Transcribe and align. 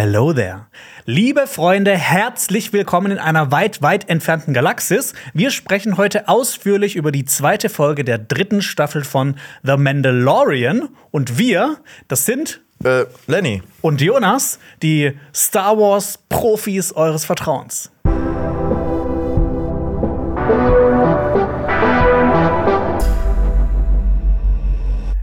Hello 0.00 0.32
there. 0.32 0.66
Liebe 1.06 1.48
Freunde, 1.48 1.90
herzlich 1.90 2.72
willkommen 2.72 3.10
in 3.10 3.18
einer 3.18 3.50
weit, 3.50 3.82
weit 3.82 4.08
entfernten 4.08 4.54
Galaxis. 4.54 5.12
Wir 5.34 5.50
sprechen 5.50 5.96
heute 5.96 6.28
ausführlich 6.28 6.94
über 6.94 7.10
die 7.10 7.24
zweite 7.24 7.68
Folge 7.68 8.04
der 8.04 8.16
dritten 8.18 8.62
Staffel 8.62 9.02
von 9.02 9.34
The 9.64 9.76
Mandalorian. 9.76 10.88
Und 11.10 11.36
wir, 11.36 11.78
das 12.06 12.26
sind 12.26 12.60
Äh, 12.84 13.06
Lenny. 13.26 13.64
und 13.82 14.00
Jonas, 14.00 14.60
die 14.84 15.18
Star 15.34 15.76
Wars-Profis 15.76 16.92
eures 16.92 17.24
Vertrauens. 17.24 17.90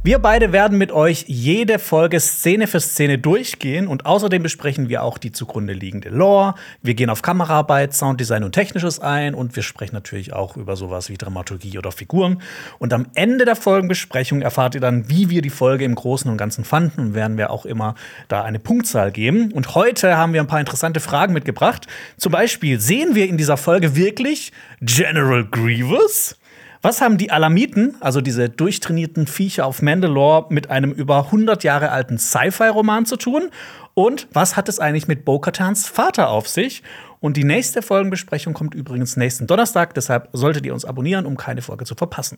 Wir 0.05 0.19
beide 0.19 0.51
werden 0.51 0.77
mit 0.77 0.91
euch 0.91 1.25
jede 1.27 1.79
Folge 1.79 2.19
Szene 2.19 2.67
für 2.67 2.79
Szene 2.79 3.17
durchgehen 3.17 3.87
und 3.87 4.05
außerdem 4.05 4.43
besprechen 4.43 4.87
wir 4.87 5.01
auch 5.01 5.17
die 5.17 5.31
zugrunde 5.31 5.73
liegende 5.73 6.09
Lore. 6.09 6.53
Wir 6.83 6.93
gehen 6.93 7.09
auf 7.09 7.23
Kameraarbeit, 7.23 7.95
Sounddesign 7.95 8.43
und 8.43 8.51
Technisches 8.51 8.99
ein 8.99 9.33
und 9.33 9.55
wir 9.55 9.63
sprechen 9.63 9.95
natürlich 9.95 10.31
auch 10.31 10.57
über 10.57 10.75
sowas 10.75 11.09
wie 11.09 11.17
Dramaturgie 11.17 11.79
oder 11.79 11.91
Figuren. 11.91 12.43
Und 12.77 12.93
am 12.93 13.07
Ende 13.15 13.45
der 13.45 13.55
Folgenbesprechung 13.55 14.43
erfahrt 14.43 14.75
ihr 14.75 14.81
dann, 14.81 15.09
wie 15.09 15.31
wir 15.31 15.41
die 15.41 15.49
Folge 15.49 15.85
im 15.85 15.95
Großen 15.95 16.29
und 16.29 16.37
Ganzen 16.37 16.65
fanden 16.65 17.01
und 17.01 17.13
werden 17.15 17.39
wir 17.39 17.49
auch 17.49 17.65
immer 17.65 17.95
da 18.27 18.43
eine 18.43 18.59
Punktzahl 18.59 19.11
geben. 19.11 19.51
Und 19.53 19.73
heute 19.73 20.17
haben 20.17 20.33
wir 20.33 20.41
ein 20.41 20.45
paar 20.45 20.59
interessante 20.59 20.99
Fragen 20.99 21.33
mitgebracht. 21.33 21.87
Zum 22.17 22.31
Beispiel 22.31 22.79
sehen 22.79 23.15
wir 23.15 23.27
in 23.27 23.37
dieser 23.37 23.57
Folge 23.57 23.95
wirklich 23.95 24.51
General 24.81 25.43
Grievous? 25.45 26.35
Was 26.85 27.01
haben 27.01 27.17
die 27.17 27.31
Alamiten, 27.31 27.95
also 27.99 28.21
diese 28.21 28.47
durchtrainierten 28.47 29.25
Viecher 29.25 29.65
auf 29.65 29.81
Mandalore, 29.81 30.45
mit 30.49 30.69
einem 30.69 30.91
über 30.91 31.25
100 31.25 31.63
Jahre 31.63 31.89
alten 31.89 32.19
Sci-Fi-Roman 32.19 33.07
zu 33.07 33.17
tun? 33.17 33.49
Und 33.95 34.27
was 34.33 34.55
hat 34.55 34.69
es 34.69 34.77
eigentlich 34.79 35.07
mit 35.07 35.25
Bo-Katans 35.25 35.87
Vater 35.87 36.29
auf 36.29 36.47
sich? 36.47 36.83
Und 37.19 37.37
die 37.37 37.43
nächste 37.43 37.81
Folgenbesprechung 37.81 38.53
kommt 38.53 38.75
übrigens 38.75 39.17
nächsten 39.17 39.47
Donnerstag, 39.47 39.95
deshalb 39.95 40.29
solltet 40.31 40.63
ihr 40.67 40.75
uns 40.75 40.85
abonnieren, 40.85 41.25
um 41.25 41.37
keine 41.37 41.63
Folge 41.63 41.85
zu 41.85 41.95
verpassen. 41.95 42.37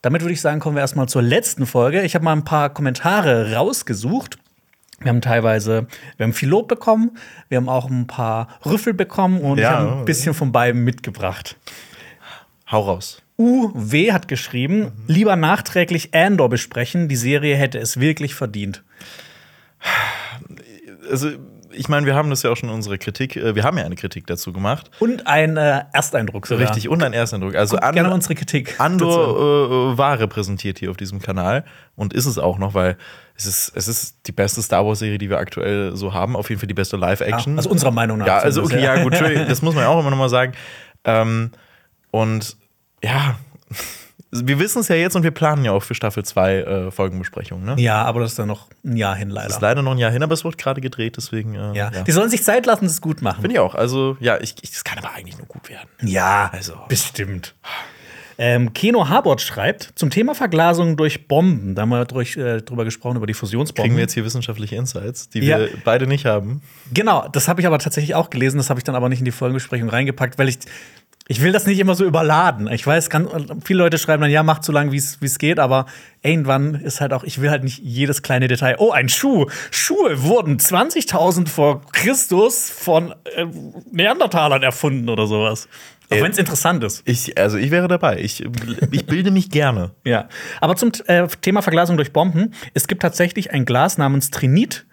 Damit 0.00 0.22
würde 0.22 0.34
ich 0.34 0.40
sagen, 0.40 0.60
kommen 0.60 0.76
wir 0.76 0.82
erstmal 0.82 1.08
zur 1.08 1.22
letzten 1.22 1.66
Folge. 1.66 2.02
Ich 2.02 2.14
habe 2.14 2.24
mal 2.24 2.32
ein 2.32 2.44
paar 2.44 2.72
Kommentare 2.72 3.54
rausgesucht. 3.54 4.38
Wir 5.00 5.08
haben 5.08 5.20
teilweise, 5.20 5.88
wir 6.16 6.24
haben 6.24 6.32
viel 6.32 6.48
Lob 6.48 6.68
bekommen, 6.68 7.18
wir 7.48 7.56
haben 7.58 7.68
auch 7.68 7.90
ein 7.90 8.06
paar 8.06 8.46
Rüffel 8.64 8.94
bekommen 8.94 9.40
und 9.40 9.58
Ja. 9.58 9.62
ich 9.62 9.76
habe 9.78 9.98
ein 9.98 10.04
bisschen 10.04 10.32
von 10.32 10.52
beiden 10.52 10.84
mitgebracht. 10.84 11.56
Hau 12.70 12.82
raus. 12.82 13.22
UW 13.38 14.12
hat 14.12 14.28
geschrieben, 14.28 14.92
lieber 15.06 15.36
nachträglich 15.36 16.14
Andor 16.14 16.48
besprechen, 16.48 17.08
die 17.08 17.16
Serie 17.16 17.56
hätte 17.56 17.78
es 17.78 18.00
wirklich 18.00 18.34
verdient. 18.34 18.82
Also, 21.08 21.30
ich 21.70 21.88
meine, 21.88 22.04
wir 22.04 22.14
haben 22.14 22.30
das 22.30 22.42
ja 22.42 22.50
auch 22.50 22.56
schon 22.56 22.68
in 22.68 22.74
unserer 22.74 22.98
Kritik, 22.98 23.36
äh, 23.36 23.54
wir 23.54 23.62
haben 23.62 23.78
ja 23.78 23.84
eine 23.84 23.94
Kritik 23.94 24.26
dazu 24.26 24.52
gemacht. 24.52 24.90
Und 24.98 25.26
ein 25.26 25.56
äh, 25.56 25.84
Ersteindruck 25.92 26.46
sogar. 26.46 26.68
Richtig, 26.68 26.88
und 26.88 27.02
ein 27.02 27.12
Ersteindruck. 27.12 27.54
Also, 27.54 27.76
Guckt 27.76 27.92
gerne 27.92 28.00
Andor, 28.00 28.14
unsere 28.14 28.34
Kritik. 28.34 28.74
Andor 28.78 29.92
äh, 29.92 29.98
war 29.98 30.18
repräsentiert 30.18 30.80
hier 30.80 30.90
auf 30.90 30.96
diesem 30.96 31.22
Kanal 31.22 31.64
und 31.94 32.12
ist 32.12 32.26
es 32.26 32.38
auch 32.38 32.58
noch, 32.58 32.74
weil 32.74 32.96
es 33.36 33.46
ist, 33.46 33.72
es 33.76 33.86
ist 33.86 34.26
die 34.26 34.32
beste 34.32 34.60
Star 34.60 34.84
Wars-Serie, 34.84 35.18
die 35.18 35.30
wir 35.30 35.38
aktuell 35.38 35.94
so 35.94 36.12
haben. 36.12 36.34
Auf 36.34 36.50
jeden 36.50 36.60
Fall 36.60 36.66
die 36.66 36.74
beste 36.74 36.96
Live-Action. 36.96 37.52
Ja, 37.52 37.58
also 37.58 37.70
unserer 37.70 37.92
Meinung 37.92 38.18
nach 38.18 38.26
Ja, 38.26 38.38
also 38.38 38.62
okay, 38.62 38.82
ja. 38.82 39.02
gut, 39.02 39.14
das 39.14 39.62
muss 39.62 39.74
man 39.74 39.84
ja 39.84 39.88
auch 39.88 40.00
immer 40.00 40.10
noch 40.10 40.18
mal 40.18 40.28
sagen. 40.28 40.52
Ähm, 41.04 41.52
und 42.22 42.56
ja, 43.02 43.36
wir 44.30 44.58
wissen 44.58 44.80
es 44.80 44.88
ja 44.88 44.96
jetzt 44.96 45.16
und 45.16 45.22
wir 45.22 45.30
planen 45.30 45.64
ja 45.64 45.72
auch 45.72 45.82
für 45.82 45.94
Staffel 45.94 46.24
2 46.24 46.54
äh, 46.56 46.90
Folgenbesprechungen. 46.90 47.64
Ne? 47.64 47.82
Ja, 47.82 48.02
aber 48.02 48.20
das 48.20 48.32
ist 48.32 48.38
dann 48.38 48.48
noch 48.48 48.68
ein 48.84 48.96
Jahr 48.96 49.14
hin, 49.16 49.30
leider. 49.30 49.46
Das 49.48 49.56
ist 49.56 49.62
leider 49.62 49.82
noch 49.82 49.92
ein 49.92 49.98
Jahr 49.98 50.10
hin, 50.10 50.22
aber 50.22 50.34
es 50.34 50.44
wird 50.44 50.58
gerade 50.58 50.80
gedreht, 50.80 51.16
deswegen. 51.16 51.54
Äh, 51.54 51.74
ja. 51.74 51.90
Die 51.90 52.12
sollen 52.12 52.28
sich 52.30 52.42
Zeit 52.44 52.66
lassen, 52.66 52.84
das 52.84 53.00
gut 53.00 53.22
machen. 53.22 53.40
Finde 53.40 53.54
ich 53.54 53.60
auch. 53.60 53.74
Also, 53.74 54.16
ja, 54.20 54.38
ich, 54.40 54.54
ich, 54.62 54.70
das 54.72 54.84
kann 54.84 54.98
aber 54.98 55.12
eigentlich 55.14 55.38
nur 55.38 55.46
gut 55.46 55.68
werden. 55.70 55.88
Ja, 56.02 56.50
Also. 56.52 56.74
bestimmt. 56.88 57.54
Ähm, 58.40 58.72
Keno 58.72 59.08
Harbord 59.08 59.40
schreibt 59.40 59.94
zum 59.96 60.10
Thema 60.10 60.32
Verglasung 60.32 60.96
durch 60.96 61.26
Bomben. 61.26 61.74
Da 61.74 61.82
haben 61.82 61.88
wir 61.88 62.04
durch, 62.04 62.36
äh, 62.36 62.60
drüber 62.62 62.84
gesprochen, 62.84 63.16
über 63.16 63.26
die 63.26 63.34
Fusionsbomben. 63.34 63.82
Kriegen 63.82 63.96
wir 63.96 64.02
jetzt 64.02 64.12
hier 64.14 64.24
wissenschaftliche 64.24 64.76
Insights, 64.76 65.28
die 65.28 65.40
Ja. 65.40 65.58
wir 65.58 65.70
beide 65.84 66.06
nicht 66.06 66.24
haben. 66.24 66.62
Genau, 66.94 67.26
das 67.32 67.48
habe 67.48 67.60
ich 67.60 67.66
aber 67.66 67.80
tatsächlich 67.80 68.14
auch 68.14 68.30
gelesen. 68.30 68.58
Das 68.58 68.70
habe 68.70 68.78
ich 68.78 68.84
dann 68.84 68.94
aber 68.94 69.08
nicht 69.08 69.18
in 69.18 69.24
die 69.24 69.32
Folgenbesprechung 69.32 69.88
reingepackt, 69.88 70.38
weil 70.38 70.48
ich 70.48 70.58
ich 71.30 71.42
will 71.42 71.52
das 71.52 71.66
nicht 71.66 71.78
immer 71.78 71.94
so 71.94 72.06
überladen. 72.06 72.68
Ich 72.72 72.86
weiß, 72.86 73.10
ganz, 73.10 73.30
viele 73.62 73.80
Leute 73.80 73.98
schreiben 73.98 74.22
dann, 74.22 74.30
ja, 74.30 74.42
macht 74.42 74.64
so 74.64 74.72
lange, 74.72 74.92
wie 74.92 74.96
es 74.96 75.38
geht, 75.38 75.58
aber 75.58 75.84
irgendwann 76.22 76.74
ist 76.74 77.02
halt 77.02 77.12
auch, 77.12 77.22
ich 77.22 77.40
will 77.40 77.50
halt 77.50 77.64
nicht 77.64 77.78
jedes 77.78 78.22
kleine 78.22 78.48
Detail. 78.48 78.76
Oh, 78.78 78.92
ein 78.92 79.10
Schuh. 79.10 79.46
Schuhe 79.70 80.22
wurden 80.22 80.56
20.000 80.56 81.46
vor 81.46 81.82
Christus 81.92 82.70
von 82.70 83.14
äh, 83.36 83.46
Neandertalern 83.92 84.62
erfunden 84.62 85.10
oder 85.10 85.26
sowas. 85.26 85.68
Auch 86.10 86.16
Äh, 86.16 86.22
wenn 86.22 86.32
es 86.32 86.38
interessant 86.38 86.82
ist. 86.82 87.02
Ich, 87.04 87.36
also, 87.38 87.58
ich 87.58 87.70
wäre 87.70 87.88
dabei. 87.88 88.18
Ich, 88.20 88.42
ich 88.90 89.04
bilde 89.04 89.30
mich 89.30 89.50
gerne. 89.50 89.90
Ja, 90.04 90.28
aber 90.62 90.76
zum 90.76 90.92
äh, 91.06 91.28
Thema 91.42 91.60
Verglasung 91.60 91.98
durch 91.98 92.14
Bomben. 92.14 92.54
Es 92.72 92.88
gibt 92.88 93.02
tatsächlich 93.02 93.50
ein 93.50 93.66
Glas 93.66 93.98
namens 93.98 94.30
Trinit. 94.30 94.86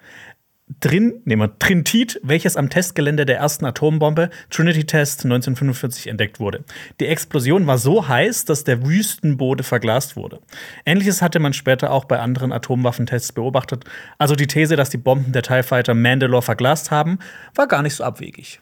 Drin, 0.80 1.22
nehmen 1.24 1.42
wir 1.42 1.58
Trintit, 1.60 2.20
welches 2.24 2.56
am 2.56 2.68
Testgelände 2.70 3.24
der 3.24 3.36
ersten 3.38 3.64
Atombombe 3.64 4.30
Trinity 4.50 4.84
Test 4.84 5.24
1945 5.24 6.08
entdeckt 6.08 6.40
wurde. 6.40 6.64
Die 6.98 7.06
Explosion 7.06 7.68
war 7.68 7.78
so 7.78 8.08
heiß, 8.08 8.46
dass 8.46 8.64
der 8.64 8.84
Wüstenboden 8.84 9.62
verglast 9.62 10.16
wurde. 10.16 10.40
Ähnliches 10.84 11.22
hatte 11.22 11.38
man 11.38 11.52
später 11.52 11.92
auch 11.92 12.04
bei 12.04 12.18
anderen 12.18 12.50
Atomwaffentests 12.52 13.30
beobachtet. 13.32 13.84
Also 14.18 14.34
die 14.34 14.48
These, 14.48 14.74
dass 14.74 14.90
die 14.90 14.96
Bomben 14.98 15.30
der 15.30 15.42
TIE 15.42 15.62
Fighter 15.62 15.94
Mandalore 15.94 16.42
verglast 16.42 16.90
haben, 16.90 17.20
war 17.54 17.68
gar 17.68 17.82
nicht 17.82 17.94
so 17.94 18.02
abwegig. 18.02 18.60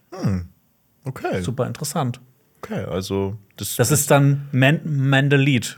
Okay. 1.04 1.40
Super 1.40 1.66
interessant. 1.66 2.20
Okay, 2.62 2.84
also. 2.84 3.38
Das, 3.56 3.76
Das 3.76 3.90
ist 3.90 4.10
dann 4.10 4.48
Man 4.52 4.80
Mandalite. 4.84 5.76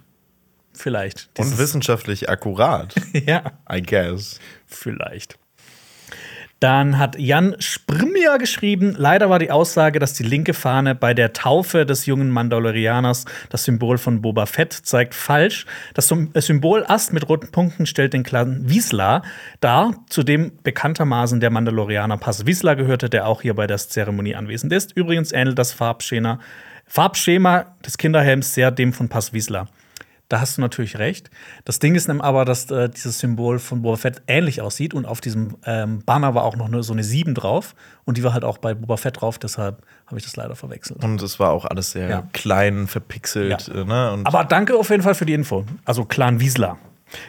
Vielleicht. 0.72 1.30
und 1.38 1.44
Dieses- 1.46 1.58
wissenschaftlich 1.58 2.28
akkurat. 2.28 2.94
ja. 3.12 3.52
I 3.72 3.80
guess. 3.80 4.40
Vielleicht. 4.66 5.38
Dann 6.58 6.98
hat 6.98 7.18
Jan 7.18 7.54
Sprimmier 7.58 8.38
geschrieben, 8.38 8.94
leider 8.96 9.28
war 9.28 9.38
die 9.38 9.50
Aussage, 9.50 9.98
dass 9.98 10.14
die 10.14 10.22
linke 10.22 10.54
Fahne 10.54 10.94
bei 10.94 11.12
der 11.12 11.34
Taufe 11.34 11.84
des 11.84 12.06
jungen 12.06 12.30
Mandalorianers 12.30 13.26
das 13.50 13.64
Symbol 13.64 13.98
von 13.98 14.22
Boba 14.22 14.46
Fett 14.46 14.72
zeigt, 14.72 15.14
falsch. 15.14 15.66
Das 15.92 16.12
das 16.32 16.46
Symbol 16.46 16.84
Ast 16.86 17.12
mit 17.12 17.28
roten 17.28 17.50
Punkten 17.52 17.84
stellt 17.84 18.14
den 18.14 18.22
Clan 18.22 18.68
Wiesla 18.70 19.22
dar, 19.60 19.92
zu 20.08 20.22
dem 20.22 20.52
bekanntermaßen 20.62 21.40
der 21.40 21.50
Mandalorianer 21.50 22.16
Pass 22.16 22.46
Wiesla 22.46 22.72
gehörte, 22.72 23.10
der 23.10 23.26
auch 23.26 23.42
hier 23.42 23.54
bei 23.54 23.66
der 23.66 23.76
Zeremonie 23.76 24.34
anwesend 24.34 24.72
ist. 24.72 24.92
Übrigens 24.96 25.32
ähnelt 25.32 25.58
das 25.58 25.74
Farbschema, 25.74 26.38
Farbschema 26.86 27.76
des 27.84 27.98
Kinderhelms 27.98 28.54
sehr 28.54 28.70
dem 28.70 28.94
von 28.94 29.10
Pass 29.10 29.34
Wiesla. 29.34 29.68
Da 30.28 30.40
hast 30.40 30.56
du 30.56 30.60
natürlich 30.60 30.98
recht. 30.98 31.30
Das 31.64 31.78
Ding 31.78 31.94
ist 31.94 32.08
nämlich 32.08 32.24
aber, 32.24 32.44
dass 32.44 32.68
äh, 32.70 32.88
dieses 32.88 33.20
Symbol 33.20 33.58
von 33.60 33.82
Boba 33.82 33.96
Fett 33.96 34.22
ähnlich 34.26 34.60
aussieht 34.60 34.92
und 34.92 35.06
auf 35.06 35.20
diesem 35.20 35.54
ähm, 35.64 36.00
Banner 36.04 36.34
war 36.34 36.42
auch 36.44 36.56
noch 36.56 36.68
ne, 36.68 36.82
so 36.82 36.92
eine 36.92 37.04
7 37.04 37.32
drauf 37.34 37.74
und 38.04 38.16
die 38.18 38.24
war 38.24 38.32
halt 38.32 38.44
auch 38.44 38.58
bei 38.58 38.74
Boba 38.74 38.96
Fett 38.96 39.20
drauf, 39.20 39.38
deshalb 39.38 39.82
habe 40.06 40.18
ich 40.18 40.24
das 40.24 40.34
leider 40.36 40.56
verwechselt. 40.56 41.04
Und 41.04 41.22
es 41.22 41.38
war 41.38 41.50
auch 41.52 41.64
alles 41.64 41.92
sehr 41.92 42.08
Ja. 42.08 42.28
klein, 42.32 42.86
verpixelt. 42.88 43.68
Ja. 43.68 43.74
äh, 43.74 43.84
Ne? 43.84 44.20
Aber 44.24 44.42
danke 44.44 44.76
auf 44.76 44.90
jeden 44.90 45.02
Fall 45.04 45.14
für 45.14 45.26
die 45.26 45.34
Info. 45.34 45.64
Also 45.84 46.04
Clan 46.04 46.40
Wiesler. 46.40 46.76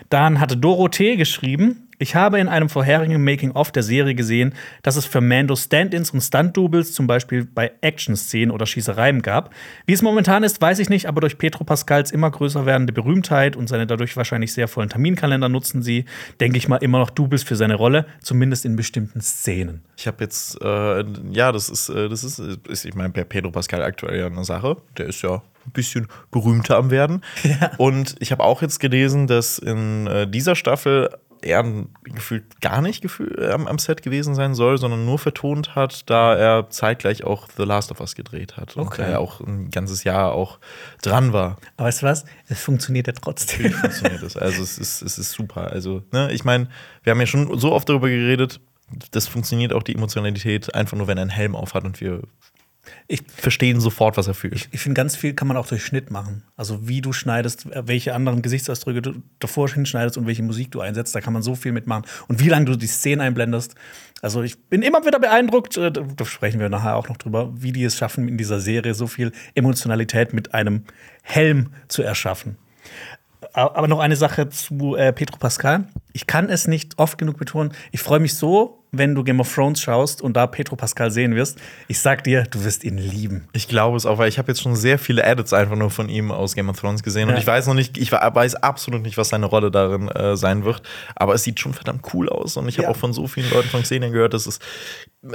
Dann 0.10 0.40
hatte 0.40 0.58
Dorothee 0.58 1.18
geschrieben, 1.18 1.87
ich 2.00 2.16
habe 2.16 2.40
in 2.40 2.48
einem 2.48 2.70
vorherigen 2.70 3.24
Making-of 3.24 3.72
der 3.72 3.84
Serie 3.84 4.14
gesehen, 4.14 4.54
dass 4.84 4.96
es 4.96 5.06
für 5.06 5.22
Mando 5.22 5.56
Stand-ins 5.56 6.12
und 6.12 6.22
Stunt-Doubles 6.22 6.94
zum 6.94 7.08
Beispiel 7.08 7.46
bei 7.46 7.72
Action-Szenen 7.82 8.52
oder 8.52 8.66
Schießereien 8.66 9.22
gab. 9.22 9.54
Wie 9.86 9.94
es 9.94 10.02
momentan 10.02 10.44
ist, 10.44 10.62
weiß 10.62 10.80
ich 10.80 10.90
nicht, 10.90 11.08
aber 11.08 11.22
durch 11.22 11.38
Petro 11.38 11.64
Pascals 11.64 12.12
immer 12.12 12.30
größer 12.30 12.66
werdende 12.66 12.94
Berühmtheit 12.94 13.56
und 13.56 13.68
seine 13.68 13.88
dadurch 13.88 14.16
wahrscheinlich 14.16 14.54
sehr 14.54 14.68
vollen 14.68 14.90
Terminkalender 14.90 15.50
nutzen 15.50 15.82
sie, 15.82 16.06
denke 16.40 16.58
ich 16.58 16.68
mal, 16.68 16.78
immer 16.78 17.00
noch 17.00 17.10
Doubles 17.10 17.44
für 17.44 17.56
seine 17.56 17.76
Rolle, 17.76 18.06
zumindest 18.22 18.66
in 18.66 18.76
bestimmten 18.76 19.22
Szenen. 19.22 19.82
Ich 19.98 20.06
habe 20.06 20.24
jetzt, 20.24 20.62
äh, 20.62 21.04
ja, 21.32 21.52
das 21.52 21.70
ist, 21.70 21.90
äh, 21.90 22.10
das 22.10 22.24
ist, 22.24 22.40
ist 22.40 22.86
ich 22.86 22.94
meine, 22.94 23.10
bei 23.10 23.24
Pedro 23.24 23.52
Pascal 23.52 23.82
aktuell 23.82 24.20
ja 24.20 24.28
eine 24.28 24.44
Sache. 24.44 24.78
Der 24.98 25.08
ist 25.08 25.24
ja 25.24 25.42
ein 25.68 25.72
bisschen 25.72 26.08
berühmter 26.32 26.78
am 26.78 26.92
werden. 26.92 27.24
Und 27.78 28.16
ich 28.20 28.32
habe 28.32 28.44
auch 28.44 28.62
jetzt 28.62 28.80
gelesen, 28.80 29.28
dass 29.28 29.58
in 29.58 30.08
äh, 30.08 30.28
dieser 30.28 30.56
Staffel 30.56 31.10
er 31.48 31.64
gefühlt 32.04 32.62
gar 32.62 32.82
nicht 32.82 33.02
gefühl, 33.02 33.36
äh, 33.40 33.52
am, 33.52 33.68
am 33.68 33.80
Set 33.80 34.02
gewesen 34.04 34.36
sein 34.36 34.54
soll, 34.56 34.78
sondern 34.78 35.06
nur 35.06 35.18
vertont 35.20 35.76
hat, 35.76 36.10
da 36.10 36.36
er 36.36 36.70
zeitgleich 36.70 37.24
auch 37.24 37.48
The 37.58 37.64
Last 37.64 37.92
of 37.92 38.00
Us 38.00 38.16
gedreht 38.16 38.58
hat. 38.58 38.76
Und 38.78 38.88
Okay. 38.88 39.12
er 39.12 39.20
auch 39.20 39.42
ein 39.42 39.70
ganzes 39.72 40.04
Jahr 40.04 40.34
auch 40.34 40.60
dran 41.02 41.34
war. 41.34 41.58
Aber 41.78 41.88
weißt 41.88 42.02
du 42.04 42.06
was? 42.08 42.26
Es 42.48 42.62
funktioniert 42.62 43.08
ja 43.08 43.14
trotzdem. 43.14 43.64
Natürlich 43.64 43.76
funktioniert 43.78 44.22
das. 44.24 44.38
Also 44.38 44.62
es 44.62 44.78
ist, 44.78 45.02
es 45.02 45.18
ist 45.18 45.32
super. 45.32 45.72
Also, 45.72 46.04
ne, 46.12 46.32
ich 46.32 46.44
meine, 46.44 46.68
wir 47.04 47.12
haben 47.12 47.20
ja 47.20 47.26
schon 47.28 47.58
so 47.60 47.72
oft 47.74 47.90
darüber 47.90 48.10
geredet, 48.10 48.60
das 49.12 49.28
funktioniert 49.28 49.74
auch 49.74 49.84
die 49.84 49.96
Emotionalität 49.96 50.74
einfach 50.74 50.98
nur, 50.98 51.08
wenn 51.08 51.18
er 51.18 51.24
einen 51.24 51.30
Helm 51.30 51.56
auf 51.56 51.74
hat 51.74 51.84
und 51.84 52.00
wir 52.00 52.22
ich 53.08 53.22
verstehen 53.28 53.80
sofort, 53.80 54.18
was 54.18 54.28
er 54.28 54.34
fühlt. 54.34 54.54
Ich, 54.56 54.70
ich 54.72 54.82
finde, 54.82 55.00
ganz 55.00 55.16
viel 55.16 55.34
kann 55.34 55.48
man 55.48 55.58
auch 55.58 55.68
durch 55.68 55.84
Schnitt 55.84 56.12
machen. 56.12 56.44
Also 56.56 56.88
wie 56.88 57.02
du 57.02 57.14
schneidest, 57.14 57.68
welche 57.88 58.14
anderen 58.14 58.42
Gesichtsausdrücke 58.42 59.02
du 59.02 59.14
davor 59.40 59.70
hinschneidest 59.70 60.18
und 60.18 60.28
welche 60.28 60.44
Musik 60.44 60.72
du 60.72 60.82
einsetzt, 60.82 61.16
da 61.16 61.22
kann 61.22 61.34
man 61.34 61.42
so 61.42 61.56
viel 61.56 61.72
mitmachen. 61.72 62.06
Und 62.28 62.40
wie 62.40 62.50
lange 62.50 62.66
du 62.66 62.76
die 62.76 62.88
Szene 62.88 63.24
einblendest. 63.24 63.76
Also 64.22 64.42
ich 64.42 64.58
bin 64.58 64.82
immer 64.82 65.06
wieder 65.06 65.20
beeindruckt, 65.20 65.78
äh, 65.78 65.92
da 65.92 66.26
sprechen 66.26 66.60
wir 66.60 66.70
nachher 66.70 66.96
auch 66.96 67.08
noch 67.08 67.18
drüber, 67.18 67.52
wie 67.56 67.72
die 67.72 67.84
es 67.84 67.98
schaffen, 67.98 68.28
in 68.28 68.38
dieser 68.38 68.60
Serie 68.60 68.94
so 68.94 69.08
viel 69.08 69.32
Emotionalität 69.54 70.34
mit 70.34 70.54
einem 70.54 70.84
Helm 71.22 71.72
zu 71.88 72.02
erschaffen. 72.02 72.58
Aber 73.54 73.88
noch 73.88 74.00
eine 74.00 74.16
Sache 74.16 74.50
zu 74.50 74.96
äh, 74.96 75.14
Petro 75.14 75.38
Pascal. 75.38 75.88
Ich 76.14 76.28
kann 76.28 76.50
es 76.50 76.68
nicht 76.68 76.98
oft 76.98 77.18
genug 77.18 77.38
betonen. 77.38 77.74
Ich 77.92 78.02
freue 78.02 78.20
mich 78.20 78.36
so, 78.36 78.77
wenn 78.92 79.16
du 79.16 79.24
Game 79.24 79.40
of 79.40 79.54
Thrones 79.54 79.82
schaust 79.82 80.22
und 80.22 80.36
da 80.36 80.48
Petro 80.48 80.76
Pascal 80.76 81.12
sehen 81.12 81.36
wirst. 81.36 81.60
Ich 81.88 82.00
sag 82.00 82.24
dir, 82.24 82.44
du 82.44 82.64
wirst 82.64 82.84
ihn 82.84 82.98
lieben. 82.98 83.48
Ich 83.54 83.68
glaube 83.68 83.98
es 83.98 84.06
auch, 84.06 84.18
weil 84.18 84.30
ich 84.30 84.38
habe 84.38 84.50
jetzt 84.50 84.62
schon 84.62 84.76
sehr 84.76 84.98
viele 84.98 85.24
Edits 85.24 85.54
einfach 85.54 85.76
nur 85.76 85.90
von 85.90 86.10
ihm 86.10 86.32
aus 86.32 86.56
Game 86.56 86.70
of 86.70 86.80
Thrones 86.80 87.04
gesehen 87.04 87.28
ja. 87.28 87.36
und 87.36 87.40
ich 87.40 87.48
weiß 87.48 87.68
noch 87.68 87.74
nicht, 87.74 87.98
ich 87.98 88.12
weiß 88.12 88.56
absolut 88.56 89.02
nicht, 89.02 89.18
was 89.18 89.30
seine 89.30 89.46
Rolle 89.46 89.72
darin 89.72 90.08
äh, 90.10 90.38
sein 90.38 90.64
wird, 90.64 90.82
aber 91.16 91.34
es 91.34 91.44
sieht 91.44 91.60
schon 91.60 91.74
verdammt 91.74 92.06
cool 92.14 92.30
aus 92.30 92.58
und 92.58 92.68
ich 92.68 92.78
habe 92.78 92.86
ja. 92.86 92.90
auch 92.90 92.98
von 92.98 93.14
so 93.14 93.28
vielen 93.28 93.50
Leuten 93.50 93.70
von 93.70 93.84
Xenia 93.84 94.10
gehört, 94.10 94.34
dass 94.34 94.48
es 94.48 94.60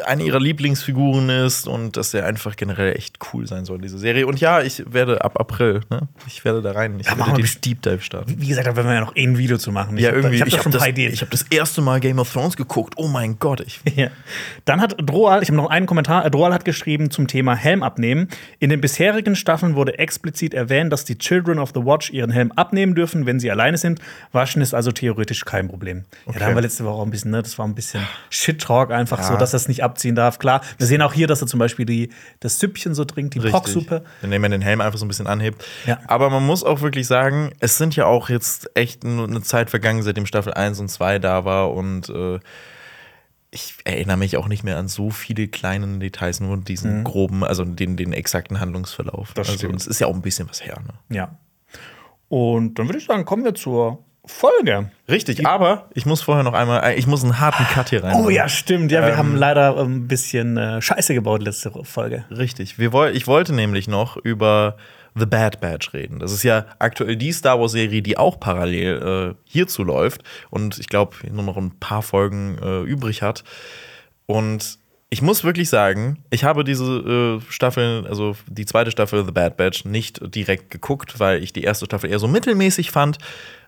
eine 0.06 0.22
ihrer 0.22 0.40
Lieblingsfiguren 0.40 1.28
ist 1.28 1.66
und 1.66 1.96
dass 1.96 2.14
er 2.14 2.26
einfach 2.26 2.56
generell 2.56 2.96
echt 2.96 3.18
cool 3.32 3.46
sein 3.46 3.64
soll, 3.64 3.78
diese 3.78 3.98
Serie. 3.98 4.26
Und 4.26 4.40
ja, 4.40 4.60
ich 4.60 4.82
werde 4.92 5.24
ab 5.24 5.38
April, 5.38 5.80
ne? 5.90 6.08
Ich 6.26 6.44
werde 6.44 6.62
da 6.62 6.72
rein. 6.72 6.98
Ich 7.00 7.06
ja, 7.06 7.18
werde 7.18 7.34
den 7.34 7.48
Deep 7.64 7.82
Dive 7.82 8.00
starten. 8.00 8.34
Wie 8.38 8.48
gesagt, 8.48 8.66
da 8.66 8.76
werden 8.76 8.86
wir 8.88 8.94
ja 8.94 9.00
noch 9.00 9.16
eh 9.16 9.24
ein 9.24 9.38
Video 9.38 9.58
zu 9.58 9.72
machen. 9.72 9.96
Ich 9.96 10.04
ja, 10.04 10.12
irgendwie. 10.12 10.38
Da, 10.38 10.46
ich 10.46 10.58
habe 10.58 10.64
hab 10.64 10.72
das, 10.72 11.20
hab 11.20 11.30
das 11.30 11.42
erste 11.42 11.82
Mal 11.82 12.00
Game 12.00 12.18
of 12.18 12.32
Thrones 12.32 12.56
geguckt. 12.56 12.94
Oh 12.96 13.08
mein 13.08 13.38
Gott. 13.38 13.60
Ich 13.60 13.80
ja. 13.96 14.08
Dann 14.64 14.80
hat 14.80 14.96
Droal, 14.98 15.42
ich 15.42 15.48
habe 15.48 15.56
noch 15.56 15.70
einen 15.70 15.86
Kommentar, 15.86 16.28
Droal 16.30 16.52
hat 16.52 16.64
geschrieben 16.64 17.10
zum 17.10 17.26
Thema 17.26 17.54
Helm 17.54 17.82
abnehmen. 17.82 18.28
In 18.58 18.70
den 18.70 18.80
bisherigen 18.80 19.36
Staffeln 19.36 19.74
wurde 19.74 19.98
explizit 19.98 20.54
erwähnt, 20.54 20.92
dass 20.92 21.04
die 21.04 21.18
Children 21.18 21.58
of 21.58 21.72
the 21.74 21.84
Watch 21.84 22.10
ihren 22.10 22.30
Helm 22.30 22.52
abnehmen 22.52 22.94
dürfen, 22.94 23.26
wenn 23.26 23.40
sie 23.40 23.50
alleine 23.50 23.76
sind. 23.76 24.00
Waschen 24.32 24.62
ist 24.62 24.74
also 24.74 24.92
theoretisch 24.92 25.44
kein 25.44 25.68
Problem. 25.68 26.04
Okay. 26.26 26.34
Ja, 26.34 26.40
da 26.40 26.46
haben 26.46 26.54
wir 26.54 26.62
letzte 26.62 26.84
Woche 26.84 26.94
auch 26.94 27.04
ein 27.04 27.10
bisschen, 27.10 27.30
ne, 27.30 27.42
das 27.42 27.58
war 27.58 27.66
ein 27.66 27.74
bisschen 27.74 28.02
Shit-Talk 28.30 28.90
einfach 28.90 29.18
ja. 29.18 29.24
so, 29.24 29.36
dass 29.36 29.52
er 29.54 29.58
es 29.58 29.68
nicht 29.82 29.90
abziehen 29.90 30.14
darf. 30.14 30.38
Klar, 30.38 30.62
wir 30.78 30.86
sehen 30.86 31.02
auch 31.02 31.12
hier, 31.12 31.26
dass 31.26 31.40
er 31.40 31.46
zum 31.46 31.58
Beispiel 31.58 31.84
die, 31.84 32.10
das 32.40 32.58
Süppchen 32.58 32.94
so 32.94 33.04
trinkt, 33.04 33.34
die 33.34 33.40
Pocksuppe. 33.40 34.04
Indem 34.22 34.44
er 34.44 34.50
den 34.50 34.62
Helm 34.62 34.80
einfach 34.80 34.98
so 34.98 35.04
ein 35.04 35.08
bisschen 35.08 35.26
anhebt. 35.26 35.64
Ja. 35.86 35.98
Aber 36.06 36.30
man 36.30 36.44
muss 36.44 36.64
auch 36.64 36.80
wirklich 36.80 37.06
sagen, 37.06 37.52
es 37.60 37.78
sind 37.78 37.96
ja 37.96 38.06
auch 38.06 38.28
jetzt 38.28 38.70
echt 38.74 39.04
eine 39.04 39.42
Zeit 39.42 39.70
vergangen, 39.70 40.02
seitdem 40.02 40.26
Staffel 40.26 40.54
1 40.54 40.80
und 40.80 40.88
2 40.88 41.18
da 41.18 41.44
war 41.44 41.72
und 41.72 42.08
äh, 42.08 42.38
ich 43.54 43.74
erinnere 43.84 44.16
mich 44.16 44.38
auch 44.38 44.48
nicht 44.48 44.64
mehr 44.64 44.78
an 44.78 44.88
so 44.88 45.10
viele 45.10 45.46
kleine 45.46 45.98
Details, 45.98 46.40
nur 46.40 46.56
diesen 46.56 47.00
mhm. 47.00 47.04
groben, 47.04 47.44
also 47.44 47.64
den, 47.64 47.98
den 47.98 48.14
exakten 48.14 48.60
Handlungsverlauf. 48.60 49.34
Das 49.34 49.50
also, 49.50 49.68
es 49.68 49.86
ist 49.86 50.00
ja 50.00 50.06
auch 50.06 50.14
ein 50.14 50.22
bisschen 50.22 50.48
was 50.48 50.64
her. 50.64 50.78
Ne? 50.86 51.14
Ja. 51.14 51.36
Und 52.28 52.78
dann 52.78 52.88
würde 52.88 52.98
ich 52.98 53.04
sagen, 53.04 53.26
kommen 53.26 53.44
wir 53.44 53.54
zur 53.54 54.02
Folge. 54.24 54.90
Richtig, 55.08 55.38
Die 55.38 55.46
aber 55.46 55.88
ich 55.94 56.06
muss 56.06 56.22
vorher 56.22 56.44
noch 56.44 56.52
einmal, 56.52 56.96
ich 56.96 57.08
muss 57.08 57.24
einen 57.24 57.40
harten 57.40 57.64
Cut 57.64 57.90
hier 57.90 58.04
rein. 58.04 58.14
Oh 58.14 58.30
ja, 58.30 58.48
stimmt. 58.48 58.92
Ja, 58.92 59.02
wir 59.02 59.10
ähm, 59.10 59.16
haben 59.16 59.36
leider 59.36 59.76
ein 59.76 60.06
bisschen 60.06 60.56
äh, 60.56 60.80
Scheiße 60.80 61.14
gebaut 61.14 61.42
letzte 61.42 61.72
Folge. 61.84 62.24
Richtig. 62.30 62.78
Wir 62.78 62.92
ich 63.12 63.26
wollte 63.26 63.52
nämlich 63.52 63.88
noch 63.88 64.16
über 64.16 64.76
The 65.14 65.26
Bad 65.26 65.60
Batch 65.60 65.92
reden. 65.92 66.20
Das 66.20 66.32
ist 66.32 66.44
ja 66.44 66.66
aktuell 66.78 67.16
die 67.16 67.32
Star 67.32 67.60
Wars-Serie, 67.60 68.00
die 68.00 68.16
auch 68.16 68.38
parallel 68.38 69.34
äh, 69.34 69.34
hierzu 69.44 69.82
läuft 69.82 70.22
und 70.50 70.78
ich 70.78 70.88
glaube 70.88 71.16
nur 71.30 71.42
noch 71.42 71.56
ein 71.56 71.72
paar 71.80 72.02
Folgen 72.02 72.58
äh, 72.62 72.82
übrig 72.82 73.22
hat. 73.22 73.42
Und 74.26 74.78
ich 75.10 75.20
muss 75.20 75.44
wirklich 75.44 75.68
sagen, 75.68 76.24
ich 76.30 76.44
habe 76.44 76.64
diese 76.64 77.40
äh, 77.42 77.52
Staffel, 77.52 78.06
also 78.08 78.34
die 78.46 78.64
zweite 78.64 78.90
Staffel 78.90 79.26
The 79.26 79.32
Bad 79.32 79.58
Batch, 79.58 79.84
nicht 79.84 80.20
direkt 80.34 80.70
geguckt, 80.70 81.20
weil 81.20 81.42
ich 81.42 81.52
die 81.52 81.64
erste 81.64 81.84
Staffel 81.84 82.10
eher 82.10 82.18
so 82.18 82.28
mittelmäßig 82.28 82.90
fand. 82.90 83.18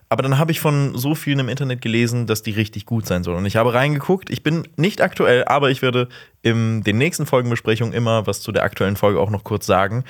Aber 0.09 0.21
dann 0.21 0.37
habe 0.37 0.51
ich 0.51 0.59
von 0.59 0.97
so 0.97 1.15
vielen 1.15 1.39
im 1.39 1.49
Internet 1.49 1.81
gelesen, 1.81 2.27
dass 2.27 2.43
die 2.43 2.51
richtig 2.51 2.85
gut 2.85 3.07
sein 3.07 3.23
soll. 3.23 3.35
Und 3.35 3.45
ich 3.45 3.55
habe 3.55 3.73
reingeguckt. 3.73 4.29
Ich 4.29 4.43
bin 4.43 4.67
nicht 4.77 5.01
aktuell, 5.01 5.45
aber 5.45 5.71
ich 5.71 5.81
werde 5.81 6.09
in 6.43 6.83
den 6.83 6.97
nächsten 6.97 7.25
Folgenbesprechungen 7.25 7.93
immer 7.93 8.27
was 8.27 8.41
zu 8.41 8.51
der 8.51 8.63
aktuellen 8.63 8.95
Folge 8.95 9.19
auch 9.19 9.31
noch 9.31 9.43
kurz 9.43 9.65
sagen. 9.65 10.03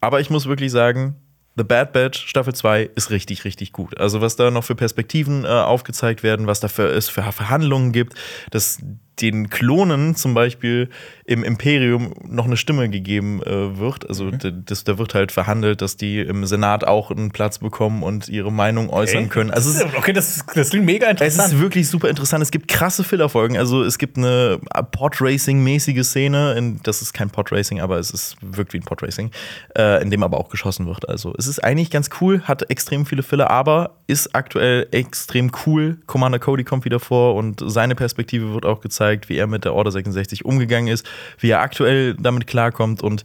Aber 0.00 0.20
ich 0.20 0.30
muss 0.30 0.46
wirklich 0.46 0.70
sagen, 0.70 1.16
The 1.56 1.64
Bad 1.64 1.92
Batch 1.92 2.26
Staffel 2.26 2.54
2 2.54 2.90
ist 2.94 3.10
richtig, 3.10 3.44
richtig 3.44 3.72
gut. 3.72 3.98
Also, 3.98 4.20
was 4.20 4.36
da 4.36 4.50
noch 4.50 4.64
für 4.64 4.76
Perspektiven 4.76 5.44
äh, 5.44 5.48
aufgezeigt 5.48 6.22
werden, 6.22 6.46
was 6.46 6.60
da 6.60 6.68
für, 6.68 6.88
es 6.88 7.08
für 7.08 7.22
Verhandlungen 7.32 7.92
gibt, 7.92 8.14
dass 8.50 8.78
den 9.22 9.50
Klonen 9.50 10.14
zum 10.14 10.34
Beispiel 10.34 10.88
im 11.24 11.44
Imperium 11.44 12.12
noch 12.24 12.46
eine 12.46 12.56
Stimme 12.56 12.88
gegeben 12.88 13.40
äh, 13.42 13.78
wird. 13.78 14.08
Also 14.08 14.24
mhm. 14.24 14.64
das, 14.64 14.84
da 14.84 14.98
wird 14.98 15.14
halt 15.14 15.30
verhandelt, 15.30 15.80
dass 15.80 15.96
die 15.96 16.20
im 16.20 16.44
Senat 16.44 16.84
auch 16.84 17.10
einen 17.10 17.30
Platz 17.30 17.58
bekommen 17.58 18.02
und 18.02 18.28
ihre 18.28 18.50
Meinung 18.50 18.90
äußern 18.90 19.24
okay. 19.24 19.28
können. 19.28 19.50
Also 19.50 19.70
es, 19.70 19.84
okay, 19.96 20.12
das, 20.12 20.44
das 20.54 20.70
klingt 20.70 20.86
mega 20.86 21.08
interessant. 21.08 21.48
Es 21.48 21.54
ist 21.54 21.60
wirklich 21.60 21.88
super 21.88 22.08
interessant. 22.08 22.42
Es 22.42 22.50
gibt 22.50 22.68
krasse 22.68 23.04
Fillerfolgen. 23.04 23.56
Also 23.56 23.82
es 23.82 23.98
gibt 23.98 24.18
eine 24.18 24.58
Podracing-mäßige 24.90 26.02
Szene. 26.04 26.54
In, 26.54 26.80
das 26.82 27.02
ist 27.02 27.12
kein 27.12 27.30
Podracing, 27.30 27.80
aber 27.80 27.98
es 27.98 28.10
ist 28.10 28.36
wirkt 28.40 28.72
wie 28.72 28.78
ein 28.78 28.84
Podracing, 28.84 29.30
äh, 29.76 30.02
in 30.02 30.10
dem 30.10 30.22
aber 30.22 30.38
auch 30.38 30.48
geschossen 30.48 30.86
wird. 30.86 31.08
Also 31.08 31.34
es 31.38 31.46
ist 31.46 31.62
eigentlich 31.62 31.90
ganz 31.90 32.10
cool, 32.20 32.42
hat 32.42 32.68
extrem 32.70 33.06
viele 33.06 33.22
Filler, 33.22 33.50
aber 33.50 33.96
ist 34.06 34.34
aktuell 34.34 34.88
extrem 34.90 35.52
cool. 35.66 35.98
Commander 36.06 36.38
Cody 36.38 36.64
kommt 36.64 36.84
wieder 36.84 37.00
vor 37.00 37.34
und 37.36 37.62
seine 37.64 37.94
Perspektive 37.94 38.52
wird 38.52 38.66
auch 38.66 38.80
gezeigt 38.80 39.09
gezeigt, 39.10 39.28
wie 39.28 39.36
er 39.36 39.46
mit 39.46 39.64
der 39.64 39.74
Order 39.74 39.90
66 39.90 40.44
umgegangen 40.44 40.88
ist, 40.88 41.08
wie 41.38 41.50
er 41.50 41.60
aktuell 41.60 42.14
damit 42.14 42.46
klarkommt 42.46 43.02
und 43.02 43.24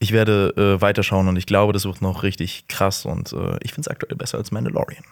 ich 0.00 0.12
werde 0.12 0.54
äh, 0.56 0.80
weiterschauen 0.80 1.28
und 1.28 1.36
ich 1.36 1.46
glaube, 1.46 1.72
das 1.72 1.84
wird 1.84 2.02
noch 2.02 2.22
richtig 2.22 2.66
krass 2.68 3.04
und 3.04 3.32
äh, 3.32 3.56
ich 3.62 3.72
finde 3.72 3.82
es 3.82 3.88
aktuell 3.88 4.16
besser 4.16 4.38
als 4.38 4.52
Mandalorian. 4.52 5.04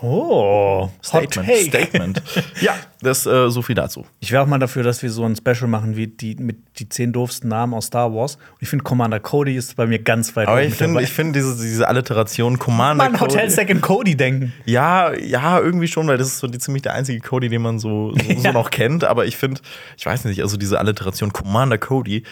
Oh, 0.00 0.88
Statement. 1.02 1.48
Statement. 1.48 2.22
ja, 2.60 2.74
das 3.00 3.26
äh, 3.26 3.50
so 3.50 3.62
viel 3.62 3.74
dazu. 3.74 4.06
Ich 4.20 4.32
wäre 4.32 4.42
auch 4.42 4.46
mal 4.46 4.58
dafür, 4.58 4.82
dass 4.82 5.02
wir 5.02 5.10
so 5.10 5.24
ein 5.24 5.36
Special 5.36 5.68
machen 5.68 5.96
wie 5.96 6.06
die 6.06 6.36
mit 6.36 6.58
die 6.78 6.88
zehn 6.88 7.12
doofsten 7.12 7.48
Namen 7.48 7.74
aus 7.74 7.86
Star 7.86 8.14
Wars. 8.14 8.36
Und 8.36 8.62
ich 8.62 8.68
finde 8.68 8.84
Commander 8.84 9.20
Cody 9.20 9.56
ist 9.56 9.76
bei 9.76 9.86
mir 9.86 9.98
ganz 9.98 10.34
weit 10.36 10.48
Aber 10.48 10.62
ich 10.62 10.74
finde, 10.74 11.02
ich 11.02 11.10
finde 11.10 11.38
diese, 11.38 11.56
diese 11.56 11.88
Alliteration 11.88 12.58
Commander 12.58 13.04
man 13.04 13.12
Cody. 13.14 13.34
Hotel 13.34 13.50
Second 13.50 13.82
Cody 13.82 14.16
denken. 14.16 14.52
Ja, 14.64 15.12
ja, 15.12 15.58
irgendwie 15.58 15.88
schon, 15.88 16.06
weil 16.06 16.18
das 16.18 16.28
ist 16.28 16.38
so 16.38 16.46
die, 16.46 16.58
ziemlich 16.58 16.82
der 16.82 16.94
einzige 16.94 17.20
Cody, 17.20 17.48
den 17.48 17.62
man 17.62 17.78
so, 17.78 18.14
so, 18.14 18.34
so 18.40 18.52
noch 18.52 18.70
kennt. 18.70 19.04
Aber 19.04 19.26
ich 19.26 19.36
finde, 19.36 19.60
ich 19.96 20.06
weiß 20.06 20.24
nicht, 20.24 20.40
also 20.40 20.56
diese 20.56 20.78
Alliteration 20.78 21.32
Commander 21.32 21.78
Cody 21.78 22.22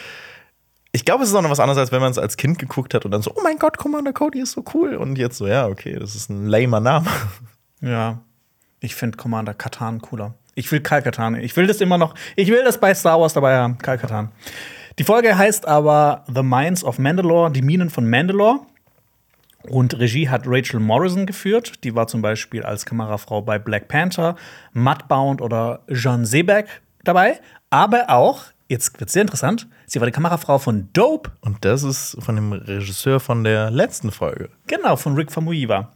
ich 0.93 1.05
glaube, 1.05 1.23
es 1.23 1.31
ist 1.31 1.35
auch 1.35 1.43
noch 1.43 1.51
was 1.51 1.61
anderes, 1.61 1.79
als 1.79 1.93
wenn 1.93 2.01
man 2.01 2.11
es 2.11 2.19
als 2.19 2.37
Kind 2.37 2.59
geguckt 2.59 2.95
hat 2.95 3.05
und 3.05 3.11
dann 3.13 3.23
so, 3.23 3.33
oh 3.35 3.41
mein 3.43 3.59
Gott, 3.59 3.79
Commander 3.79 4.13
Cody 4.13 4.41
ist 4.41 4.53
so 4.53 4.65
cool. 4.75 4.97
Und 4.97 5.19
jetzt 5.19 5.39
so, 5.39 5.47
ja, 5.47 5.67
okay, 5.67 5.97
das 5.99 6.15
ist 6.15 6.31
ein 6.31 6.47
lamer 6.47 6.81
Name. 6.81 7.07
Ja, 7.81 8.21
ich 8.81 8.95
finde 8.95 9.17
Commander 9.17 9.55
Katan 9.55 10.03
cooler. 10.03 10.35
Ich 10.55 10.71
will 10.71 10.81
Kal 10.81 11.01
Katan. 11.03 11.37
Ich 11.37 11.57
will 11.57 11.67
das 11.67 11.81
immer 11.81 11.97
noch. 11.97 12.15
Ich 12.37 12.49
will 12.49 12.63
das 12.65 12.79
bei 12.79 12.95
Star 12.95 13.19
Wars 13.21 13.33
dabei 13.33 13.57
haben, 13.57 13.79
Kal 13.79 13.97
Katan. 13.97 14.33
Die 14.99 15.05
Folge 15.05 15.39
heißt 15.39 15.67
aber 15.67 16.25
The 16.27 16.43
Mines 16.43 16.85
of 16.85 16.99
Mandalore, 16.99 17.51
die 17.51 17.63
Minen 17.63 17.89
von 17.89 18.09
Mandalore. 18.09 18.61
Und 19.63 19.99
Regie 19.99 20.29
hat 20.29 20.43
Rachel 20.47 20.81
Morrison 20.81 21.27
geführt. 21.27 21.85
Die 21.85 21.95
war 21.95 22.07
zum 22.07 22.23
Beispiel 22.23 22.63
als 22.63 22.85
Kamerafrau 22.85 23.43
bei 23.43 23.59
Black 23.59 23.89
Panther, 23.89 24.37
Mudbound 24.73 25.41
oder 25.41 25.81
Jean 25.93 26.25
Sebeck 26.25 26.67
dabei. 27.05 27.41
Aber 27.71 28.11
auch 28.11 28.45
Jetzt 28.71 29.01
wird 29.01 29.11
sehr 29.11 29.23
interessant. 29.23 29.67
Sie 29.87 29.99
war 29.99 30.07
die 30.07 30.13
Kamerafrau 30.13 30.61
von 30.61 30.91
Dope. 30.93 31.33
Und 31.41 31.65
das 31.65 31.83
ist 31.83 32.17
von 32.21 32.37
dem 32.37 32.53
Regisseur 32.53 33.19
von 33.19 33.43
der 33.43 33.69
letzten 33.69 34.13
Folge. 34.13 34.49
Genau, 34.69 34.95
von 34.95 35.17
Rick 35.17 35.33
Famuyiwa. 35.33 35.93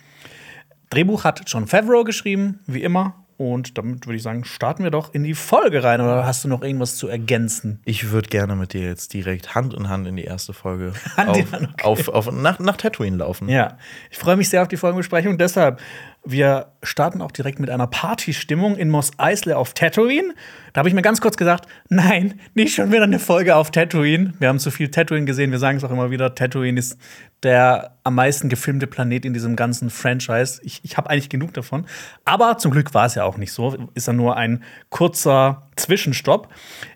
Drehbuch 0.91 1.23
hat 1.23 1.43
John 1.47 1.69
Favreau 1.69 2.03
geschrieben, 2.03 2.59
wie 2.67 2.83
immer. 2.83 3.15
Und 3.37 3.79
damit 3.79 4.07
würde 4.07 4.17
ich 4.17 4.25
sagen, 4.25 4.45
starten 4.45 4.83
wir 4.83 4.91
doch 4.91 5.15
in 5.15 5.23
die 5.23 5.35
Folge 5.35 5.85
rein. 5.85 6.01
Oder 6.01 6.27
hast 6.27 6.43
du 6.43 6.49
noch 6.49 6.63
irgendwas 6.63 6.97
zu 6.97 7.07
ergänzen? 7.07 7.81
Ich 7.85 8.11
würde 8.11 8.29
gerne 8.29 8.57
mit 8.57 8.73
dir 8.73 8.83
jetzt 8.83 9.13
direkt 9.13 9.55
Hand 9.55 9.73
in 9.73 9.89
Hand 9.89 10.09
in 10.09 10.17
die 10.17 10.25
erste 10.25 10.53
Folge 10.53 10.95
auf, 11.17 11.29
okay. 11.29 11.47
auf, 11.85 12.09
auf, 12.09 12.33
nach, 12.33 12.59
nach 12.59 12.77
Tatooine 12.77 13.19
laufen. 13.19 13.49
Ja, 13.49 13.79
ich 14.11 14.19
freue 14.19 14.37
mich 14.37 14.49
sehr 14.49 14.63
auf 14.63 14.69
die 14.69 14.77
Folgenbesprechung. 14.77 15.39
Deshalb 15.39 15.81
wir 16.25 16.73
starten 16.83 17.21
auch 17.21 17.31
direkt 17.31 17.61
mit 17.61 17.69
einer 17.69 17.87
Partystimmung 17.87 18.77
in 18.77 18.89
Mos 18.89 19.13
Eisley 19.19 19.55
auf 19.55 19.75
Tatooine. 19.75 20.35
Da 20.73 20.79
habe 20.79 20.89
ich 20.89 20.95
mir 20.95 21.03
ganz 21.03 21.21
kurz 21.21 21.37
gesagt, 21.37 21.69
nein, 21.89 22.41
nicht 22.55 22.75
schon 22.75 22.91
wieder 22.91 23.03
eine 23.03 23.19
Folge 23.19 23.57
auf 23.57 23.71
Tatooine. 23.71 24.33
Wir 24.39 24.49
haben 24.49 24.59
zu 24.59 24.71
viel 24.71 24.91
Tatooine 24.91 25.27
gesehen, 25.27 25.51
wir 25.51 25.59
sagen 25.59 25.77
es 25.77 25.85
auch 25.85 25.91
immer 25.91 26.11
wieder, 26.11 26.35
Tatooine 26.35 26.79
ist 26.79 26.99
der 27.43 27.99
am 28.05 28.15
meisten 28.15 28.49
gefilmte 28.49 28.87
Planet 28.87 29.27
in 29.27 29.35
diesem 29.35 29.55
ganzen 29.55 29.91
Franchise. 29.91 30.61
Ich, 30.65 30.81
ich 30.83 30.97
habe 30.97 31.11
eigentlich 31.11 31.29
genug 31.29 31.53
davon. 31.53 31.87
Aber 32.25 32.57
zum 32.57 32.71
Glück 32.71 32.95
war 32.95 33.05
es 33.05 33.15
ja 33.15 33.25
auch 33.25 33.37
nicht 33.37 33.53
so. 33.53 33.77
Ist 33.93 34.07
ja 34.07 34.15
nur 34.15 34.37
ein 34.37 34.65
kurzer 34.89 35.69
Zwischenstopp. 35.77 36.49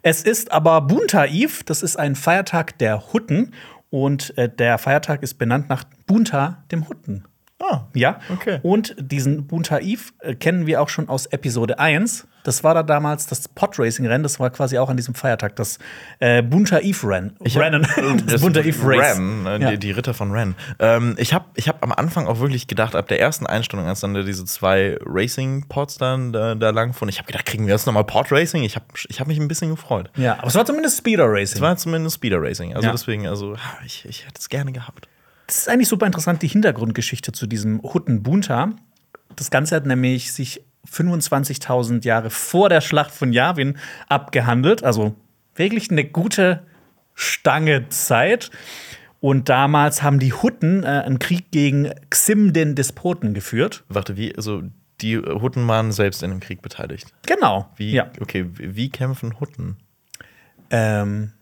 Es 0.03 0.23
ist 0.23 0.53
aber 0.53 0.81
Bunta-Eve, 0.81 1.65
das 1.67 1.83
ist 1.83 1.97
ein 1.97 2.15
Feiertag 2.15 2.79
der 2.79 3.13
Hutten. 3.13 3.53
Und 3.91 4.37
äh, 4.39 4.49
der 4.49 4.79
Feiertag 4.79 5.23
ist 5.23 5.35
benannt 5.35 5.69
nach 5.69 5.85
Bunta, 6.07 6.65
dem 6.71 6.89
Hutten. 6.89 7.25
Ah, 7.61 7.83
ja. 7.95 8.21
Okay. 8.33 8.61
Und 8.63 8.95
diesen 8.99 9.47
Buntaif 9.47 10.13
äh, 10.21 10.35
kennen 10.35 10.67
wir 10.67 10.81
auch 10.81 10.89
schon 10.89 11.09
aus 11.09 11.27
Episode 11.27 11.79
1. 11.79 12.27
Das 12.45 12.63
war 12.63 12.73
da 12.73 12.85
damals 12.85 13.27
das 13.27 13.49
Podracing-Rennen. 13.49 14.23
Das 14.23 14.39
war 14.39 14.49
quasi 14.51 14.79
auch 14.79 14.89
an 14.89 14.97
diesem 14.97 15.15
Feiertag. 15.15 15.57
Das 15.57 15.79
äh, 16.21 16.41
Bunter 16.41 16.83
Eve 16.83 17.07
Rennen. 17.09 17.37
Rennen. 17.45 17.87
das 18.27 18.41
Bunter 18.41 18.65
Eve 18.65 18.79
Race. 18.85 19.19
Ren, 19.19 19.47
äh, 19.47 19.59
ja. 19.59 19.71
die, 19.73 19.79
die, 19.79 19.91
Ritter 19.91 20.15
von 20.15 20.31
Ren. 20.31 20.55
Ähm, 20.79 21.17
ich 21.19 21.35
habe 21.35 21.47
ich 21.57 21.69
hab 21.69 21.83
am 21.83 21.93
Anfang 21.93 22.29
auch 22.29 22.39
wirklich 22.39 22.69
gedacht, 22.69 22.95
ab 22.95 23.09
der 23.09 23.21
ersten 23.21 23.45
Einstellung, 23.47 23.87
als 23.87 24.01
dann 24.01 24.15
diese 24.15 24.45
zwei 24.45 24.97
Racing-Pods 25.05 25.99
dann 25.99 26.33
da, 26.33 26.55
da 26.55 26.71
lang 26.71 26.95
fuhren, 26.95 27.09
ich 27.09 27.19
habe 27.19 27.27
gedacht, 27.27 27.45
kriegen 27.45 27.67
wir 27.67 27.75
jetzt 27.75 27.87
nochmal 27.87 28.05
Pod-Racing? 28.05 28.63
Ich 28.63 28.77
habe 28.77 28.87
ich 29.09 29.21
hab 29.21 29.27
mich 29.27 29.39
ein 29.39 29.49
bisschen 29.49 29.71
gefreut. 29.71 30.11
Ja, 30.17 30.39
aber 30.39 30.47
es 30.47 30.55
war 30.55 30.65
zumindest 30.65 30.99
Speeder-Racing. 30.99 31.57
Es 31.57 31.61
war 31.61 31.77
zumindest 31.77 32.17
Speeder-Racing. 32.17 32.75
Also 32.75 32.87
ja. 32.87 32.93
deswegen, 32.93 33.27
also 33.27 33.57
ich, 33.85 34.05
ich 34.09 34.25
hätte 34.25 34.39
es 34.39 34.49
gerne 34.49 34.73
gehabt. 34.73 35.09
Das 35.49 35.57
ist 35.57 35.69
eigentlich 35.71 35.89
super 35.89 36.05
interessant, 36.05 36.43
die 36.43 36.49
Hintergrundgeschichte 36.49 37.33
zu 37.33 37.47
diesem 37.47 37.83
Hutten 37.83 38.23
Bunta. 38.23 38.75
Das 39.35 39.51
Ganze 39.51 39.77
hat 39.77 39.87
nämlich 39.87 40.31
sich 40.31 40.63
25.000 40.87 42.05
Jahre 42.05 42.29
vor 42.29 42.69
der 42.69 42.83
Schlacht 42.83 43.13
von 43.13 43.33
Yavin 43.33 43.79
abgehandelt. 44.09 44.85
Also 44.85 45.15
wirklich 45.55 45.91
eine 45.91 46.05
gute 46.05 46.63
Stange 47.15 47.89
Zeit. 47.89 48.51
Und 49.21 49.49
damals 49.49 50.03
haben 50.03 50.19
die 50.19 50.35
Hutten 50.35 50.85
äh, 50.85 50.87
einen 50.87 51.19
Krieg 51.19 51.51
gegen 51.51 51.93
Xim, 52.11 52.53
den 52.53 52.75
Despoten, 52.75 53.33
geführt. 53.33 53.85
Warte, 53.89 54.19
wie, 54.19 54.37
also 54.37 54.63
die 55.01 55.17
Hutten 55.17 55.67
waren 55.67 55.93
selbst 55.93 56.23
in 56.23 56.29
dem 56.29 56.41
Krieg 56.41 56.61
beteiligt? 56.61 57.15
Genau. 57.27 57.71
Wie, 57.77 57.93
ja. 57.93 58.11
Okay, 58.21 58.47
wie 58.53 58.91
kämpfen 58.91 59.41
Hutten? 59.41 59.79
Ähm, 60.71 61.33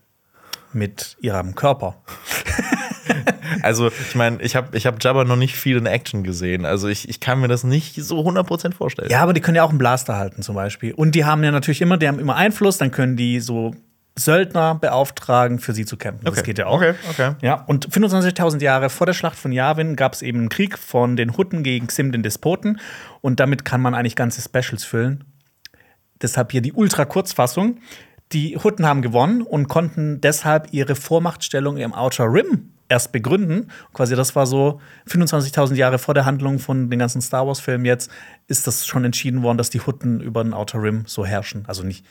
mit 0.72 1.16
ihrem 1.20 1.56
Körper. 1.56 1.96
also, 3.62 3.88
ich 3.88 4.14
meine, 4.14 4.40
ich 4.42 4.56
habe 4.56 4.76
ich 4.76 4.86
hab 4.86 5.02
Jabba 5.02 5.25
noch 5.25 5.36
nicht 5.36 5.56
viel 5.56 5.76
in 5.76 5.86
Action 5.86 6.22
gesehen. 6.22 6.64
Also, 6.64 6.88
ich, 6.88 7.08
ich 7.08 7.20
kann 7.20 7.40
mir 7.40 7.48
das 7.48 7.64
nicht 7.64 7.94
so 7.96 8.20
100% 8.20 8.75
vorstellen. 8.75 9.10
Ja, 9.10 9.20
aber 9.22 9.32
die 9.32 9.40
können 9.40 9.56
ja 9.56 9.62
auch 9.64 9.70
einen 9.70 9.78
Blaster 9.78 10.16
halten, 10.16 10.42
zum 10.42 10.54
Beispiel. 10.54 10.92
Und 10.94 11.14
die 11.14 11.25
haben 11.25 11.42
ja 11.44 11.50
natürlich 11.50 11.80
immer, 11.80 11.96
die 11.96 12.08
haben 12.08 12.18
immer 12.18 12.36
Einfluss, 12.36 12.78
dann 12.78 12.90
können 12.90 13.16
die 13.16 13.40
so 13.40 13.75
Söldner 14.18 14.75
beauftragen, 14.75 15.58
für 15.58 15.75
sie 15.75 15.84
zu 15.84 15.96
kämpfen. 15.98 16.25
Das 16.25 16.38
okay. 16.38 16.46
geht 16.46 16.58
ja 16.58 16.66
auch. 16.66 16.76
Okay, 16.76 16.94
okay. 17.10 17.34
Ja, 17.42 17.64
und 17.66 17.88
25.000 17.88 18.62
Jahre 18.62 18.88
vor 18.88 19.06
der 19.06 19.12
Schlacht 19.12 19.36
von 19.36 19.52
Yavin 19.52 19.94
gab 19.94 20.14
es 20.14 20.22
eben 20.22 20.38
einen 20.38 20.48
Krieg 20.48 20.78
von 20.78 21.16
den 21.16 21.36
Hutten 21.36 21.62
gegen 21.62 21.86
Xim, 21.86 22.12
den 22.12 22.22
Despoten. 22.22 22.80
Und 23.20 23.40
damit 23.40 23.66
kann 23.66 23.82
man 23.82 23.94
eigentlich 23.94 24.16
ganze 24.16 24.40
Specials 24.40 24.84
füllen. 24.84 25.25
Deshalb 26.22 26.52
hier 26.52 26.62
die 26.62 26.72
Ultra-Kurzfassung. 26.72 27.78
Die 28.33 28.56
Hutten 28.56 28.87
haben 28.87 29.02
gewonnen 29.02 29.42
und 29.42 29.68
konnten 29.68 30.21
deshalb 30.21 30.73
ihre 30.73 30.95
Vormachtstellung 30.95 31.76
im 31.76 31.95
Outer 31.95 32.25
Rim 32.25 32.73
erst 32.88 33.12
begründen. 33.12 33.71
Quasi 33.92 34.16
das 34.16 34.35
war 34.37 34.47
so 34.47 34.80
25.000 35.09 35.75
Jahre 35.75 35.99
vor 35.99 36.14
der 36.14 36.25
Handlung 36.25 36.59
von 36.59 36.90
den 36.90 36.99
ganzen 36.99 37.21
Star 37.21 37.47
Wars 37.47 37.61
Filmen 37.61 37.85
jetzt 37.85 38.11
ist 38.49 38.66
das 38.66 38.87
schon 38.87 39.04
entschieden 39.04 39.42
worden, 39.42 39.59
dass 39.59 39.71
die 39.71 39.80
Hutten 39.80 40.21
über 40.21 40.42
den 40.42 40.54
Outer 40.54 40.83
Rim 40.83 41.04
so 41.06 41.25
herrschen. 41.25 41.64
Also 41.66 41.83
nicht 41.83 42.04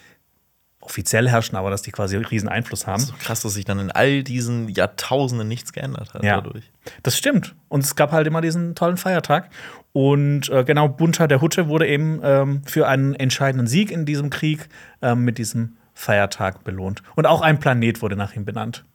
offiziell 0.85 1.27
herrschen, 1.27 1.57
aber 1.57 1.69
dass 1.69 1.81
die 1.81 1.91
quasi 1.91 2.15
einen 2.15 2.25
riesen 2.25 2.47
Einfluss 2.47 2.85
haben. 2.85 3.01
Das 3.01 3.09
ist 3.09 3.19
so 3.19 3.25
krass, 3.25 3.41
dass 3.41 3.53
sich 3.53 3.65
dann 3.65 3.79
in 3.79 3.91
all 3.91 4.23
diesen 4.23 4.69
Jahrtausenden 4.69 5.47
nichts 5.47 5.73
geändert 5.73 6.13
hat 6.13 6.23
ja, 6.23 6.39
dadurch. 6.39 6.71
Das 7.03 7.17
stimmt. 7.17 7.55
Und 7.69 7.83
es 7.83 7.95
gab 7.95 8.11
halt 8.11 8.27
immer 8.27 8.41
diesen 8.41 8.75
tollen 8.75 8.97
Feiertag. 8.97 9.49
Und 9.93 10.49
äh, 10.49 10.63
genau, 10.63 10.87
Bunter 10.87 11.27
der 11.27 11.41
Hutte 11.41 11.67
wurde 11.67 11.87
eben 11.87 12.19
ähm, 12.23 12.61
für 12.65 12.87
einen 12.87 13.15
entscheidenden 13.15 13.67
Sieg 13.67 13.91
in 13.91 14.05
diesem 14.05 14.29
Krieg 14.29 14.69
ähm, 15.01 15.23
mit 15.23 15.37
diesem 15.37 15.77
Feiertag 15.95 16.63
belohnt. 16.63 17.01
Und 17.15 17.25
auch 17.25 17.41
ein 17.41 17.59
Planet 17.59 18.03
wurde 18.03 18.15
nach 18.15 18.35
ihm 18.35 18.45
benannt. 18.45 18.85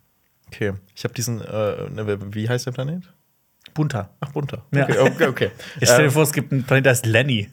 Okay, 0.47 0.75
ich 0.95 1.03
habe 1.05 1.15
diesen, 1.15 1.41
äh, 1.41 1.91
ne, 1.91 2.19
wie 2.35 2.49
heißt 2.49 2.67
der 2.67 2.73
Planet? 2.73 3.03
Bunter. 3.75 4.11
Ach, 4.21 4.31
Bunter. 4.33 4.65
Ja. 4.73 4.85
Okay, 4.85 4.99
okay. 5.01 5.27
okay. 5.27 5.51
Ich 5.81 5.89
stelle 5.89 6.05
dir 6.05 6.07
ähm, 6.07 6.13
vor, 6.13 6.23
es 6.23 6.33
gibt 6.33 6.53
einen 6.53 6.65
Planet, 6.65 6.87
der 6.87 6.93
heißt 6.93 7.07
Lenny. 7.07 7.51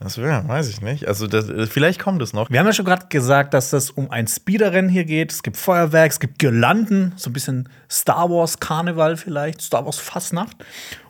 Das 0.00 0.18
wäre, 0.18 0.46
weiß 0.48 0.68
ich 0.68 0.80
nicht. 0.80 1.06
Also 1.06 1.28
das, 1.28 1.46
vielleicht 1.68 2.00
kommt 2.00 2.22
es 2.22 2.32
noch. 2.32 2.50
Wir 2.50 2.58
haben 2.58 2.66
ja 2.66 2.72
schon 2.72 2.84
gerade 2.84 3.06
gesagt, 3.08 3.54
dass 3.54 3.72
es 3.72 3.90
um 3.90 4.10
ein 4.10 4.26
Speederrennen 4.26 4.90
hier 4.90 5.04
geht. 5.04 5.30
Es 5.30 5.42
gibt 5.44 5.56
Feuerwerk, 5.56 6.10
es 6.10 6.18
gibt 6.18 6.40
Girlanden, 6.40 7.12
so 7.16 7.30
ein 7.30 7.32
bisschen 7.32 7.68
Star 7.88 8.28
Wars 8.28 8.58
Karneval 8.58 9.16
vielleicht, 9.16 9.62
Star 9.62 9.84
Wars 9.84 9.98
Fastnacht. 9.98 10.56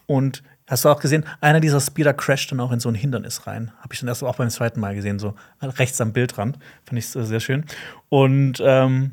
Und 0.06 0.42
hast 0.72 0.86
du 0.86 0.88
auch 0.88 1.00
gesehen, 1.00 1.24
einer 1.40 1.60
dieser 1.60 1.80
Speeder 1.80 2.14
crasht 2.14 2.50
dann 2.50 2.60
auch 2.60 2.72
in 2.72 2.80
so 2.80 2.88
ein 2.88 2.94
Hindernis 2.94 3.46
rein. 3.46 3.72
Habe 3.80 3.92
ich 3.92 4.00
dann 4.00 4.08
erst 4.08 4.24
auch 4.24 4.36
beim 4.36 4.48
zweiten 4.48 4.80
Mal 4.80 4.94
gesehen, 4.94 5.18
so 5.18 5.34
rechts 5.60 6.00
am 6.00 6.12
Bildrand. 6.12 6.58
Fand 6.84 6.98
ich 6.98 7.06
sehr 7.06 7.40
schön. 7.40 7.64
Und 8.08 8.62
ähm, 8.64 9.12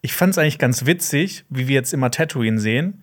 ich 0.00 0.14
fand 0.14 0.32
es 0.32 0.38
eigentlich 0.38 0.58
ganz 0.58 0.86
witzig, 0.86 1.44
wie 1.50 1.68
wir 1.68 1.74
jetzt 1.74 1.92
immer 1.92 2.10
Tatooine 2.10 2.58
sehen. 2.58 3.02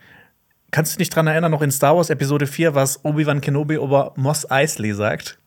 Kannst 0.71 0.93
du 0.93 0.97
dich 0.97 1.09
daran 1.09 1.27
erinnern, 1.27 1.51
noch 1.51 1.61
in 1.61 1.69
Star 1.69 1.95
Wars 1.95 2.09
Episode 2.09 2.47
4, 2.47 2.73
was 2.73 3.05
Obi-Wan 3.05 3.41
Kenobi 3.41 3.75
über 3.75 4.13
Moss 4.15 4.49
Eisley 4.49 4.93
sagt? 4.93 5.37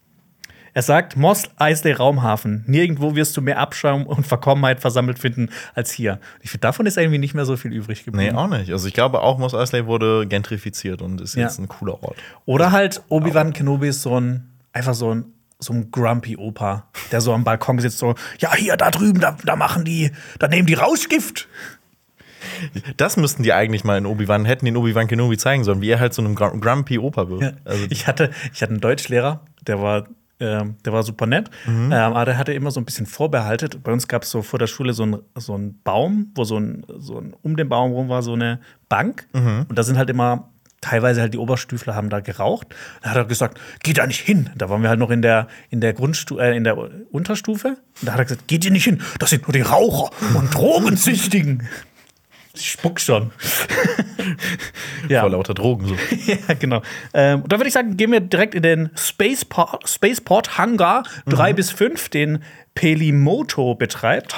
Er 0.74 0.82
sagt, 0.82 1.16
Moss 1.16 1.44
Eisley 1.56 1.92
Raumhafen. 1.92 2.64
Nirgendwo 2.66 3.14
wirst 3.14 3.36
du 3.36 3.40
mehr 3.40 3.58
Abschaum 3.58 4.06
und 4.06 4.26
Verkommenheit 4.26 4.80
versammelt 4.80 5.20
finden 5.20 5.48
als 5.74 5.92
hier. 5.92 6.18
Ich 6.42 6.50
finde, 6.50 6.62
davon 6.62 6.86
ist 6.86 6.98
irgendwie 6.98 7.18
nicht 7.18 7.34
mehr 7.34 7.46
so 7.46 7.56
viel 7.56 7.72
übrig 7.72 8.04
geblieben. 8.04 8.34
Nee, 8.34 8.38
auch 8.38 8.48
nicht. 8.48 8.70
Also 8.72 8.88
ich 8.88 8.94
glaube, 8.94 9.20
auch 9.22 9.38
Moss 9.38 9.54
Eisley 9.54 9.86
wurde 9.86 10.26
gentrifiziert 10.26 11.00
und 11.00 11.20
ist 11.20 11.36
jetzt 11.36 11.58
ja. 11.58 11.64
ein 11.64 11.68
cooler 11.68 12.02
Ort. 12.02 12.16
Oder 12.44 12.72
halt 12.72 13.02
Obi-Wan 13.08 13.52
Kenobi 13.52 13.88
ist 13.88 14.02
so 14.02 14.20
ein, 14.20 14.50
einfach 14.72 14.94
so 14.94 15.14
ein 15.14 15.26
so 15.60 15.72
ein 15.72 15.90
grumpy 15.90 16.36
Opa, 16.36 16.88
der 17.10 17.20
so 17.22 17.32
am 17.32 17.44
Balkon 17.44 17.78
sitzt, 17.78 17.98
so, 17.98 18.14
ja, 18.38 18.54
hier, 18.54 18.76
da 18.76 18.90
drüben, 18.90 19.20
da, 19.20 19.36
da 19.44 19.56
machen 19.56 19.84
die, 19.84 20.10
da 20.38 20.48
nehmen 20.48 20.66
die 20.66 20.74
Rauschgift. 20.74 21.48
Das 22.98 23.16
müssten 23.16 23.42
die 23.42 23.52
eigentlich 23.52 23.84
mal 23.84 23.96
in 23.96 24.04
Obi-Wan, 24.04 24.44
hätten 24.44 24.66
den 24.66 24.76
Obi-Wan 24.76 25.06
Kenobi 25.06 25.38
zeigen 25.38 25.64
sollen, 25.64 25.80
wie 25.80 25.88
er 25.88 26.00
halt 26.00 26.12
so 26.12 26.22
einem 26.22 26.34
grumpy 26.34 26.98
Opa 26.98 27.28
wird. 27.30 27.42
Ja. 27.42 27.52
Also 27.64 27.86
ich, 27.88 28.06
hatte, 28.06 28.30
ich 28.52 28.60
hatte 28.62 28.72
einen 28.72 28.80
Deutschlehrer, 28.80 29.40
der 29.66 29.80
war 29.80 30.06
ähm, 30.40 30.76
der 30.84 30.92
war 30.92 31.02
super 31.02 31.26
nett, 31.26 31.50
mhm. 31.66 31.86
ähm, 31.86 31.92
aber 31.92 32.24
der 32.24 32.38
hatte 32.38 32.52
immer 32.52 32.70
so 32.70 32.80
ein 32.80 32.84
bisschen 32.84 33.06
vorbehaltet. 33.06 33.82
Bei 33.82 33.92
uns 33.92 34.08
gab 34.08 34.22
es 34.24 34.30
so 34.30 34.42
vor 34.42 34.58
der 34.58 34.66
Schule 34.66 34.92
so 34.92 35.04
einen 35.04 35.22
so 35.36 35.58
Baum, 35.84 36.32
wo 36.34 36.44
so 36.44 36.58
ein, 36.58 36.84
so 36.98 37.18
ein, 37.18 37.34
um 37.42 37.56
den 37.56 37.68
Baum 37.68 37.92
rum 37.92 38.08
war 38.08 38.22
so 38.22 38.32
eine 38.32 38.60
Bank. 38.88 39.26
Mhm. 39.32 39.66
Und 39.68 39.78
da 39.78 39.82
sind 39.82 39.96
halt 39.96 40.10
immer 40.10 40.50
teilweise 40.84 41.22
halt 41.22 41.32
die 41.32 41.38
Oberstüfler 41.38 41.94
haben 41.94 42.10
da 42.10 42.20
geraucht. 42.20 42.74
Da 43.02 43.10
hat 43.10 43.16
er 43.16 43.24
gesagt, 43.24 43.58
geh 43.82 43.94
da 43.94 44.06
nicht 44.06 44.20
hin. 44.20 44.50
Da 44.54 44.68
waren 44.68 44.82
wir 44.82 44.90
halt 44.90 44.98
noch 44.98 45.10
in 45.10 45.22
der, 45.22 45.48
in 45.70 45.80
der 45.80 45.94
Grundstu 45.94 46.38
äh, 46.38 46.54
in 46.56 46.64
der 46.64 46.76
Unterstufe. 47.10 47.68
Und 48.00 48.08
da 48.08 48.12
hat 48.12 48.18
er 48.18 48.24
gesagt, 48.24 48.48
geht 48.48 48.64
ihr 48.64 48.70
nicht 48.70 48.84
hin. 48.84 49.00
Das 49.18 49.30
sind 49.30 49.46
nur 49.46 49.52
die 49.52 49.62
Raucher 49.62 50.10
und 50.36 50.54
Drogensüchtigen. 50.54 51.66
Ich 52.54 52.70
spuck 52.70 53.00
schon. 53.00 53.32
ja. 55.08 55.20
Vor 55.20 55.30
lauter 55.30 55.54
Drogen 55.54 55.86
so. 55.86 55.94
ja, 56.26 56.54
genau. 56.58 56.82
Ähm, 57.12 57.42
da 57.48 57.58
würde 57.58 57.66
ich 57.66 57.74
sagen, 57.74 57.96
gehen 57.96 58.12
wir 58.12 58.20
direkt 58.20 58.54
in 58.54 58.62
den 58.62 58.90
Spaceport, 58.96 59.88
Spaceport 59.88 60.56
Hangar 60.56 61.02
mhm. 61.26 61.30
3 61.30 61.52
bis 61.52 61.70
5, 61.72 62.08
den 62.10 62.42
Pelimoto 62.74 63.74
betreibt. 63.74 64.36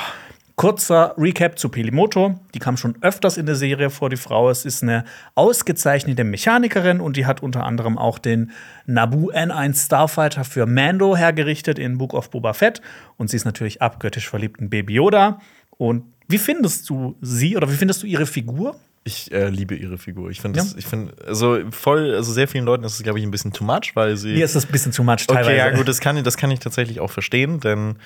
Kurzer 0.56 1.14
Recap 1.18 1.58
zu 1.58 1.68
Pelimoto. 1.68 2.40
Die 2.54 2.58
kam 2.58 2.78
schon 2.78 2.96
öfters 3.02 3.36
in 3.36 3.44
der 3.44 3.56
Serie 3.56 3.90
vor, 3.90 4.08
die 4.08 4.16
Frau. 4.16 4.48
Es 4.48 4.64
ist 4.64 4.82
eine 4.82 5.04
ausgezeichnete 5.34 6.24
Mechanikerin 6.24 7.00
und 7.00 7.18
die 7.18 7.26
hat 7.26 7.42
unter 7.42 7.66
anderem 7.66 7.98
auch 7.98 8.18
den 8.18 8.52
Naboo 8.86 9.30
N1 9.30 9.84
Starfighter 9.84 10.44
für 10.44 10.64
Mando 10.64 11.14
hergerichtet 11.14 11.78
in 11.78 11.98
Book 11.98 12.14
of 12.14 12.30
Boba 12.30 12.54
Fett. 12.54 12.80
Und 13.18 13.28
sie 13.28 13.36
ist 13.36 13.44
natürlich 13.44 13.82
abgöttisch 13.82 14.30
verliebt 14.30 14.58
in 14.58 14.70
Baby 14.70 14.94
Yoda. 14.94 15.40
Und 15.78 16.04
wie 16.28 16.38
findest 16.38 16.88
du 16.90 17.16
sie 17.20 17.56
oder 17.56 17.70
wie 17.70 17.76
findest 17.76 18.02
du 18.02 18.06
ihre 18.06 18.26
Figur? 18.26 18.76
Ich 19.04 19.30
äh, 19.30 19.48
liebe 19.48 19.76
ihre 19.76 19.98
Figur. 19.98 20.30
Ich 20.30 20.40
finde, 20.40 20.58
ja. 20.58 20.66
ich 20.76 20.84
finde, 20.84 21.14
also 21.24 21.60
voll, 21.70 22.12
also 22.14 22.32
sehr 22.32 22.48
vielen 22.48 22.64
Leuten 22.64 22.82
ist 22.82 22.94
es, 22.94 23.02
glaube 23.04 23.20
ich, 23.20 23.24
ein 23.24 23.30
bisschen 23.30 23.52
too 23.52 23.62
much, 23.62 23.92
weil 23.94 24.16
sie. 24.16 24.32
Mir 24.32 24.44
ist 24.44 24.56
das 24.56 24.66
ein 24.66 24.72
bisschen 24.72 24.90
too 24.90 25.04
much 25.04 25.28
teilweise. 25.28 25.50
Okay, 25.50 25.58
ja, 25.58 25.70
gut, 25.70 25.86
das 25.86 26.00
kann, 26.00 26.22
das 26.24 26.36
kann 26.36 26.50
ich 26.50 26.58
tatsächlich 26.58 26.98
auch 26.98 27.10
verstehen, 27.10 27.60
denn 27.60 27.98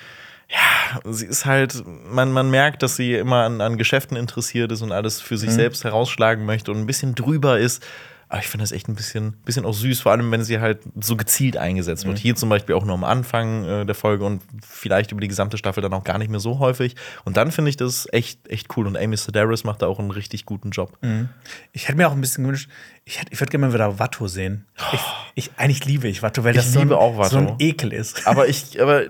ja, 0.47 0.99
sie 1.11 1.25
ist 1.25 1.45
halt, 1.45 1.83
man, 1.85 2.31
man 2.31 2.51
merkt, 2.51 2.83
dass 2.83 2.97
sie 2.97 3.15
immer 3.15 3.45
an, 3.45 3.61
an 3.61 3.77
Geschäften 3.77 4.17
interessiert 4.17 4.71
ist 4.71 4.81
und 4.81 4.91
alles 4.91 5.21
für 5.21 5.37
sich 5.37 5.49
mhm. 5.49 5.55
selbst 5.55 5.83
herausschlagen 5.83 6.45
möchte 6.45 6.71
und 6.71 6.77
ein 6.77 6.85
bisschen 6.85 7.15
drüber 7.15 7.57
ist. 7.57 7.83
Aber 8.31 8.39
ich 8.39 8.47
finde 8.47 8.63
das 8.63 8.71
echt 8.71 8.87
ein 8.87 8.95
bisschen, 8.95 9.33
bisschen 9.43 9.65
auch 9.65 9.73
süß, 9.73 9.99
vor 9.99 10.13
allem 10.13 10.31
wenn 10.31 10.41
sie 10.41 10.61
halt 10.61 10.79
so 11.01 11.17
gezielt 11.17 11.57
eingesetzt 11.57 12.05
wird. 12.05 12.15
Mhm. 12.15 12.21
Hier 12.21 12.35
zum 12.37 12.47
Beispiel 12.47 12.75
auch 12.75 12.85
nur 12.85 12.93
am 12.93 13.03
Anfang 13.03 13.65
äh, 13.65 13.85
der 13.85 13.93
Folge 13.93 14.23
und 14.23 14.41
vielleicht 14.65 15.11
über 15.11 15.19
die 15.19 15.27
gesamte 15.27 15.57
Staffel 15.57 15.83
dann 15.83 15.91
auch 15.91 16.05
gar 16.05 16.17
nicht 16.17 16.31
mehr 16.31 16.39
so 16.39 16.59
häufig. 16.59 16.95
Und 17.25 17.35
dann 17.35 17.51
finde 17.51 17.67
ich 17.67 17.75
das 17.75 18.07
echt, 18.13 18.47
echt 18.47 18.77
cool. 18.77 18.87
Und 18.87 18.95
Amy 18.95 19.17
Sedaris 19.17 19.65
macht 19.65 19.81
da 19.81 19.87
auch 19.87 19.99
einen 19.99 20.11
richtig 20.11 20.45
guten 20.45 20.69
Job. 20.69 20.97
Mhm. 21.01 21.27
Ich 21.73 21.89
hätte 21.89 21.97
mir 21.97 22.07
auch 22.07 22.13
ein 22.13 22.21
bisschen 22.21 22.45
gewünscht, 22.45 22.69
ich, 23.03 23.19
ich 23.29 23.39
würde 23.39 23.49
gerne 23.49 23.67
mal 23.67 23.73
wieder 23.73 23.99
Watto 23.99 24.27
sehen. 24.27 24.67
Ich, 24.93 24.99
ich, 25.35 25.51
eigentlich 25.57 25.85
liebe 25.85 26.07
ich 26.07 26.21
Watto, 26.21 26.43
weil 26.43 26.53
das 26.53 26.71
so 26.71 26.79
ein, 26.79 26.91
auch 26.93 27.23
so 27.25 27.37
ein 27.37 27.55
Ekel 27.59 27.93
ist. 27.93 28.27
Aber 28.27 28.47
ich, 28.47 28.79
aber 28.81 29.05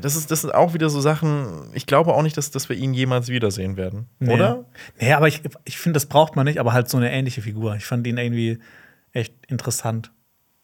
das 0.00 0.16
ist, 0.16 0.30
das 0.30 0.42
sind 0.42 0.54
auch 0.54 0.74
wieder 0.74 0.90
so 0.90 1.00
Sachen, 1.00 1.70
ich 1.72 1.86
glaube 1.86 2.14
auch 2.14 2.22
nicht, 2.22 2.36
dass, 2.36 2.50
dass 2.50 2.68
wir 2.68 2.76
ihn 2.76 2.92
jemals 2.92 3.28
wiedersehen 3.28 3.76
werden. 3.76 4.08
Nee. 4.18 4.34
Oder? 4.34 4.66
Nee, 5.00 5.12
aber 5.12 5.28
ich, 5.28 5.40
ich 5.64 5.78
finde, 5.78 5.94
das 5.94 6.06
braucht 6.06 6.36
man 6.36 6.44
nicht, 6.44 6.58
aber 6.58 6.72
halt 6.72 6.88
so 6.88 6.98
eine 6.98 7.10
ähnliche 7.10 7.42
Figur. 7.42 7.74
Ich 7.76 7.84
fand 7.84 8.06
ihn 8.06 8.18
irgendwie 8.18 8.58
echt 9.12 9.34
interessant, 9.48 10.12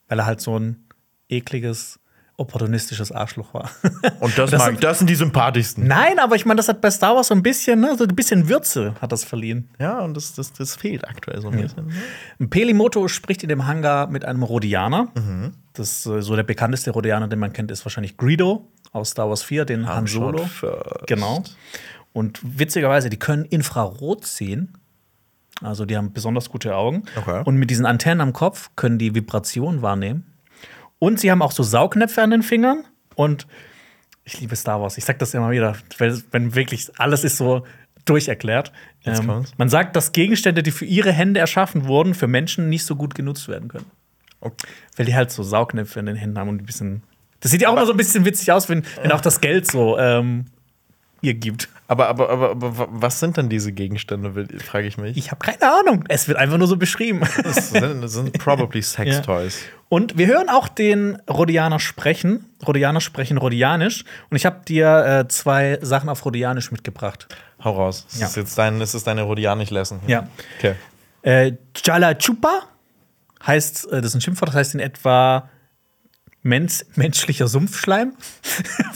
weil 0.09 0.21
er 0.21 0.27
halt 0.27 0.41
so 0.41 0.59
ein 0.59 0.85
ekliges 1.29 1.98
opportunistisches 2.39 3.13
Arschloch 3.13 3.53
war. 3.53 3.69
Und 4.21 4.39
das, 4.39 4.51
das, 4.51 4.65
mag, 4.65 4.81
das 4.81 4.99
sind 4.99 5.11
die 5.11 5.17
sympathischsten. 5.17 5.87
Nein, 5.87 6.19
aber 6.21 6.37
ich 6.37 6.47
meine, 6.47 6.57
das 6.57 6.69
hat 6.69 6.81
bei 6.81 6.91
Star 6.91 7.17
Wars 7.17 7.27
so 7.27 7.35
ein 7.35 7.43
bisschen, 7.43 7.81
ne, 7.81 7.97
so 7.99 8.05
ein 8.05 8.15
bisschen 8.15 8.49
Würze 8.49 8.95
hat 9.01 9.11
das 9.13 9.25
verliehen. 9.25 9.69
Ja, 9.81 9.99
und 9.99 10.17
das, 10.17 10.35
das, 10.35 10.53
das 10.53 10.77
fehlt 10.77 11.07
aktuell 11.07 11.41
so 11.41 11.49
ein 11.49 11.59
ja. 11.59 11.63
bisschen. 11.63 11.93
Ne? 12.39 12.47
Pelimoto 12.47 13.09
spricht 13.09 13.43
in 13.43 13.49
dem 13.49 13.67
Hangar 13.67 14.07
mit 14.07 14.25
einem 14.25 14.45
Rhodianer. 14.45 15.09
Mhm. 15.17 15.53
Das 15.75 16.05
so 16.05 16.37
der 16.37 16.45
bekannteste 16.45 16.93
Rhodianer, 16.93 17.29
den 17.29 17.41
man 17.41 17.53
kennt, 17.53 17.71
ist 17.71 17.85
wahrscheinlich 17.85 18.17
Greedo 18.17 18.69
aus 18.93 19.11
Star 19.11 19.29
Wars 19.29 19.43
4, 19.43 19.65
den 19.65 19.89
Han 19.89 20.07
Solo. 20.07 20.47
First. 20.47 21.07
Genau. 21.07 21.43
Und 22.13 22.41
witzigerweise, 22.43 23.11
die 23.11 23.19
können 23.19 23.45
Infrarot 23.45 24.25
sehen. 24.25 24.79
Also 25.61 25.85
die 25.85 25.97
haben 25.97 26.13
besonders 26.13 26.51
gute 26.51 26.77
Augen. 26.77 27.03
Okay. 27.17 27.43
Und 27.45 27.57
mit 27.57 27.71
diesen 27.71 27.85
Antennen 27.85 28.21
am 28.21 28.33
Kopf 28.33 28.71
können 28.77 28.99
die 28.99 29.15
Vibration 29.15 29.83
wahrnehmen. 29.83 30.25
Und 30.99 31.21
sie 31.21 31.31
haben 31.31 31.43
auch 31.43 31.53
so 31.53 31.63
Saugnäpfe 31.63 32.23
an 32.23 32.31
den 32.31 32.43
Fingern. 32.43 32.85
Und 33.15 33.47
ich 34.25 34.41
liebe 34.41 34.57
Star 34.57 34.81
Wars. 34.81 34.99
Ich 34.99 35.05
sag 35.05 35.19
das 35.19 35.35
immer 35.35 35.51
wieder, 35.51 35.77
wenn 36.31 36.55
wirklich 36.55 36.91
alles 36.99 37.25
ist 37.25 37.37
so 37.37 37.65
durcherklärt. 38.05 38.73
Ähm, 39.05 39.47
man 39.57 39.69
sagt, 39.69 39.97
dass 39.97 40.13
Gegenstände, 40.13 40.63
die 40.63 40.71
für 40.71 40.85
ihre 40.85 41.13
Hände 41.13 41.41
erschaffen 41.41 41.87
wurden, 41.87 42.15
für 42.15 42.27
Menschen 42.27 42.69
nicht 42.69 42.85
so 42.85 42.97
gut 42.97 43.15
genutzt 43.15 43.49
werden 43.49 43.69
können. 43.69 43.91
Okay. 44.41 44.67
Weil 44.97 45.07
die 45.07 45.15
halt 45.15 45.31
so 45.31 45.43
Saugnäpfe 45.43 46.01
in 46.01 46.07
den 46.07 46.17
Händen 46.17 46.39
haben 46.39 46.49
und 46.49 46.63
ein 46.63 46.67
bisschen. 46.67 47.03
Das 47.41 47.51
sieht 47.51 47.63
ja 47.63 47.69
auch 47.69 47.73
immer 47.73 47.87
so 47.87 47.93
ein 47.93 47.97
bisschen 47.97 48.25
witzig 48.25 48.51
aus, 48.51 48.69
wenn, 48.69 48.85
wenn 49.03 49.13
auch 49.13 49.21
das 49.21 49.41
Geld 49.41 49.71
so 49.71 49.99
ähm, 49.99 50.47
ihr 51.21 51.35
gibt. 51.35 51.69
Aber, 51.89 52.09
aber, 52.09 52.29
aber, 52.31 52.51
aber 52.51 52.79
wa- 52.79 52.89
was 52.91 53.19
sind 53.19 53.37
denn 53.39 53.49
diese 53.49 53.73
Gegenstände, 53.73 54.47
frage 54.59 54.87
ich 54.87 54.99
mich. 54.99 55.17
Ich 55.17 55.31
habe 55.31 55.45
keine 55.45 55.63
Ahnung. 55.81 56.05
Es 56.09 56.29
wird 56.29 56.37
einfach 56.39 56.59
nur 56.59 56.69
so 56.69 56.77
beschrieben. 56.77 57.21
Das 57.43 57.71
sind, 57.71 58.03
das 58.03 58.13
sind 58.13 58.39
probably 58.39 58.83
Sex 58.83 59.23
Toys. 59.23 59.59
Und 59.89 60.19
wir 60.19 60.27
hören 60.27 60.49
auch 60.51 60.69
den 60.69 61.17
Rhodianer 61.31 61.81
sprechen. 61.81 62.45
Rhodianer 62.67 63.01
sprechen 63.01 63.39
Rhodianisch. 63.39 64.05
Und 64.31 64.37
ich 64.37 64.45
habe 64.45 64.61
dir 64.67 65.23
äh, 65.25 65.29
zwei 65.29 65.79
Sachen 65.81 66.09
auf 66.11 66.25
Rhodianisch 66.27 66.71
mitgebracht. 66.73 67.27
Hau 67.65 67.73
raus. 67.73 68.05
Das 68.11 68.21
Ja. 68.21 68.27
ist 68.27 68.37
jetzt 68.37 68.59
dein, 68.59 68.79
das 68.81 68.95
ist 68.95 69.07
deine 69.07 69.23
Rhodianisch-Lesson. 69.23 70.01
Ja. 70.07 70.29
Okay. 70.59 70.75
Äh, 71.23 71.53
Jala 71.85 72.15
Chupa 72.15 72.65
heißt, 73.47 73.87
äh, 73.91 73.97
das 74.03 74.07
ist 74.11 74.15
ein 74.17 74.21
Schimpfwort, 74.21 74.51
das 74.51 74.57
heißt 74.57 74.75
in 74.75 74.81
etwa 74.81 75.49
Mensch, 76.43 76.85
menschlicher 76.95 77.49
Sumpfschleim. 77.49 78.15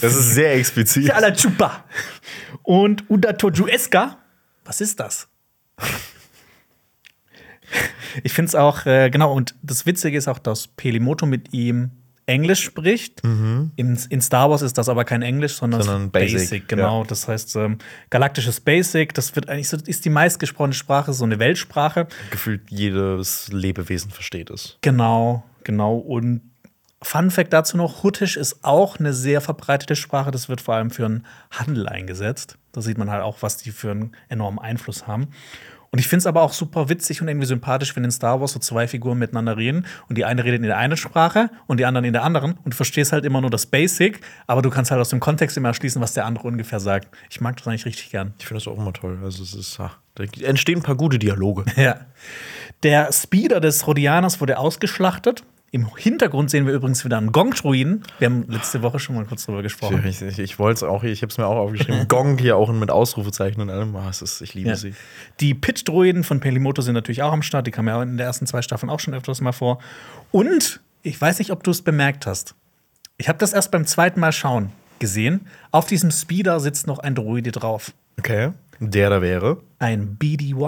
Das 0.01 0.15
ist 0.15 0.33
sehr 0.33 0.55
explizit. 0.55 1.05
Jala 1.05 1.31
Chupa. 1.31 1.83
Und 2.63 3.09
Udatojueska. 3.09 4.17
Was 4.65 4.81
ist 4.81 4.99
das? 4.99 5.27
Ich 8.23 8.33
finde 8.33 8.49
es 8.49 8.55
auch, 8.55 8.85
äh, 8.85 9.09
genau, 9.09 9.33
und 9.33 9.55
das 9.63 9.85
Witzige 9.85 10.17
ist 10.17 10.27
auch, 10.27 10.39
dass 10.39 10.67
Pelimoto 10.67 11.25
mit 11.25 11.53
ihm 11.53 11.91
Englisch 12.25 12.63
spricht. 12.63 13.21
In, 13.23 13.99
in 14.09 14.21
Star 14.21 14.49
Wars 14.49 14.61
ist 14.61 14.77
das 14.77 14.87
aber 14.87 15.03
kein 15.03 15.21
Englisch, 15.23 15.55
sondern, 15.55 15.81
Mhm. 15.81 15.85
Sondern 15.85 16.11
Basic, 16.11 16.67
genau. 16.69 17.01
ja. 17.01 17.07
Das 17.07 17.27
heißt, 17.27 17.55
ähm, 17.57 17.79
galaktisches 18.09 18.61
Basic, 18.61 19.13
das 19.13 19.35
wird 19.35 19.49
eigentlich 19.49 19.67
so, 19.67 19.77
ist 19.85 20.05
die 20.05 20.09
meistgesprochene 20.09 20.73
Sprache, 20.73 21.11
so 21.11 21.25
eine 21.25 21.39
Weltsprache. 21.39 22.07
Gefühlt 22.31 22.61
jedes 22.69 23.49
Lebewesen 23.51 24.09
versteht 24.11 24.51
es. 24.51 24.77
Genau, 24.81 25.43
genau. 25.65 25.97
Und 25.97 26.41
Fun 27.03 27.31
Fact 27.31 27.53
dazu 27.53 27.77
noch: 27.77 28.03
Huttisch 28.03 28.37
ist 28.37 28.63
auch 28.63 28.99
eine 28.99 29.13
sehr 29.13 29.41
verbreitete 29.41 29.95
Sprache. 29.95 30.31
Das 30.31 30.49
wird 30.49 30.61
vor 30.61 30.75
allem 30.75 30.89
für 30.89 31.03
den 31.03 31.25
Handel 31.51 31.87
eingesetzt. 31.87 32.57
Da 32.71 32.81
sieht 32.81 32.97
man 32.97 33.09
halt 33.11 33.23
auch, 33.23 33.37
was 33.41 33.57
die 33.57 33.71
für 33.71 33.91
einen 33.91 34.15
enormen 34.29 34.59
Einfluss 34.59 35.05
haben. 35.07 35.27
Und 35.93 35.99
ich 35.99 36.07
finde 36.07 36.21
es 36.21 36.25
aber 36.25 36.41
auch 36.41 36.53
super 36.53 36.89
witzig 36.89 37.21
und 37.21 37.27
irgendwie 37.27 37.45
sympathisch, 37.45 37.95
wenn 37.95 38.03
in 38.03 38.09
Star 38.09 38.41
Wars 38.41 38.53
so 38.53 38.59
zwei 38.59 38.87
Figuren 38.87 39.19
miteinander 39.19 39.57
reden 39.57 39.85
und 40.09 40.17
die 40.17 40.25
eine 40.25 40.43
redet 40.43 40.61
in 40.61 40.65
der 40.65 40.77
einen 40.79 40.97
Sprache 40.97 41.51
und 41.67 41.79
die 41.79 41.85
anderen 41.85 42.03
in 42.03 42.13
der 42.13 42.23
anderen 42.23 42.53
und 42.53 42.73
du 42.73 42.75
verstehst 42.75 43.11
halt 43.11 43.25
immer 43.25 43.41
nur 43.41 43.51
das 43.51 43.67
Basic, 43.67 44.19
aber 44.47 44.63
du 44.63 44.71
kannst 44.71 44.89
halt 44.89 44.99
aus 44.99 45.09
dem 45.09 45.19
Kontext 45.19 45.55
immer 45.55 45.67
erschließen, 45.67 46.01
was 46.01 46.13
der 46.13 46.25
andere 46.25 46.47
ungefähr 46.47 46.79
sagt. 46.79 47.15
Ich 47.29 47.41
mag 47.41 47.57
das 47.57 47.67
eigentlich 47.67 47.85
richtig 47.85 48.09
gern. 48.09 48.33
Ich 48.39 48.47
finde 48.47 48.63
das 48.63 48.73
auch 48.73 48.79
immer 48.79 48.91
toll. 48.91 49.19
Also 49.23 49.43
es 49.43 49.53
ist, 49.53 49.79
ah, 49.79 49.91
da 50.15 50.23
entstehen 50.41 50.79
ein 50.79 50.83
paar 50.83 50.95
gute 50.95 51.19
Dialoge. 51.19 51.65
Ja. 51.75 52.07
Der 52.81 53.11
Speeder 53.13 53.59
des 53.59 53.85
Rhodianers 53.85 54.41
wurde 54.41 54.57
ausgeschlachtet. 54.57 55.43
Im 55.75 55.89
Hintergrund 55.97 56.51
sehen 56.51 56.67
wir 56.67 56.73
übrigens 56.73 57.03
wieder 57.03 57.17
einen 57.17 57.31
Gong-Druiden. 57.31 58.03
Wir 58.19 58.27
haben 58.27 58.45
letzte 58.47 58.83
Woche 58.83 58.99
schon 58.99 59.15
mal 59.15 59.25
kurz 59.25 59.47
drüber 59.47 59.63
gesprochen. 59.63 60.03
Ich, 60.05 60.21
ich, 60.21 60.37
ich 60.37 60.59
wollte 60.59 60.77
es 60.77 60.83
auch, 60.83 61.03
ich 61.03 61.23
habe 61.23 61.31
es 61.31 61.39
mir 61.39 61.47
auch 61.47 61.55
aufgeschrieben. 61.55 62.07
Gong 62.07 62.37
hier 62.37 62.57
auch 62.57 62.71
mit 62.71 62.91
Ausrufezeichen 62.91 63.59
und 63.59 63.71
allem. 63.71 63.95
Es 64.07 64.21
ist, 64.21 64.39
ich 64.41 64.53
liebe 64.53 64.69
Ja. 64.69 64.75
sie. 64.75 64.93
Die 65.39 65.55
Pit-Druiden 65.55 66.23
von 66.23 66.39
Pelimoto 66.39 66.83
sind 66.83 66.93
natürlich 66.93 67.23
auch 67.23 67.33
am 67.33 67.41
Start. 67.41 67.65
Die 67.65 67.71
kamen 67.71 67.87
ja 67.87 68.03
in 68.03 68.09
den 68.09 68.19
ersten 68.19 68.45
zwei 68.45 68.61
Staffeln 68.61 68.91
auch 68.91 68.99
schon 68.99 69.15
öfters 69.15 69.41
mal 69.41 69.51
vor. 69.51 69.79
Und 70.31 70.79
ich 71.01 71.19
weiß 71.19 71.39
nicht, 71.39 71.49
ob 71.51 71.63
du 71.63 71.71
es 71.71 71.81
bemerkt 71.81 72.27
hast. 72.27 72.53
Ich 73.17 73.27
habe 73.27 73.39
das 73.39 73.51
erst 73.53 73.71
beim 73.71 73.87
zweiten 73.87 74.19
Mal 74.19 74.31
schauen 74.31 74.71
gesehen. 74.99 75.47
Auf 75.71 75.87
diesem 75.87 76.11
Speeder 76.11 76.59
sitzt 76.59 76.85
noch 76.85 76.99
ein 76.99 77.15
Druide 77.15 77.51
drauf. 77.51 77.93
Okay. 78.19 78.51
Der 78.79 79.09
da 79.09 79.23
wäre. 79.23 79.57
Ein 79.79 80.17
BD-1. 80.19 80.65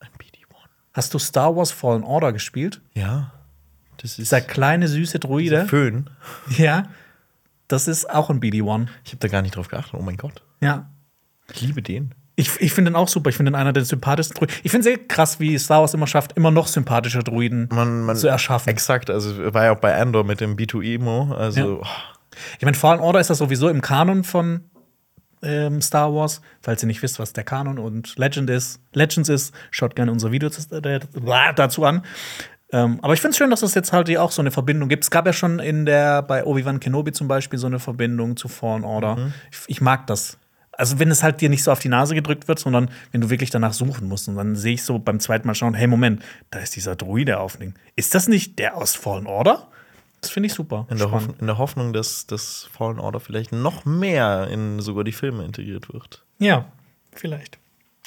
Ein 0.00 0.08
BD-1. 0.18 0.56
Hast 0.94 1.14
du 1.14 1.20
Star 1.20 1.54
Wars 1.54 1.70
Fallen 1.70 2.02
Order 2.02 2.32
gespielt? 2.32 2.80
Ja. 2.94 3.32
Das 3.98 4.12
ist 4.12 4.18
Dieser 4.18 4.40
kleine, 4.40 4.88
süße 4.88 5.18
Druide. 5.18 5.66
Föhn. 5.66 6.08
Ja. 6.56 6.84
Das 7.68 7.86
ist 7.86 8.08
auch 8.08 8.30
ein 8.30 8.40
BD-1. 8.40 8.86
Ich 9.04 9.10
habe 9.10 9.18
da 9.20 9.28
gar 9.28 9.42
nicht 9.42 9.54
drauf 9.54 9.68
geachtet. 9.68 9.94
Oh 9.94 10.02
mein 10.02 10.16
Gott. 10.16 10.42
Ja. 10.60 10.88
Ich 11.52 11.60
liebe 11.60 11.82
den. 11.82 12.14
Ich, 12.36 12.60
ich 12.60 12.72
finde 12.72 12.92
den 12.92 12.96
auch 12.96 13.08
super. 13.08 13.30
Ich 13.30 13.36
finde 13.36 13.50
den 13.50 13.56
einer 13.56 13.72
der 13.72 13.84
sympathischsten 13.84 14.36
Druiden. 14.38 14.54
Ich 14.62 14.70
finde 14.70 14.88
es 14.88 14.96
sehr 14.96 15.06
krass, 15.06 15.40
wie 15.40 15.58
Star 15.58 15.80
Wars 15.80 15.92
immer 15.92 16.06
schafft, 16.06 16.36
immer 16.36 16.50
noch 16.50 16.68
sympathischer 16.68 17.22
Druiden 17.22 17.68
Man, 17.72 18.02
man, 18.02 18.16
zu 18.16 18.28
erschaffen. 18.28 18.70
Exakt. 18.70 19.10
Also 19.10 19.52
war 19.52 19.64
ja 19.64 19.72
auch 19.72 19.80
bei 19.80 19.94
Andor 20.00 20.24
mit 20.24 20.40
dem 20.40 20.56
B2Emo. 20.56 21.34
Also, 21.34 21.82
Ich 22.58 22.64
meine, 22.64 22.76
Fallen 22.76 23.00
Order 23.00 23.20
ist 23.20 23.28
das 23.28 23.38
sowieso 23.38 23.68
im 23.68 23.80
Kanon 23.80 24.22
von 24.22 24.62
ähm, 25.42 25.82
Star 25.82 26.14
Wars. 26.14 26.40
Falls 26.62 26.82
ihr 26.82 26.86
nicht 26.86 27.02
wisst, 27.02 27.18
was 27.18 27.32
der 27.32 27.44
Kanon 27.44 27.78
und 27.78 28.16
Legend 28.16 28.48
ist, 28.50 28.80
Legends 28.92 29.28
ist, 29.28 29.52
schaut 29.70 29.96
gerne 29.96 30.12
unsere 30.12 30.32
Videos 30.32 30.70
äh, 30.70 31.00
dazu 31.56 31.84
an. 31.84 32.02
Ähm, 32.70 32.98
aber 33.02 33.14
ich 33.14 33.20
finde 33.20 33.30
es 33.30 33.38
schön, 33.38 33.50
dass 33.50 33.62
es 33.62 33.74
jetzt 33.74 33.92
halt 33.92 34.08
hier 34.08 34.22
auch 34.22 34.30
so 34.30 34.42
eine 34.42 34.50
Verbindung 34.50 34.88
gibt. 34.88 35.04
Es 35.04 35.10
gab 35.10 35.26
ja 35.26 35.32
schon 35.32 35.58
in 35.58 35.86
der, 35.86 36.22
bei 36.22 36.44
Obi-Wan 36.44 36.80
Kenobi 36.80 37.12
zum 37.12 37.28
Beispiel, 37.28 37.58
so 37.58 37.66
eine 37.66 37.78
Verbindung 37.78 38.36
zu 38.36 38.48
Fallen 38.48 38.84
Order. 38.84 39.32
Ich, 39.50 39.58
ich 39.68 39.80
mag 39.80 40.06
das. 40.06 40.38
Also, 40.72 41.00
wenn 41.00 41.10
es 41.10 41.22
halt 41.22 41.40
dir 41.40 41.48
nicht 41.48 41.64
so 41.64 41.72
auf 41.72 41.80
die 41.80 41.88
Nase 41.88 42.14
gedrückt 42.14 42.46
wird, 42.46 42.58
sondern 42.58 42.90
wenn 43.10 43.20
du 43.20 43.30
wirklich 43.30 43.50
danach 43.50 43.72
suchen 43.72 44.06
musst. 44.06 44.28
Und 44.28 44.36
dann 44.36 44.54
sehe 44.54 44.74
ich 44.74 44.84
so 44.84 44.98
beim 44.98 45.18
zweiten 45.18 45.46
Mal 45.46 45.54
schauen, 45.54 45.74
hey, 45.74 45.88
Moment, 45.88 46.22
da 46.50 46.60
ist 46.60 46.76
dieser 46.76 46.94
Druide 46.94 47.40
auf 47.40 47.56
dem. 47.56 47.74
Ist 47.96 48.14
das 48.14 48.28
nicht 48.28 48.58
der 48.58 48.76
aus 48.76 48.94
Fallen 48.94 49.26
Order? 49.26 49.68
Das 50.20 50.30
finde 50.30 50.48
ich 50.48 50.54
super. 50.54 50.86
in, 50.90 50.98
der 50.98 51.10
in 51.40 51.46
der 51.46 51.58
Hoffnung, 51.58 51.92
dass 51.92 52.26
das 52.26 52.68
Fallen 52.72 52.98
Order 52.98 53.18
vielleicht 53.20 53.52
noch 53.52 53.84
mehr 53.84 54.48
in 54.48 54.80
sogar 54.80 55.04
die 55.04 55.12
Filme 55.12 55.44
integriert 55.44 55.92
wird. 55.92 56.24
Ja, 56.38 56.66
vielleicht. 57.12 57.58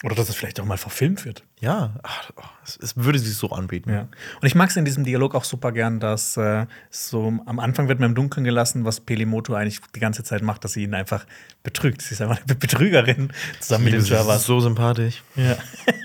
Oder 0.03 0.15
dass 0.15 0.29
es 0.29 0.35
vielleicht 0.35 0.59
auch 0.59 0.65
mal 0.65 0.77
verfilmt 0.77 1.25
wird. 1.25 1.43
Ja, 1.59 1.93
ach, 2.01 2.31
es, 2.65 2.95
würde 2.97 3.19
sich 3.19 3.35
so 3.35 3.51
anbieten. 3.51 3.91
Ja. 3.91 4.01
Und 4.41 4.47
ich 4.47 4.55
mag 4.55 4.69
es 4.71 4.75
in 4.75 4.83
diesem 4.83 5.03
Dialog 5.03 5.35
auch 5.35 5.43
super 5.43 5.71
gern, 5.71 5.99
dass 5.99 6.37
äh, 6.37 6.65
so 6.89 7.31
am 7.45 7.59
Anfang 7.59 7.87
wird 7.87 7.99
mir 7.99 8.07
im 8.07 8.15
Dunkeln 8.15 8.43
gelassen, 8.43 8.83
was 8.83 8.99
Pelimoto 8.99 9.53
eigentlich 9.53 9.79
die 9.93 9.99
ganze 9.99 10.23
Zeit 10.23 10.41
macht, 10.41 10.63
dass 10.63 10.73
sie 10.73 10.83
ihn 10.83 10.95
einfach 10.95 11.27
betrügt. 11.61 12.01
Sie 12.01 12.15
ist 12.15 12.21
einfach 12.21 12.39
eine 12.43 12.55
Betrügerin 12.55 13.31
zusammen 13.59 13.83
mit 13.85 13.93
Liebe 13.93 14.03
den 14.05 14.23
sie, 14.25 14.33
ist 14.35 14.45
so 14.45 14.59
sympathisch. 14.59 15.21
Ja. 15.35 15.55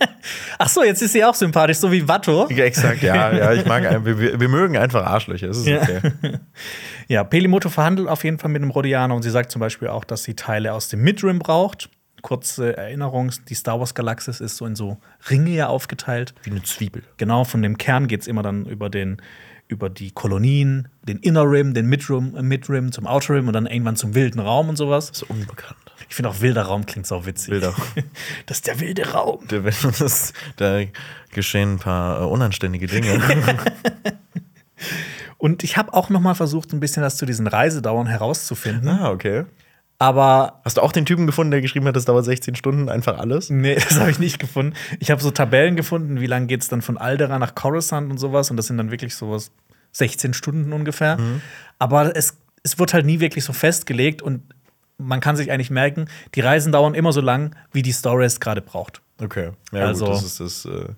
Ach 0.59 0.69
so, 0.69 0.83
jetzt 0.85 1.01
ist 1.01 1.13
sie 1.13 1.25
auch 1.25 1.35
sympathisch, 1.35 1.79
so 1.79 1.91
wie 1.91 2.07
Watto. 2.07 2.51
Ja, 2.51 2.65
exakt, 2.65 3.03
ja, 3.03 3.33
ja, 3.33 3.53
ich 3.55 3.65
mag, 3.65 4.05
wir, 4.05 4.41
wir- 4.41 4.49
mögen 4.49 4.77
einfach 4.77 5.07
Arschlöcher, 5.07 5.49
es 5.49 5.59
ist 5.59 5.67
Ja. 5.67 5.81
okay. 5.83 6.01
Ja, 7.09 7.23
Pelimoto 7.25 7.69
verhandelt 7.69 8.09
auf 8.09 8.25
jeden 8.25 8.39
Fall 8.39 8.51
mit 8.51 8.63
dem 8.63 8.71
Rhodianer 8.71 9.15
und 9.15 9.23
sie 9.23 9.31
sagt 9.31 9.53
zum 9.53 9.61
Beispiel 9.61 9.87
auch, 9.89 10.05
dass 10.05 10.25
sie 10.25 10.35
Teile 10.35 10.73
aus 10.73 10.89
dem 10.89 11.03
Midrim 11.03 11.39
braucht. 11.39 11.89
Kurze 12.27 12.77
Erinnerung: 12.77 13.31
Die 13.49 13.55
Star 13.55 13.79
Wars-Galaxis 13.79 14.41
ist 14.41 14.57
so 14.57 14.67
in 14.67 14.75
so 14.75 14.99
Ringe 15.31 15.51
ja 15.51 15.69
aufgeteilt. 15.69 16.35
Wie 16.43 16.51
eine 16.51 16.65
Zwiebel. 16.65 17.05
Genau, 17.19 17.45
von 17.45 17.63
dem 17.63 17.79
Kern 17.79 18.09
geht 18.09 18.23
es 18.23 18.27
immer 18.27 18.43
dann 18.43 18.67
über, 18.67 18.91
den, 18.91 19.23
über 19.69 19.89
die 19.89 20.11
Kolonien, 20.11 20.89
den 21.07 21.19
Inner 21.19 21.49
Rim, 21.49 21.73
den 21.73 21.87
Midrim, 21.87 22.35
äh, 22.35 22.43
Midrim 22.43 22.91
zum 22.91 23.07
Outer 23.07 23.35
Rim 23.35 23.47
und 23.47 23.53
dann 23.53 23.67
irgendwann 23.67 23.95
zum 23.95 24.17
wilden 24.17 24.41
Raum 24.41 24.69
und 24.69 24.75
sowas. 24.75 25.07
Das 25.07 25.23
ist 25.23 25.31
unbekannt. 25.31 25.77
Ich 26.09 26.17
finde 26.17 26.31
auch 26.31 26.41
wilder 26.41 26.63
Raum 26.63 26.85
klingt 26.85 27.07
sau 27.07 27.27
witzig. 27.27 27.53
Wilder. 27.53 27.73
Das 28.47 28.57
ist 28.57 28.67
der 28.67 28.81
wilde 28.81 29.09
Raum. 29.13 29.47
Da, 29.47 29.59
das, 29.61 30.33
da 30.57 30.81
geschehen 31.31 31.75
ein 31.75 31.79
paar 31.79 32.23
äh, 32.23 32.25
unanständige 32.25 32.89
Dinge. 32.89 33.23
Und 35.39 35.63
ich 35.63 35.77
habe 35.77 35.95
auch 35.95 36.11
noch 36.11 36.21
mal 36.21 36.35
versucht, 36.35 36.73
ein 36.73 36.81
bisschen 36.81 37.05
was 37.05 37.19
zu 37.19 37.25
diesen 37.25 37.47
Reisedauern 37.47 38.09
herauszufinden. 38.09 38.89
ah, 38.89 39.11
okay. 39.11 39.45
Aber 39.99 40.61
Hast 40.65 40.77
du 40.77 40.83
auch 40.83 40.93
den 40.93 41.07
Typen 41.07 41.27
gefunden, 41.27 41.51
der 41.51 41.61
geschrieben 41.63 41.87
hat, 41.87 41.97
das 41.97 42.05
dauert 42.05 42.25
16 42.25 42.55
Stunden, 42.55 42.89
einfach 42.89 43.19
alles? 43.19 43.49
nee, 43.51 43.75
das 43.89 43.99
habe 43.99 44.11
ich 44.11 44.19
nicht 44.19 44.39
gefunden. 44.39 44.75
Ich 45.01 45.11
habe 45.11 45.23
so 45.23 45.31
Tabellen 45.31 45.77
gefunden, 45.77 46.21
wie 46.21 46.27
lange 46.27 46.47
geht 46.47 46.63
es 46.63 46.69
dann 46.69 46.83
von 46.83 46.99
Aldera 46.99 47.39
nach 47.39 47.55
Coruscant 47.55 48.11
und 48.11 48.19
sowas. 48.19 48.51
Und 48.51 48.57
das 48.57 48.67
sind 48.67 48.77
dann 48.79 48.91
wirklich 48.91 49.15
sowas 49.15 49.53
16 49.93 50.35
Stunden 50.35 50.73
ungefähr. 50.73 51.19
Aber 51.79 52.15
es, 52.15 52.37
es 52.63 52.79
wird 52.79 52.93
halt 52.93 53.07
nie 53.07 53.21
wirklich 53.21 53.45
so 53.45 53.53
festgelegt 53.53 54.21
und 54.21 54.43
man 54.99 55.21
kann 55.21 55.37
sich 55.37 55.51
eigentlich 55.51 55.71
merken, 55.71 56.07
die 56.35 56.41
Reisen 56.41 56.73
dauern 56.73 56.95
immer 56.95 57.13
so 57.13 57.21
lang, 57.21 57.55
wie 57.73 57.83
die 57.83 57.93
Story 57.93 58.25
es 58.25 58.41
gerade 58.41 58.61
braucht. 58.61 59.03
Okay. 59.23 59.51
Ja, 59.73 59.87
Also, 59.87 60.07
gut, 60.07 60.15
das 60.15 60.25
ist 60.25 60.41
das. 60.41 60.65
Äh, 60.65 60.89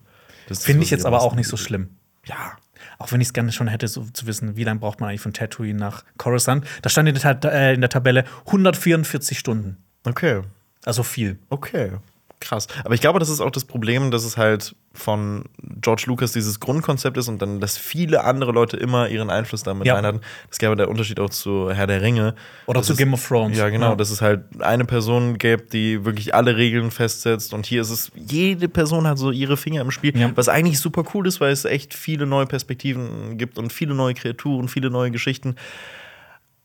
das 0.48 0.64
Finde 0.64 0.82
ich 0.82 0.90
jetzt 0.90 1.04
aber 1.04 1.20
auch 1.20 1.34
nicht 1.34 1.48
so 1.48 1.56
schlimm. 1.56 1.90
Ja. 2.24 2.52
Auch 2.98 3.12
wenn 3.12 3.20
ich 3.20 3.28
es 3.28 3.32
gerne 3.32 3.52
schon 3.52 3.68
hätte, 3.68 3.86
so 3.86 4.04
zu 4.12 4.26
wissen, 4.26 4.56
wie 4.56 4.64
lange 4.64 4.80
braucht 4.80 5.00
man 5.00 5.08
eigentlich 5.08 5.20
von 5.20 5.32
Tatooine 5.32 5.78
nach 5.78 6.04
Coruscant. 6.16 6.66
Da 6.82 6.90
stand 6.90 7.08
in 7.08 7.14
der, 7.14 7.40
Ta 7.40 7.48
äh, 7.48 7.74
in 7.74 7.80
der 7.80 7.90
Tabelle 7.90 8.24
144 8.46 9.38
Stunden. 9.38 9.76
Okay. 10.04 10.42
Also 10.84 11.02
viel. 11.04 11.38
Okay. 11.48 11.92
Krass. 12.40 12.66
Aber 12.84 12.94
ich 12.94 13.00
glaube, 13.00 13.18
das 13.18 13.28
ist 13.28 13.40
auch 13.40 13.50
das 13.50 13.64
Problem, 13.64 14.10
dass 14.10 14.24
es 14.24 14.36
halt 14.36 14.74
von 14.92 15.44
George 15.80 16.04
Lucas 16.06 16.32
dieses 16.32 16.60
Grundkonzept 16.60 17.16
ist 17.16 17.28
und 17.28 17.40
dann, 17.42 17.60
dass 17.60 17.76
viele 17.78 18.24
andere 18.24 18.52
Leute 18.52 18.76
immer 18.76 19.08
ihren 19.08 19.30
Einfluss 19.30 19.62
damit 19.62 19.86
Ja. 19.86 19.94
rein 19.94 20.04
hatten. 20.06 20.20
Das 20.48 20.58
gäbe 20.58 20.74
der 20.76 20.88
Unterschied 20.88 21.20
auch 21.20 21.30
zu 21.30 21.70
Herr 21.72 21.86
der 21.86 22.02
Ringe. 22.02 22.34
Oder 22.66 22.82
zu 22.82 22.92
ist- 22.92 22.98
Game 22.98 23.12
of 23.14 23.26
Thrones. 23.26 23.56
Ja, 23.58 23.68
genau, 23.68 23.90
Ja. 23.90 23.96
dass 23.96 24.10
es 24.10 24.20
halt 24.22 24.42
eine 24.60 24.84
Person 24.84 25.38
gäbe, 25.38 25.62
die 25.64 26.04
wirklich 26.04 26.34
alle 26.34 26.56
Regeln 26.56 26.90
festsetzt. 26.90 27.54
Und 27.54 27.66
hier 27.66 27.80
ist 27.82 27.90
es, 27.90 28.10
jede 28.14 28.68
Person 28.68 29.06
hat 29.06 29.18
so 29.18 29.30
ihre 29.30 29.56
Finger 29.56 29.80
im 29.82 29.90
Spiel, 29.90 30.16
Ja. 30.18 30.30
was 30.34 30.48
eigentlich 30.48 30.78
super 30.80 31.04
cool 31.14 31.26
ist, 31.26 31.40
weil 31.40 31.52
es 31.52 31.64
echt 31.64 31.94
viele 31.94 32.26
neue 32.26 32.46
Perspektiven 32.46 33.38
gibt 33.38 33.58
und 33.58 33.72
viele 33.72 33.94
neue 33.94 34.14
Kreaturen, 34.14 34.68
viele 34.68 34.90
neue 34.90 35.10
Geschichten. 35.10 35.54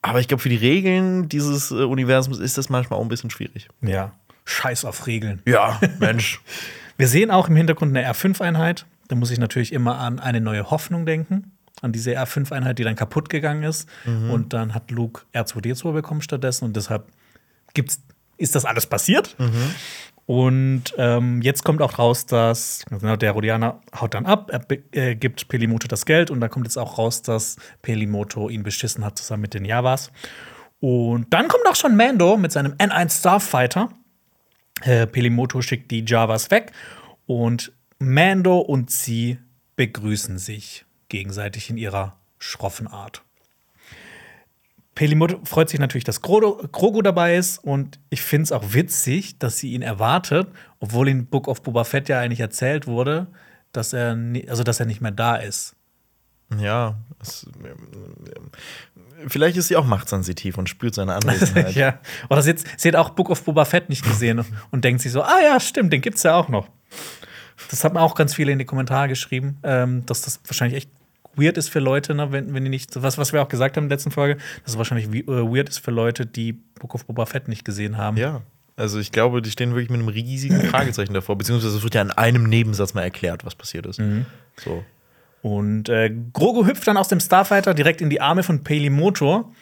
Aber 0.02 0.20
ich 0.20 0.28
glaube, 0.28 0.44
für 0.44 0.50
die 0.50 0.58
Regeln 0.58 1.30
dieses 1.30 1.72
äh, 1.72 1.76
Universums 1.76 2.38
ist 2.40 2.58
das 2.58 2.70
manchmal 2.70 3.00
auch 3.00 3.04
ein 3.04 3.08
bisschen 3.10 3.30
schwierig. 3.30 3.70
Ja. 3.82 4.12
Scheiß 4.46 4.86
auf 4.86 5.08
Regeln. 5.08 5.42
Ja, 5.46 5.80
Mensch. 6.00 6.42
Wir 6.98 7.08
sehen 7.08 7.32
auch 7.32 7.48
im 7.50 7.56
Hintergrund 7.56 7.96
eine 7.96 8.08
R5-Einheit. 8.08 8.86
Da 9.08 9.16
muss 9.16 9.32
ich 9.32 9.40
natürlich 9.40 9.74
immer 9.74 9.98
an 10.00 10.20
eine 10.20 10.42
neue 10.42 10.70
Hoffnung 10.70 11.06
denken. 11.06 11.52
An 11.82 11.92
diese 11.92 12.12
R5-Einheit, 12.12 12.80
die 12.80 12.84
dann 12.84 12.96
kaputt 12.96 13.30
gegangen 13.30 13.64
ist. 13.64 13.90
Und 14.32 14.54
dann 14.54 14.74
hat 14.74 14.92
Luke 14.92 15.24
R2D2 15.34 15.92
bekommen 15.92 16.22
stattdessen. 16.22 16.66
Und 16.66 16.76
deshalb 16.76 17.08
gibt's, 17.74 18.02
ist 18.38 18.56
das 18.56 18.66
alles 18.66 18.86
passiert. 18.86 19.36
Und 20.26 20.84
ähm, 20.98 21.42
jetzt 21.42 21.64
kommt 21.66 21.82
auch 21.82 22.00
raus, 22.00 22.26
dass 22.26 22.86
genau, 22.90 23.16
der 23.18 23.32
Rodianer 23.32 23.82
haut 24.00 24.14
dann 24.14 24.26
ab, 24.26 24.52
er 24.52 25.10
äh, 25.10 25.16
gibt 25.16 25.48
Pelimoto 25.50 25.88
das 25.88 26.06
Geld. 26.06 26.32
Und 26.32 26.40
dann 26.40 26.50
kommt 26.50 26.66
jetzt 26.66 26.78
auch 26.78 26.98
raus, 26.98 27.22
dass 27.22 27.58
Pelimoto 27.82 28.50
ihn 28.50 28.64
beschissen 28.64 29.04
hat, 29.04 29.18
zusammen 29.18 29.42
mit 29.42 29.54
den 29.54 29.66
Javas. 29.66 30.12
Und 30.80 31.34
dann 31.34 31.48
kommt 31.48 31.64
auch 31.68 31.76
schon 31.76 31.96
Mando 31.96 32.38
mit 32.38 32.52
seinem 32.52 32.74
N1 32.74 33.20
Starfighter. 33.20 33.90
Äh, 34.86 35.08
Pelimoto 35.08 35.62
schickt 35.62 35.92
die 35.92 36.04
Javas 36.06 36.52
weg 36.52 36.72
und 37.26 37.72
Mando 38.00 38.60
und 38.60 38.92
sie 38.92 39.38
begrüßen 39.76 40.38
sich 40.38 40.86
gegenseitig 41.10 41.70
in 41.70 41.78
ihrer 41.78 42.18
schroffen 42.38 42.88
Art. 42.88 43.24
Pelimoto 44.96 45.40
freut 45.44 45.70
sich 45.70 45.80
natürlich, 45.80 46.04
dass 46.04 46.22
Grogu, 46.22 47.02
dabei 47.02 47.36
ist 47.36 47.58
und 47.58 48.00
ich 48.10 48.22
finde 48.22 48.44
es 48.44 48.52
auch 48.52 48.74
witzig, 48.74 49.40
dass 49.40 49.58
sie 49.58 49.74
ihn 49.74 49.82
erwartet, 49.82 50.48
obwohl 50.80 51.10
in 51.10 51.26
Book 51.26 51.48
of 51.48 51.64
Boba 51.64 51.84
Fett 51.84 52.10
ja 52.10 52.20
eigentlich 52.20 52.42
erzählt 52.42 52.86
wurde, 52.86 53.28
dass 53.72 53.94
er, 53.94 54.16
also 54.48 54.64
dass 54.64 54.80
er 54.80 54.86
nicht 54.86 55.02
mehr 55.02 55.12
da 55.12 55.36
ist. 55.36 55.76
Ja, 56.60 56.96
es, 57.22 57.46
vielleicht 59.28 59.58
ist 59.58 59.68
sie 59.70 59.76
auch 59.76 59.86
machtsensitiv 59.86 60.58
und 60.58 60.70
spürt 60.70 60.96
seine 60.96 61.14
Anwesenheit. 61.16 61.76
ja. 61.76 62.00
Oder 62.30 62.42
sie, 62.42 62.52
hat- 62.52 62.64
sie 62.78 62.88
hat 62.90 62.96
auch 62.96 63.12
Book 63.12 63.30
of 63.30 63.44
Boba 63.44 63.66
Fett 63.66 63.90
nicht 63.90 64.04
gesehen 64.04 64.44
und 64.72 64.84
denkt 64.84 65.02
sich 65.02 65.12
so, 65.12 65.22
ah 65.22 65.40
ja, 65.44 65.60
stimmt, 65.60 65.94
den 65.94 66.02
gibt's 66.02 66.24
ja 66.24 66.36
auch 66.36 66.50
noch. 66.50 66.68
Das 67.70 67.84
haben 67.84 67.98
auch 67.98 68.16
ganz 68.16 68.34
viele 68.34 68.52
in 68.52 68.60
die 68.60 68.66
Kommentare 68.66 69.08
geschrieben, 69.08 69.58
ähm, 69.64 70.06
dass 70.06 70.22
das 70.24 70.40
wahrscheinlich 70.46 70.78
echt 70.78 70.90
weird 71.36 71.58
ist 71.58 71.70
für 71.70 71.80
Leute, 71.80 72.14
ne, 72.14 72.32
wenn, 72.32 72.54
wenn 72.54 72.64
die 72.64 72.70
nicht, 72.70 73.02
was, 73.02 73.18
was 73.18 73.34
wir 73.34 73.42
auch 73.42 73.48
gesagt 73.48 73.78
haben 73.78 73.86
in 73.86 73.90
der 73.90 73.98
letzten 73.98 74.12
Folge, 74.12 74.36
dass 74.64 74.74
es 74.74 74.78
wahrscheinlich 74.78 75.08
äh, 75.08 75.28
weird 75.28 75.70
ist 75.70 75.80
für 75.80 75.92
Leute, 75.92 76.26
die 76.26 76.54
Book 76.54 76.94
of 76.96 77.06
Boba 77.06 77.26
Fett 77.26 77.48
nicht 77.48 77.64
gesehen 77.66 77.98
haben. 77.98 78.18
Ja. 78.18 78.42
Also 78.76 79.00
ich 79.00 79.12
glaube, 79.12 79.42
die 79.44 79.52
stehen 79.52 79.72
wirklich 79.72 79.90
mit 79.92 80.00
einem 80.00 80.08
riesigen 80.10 80.60
Fragezeichen 80.64 81.14
davor, 81.14 81.38
beziehungsweise 81.38 81.78
es 81.78 81.84
wird 81.84 81.94
ja 81.94 82.02
in 82.02 82.10
einem 82.12 82.44
Nebensatz 82.44 82.96
mal 82.96 83.04
erklärt, 83.04 83.46
was 83.46 83.54
passiert 83.54 83.86
ist. 83.86 84.02
So. 84.58 84.84
Und 85.44 85.90
äh, 85.90 86.10
Grogu 86.32 86.66
hüpft 86.66 86.88
dann 86.88 86.96
aus 86.96 87.10
dem 87.10 87.20
Starfighter 87.20 87.74
direkt 87.74 88.00
in 88.00 88.10
die 88.10 88.22
Arme 88.22 88.44
von 88.44 88.64
Pelimoto. 88.64 89.54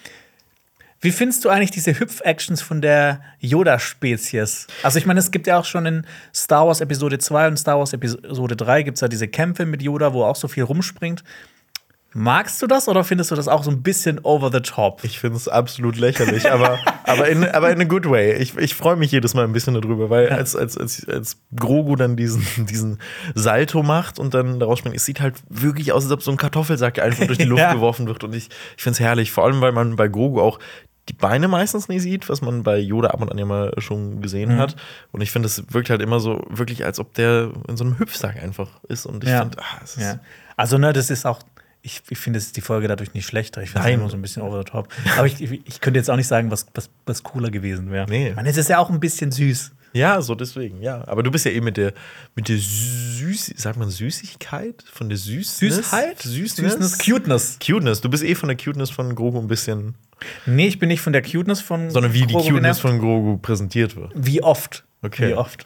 Wie 1.01 1.09
findest 1.09 1.43
du 1.43 1.49
eigentlich 1.49 1.71
diese 1.71 1.99
Hüpf-Actions 1.99 2.61
von 2.61 2.81
der 2.81 3.21
Yoda-Spezies? 3.39 4.67
Also, 4.83 4.99
ich 4.99 5.07
meine, 5.07 5.19
es 5.19 5.31
gibt 5.31 5.47
ja 5.47 5.57
auch 5.57 5.65
schon 5.65 5.87
in 5.87 6.05
Star 6.35 6.67
Wars 6.67 6.81
Episode 6.81 7.17
2 7.17 7.47
und 7.47 7.57
Star 7.57 7.79
Wars 7.79 7.93
Episode 7.93 8.55
3 8.55 8.83
gibt 8.83 8.97
es 8.97 9.01
ja 9.01 9.07
diese 9.07 9.27
Kämpfe 9.27 9.65
mit 9.65 9.81
Yoda, 9.81 10.13
wo 10.13 10.21
er 10.21 10.27
auch 10.27 10.35
so 10.35 10.47
viel 10.47 10.61
rumspringt. 10.61 11.23
Magst 12.13 12.62
du 12.62 12.67
das 12.67 12.89
oder 12.89 13.06
findest 13.06 13.32
du 13.32 13.36
das 13.36 13.47
auch 13.47 13.63
so 13.63 13.71
ein 13.71 13.82
bisschen 13.84 14.19
over 14.24 14.52
the 14.52 14.60
top? 14.60 15.02
Ich 15.04 15.17
finde 15.19 15.38
es 15.38 15.47
absolut 15.47 15.95
lächerlich, 15.95 16.52
aber, 16.52 16.78
aber, 17.06 17.30
in, 17.30 17.45
aber 17.45 17.71
in 17.71 17.80
a 17.80 17.86
good 17.86 18.10
way. 18.10 18.34
Ich, 18.34 18.58
ich 18.58 18.76
freue 18.76 18.97
mich 18.97 19.12
jedes 19.13 19.34
Mal 19.34 19.45
ein 19.45 19.54
bisschen 19.54 19.74
darüber, 19.76 20.10
weil 20.10 20.30
als, 20.30 20.56
als, 20.56 20.78
als, 20.78 21.08
als 21.08 21.38
Grogu 21.56 21.95
dann 21.95 22.17
diesen, 22.17 22.45
diesen 22.65 23.00
Salto 23.34 23.82
macht 23.82 24.19
und 24.19 24.34
dann 24.34 24.60
daraus 24.60 24.80
springt, 24.80 24.95
es 24.97 25.06
sieht 25.06 25.21
halt 25.21 25.36
wirklich 25.50 25.93
aus, 25.93 26.04
als 26.04 26.12
ob 26.12 26.21
so 26.21 26.32
ein 26.32 26.38
Kartoffelsack 26.38 27.00
einfach 27.00 27.26
durch 27.28 27.38
die 27.39 27.45
Luft 27.45 27.62
Ja. 27.62 27.74
geworfen 27.74 28.08
wird. 28.08 28.24
Und 28.26 28.36
ich, 28.36 28.50
ich 28.76 28.84
finde 28.84 28.95
es 28.95 29.00
herrlich, 29.00 29.32
vor 29.32 29.45
allem, 29.45 29.62
weil 29.62 29.71
man 29.71 29.95
bei 29.95 30.08
Grogu 30.10 30.41
auch 30.41 30.60
die 31.10 31.13
Beine 31.13 31.47
meistens 31.47 31.88
nie 31.89 32.00
sieht, 32.00 32.28
was 32.30 32.41
man 32.41 32.63
bei 32.63 32.78
Yoda 32.78 33.10
ab 33.10 33.21
und 33.21 33.32
an 33.32 33.38
ja 33.38 33.45
mal 33.45 33.74
schon 33.80 34.15
Mhm. 34.15 34.21
gesehen 34.21 34.58
hat. 34.58 34.76
Und 35.12 35.21
ich 35.21 35.32
finde, 35.32 35.47
es 35.47 35.63
wirkt 35.74 35.89
halt 35.89 36.02
immer 36.02 36.19
so, 36.19 36.43
wirklich, 36.50 36.84
als 36.86 37.00
ob 37.00 37.13
der 37.15 37.52
in 37.67 37.78
so 37.78 37.84
einem 37.86 37.97
Hüpfsack 38.00 38.36
einfach 38.41 38.67
ist. 38.88 39.06
Und 39.06 39.24
ich 39.24 39.30
Ja. 39.30 39.39
finde, 39.41 39.58
ah, 39.60 39.80
es 39.84 39.95
ist 39.95 40.04
Ja. 40.04 40.19
Also, 40.58 40.78
ne, 40.78 40.93
das 40.93 41.10
ist 41.10 41.26
auch. 41.26 41.39
Ich, 41.83 42.01
ich 42.09 42.17
finde, 42.17 42.37
es 42.37 42.45
ist 42.47 42.57
die 42.57 42.61
Folge 42.61 42.87
dadurch 42.87 43.13
nicht 43.13 43.25
schlechter. 43.25 43.61
Ich 43.63 43.71
finde 43.71 43.87
es 43.89 43.93
immer 43.95 44.09
so 44.09 44.15
ein 44.15 44.21
bisschen 44.21 44.43
over 44.43 44.59
the 44.59 44.65
top. 44.65 44.87
Aber 45.17 45.25
ich, 45.25 45.41
ich, 45.41 45.61
ich 45.65 45.81
könnte 45.81 45.99
jetzt 45.99 46.09
auch 46.09 46.15
nicht 46.15 46.27
sagen, 46.27 46.51
was, 46.51 46.67
was, 46.75 46.89
was 47.05 47.23
cooler 47.23 47.49
gewesen 47.49 47.91
wäre. 47.91 48.05
Nee. 48.09 48.33
Meine, 48.35 48.49
es 48.49 48.57
ist 48.57 48.69
ja 48.69 48.77
auch 48.77 48.89
ein 48.89 48.99
bisschen 48.99 49.31
süß. 49.31 49.71
Ja, 49.93 50.21
so 50.21 50.35
deswegen, 50.35 50.81
ja. 50.81 51.05
Aber 51.07 51.21
du 51.21 51.31
bist 51.31 51.43
ja 51.45 51.51
eh 51.51 51.59
mit 51.59 51.75
der, 51.77 51.93
mit 52.35 52.47
der 52.47 52.57
Süß, 52.57 53.53
sagt 53.57 53.77
man 53.77 53.89
Süßigkeit? 53.89 54.85
Von 54.89 55.09
der 55.09 55.17
Süßness? 55.17 55.75
Süßheit? 55.75 56.19
Süßness? 56.21 56.73
Süßness, 56.73 56.97
Cuteness. 56.99 57.57
Cuteness. 57.59 57.99
Du 58.01 58.09
bist 58.09 58.23
eh 58.23 58.35
von 58.35 58.47
der 58.47 58.57
Cuteness 58.57 58.89
von 58.89 59.13
Grogu 59.15 59.39
ein 59.39 59.47
bisschen, 59.47 59.95
Nee, 60.45 60.67
ich 60.67 60.77
bin 60.79 60.87
nicht 60.89 61.01
von 61.01 61.11
der 61.13 61.23
Cuteness 61.23 61.61
von. 61.61 61.89
sondern 61.89 62.13
wie 62.13 62.21
die 62.21 62.33
Grogu 62.33 62.49
Cuteness 62.51 62.77
genervt. 62.77 62.81
von 62.81 62.99
Grogu 62.99 63.37
präsentiert 63.39 63.95
wird. 63.95 64.11
Wie 64.15 64.41
oft? 64.43 64.85
Okay. 65.01 65.29
Wie 65.29 65.33
oft? 65.33 65.65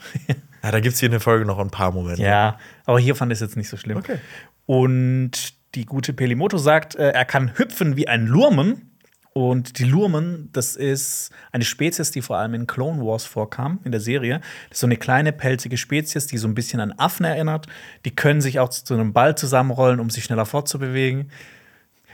Ja, 0.64 0.72
da 0.72 0.80
gibt 0.80 0.94
es 0.96 1.00
hier 1.02 1.08
in 1.08 1.12
der 1.12 1.20
Folge 1.20 1.46
noch 1.46 1.60
ein 1.60 1.70
paar 1.70 1.92
Momente. 1.92 2.24
ja, 2.24 2.58
aber 2.86 3.00
hier 3.00 3.16
fand 3.16 3.32
ich 3.32 3.36
es 3.36 3.42
jetzt 3.42 3.58
nicht 3.58 3.70
so 3.70 3.78
schlimm. 3.78 3.98
Okay. 3.98 4.18
Und 4.66 5.54
die 5.76 5.86
gute 5.86 6.14
Pelimoto 6.14 6.58
sagt, 6.58 6.96
äh, 6.96 7.12
er 7.12 7.26
kann 7.26 7.58
hüpfen 7.58 7.96
wie 7.96 8.08
ein 8.08 8.26
Lurmen. 8.26 8.92
Und 9.34 9.80
die 9.80 9.84
Lurmen, 9.84 10.50
das 10.54 10.78
ist 10.78 11.30
eine 11.52 11.66
Spezies, 11.66 12.10
die 12.12 12.22
vor 12.22 12.38
allem 12.38 12.54
in 12.54 12.68
Clone 12.68 13.02
Wars 13.02 13.26
vorkam, 13.26 13.80
in 13.84 13.92
der 13.92 14.00
Serie. 14.00 14.40
Das 14.70 14.78
ist 14.78 14.80
so 14.80 14.88
eine 14.88 14.96
kleine, 14.96 15.34
pelzige 15.34 15.76
Spezies, 15.76 16.28
die 16.28 16.38
so 16.38 16.48
ein 16.48 16.56
bisschen 16.56 16.80
an 16.80 16.94
Affen 16.94 17.26
erinnert. 17.26 17.68
Die 18.06 18.16
können 18.16 18.40
sich 18.40 18.60
auch 18.60 18.70
zu 18.70 18.94
einem 18.94 19.12
Ball 19.12 19.36
zusammenrollen, 19.36 20.00
um 20.00 20.10
sich 20.10 20.24
schneller 20.24 20.46
fortzubewegen. 20.46 21.32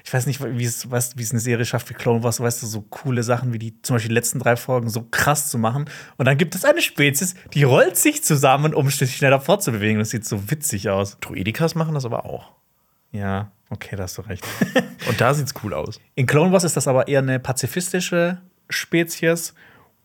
Ich 0.04 0.12
weiß 0.12 0.26
nicht, 0.26 0.44
wie 0.44 0.64
es, 0.64 0.88
eine 0.90 1.40
Serie 1.40 1.64
schafft 1.64 1.92
wie 1.92 1.94
Clone 1.94 2.24
Wars, 2.24 2.40
weißt 2.40 2.64
du, 2.64 2.66
so 2.66 2.82
coole 2.82 3.22
Sachen 3.22 3.54
wie 3.54 3.60
die, 3.60 3.80
zum 3.84 3.96
Beispiel 3.96 4.10
die 4.10 4.16
letzten 4.16 4.40
drei 4.40 4.56
Folgen 4.56 4.90
so 4.90 5.04
krass 5.12 5.50
zu 5.50 5.60
machen. 5.60 5.86
Und 6.18 6.26
dann 6.26 6.40
gibt 6.40 6.56
es 6.56 6.66
eine 6.66 6.82
Spezies, 6.82 7.36
die 7.54 7.62
rollt 7.62 7.98
sich 7.98 8.24
zusammen, 8.24 8.74
um 8.74 8.90
sich 8.90 9.16
schneller 9.16 9.40
fortzubewegen. 9.40 10.00
Das 10.00 10.10
sieht 10.10 10.26
so 10.26 10.50
witzig 10.50 10.90
aus. 10.90 11.20
Druidikas 11.22 11.76
machen 11.76 11.94
das 11.94 12.06
aber 12.06 12.26
auch. 12.26 12.61
Ja, 13.12 13.52
okay, 13.70 13.96
da 13.96 14.04
hast 14.04 14.18
du 14.18 14.22
recht. 14.22 14.46
Und 15.08 15.20
da 15.20 15.34
sieht's 15.34 15.54
cool 15.64 15.74
aus. 15.74 16.00
In 16.16 16.26
Clone 16.26 16.52
Wars 16.52 16.64
ist 16.64 16.78
das 16.78 16.88
aber 16.88 17.08
eher 17.08 17.20
eine 17.20 17.40
pazifistische 17.40 18.42
Spezies. 18.70 19.54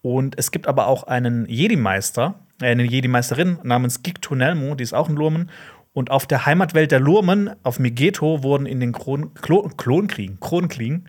Und 0.02 0.38
es 0.38 0.50
gibt 0.50 0.66
aber 0.66 0.86
auch 0.86 1.04
einen 1.04 1.46
Jedi-Meister, 1.46 2.34
äh, 2.60 2.66
eine 2.66 2.84
Jedi-Meisterin 2.84 3.58
namens 3.62 4.02
Gig 4.02 4.20
Tonelmo, 4.20 4.74
die 4.74 4.84
ist 4.84 4.92
auch 4.92 5.08
ein 5.08 5.16
Lurmen. 5.16 5.50
Und 5.92 6.10
auf 6.10 6.26
der 6.26 6.44
Heimatwelt 6.46 6.92
der 6.92 7.00
Lurmen, 7.00 7.50
auf 7.62 7.78
Migeto, 7.78 8.42
wurden 8.42 8.66
in 8.66 8.80
den 8.80 8.92
Kron 8.92 9.32
Klo 9.34 9.62
Klonkriegen, 9.76 10.38
Kronkriegen 10.40 11.08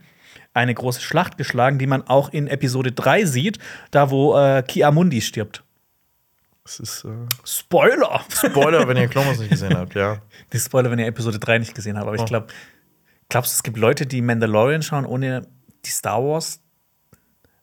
eine 0.57 0.73
große 0.73 1.01
Schlacht 1.01 1.37
geschlagen, 1.37 1.77
die 1.77 1.87
man 1.87 2.07
auch 2.07 2.29
in 2.29 2.47
Episode 2.47 2.91
3 2.91 3.25
sieht, 3.25 3.59
da 3.91 4.09
wo 4.09 4.37
äh, 4.37 4.63
Kiamundi 4.63 5.21
stirbt. 5.21 5.63
Das 6.67 6.81
ist 6.81 7.05
äh, 7.05 7.25
Spoiler! 7.45 8.19
Spoiler, 8.29 8.85
wenn 8.89 8.97
ihr 8.97 9.07
Clone 9.07 9.27
Wars 9.27 9.39
nicht 9.39 9.51
gesehen 9.51 9.77
habt, 9.77 9.95
ja. 9.95 10.17
Die 10.51 10.59
Spoiler, 10.59 10.91
wenn 10.91 10.99
ihr 10.99 11.07
Episode 11.07 11.39
3 11.39 11.59
nicht 11.59 11.73
gesehen 11.73 11.97
habt. 11.97 12.07
Aber 12.07 12.17
ich 12.17 12.25
glaube, 12.25 12.47
glaubst 13.29 13.53
du, 13.53 13.55
es 13.55 13.63
gibt 13.63 13.77
Leute, 13.77 14.05
die 14.05 14.21
Mandalorian 14.21 14.83
schauen, 14.83 15.05
ohne 15.05 15.47
die 15.85 15.89
Star 15.89 16.21
Wars 16.21 16.59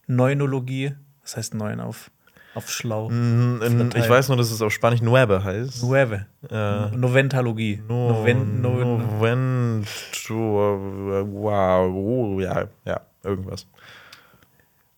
Neunologie? 0.07 0.95
Was 1.21 1.37
heißt 1.37 1.53
neun 1.53 1.81
auf, 1.81 2.11
auf 2.55 2.71
schlau? 2.71 3.11
In, 3.11 3.91
ich 3.95 4.09
weiß 4.09 4.29
nur, 4.29 4.39
dass 4.39 4.51
es 4.51 4.63
auf 4.63 4.73
Spanisch 4.73 5.03
Nueve 5.03 5.45
heißt. 5.45 5.83
Nueve. 5.83 6.25
Noventalogie. 6.51 7.83
Noven, 7.87 8.63
no, 8.63 8.71
Noven, 8.71 9.85
wow, 10.31 11.93
oh, 11.95 12.41
ja, 12.41 12.69
ja, 12.87 13.03
irgendwas. 13.23 13.67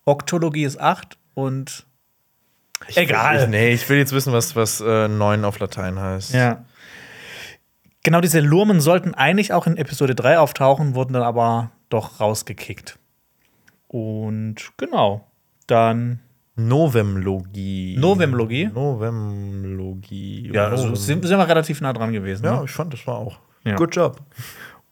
Oktologie 0.05 0.63
ist 0.63 0.79
acht 0.79 1.17
und 1.33 1.86
Ich, 2.87 2.97
Egal. 2.97 3.43
Ich, 3.43 3.47
nee, 3.49 3.69
ich 3.73 3.87
will 3.89 3.97
jetzt 3.97 4.13
wissen, 4.13 4.31
was, 4.33 4.55
was 4.55 4.81
äh, 4.81 5.07
neun 5.07 5.43
auf 5.45 5.59
Latein 5.59 5.99
heißt. 5.99 6.33
ja. 6.33 6.63
Genau 8.03 8.21
diese 8.21 8.39
Lurmen 8.39 8.79
sollten 8.79 9.15
eigentlich 9.15 9.51
auch 9.51 9.67
in 9.67 9.75
Episode 9.75 10.15
3 10.15 10.39
auftauchen, 10.39 10.95
wurden 10.95 11.11
dann 11.11 11.23
aber 11.23 11.71
doch 11.89 12.21
rausgekickt. 12.21 12.97
Und 13.89 14.55
genau, 14.77 15.27
dann 15.67 16.19
Novemlogie. 16.55 17.97
Novemlogie? 17.99 18.69
Novemlogie. 18.73 20.51
Ja, 20.53 20.67
also 20.69 20.95
sind, 20.95 21.25
sind 21.25 21.37
wir 21.37 21.47
relativ 21.49 21.81
nah 21.81 21.91
dran 21.91 22.13
gewesen. 22.13 22.45
ja, 22.45 22.59
Ne? 22.59 22.65
ich 22.65 22.71
fand, 22.71 22.93
das 22.93 23.05
war 23.07 23.15
auch. 23.17 23.39
Ja. 23.65 23.75
Good 23.75 23.95
job. 23.95 24.21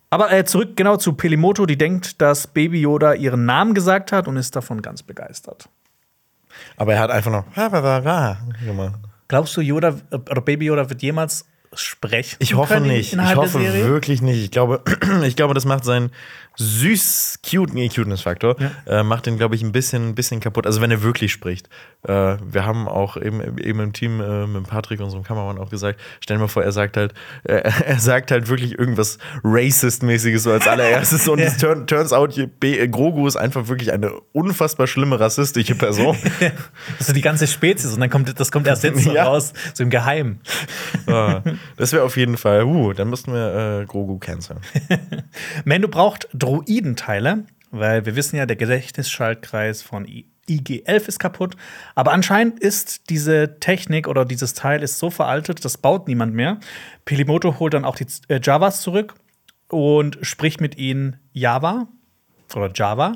Aber 0.09 0.31
äh, 0.33 0.43
zurück 0.45 0.75
genau 0.75 0.97
zu 0.97 1.13
Pelimoto, 1.13 1.65
die 1.65 1.77
denkt, 1.77 2.21
dass 2.21 2.47
Baby 2.47 2.81
Yoda 2.81 3.13
ihren 3.13 3.45
Namen 3.45 3.73
gesagt 3.73 4.11
hat 4.11 4.27
und 4.27 4.35
ist 4.37 4.55
davon 4.55 4.81
ganz 4.81 5.03
begeistert. 5.03 5.69
Aber 6.77 6.93
er 6.93 6.99
hat 6.99 7.11
einfach 7.11 7.31
noch. 7.31 7.45
Glaubst 9.27 9.57
du, 9.57 9.61
Yoda 9.61 9.95
oder 10.11 10.41
Baby 10.41 10.65
Yoda 10.65 10.89
wird 10.89 11.01
jemals 11.01 11.45
sprechen? 11.77 12.35
Ich 12.39 12.53
hoffe 12.55 12.79
nicht. 12.79 13.13
Ich 13.13 13.35
hoffe 13.35 13.59
wirklich 13.61 14.21
nicht. 14.21 14.43
Ich 14.43 14.51
glaube, 14.51 14.81
ich 15.25 15.35
glaube, 15.35 15.53
das 15.53 15.65
macht 15.65 15.85
seinen 15.85 16.11
süß, 16.57 17.39
cute, 17.49 17.73
nee, 17.73 17.89
Cuteness-Faktor, 17.89 18.55
äh, 18.87 19.03
macht 19.03 19.25
den, 19.25 19.37
glaube 19.37 19.55
ich, 19.55 19.61
ein 19.61 19.71
bisschen, 19.71 20.09
ein 20.09 20.15
bisschen 20.15 20.39
kaputt. 20.39 20.65
Also 20.65 20.81
wenn 20.81 20.89
er 20.91 21.01
wirklich 21.03 21.31
spricht. 21.33 21.67
Äh, 22.07 22.37
wir 22.41 22.65
haben 22.65 22.87
auch 22.87 23.17
eben, 23.17 23.57
eben 23.57 23.79
im 23.81 23.93
Team 23.93 24.21
äh, 24.21 24.47
mit 24.47 24.67
Patrick, 24.67 25.01
unserem 25.01 25.23
Kameramann, 25.23 25.57
auch 25.57 25.69
gesagt, 25.69 25.99
stell 26.21 26.37
dir 26.37 26.41
mal 26.41 26.47
vor, 26.47 26.63
er 26.63 26.71
sagt 26.71 26.97
halt, 26.97 27.13
äh, 27.43 27.55
er 27.85 27.99
sagt 27.99 28.31
halt 28.31 28.47
wirklich 28.47 28.77
irgendwas 28.77 29.17
Racist-mäßiges 29.43 30.39
so 30.43 30.51
als 30.51 30.67
allererstes. 30.67 31.27
Und 31.27 31.39
es 31.41 31.57
turn, 31.57 31.87
turns 31.87 32.13
out, 32.13 32.33
B, 32.59 32.77
äh, 32.77 32.87
Grogu 32.87 33.27
ist 33.27 33.35
einfach 33.35 33.67
wirklich 33.67 33.91
eine 33.91 34.11
unfassbar 34.31 34.87
schlimme 34.87 35.19
rassistische 35.19 35.75
Person. 35.75 36.17
Also 36.99 37.13
die 37.13 37.21
ganze 37.21 37.47
Spezies 37.47 37.93
und 37.93 37.99
dann 37.99 38.09
kommt 38.09 38.39
das 38.39 38.51
kommt 38.51 38.67
erst 38.67 38.83
jetzt 38.83 39.05
Ja. 39.05 39.25
raus, 39.25 39.53
so 39.73 39.83
im 39.83 39.89
Geheimen. 39.89 40.39
Ah, 41.07 41.41
das 41.77 41.93
wäre 41.93 42.03
auf 42.03 42.17
jeden 42.17 42.37
Fall, 42.37 42.63
uh, 42.63 42.93
dann 42.93 43.09
müssten 43.09 43.33
wir 43.33 43.81
äh, 43.81 43.85
Grogu 43.85 44.17
canceln. 44.17 44.59
Mando 45.65 45.87
braucht 45.87 46.27
Droidenteile, 46.33 47.45
weil 47.71 48.05
wir 48.05 48.15
wissen 48.15 48.37
ja, 48.37 48.45
der 48.45 48.55
Gedächtnisschaltkreis 48.55 49.81
von 49.81 50.05
I- 50.05 50.29
IG-11 50.47 51.07
ist 51.07 51.19
kaputt. 51.19 51.55
Aber 51.95 52.11
anscheinend 52.11 52.59
ist 52.59 53.09
diese 53.09 53.59
Technik 53.59 54.07
oder 54.07 54.25
dieses 54.25 54.53
Teil 54.53 54.83
ist 54.83 54.99
so 54.99 55.09
veraltet, 55.09 55.65
das 55.65 55.77
baut 55.77 56.07
niemand 56.07 56.33
mehr. 56.33 56.59
Pilimoto 57.05 57.59
holt 57.59 57.73
dann 57.73 57.85
auch 57.85 57.95
die 57.95 58.07
äh, 58.27 58.39
Javas 58.41 58.81
zurück 58.81 59.15
und 59.69 60.17
spricht 60.21 60.61
mit 60.61 60.77
ihnen 60.77 61.17
Java 61.33 61.87
oder 62.55 62.71
Java. 62.73 63.13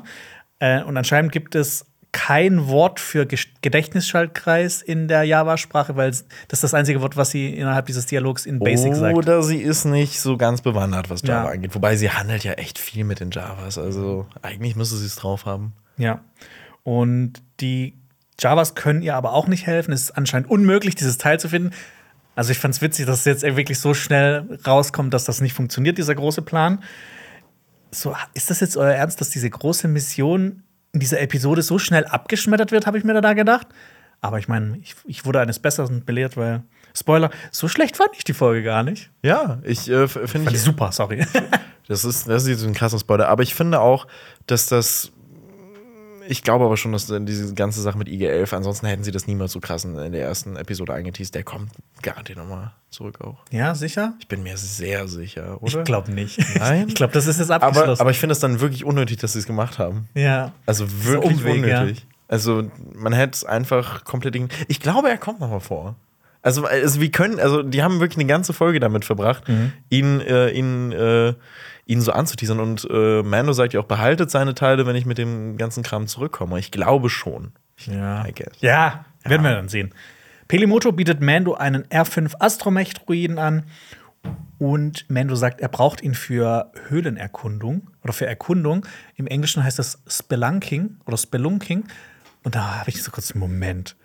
Äh, 0.58 0.82
und 0.82 0.96
anscheinend 0.96 1.32
gibt 1.32 1.54
es 1.54 1.86
kein 2.12 2.66
Wort 2.68 2.98
für 3.00 3.26
Gedächtnisschaltkreis 3.26 4.82
in 4.82 5.08
der 5.08 5.22
Java-Sprache, 5.24 5.96
weil 5.96 6.10
das 6.10 6.24
ist 6.52 6.64
das 6.64 6.74
einzige 6.74 7.00
Wort, 7.00 7.16
was 7.16 7.30
sie 7.30 7.54
innerhalb 7.54 7.86
dieses 7.86 8.06
Dialogs 8.06 8.46
in 8.46 8.58
Basic 8.58 8.94
sagt. 8.94 9.16
Oder 9.16 9.42
sie 9.42 9.58
ist 9.58 9.84
nicht 9.84 10.20
so 10.20 10.36
ganz 10.36 10.60
bewandert, 10.62 11.08
was 11.10 11.22
Java 11.22 11.44
Ja. 11.46 11.50
angeht. 11.52 11.74
Wobei 11.74 11.96
sie 11.96 12.10
handelt 12.10 12.42
ja 12.44 12.52
echt 12.52 12.78
viel 12.78 13.04
mit 13.04 13.20
den 13.20 13.30
Javas. 13.30 13.78
Also 13.78 14.26
eigentlich 14.42 14.76
müsste 14.76 14.96
sie 14.96 15.06
es 15.06 15.16
drauf 15.16 15.46
haben. 15.46 15.72
Ja. 15.98 16.20
Und 16.82 17.34
die 17.60 17.94
Javas 18.40 18.74
können 18.74 19.02
ihr 19.02 19.14
aber 19.14 19.32
auch 19.32 19.46
nicht 19.46 19.66
helfen. 19.66 19.92
Es 19.92 20.02
ist 20.02 20.10
anscheinend 20.12 20.50
unmöglich, 20.50 20.94
dieses 20.94 21.18
Teil 21.18 21.38
zu 21.38 21.48
finden. 21.48 21.70
Also 22.34 22.52
ich 22.52 22.58
fand 22.58 22.74
es 22.74 22.80
witzig, 22.80 23.06
dass 23.06 23.20
es 23.20 23.24
jetzt 23.26 23.42
wirklich 23.42 23.78
so 23.78 23.92
schnell 23.94 24.58
rauskommt, 24.66 25.12
dass 25.12 25.24
das 25.24 25.40
nicht 25.40 25.52
funktioniert, 25.52 25.98
dieser 25.98 26.14
große 26.14 26.42
Plan. 26.42 26.82
So, 27.92 28.16
ist 28.34 28.50
das 28.50 28.60
jetzt 28.60 28.76
euer 28.76 28.94
Ernst, 28.94 29.20
dass 29.20 29.30
diese 29.30 29.50
große 29.50 29.88
Mission 29.88 30.62
in 30.92 31.00
dieser 31.00 31.20
Episode 31.20 31.62
so 31.62 31.78
schnell 31.78 32.04
abgeschmettert 32.04 32.72
wird, 32.72 32.86
habe 32.86 32.98
ich 32.98 33.04
mir 33.04 33.20
da 33.20 33.32
gedacht. 33.32 33.68
Aber 34.20 34.38
ich 34.38 34.48
meine, 34.48 34.78
ich, 34.78 34.96
ich 35.04 35.24
wurde 35.24 35.40
eines 35.40 35.58
Besseren 35.58 36.04
belehrt, 36.04 36.36
weil, 36.36 36.62
Spoiler, 36.94 37.30
so 37.50 37.68
schlecht 37.68 37.96
fand 37.96 38.10
ich 38.14 38.24
die 38.24 38.34
Folge 38.34 38.62
gar 38.62 38.82
nicht. 38.82 39.10
Ja, 39.22 39.60
ich 39.62 39.88
äh, 39.88 40.08
finde 40.08 40.28
Fand 40.28 40.48
ich. 40.48 40.54
ich 40.54 40.62
super, 40.62 40.92
sorry. 40.92 41.24
Das 41.88 42.04
ist, 42.04 42.28
das 42.28 42.44
ist 42.44 42.48
jetzt 42.48 42.64
ein 42.64 42.72
krasser 42.72 43.00
Spoiler. 43.00 43.26
Aber 43.26 43.42
ich 43.42 43.52
finde 43.52 43.80
auch, 43.80 44.06
dass 44.46 44.66
das. 44.66 45.10
Ich 46.30 46.42
glaube 46.42 46.64
aber 46.64 46.76
schon, 46.76 46.92
dass 46.92 47.06
diese 47.06 47.54
ganze 47.54 47.82
Sache 47.82 47.98
mit 47.98 48.08
IG-11, 48.08 48.54
ansonsten 48.54 48.86
hätten 48.86 49.02
sie 49.04 49.10
das 49.10 49.26
niemals 49.26 49.52
so 49.52 49.60
krass 49.60 49.84
in 49.84 49.94
der 49.94 50.22
ersten 50.22 50.56
Episode 50.56 50.94
eingeteased. 50.94 51.34
Der 51.34 51.42
kommt 51.42 51.70
garantiert 52.02 52.38
nochmal 52.38 52.72
zurück 52.90 53.20
auch. 53.20 53.38
ja, 53.50 53.74
sicher? 53.74 54.14
Ich 54.20 54.28
bin 54.28 54.42
mir 54.42 54.56
sehr 54.56 55.08
sicher, 55.08 55.62
oder? 55.62 55.78
Ich 55.80 55.84
glaube 55.84 56.12
nicht. 56.12 56.38
Nein? 56.58 56.86
Ich 56.88 56.94
glaube, 56.94 57.12
das 57.12 57.26
ist 57.26 57.38
jetzt 57.38 57.50
aber, 57.50 57.66
abgeschlossen. 57.66 58.00
aber 58.00 58.10
ich 58.10 58.18
finde 58.18 58.32
es 58.32 58.38
dann 58.40 58.60
wirklich 58.60 58.84
unnötig, 58.84 59.18
dass 59.18 59.32
sie 59.34 59.40
es 59.40 59.46
gemacht 59.46 59.78
haben. 59.78 60.08
ja. 60.14 60.52
Also 60.66 60.86
wirklich 61.04 61.38
Umweg, 61.38 61.66
ja. 61.66 61.80
unnötig. 61.82 62.06
Also 62.28 62.70
man 62.94 63.12
hätte 63.12 63.34
es 63.34 63.44
einfach 63.44 64.04
komplett. 64.04 64.36
Ich 64.68 64.78
glaube, 64.80 65.10
er 65.10 65.18
kommt 65.18 65.40
noch 65.40 65.50
mal 65.50 65.58
vor. 65.60 65.96
Also, 66.42 66.64
also 66.64 67.00
wir 67.00 67.10
können, 67.10 67.38
also 67.38 67.62
die 67.62 67.82
haben 67.82 68.00
wirklich 68.00 68.16
eine 68.18 68.26
ganze 68.26 68.52
Folge 68.52 68.80
damit 68.80 69.04
verbracht, 69.04 69.46
Mhm. 69.48 69.72
ihn, 69.90 70.20
äh, 70.20 70.50
ihn, 70.50 70.90
äh, 70.92 71.34
ihn 71.90 72.00
so 72.00 72.12
anzuteasern. 72.12 72.60
Und 72.60 72.86
äh, 72.88 73.22
Mando 73.22 73.52
sagt 73.52 73.72
ja 73.72 73.80
auch, 73.80 73.84
behaltet 73.84 74.30
seine 74.30 74.54
Teile, 74.54 74.86
wenn 74.86 74.94
ich 74.94 75.06
mit 75.06 75.18
dem 75.18 75.56
ganzen 75.56 75.82
Kram 75.82 76.06
zurückkomme. 76.06 76.58
Ich 76.58 76.70
glaube 76.70 77.10
schon. 77.10 77.52
Ja. 77.86 78.24
I 78.26 78.32
guess. 78.32 78.60
Ja, 78.60 79.04
werden 79.24 79.42
wir 79.42 79.50
dann 79.50 79.68
sehen. 79.68 79.92
Pelimoto 80.46 80.92
bietet 80.92 81.20
Mando 81.20 81.54
einen 81.54 81.84
R5 81.84 82.34
Astromech-Druiden 82.38 83.38
an. 83.38 83.64
Und 84.58 85.08
Mando 85.08 85.34
sagt, 85.34 85.60
er 85.60 85.68
braucht 85.68 86.02
ihn 86.02 86.14
für 86.14 86.70
Höhlenerkundung 86.88 87.90
oder 88.04 88.12
für 88.12 88.26
Erkundung. 88.26 88.86
Im 89.16 89.26
Englischen 89.26 89.64
heißt 89.64 89.78
das 89.78 90.02
Spelunking 90.06 90.98
oder 91.06 91.16
Spelunking. 91.16 91.84
Und 92.44 92.54
da 92.54 92.80
habe 92.80 92.90
ich 92.90 93.02
so 93.02 93.10
kurz 93.10 93.32
einen 93.32 93.40
Moment. 93.40 93.96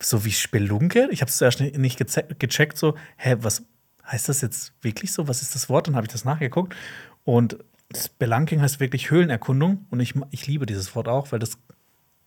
So 0.00 0.24
wie 0.24 0.32
Spelunke? 0.32 1.08
Ich 1.10 1.20
habe 1.20 1.28
es 1.28 1.36
zuerst 1.36 1.60
nicht 1.60 1.98
gecheckt, 2.38 2.78
so, 2.78 2.94
hä, 3.16 3.36
was 3.40 3.64
heißt 4.10 4.28
das 4.28 4.40
jetzt 4.40 4.72
wirklich 4.82 5.12
so? 5.12 5.28
Was 5.28 5.42
ist 5.42 5.54
das 5.54 5.68
Wort? 5.68 5.86
Dann 5.86 5.96
habe 5.96 6.06
ich 6.06 6.12
das 6.12 6.24
nachgeguckt. 6.24 6.74
Und 7.30 7.58
Spelunking 7.94 8.62
heißt 8.62 8.80
wirklich 8.80 9.10
Höhlenerkundung. 9.10 9.84
Und 9.90 10.00
ich, 10.00 10.14
ich 10.30 10.46
liebe 10.46 10.64
dieses 10.64 10.94
Wort 10.94 11.08
auch, 11.08 11.30
weil 11.30 11.38
das, 11.38 11.58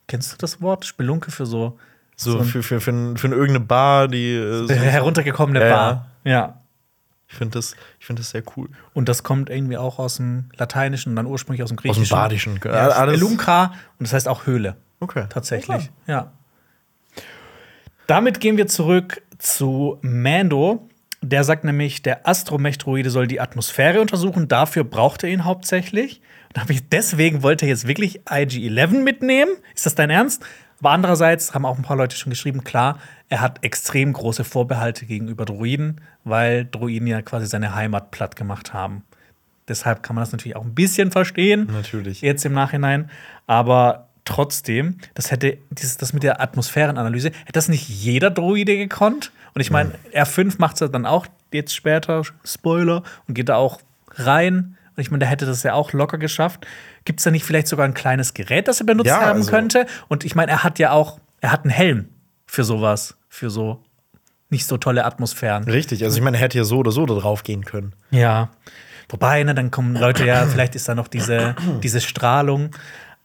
kennst 0.07 0.31
du 0.31 0.37
das 0.37 0.61
Wort? 0.61 0.85
Spelunke 0.85 1.31
für 1.31 1.47
so, 1.47 1.79
So, 2.15 2.37
ein- 2.37 2.45
für, 2.45 2.61
für, 2.61 2.79
für, 2.79 2.91
ein- 2.91 3.17
für 3.17 3.27
irgendeine 3.29 3.61
Bar, 3.61 4.07
die. 4.07 4.35
Äh, 4.35 4.67
so, 4.67 4.73
heruntergekommene 4.75 5.59
Ja, 5.67 5.75
Bar. 5.75 6.07
Ja. 6.23 6.61
ich 7.27 7.33
finde 7.35 7.57
das, 7.57 7.75
ich 7.99 8.05
find 8.05 8.19
das 8.19 8.29
sehr 8.29 8.43
cool. 8.55 8.69
Und 8.93 9.09
das 9.09 9.23
kommt 9.23 9.49
irgendwie 9.49 9.77
auch 9.77 9.97
aus 9.97 10.17
dem 10.17 10.51
Lateinischen 10.55 11.09
und 11.13 11.15
dann 11.15 11.25
ursprünglich 11.25 11.63
aus 11.63 11.69
dem 11.69 11.79
Aus 11.79 11.81
Griechischen. 11.81 12.03
dem 12.05 12.09
Badischen. 12.11 12.59
Ja, 12.63 12.71
Alles- 12.89 13.15
Spelunka 13.19 13.73
und 13.97 14.03
das 14.05 14.13
heißt 14.13 14.27
auch 14.27 14.45
Höhle. 14.45 14.75
Okay. 14.99 15.25
Tatsächlich. 15.29 15.89
Ja. 16.05 16.31
Damit 18.05 18.39
gehen 18.39 18.57
wir 18.57 18.67
zurück 18.67 19.23
zu 19.39 19.97
Mando. 20.03 20.87
Der 21.23 21.43
sagt 21.43 21.63
nämlich, 21.63 22.01
der 22.01 22.27
Astromech-Droide 22.27 23.11
soll 23.11 23.27
die 23.27 23.39
Atmosphäre 23.39 24.01
untersuchen. 24.01 24.47
Dafür 24.47 24.83
braucht 24.83 25.23
er 25.23 25.29
ihn 25.29 25.45
hauptsächlich. 25.45 26.21
Und 26.55 26.91
deswegen 26.91 27.43
wollte 27.43 27.65
er 27.65 27.69
jetzt 27.69 27.87
wirklich 27.87 28.21
IG-11 28.27 29.03
mitnehmen. 29.03 29.51
Ist 29.75 29.85
das 29.85 29.95
dein 29.95 30.09
Ernst? 30.09 30.43
Aber 30.79 30.89
andererseits 30.91 31.53
haben 31.53 31.65
auch 31.65 31.77
ein 31.77 31.83
paar 31.83 31.95
Leute 31.95 32.15
schon 32.15 32.31
geschrieben, 32.31 32.63
klar, 32.63 32.97
er 33.29 33.39
hat 33.39 33.63
extrem 33.63 34.13
große 34.13 34.43
Vorbehalte 34.43 35.05
gegenüber 35.05 35.45
Droiden, 35.45 36.01
weil 36.23 36.65
Droiden 36.65 37.07
ja 37.07 37.21
quasi 37.21 37.45
seine 37.45 37.75
Heimat 37.75 38.09
platt 38.09 38.35
gemacht 38.35 38.73
haben. 38.73 39.03
Deshalb 39.67 40.01
kann 40.01 40.15
man 40.15 40.23
das 40.23 40.31
natürlich 40.31 40.55
auch 40.55 40.65
ein 40.65 40.73
bisschen 40.73 41.11
verstehen. 41.11 41.69
Natürlich. 41.71 42.21
Jetzt 42.21 42.43
im 42.45 42.53
Nachhinein. 42.53 43.11
Aber 43.45 44.09
trotzdem, 44.25 44.97
das 45.13 45.31
hätte 45.31 45.57
dieses, 45.71 45.97
das 45.97 46.13
mit 46.13 46.23
der 46.23 46.41
Atmosphärenanalyse, 46.41 47.29
hätte 47.29 47.53
das 47.53 47.67
nicht 47.67 47.87
jeder 47.89 48.29
Droide 48.29 48.77
gekonnt? 48.77 49.31
Und 49.53 49.61
ich 49.61 49.71
meine, 49.71 49.91
R5 50.13 50.55
macht 50.59 50.81
es 50.81 50.91
dann 50.91 51.05
auch 51.05 51.25
jetzt 51.51 51.75
später, 51.75 52.21
Spoiler, 52.45 53.03
und 53.27 53.33
geht 53.33 53.49
da 53.49 53.55
auch 53.55 53.81
rein. 54.15 54.77
Und 54.95 55.01
ich 55.01 55.11
meine, 55.11 55.19
der 55.19 55.29
hätte 55.29 55.45
das 55.45 55.63
ja 55.63 55.73
auch 55.73 55.93
locker 55.93 56.17
geschafft. 56.17 56.65
Gibt 57.05 57.19
es 57.19 57.23
da 57.23 57.31
nicht 57.31 57.43
vielleicht 57.45 57.67
sogar 57.67 57.85
ein 57.85 57.93
kleines 57.93 58.33
Gerät, 58.33 58.67
das 58.67 58.79
er 58.79 58.85
benutzt 58.85 59.07
Ja, 59.07 59.21
haben 59.21 59.39
also- 59.39 59.49
könnte? 59.49 59.85
Und 60.07 60.23
ich 60.23 60.35
meine, 60.35 60.51
er 60.51 60.63
hat 60.63 60.79
ja 60.79 60.91
auch, 60.91 61.19
er 61.41 61.51
hat 61.51 61.61
einen 61.63 61.71
Helm 61.71 62.09
für 62.45 62.63
sowas, 62.63 63.17
für 63.29 63.49
so 63.49 63.83
nicht 64.49 64.65
so 64.65 64.77
tolle 64.77 65.05
Atmosphären. 65.05 65.63
Richtig. 65.63 66.03
Also 66.03 66.17
ich 66.17 66.23
meine, 66.23 66.37
er 66.37 66.43
hätte 66.43 66.57
ja 66.57 66.65
so 66.65 66.79
oder 66.79 66.91
so 66.91 67.05
da 67.05 67.15
drauf 67.15 67.43
gehen 67.43 67.63
können. 67.63 67.93
Ja. 68.11 68.49
Wobei, 69.09 69.43
ne, 69.43 69.55
dann 69.55 69.71
kommen 69.71 69.95
Leute 69.95 70.25
ja, 70.25 70.45
vielleicht 70.47 70.75
ist 70.75 70.87
da 70.89 70.95
noch 70.95 71.07
diese, 71.07 71.55
diese 71.81 72.01
Strahlung. 72.01 72.71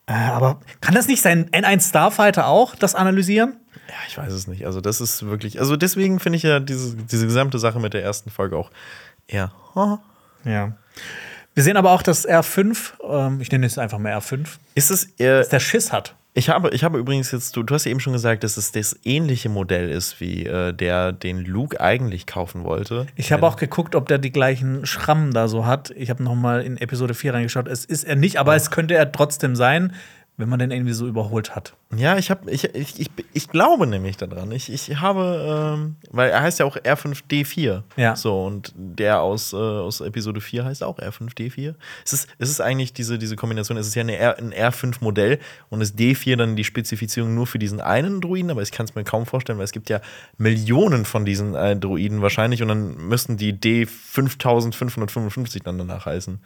Äh, 0.06 0.12
aber 0.12 0.60
kann 0.80 0.94
das 0.94 1.08
nicht 1.08 1.20
sein 1.22 1.50
N1 1.50 1.88
Starfighter 1.88 2.46
auch 2.46 2.74
das 2.74 2.94
analysieren? 2.94 3.56
Ja, 3.88 3.94
ich 4.08 4.16
weiß 4.16 4.32
es 4.32 4.46
nicht. 4.46 4.66
Also, 4.66 4.80
das 4.80 5.00
ist 5.00 5.26
wirklich. 5.26 5.58
Also, 5.60 5.76
deswegen 5.76 6.20
finde 6.20 6.36
ich 6.36 6.42
ja 6.42 6.60
diese, 6.60 6.96
diese 6.96 7.26
gesamte 7.26 7.58
Sache 7.58 7.78
mit 7.80 7.94
der 7.94 8.02
ersten 8.02 8.30
Folge 8.30 8.56
auch 8.56 8.70
eher. 9.26 9.52
oh. 9.74 9.98
Ja. 10.44 10.72
Wir 11.54 11.62
sehen 11.62 11.76
aber 11.76 11.90
auch, 11.90 12.02
dass 12.02 12.28
R5, 12.28 12.76
ähm, 13.02 13.40
ich 13.40 13.50
nenne 13.50 13.66
es 13.66 13.78
einfach 13.78 13.98
mal 13.98 14.12
R5, 14.12 14.46
Ist 14.74 14.90
es 14.90 15.04
eher. 15.18 15.38
dass 15.38 15.48
der 15.48 15.58
Schiss 15.60 15.90
hat. 15.92 16.14
Ich 16.38 16.50
habe, 16.50 16.68
ich 16.68 16.84
habe 16.84 16.98
übrigens 16.98 17.32
jetzt, 17.32 17.56
du, 17.56 17.62
du 17.62 17.74
hast 17.74 17.86
ja 17.86 17.90
eben 17.90 18.00
schon 18.00 18.12
gesagt, 18.12 18.44
dass 18.44 18.58
es 18.58 18.70
das 18.70 18.94
ähnliche 19.04 19.48
Modell 19.48 19.88
ist, 19.88 20.20
wie 20.20 20.44
äh, 20.44 20.74
der, 20.74 21.12
den 21.12 21.42
Luke 21.42 21.80
eigentlich 21.80 22.26
kaufen 22.26 22.62
wollte. 22.62 23.06
Ich 23.16 23.32
habe 23.32 23.46
auch 23.46 23.56
geguckt, 23.56 23.94
ob 23.94 24.06
der 24.06 24.18
die 24.18 24.32
gleichen 24.32 24.84
Schrammen 24.84 25.32
da 25.32 25.48
so 25.48 25.64
hat. 25.64 25.94
Ich 25.96 26.10
habe 26.10 26.22
noch 26.22 26.34
mal 26.34 26.60
in 26.60 26.76
Episode 26.76 27.14
4 27.14 27.32
reingeschaut. 27.32 27.68
Es 27.68 27.86
ist 27.86 28.04
er 28.04 28.16
nicht, 28.16 28.36
aber 28.36 28.54
es 28.54 28.70
könnte 28.70 28.92
er 28.92 29.10
trotzdem 29.10 29.56
sein, 29.56 29.94
wenn 30.38 30.50
man 30.50 30.58
den 30.58 30.70
irgendwie 30.70 30.92
so 30.92 31.06
überholt 31.06 31.56
hat. 31.56 31.74
Ja, 31.96 32.18
ich 32.18 32.30
habe, 32.30 32.50
ich, 32.50 32.64
ich, 32.74 33.00
ich, 33.00 33.10
ich 33.32 33.48
glaube 33.48 33.86
nämlich 33.86 34.18
daran. 34.18 34.52
Ich, 34.52 34.70
ich 34.70 35.00
habe, 35.00 35.76
ähm, 35.78 35.96
weil 36.10 36.30
er 36.30 36.42
heißt 36.42 36.58
ja 36.58 36.66
auch 36.66 36.76
R5D4. 36.76 37.82
Ja. 37.96 38.16
So, 38.16 38.44
und 38.44 38.72
der 38.76 39.22
aus, 39.22 39.54
äh, 39.54 39.56
aus 39.56 40.02
Episode 40.02 40.42
4 40.42 40.64
heißt 40.64 40.82
auch 40.82 40.98
R5D4. 40.98 41.74
Es 42.04 42.12
ist, 42.12 42.28
es 42.38 42.50
ist 42.50 42.60
eigentlich 42.60 42.92
diese, 42.92 43.18
diese 43.18 43.36
Kombination, 43.36 43.78
es 43.78 43.86
ist 43.86 43.94
ja 43.94 44.02
eine 44.02 44.16
R, 44.16 44.38
ein 44.38 44.52
R5-Modell 44.52 45.38
und 45.70 45.80
ist 45.80 45.98
D4 45.98 46.36
dann 46.36 46.54
die 46.54 46.64
Spezifizierung 46.64 47.34
nur 47.34 47.46
für 47.46 47.58
diesen 47.58 47.80
einen 47.80 48.20
Druiden, 48.20 48.50
aber 48.50 48.60
ich 48.60 48.72
kann 48.72 48.84
es 48.84 48.94
mir 48.94 49.04
kaum 49.04 49.24
vorstellen, 49.24 49.58
weil 49.58 49.64
es 49.64 49.72
gibt 49.72 49.88
ja 49.88 50.00
Millionen 50.36 51.06
von 51.06 51.24
diesen 51.24 51.54
äh, 51.54 51.76
Druiden 51.76 52.20
wahrscheinlich 52.20 52.62
und 52.62 52.68
dann 52.68 52.96
müssten 52.96 53.38
die 53.38 53.54
D5555 53.54 55.62
dann 55.62 55.78
danach 55.78 56.04
heißen. 56.04 56.40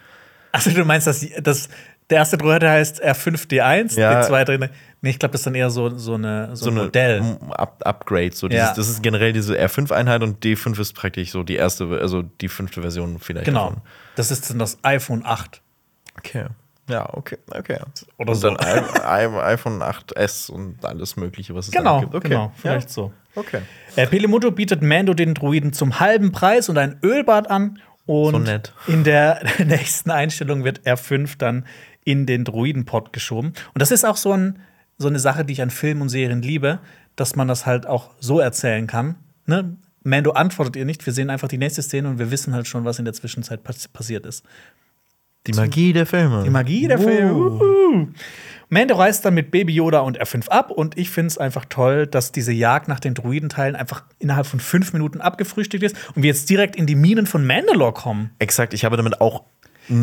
Also 0.53 0.71
du 0.71 0.85
meinst, 0.85 1.07
dass, 1.07 1.25
dass 1.43 1.69
der 2.11 2.19
erste 2.19 2.37
Droide 2.37 2.69
heißt 2.69 3.03
R5D1, 3.05 3.99
Ja. 3.99 4.15
der 4.15 4.23
zweite 4.23 4.71
Nee, 5.03 5.11
ich 5.11 5.19
glaube, 5.19 5.33
das 5.33 5.41
ist 5.41 5.47
dann 5.47 5.55
eher 5.55 5.71
so, 5.71 5.97
so, 5.97 6.15
eine, 6.15 6.55
so, 6.55 6.65
so 6.67 6.71
ein 6.71 6.77
Modell. 6.77 7.23
Up 7.53 7.81
Upgrade. 7.87 8.33
So 8.33 8.49
dieses, 8.49 8.67
Ja. 8.69 8.75
Das 8.75 8.89
ist 8.89 9.03
generell 9.03 9.33
diese 9.33 9.59
R5-Einheit 9.59 10.23
und 10.23 10.45
D5 10.45 10.79
ist 10.79 10.93
praktisch 10.95 11.31
so 11.31 11.43
die 11.43 11.57
erste, 11.57 11.99
also 12.01 12.21
die 12.23 12.49
fünfte 12.49 12.83
Version 12.83 13.19
vielleicht. 13.19 13.47
Genau. 13.47 13.69
Davon. 13.71 13.83
Das 14.17 14.31
ist 14.31 14.51
dann 14.51 14.59
das 14.59 14.77
iPhone 14.83 15.23
8. 15.25 15.63
Okay. 16.19 16.47
Ja, 16.91 17.09
okay, 17.15 17.39
okay. 17.57 17.79
Oder 18.19 18.31
und 18.33 18.37
so. 18.37 18.51
dann 18.51 18.57
iPhone 18.59 19.81
8S 19.81 20.51
und 20.51 20.85
alles 20.85 21.17
Mögliche, 21.17 21.55
was 21.55 21.69
es 21.69 21.73
Genau, 21.73 22.01
gibt. 22.01 22.15
Okay. 22.17 22.29
genau, 22.29 22.53
vielleicht 22.57 22.89
ja. 22.89 22.93
so. 22.93 23.13
Okay. 23.37 23.61
Äh, 23.97 24.07
bietet 24.51 24.83
Mando 24.83 25.15
den 25.15 25.35
Druiden 25.35 25.73
zum 25.73 26.01
halben 26.01 26.33
Preis 26.33 26.69
und 26.69 26.77
ein 26.79 26.99
Ölbad 27.03 27.49
an. 27.49 27.79
Und 28.07 28.33
So 28.33 28.39
nett. 28.41 28.73
in 28.89 29.05
der 29.05 29.41
nächsten 29.65 30.11
Einstellung 30.11 30.65
wird 30.65 30.81
R5 30.81 31.39
dann 31.39 31.65
in 32.05 32.27
den 32.27 32.45
Druidenpot 32.45 33.13
geschoben. 33.13 33.49
Und 33.75 33.81
das 33.81 33.91
ist 33.91 34.05
auch 34.05 34.17
so, 34.17 34.33
ein, 34.33 34.59
so 34.99 35.09
eine 35.09 35.19
Sache, 35.19 35.45
die 35.45 35.53
ich 35.53 35.63
an 35.63 35.71
Filmen 35.71 36.03
und 36.03 36.09
Serien 36.09 36.43
liebe, 36.43 36.81
dass 37.17 37.37
man 37.37 37.49
das 37.49 37.67
halt 37.67 37.87
auch 37.87 38.11
so 38.21 38.41
erzählen 38.41 38.87
kann. 38.87 39.17
Ne? 39.47 39.77
Mando 40.03 40.33
antwortet 40.33 40.77
ihr 40.77 40.85
nicht, 40.85 41.05
wir 41.05 41.13
sehen 41.13 41.31
einfach 41.31 41.49
die 41.49 41.59
nächste 41.59 41.83
Szene 41.83 42.09
und 42.09 42.19
wir 42.19 42.31
wissen 42.31 42.55
halt 42.55 42.67
schon, 42.67 42.85
was 42.85 42.99
in 42.99 43.05
der 43.05 43.15
Zwischenzeit 43.15 43.63
pass 43.63 43.89
passiert 43.89 44.25
ist. 44.25 44.45
Die 45.47 45.53
Magie 45.53 45.93
der 45.93 46.07
Filme. 46.07 46.43
Die 46.45 46.51
Magie 46.51 46.87
der 46.87 46.99
Filme. 46.99 47.33
Uhu. 47.33 48.09
Mando 48.69 48.95
reist 48.95 49.25
dann 49.25 49.35
mit 49.35 49.51
Baby 49.51 49.75
Yoda 49.75 50.01
und 50.01 50.21
R5 50.21 50.49
ab 50.49 50.71
und 50.71 50.97
ich 50.97 51.11
finde 51.11 51.29
es 51.29 51.39
einfach 51.39 51.65
toll, 51.65 52.07
dass 52.07 52.31
diese 52.31 52.53
Jagd 52.53 52.89
nach 52.89 53.01
den 53.01 53.15
Druidenteilen 53.15 53.75
einfach 53.75 54.05
innerhalb 54.21 54.47
von 54.47 54.61
fünf 54.61 54.93
Minuten 54.93 55.21
abgefrühstückt 55.21 55.83
ist 55.83 55.97
und 56.15 56.23
wir 56.23 56.29
jetzt 56.29 56.49
direkt 56.49 56.77
in 56.77 56.87
die 56.87 56.95
Minen 56.95 57.27
von 57.27 57.45
Mandalore 57.45 57.93
kommen. 57.93 58.31
Exakt, 58.39 58.73
ich 58.73 58.85
habe 58.85 58.97
damit 58.97 59.21
auch. 59.21 59.45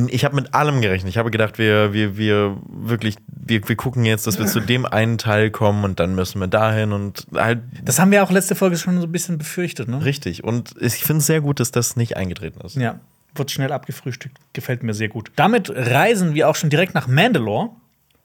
Ich 0.09 0.25
habe 0.25 0.35
mit 0.35 0.53
allem 0.53 0.81
gerechnet. 0.81 1.09
Ich 1.09 1.17
habe 1.17 1.31
gedacht, 1.31 1.57
wir, 1.57 1.93
wir, 1.93 2.17
wir 2.17 2.57
wirklich, 2.67 3.15
wir, 3.27 3.67
wir 3.67 3.75
gucken 3.75 4.03
jetzt, 4.03 4.27
dass 4.27 4.37
wir 4.37 4.45
zu 4.45 4.59
dem 4.59 4.85
einen 4.85 5.17
Teil 5.17 5.49
kommen 5.49 5.85
und 5.85 5.99
dann 5.99 6.13
müssen 6.13 6.39
wir 6.39 6.47
dahin 6.47 6.91
und 6.91 7.25
halt 7.33 7.61
Das 7.83 7.99
haben 7.99 8.11
wir 8.11 8.23
auch 8.23 8.31
letzte 8.31 8.55
Folge 8.55 8.77
schon 8.77 8.99
so 8.99 9.07
ein 9.07 9.11
bisschen 9.11 9.37
befürchtet, 9.37 9.87
ne? 9.87 10.03
richtig. 10.03 10.43
Und 10.43 10.75
ich 10.79 10.95
finde 10.95 11.19
es 11.19 11.27
sehr 11.27 11.41
gut, 11.41 11.59
dass 11.59 11.71
das 11.71 11.95
nicht 11.95 12.17
eingetreten 12.17 12.59
ist. 12.61 12.75
Ja, 12.75 12.99
wird 13.33 13.51
schnell 13.51 13.71
abgefrühstückt. 13.71 14.37
Gefällt 14.53 14.83
mir 14.83 14.93
sehr 14.93 15.07
gut. 15.07 15.31
Damit 15.35 15.69
reisen 15.69 16.33
wir 16.33 16.49
auch 16.49 16.55
schon 16.55 16.69
direkt 16.69 16.93
nach 16.93 17.07
Mandalore. 17.07 17.69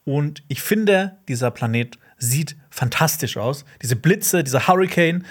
Und 0.04 0.42
ich 0.48 0.62
finde, 0.62 1.16
dieser 1.28 1.52
Planet 1.52 1.96
sieht 2.18 2.56
fantastisch 2.70 3.36
aus. 3.36 3.64
Diese 3.82 3.94
Blitze, 3.94 4.42
dieser 4.42 4.66
Hurricane, 4.66 5.24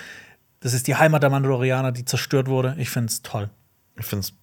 das 0.61 0.73
ist 0.73 0.87
die 0.87 0.95
Heimat 0.95 1.23
der 1.23 1.29
Mandalorianer, 1.29 1.91
die 1.91 2.05
zerstört 2.05 2.47
wurde. 2.47 2.75
Ich 2.77 2.89
finde 2.89 3.07
es 3.07 3.21
toll. 3.21 3.49
Ich 3.99 4.05
finde 4.05 4.21
es 4.21 4.33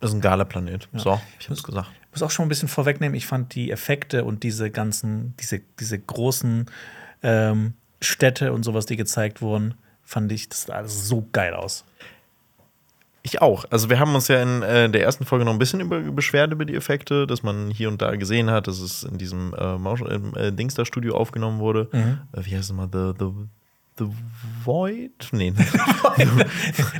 ist 0.00 0.12
ein 0.12 0.20
geiler 0.20 0.44
Planet. 0.44 0.88
So, 0.94 1.20
ich 1.38 1.46
habe 1.46 1.54
es 1.54 1.62
gesagt. 1.62 1.90
Ich 2.04 2.10
muss 2.12 2.22
auch 2.22 2.30
schon 2.30 2.46
ein 2.46 2.48
bisschen 2.48 2.68
vorwegnehmen, 2.68 3.14
ich 3.14 3.26
fand 3.26 3.54
die 3.54 3.70
Effekte 3.70 4.24
und 4.24 4.42
diese 4.42 4.70
ganzen, 4.70 5.34
diese, 5.38 5.60
diese 5.80 5.98
großen 5.98 6.66
ähm, 7.22 7.74
Städte 8.00 8.52
und 8.52 8.64
sowas, 8.64 8.86
die 8.86 8.96
gezeigt 8.96 9.40
wurden, 9.40 9.74
fand 10.02 10.30
ich, 10.32 10.48
das 10.48 10.64
sah 10.64 10.74
alles 10.74 11.08
so 11.08 11.26
geil 11.32 11.54
aus. 11.54 11.84
Ich 13.24 13.40
auch. 13.40 13.64
Also 13.70 13.88
wir 13.88 14.00
haben 14.00 14.14
uns 14.14 14.26
ja 14.28 14.42
in 14.42 14.62
äh, 14.62 14.90
der 14.90 15.02
ersten 15.02 15.24
Folge 15.24 15.44
noch 15.44 15.52
ein 15.52 15.58
bisschen 15.58 15.80
über, 15.80 16.00
beschwert 16.00 16.52
über 16.52 16.64
die 16.64 16.74
Effekte, 16.74 17.26
dass 17.26 17.44
man 17.44 17.70
hier 17.70 17.88
und 17.88 18.02
da 18.02 18.16
gesehen 18.16 18.50
hat, 18.50 18.66
dass 18.66 18.80
es 18.80 19.04
in 19.04 19.16
diesem 19.16 19.54
äh, 19.54 19.76
äh, 19.76 20.52
Dingster-Studio 20.52 21.14
aufgenommen 21.16 21.60
wurde. 21.60 21.88
Äh, 21.92 22.44
wie 22.44 22.56
heißt 22.56 22.70
es 22.70 22.72
mal? 22.72 22.88
The, 22.92 23.12
the, 23.18 23.30
the 23.98 24.06
Void? 24.64 25.28
Nee. 25.32 25.52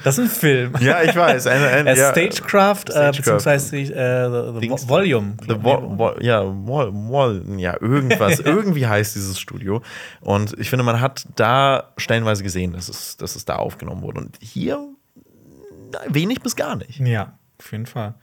Das 0.04 0.18
ist 0.18 0.24
ein 0.24 0.30
Film. 0.30 0.72
ja, 0.80 1.02
ich 1.02 1.14
weiß. 1.14 1.46
Ein, 1.46 1.62
ein, 1.62 1.86
Äh, 1.86 1.96
ja, 1.96 2.10
Stagecraft, 2.10 2.84
Äh, 2.88 2.92
Stagecraft. 2.92 3.16
beziehungsweise 3.18 3.76
äh, 3.76 4.60
the, 4.60 4.68
the 4.78 4.88
Volume. 4.88 5.36
The 5.46 5.62
Vo 5.62 5.98
Vo 5.98 6.14
ja, 6.20 6.42
Wall, 6.44 6.92
Wall, 6.92 7.42
ja, 7.58 7.76
irgendwas. 7.80 8.40
irgendwie 8.44 8.86
heißt 8.86 9.14
dieses 9.14 9.38
Studio. 9.38 9.82
Und 10.20 10.58
ich 10.58 10.70
finde, 10.70 10.84
man 10.84 11.00
hat 11.00 11.26
da 11.36 11.92
stellenweise 11.98 12.42
gesehen, 12.42 12.72
dass 12.72 12.88
es, 12.88 13.16
dass 13.16 13.36
es 13.36 13.44
da 13.44 13.56
aufgenommen 13.56 14.02
wurde. 14.02 14.20
Und 14.20 14.38
hier 14.40 14.88
wenig 16.08 16.40
bis 16.40 16.56
gar 16.56 16.76
nicht. 16.76 16.98
Ja, 17.00 17.38
auf 17.58 17.70
jeden 17.72 17.86
Fall. 17.86 18.14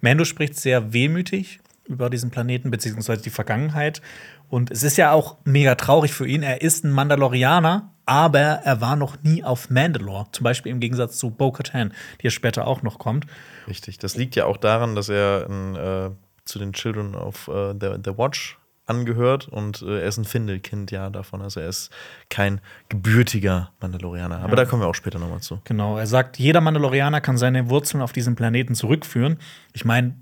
Mando 0.00 0.24
spricht 0.24 0.56
sehr 0.56 0.92
wehmütig 0.92 1.60
über 1.86 2.10
diesen 2.10 2.30
Planeten, 2.30 2.70
beziehungsweise 2.70 3.22
die 3.22 3.30
Vergangenheit. 3.30 4.00
Und 4.48 4.70
es 4.70 4.82
ist 4.82 4.96
ja 4.96 5.12
auch 5.12 5.36
mega 5.44 5.74
traurig 5.74 6.12
für 6.14 6.26
ihn. 6.26 6.42
Er 6.42 6.62
ist 6.62 6.84
ein 6.84 6.90
Mandalorianer, 6.90 7.92
aber 8.06 8.40
er 8.40 8.80
war 8.80 8.96
noch 8.96 9.22
nie 9.22 9.44
auf 9.44 9.68
Mandalore. 9.68 10.26
Zum 10.32 10.44
Beispiel 10.44 10.72
im 10.72 10.80
Gegensatz 10.80 11.18
zu 11.18 11.30
Bo-Katan, 11.30 11.92
die 12.20 12.24
ja 12.24 12.30
später 12.30 12.66
auch 12.66 12.82
noch 12.82 12.98
kommt. 12.98 13.26
Richtig. 13.66 13.98
Das 13.98 14.16
liegt 14.16 14.36
ja 14.36 14.46
auch 14.46 14.56
daran, 14.56 14.94
dass 14.94 15.08
er 15.08 15.46
in, 15.46 15.76
äh, 15.76 16.10
zu 16.44 16.58
den 16.60 16.72
Children 16.72 17.16
of 17.16 17.48
äh, 17.48 17.74
the, 17.78 17.96
the 18.02 18.16
Watch 18.16 18.58
angehört 18.86 19.48
und 19.48 19.82
äh, 19.82 20.00
er 20.00 20.06
ist 20.06 20.16
ein 20.16 20.24
Findelkind 20.24 20.92
ja 20.92 21.10
davon. 21.10 21.42
Also 21.42 21.58
er 21.58 21.68
ist 21.68 21.90
kein 22.30 22.60
gebürtiger 22.88 23.72
Mandalorianer. 23.80 24.38
Aber 24.38 24.54
da 24.54 24.64
kommen 24.64 24.82
wir 24.82 24.86
auch 24.86 24.94
später 24.94 25.18
nochmal 25.18 25.40
zu. 25.40 25.60
Genau, 25.64 25.98
er 25.98 26.06
sagt, 26.06 26.38
jeder 26.38 26.60
Mandalorianer 26.60 27.20
kann 27.20 27.36
seine 27.36 27.68
Wurzeln 27.68 28.00
auf 28.00 28.12
diesem 28.12 28.36
Planeten 28.36 28.76
zurückführen. 28.76 29.38
Ich 29.72 29.84
meine, 29.84 30.14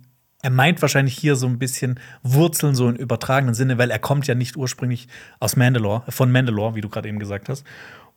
er 0.45 0.51
meint 0.51 0.83
wahrscheinlich 0.83 1.17
hier 1.17 1.37
so 1.37 1.47
ein 1.47 1.59
bisschen 1.59 1.99
Wurzeln 2.23 2.75
so 2.75 2.87
im 2.87 2.97
übertragenen 2.97 3.55
Sinne, 3.55 3.79
weil 3.79 3.91
er 3.91 3.99
kommt 3.99 4.27
ja 4.27 4.35
nicht 4.35 4.59
ursprünglich 4.59 5.09
aus 5.41 5.57
Mandalore, 5.57 6.05
von 6.11 6.31
Mandalore, 6.31 6.75
wie 6.75 6.83
du 6.83 6.91
gerade 6.91 7.09
eben 7.09 7.19
gesagt 7.19 7.49
hast. 7.49 7.65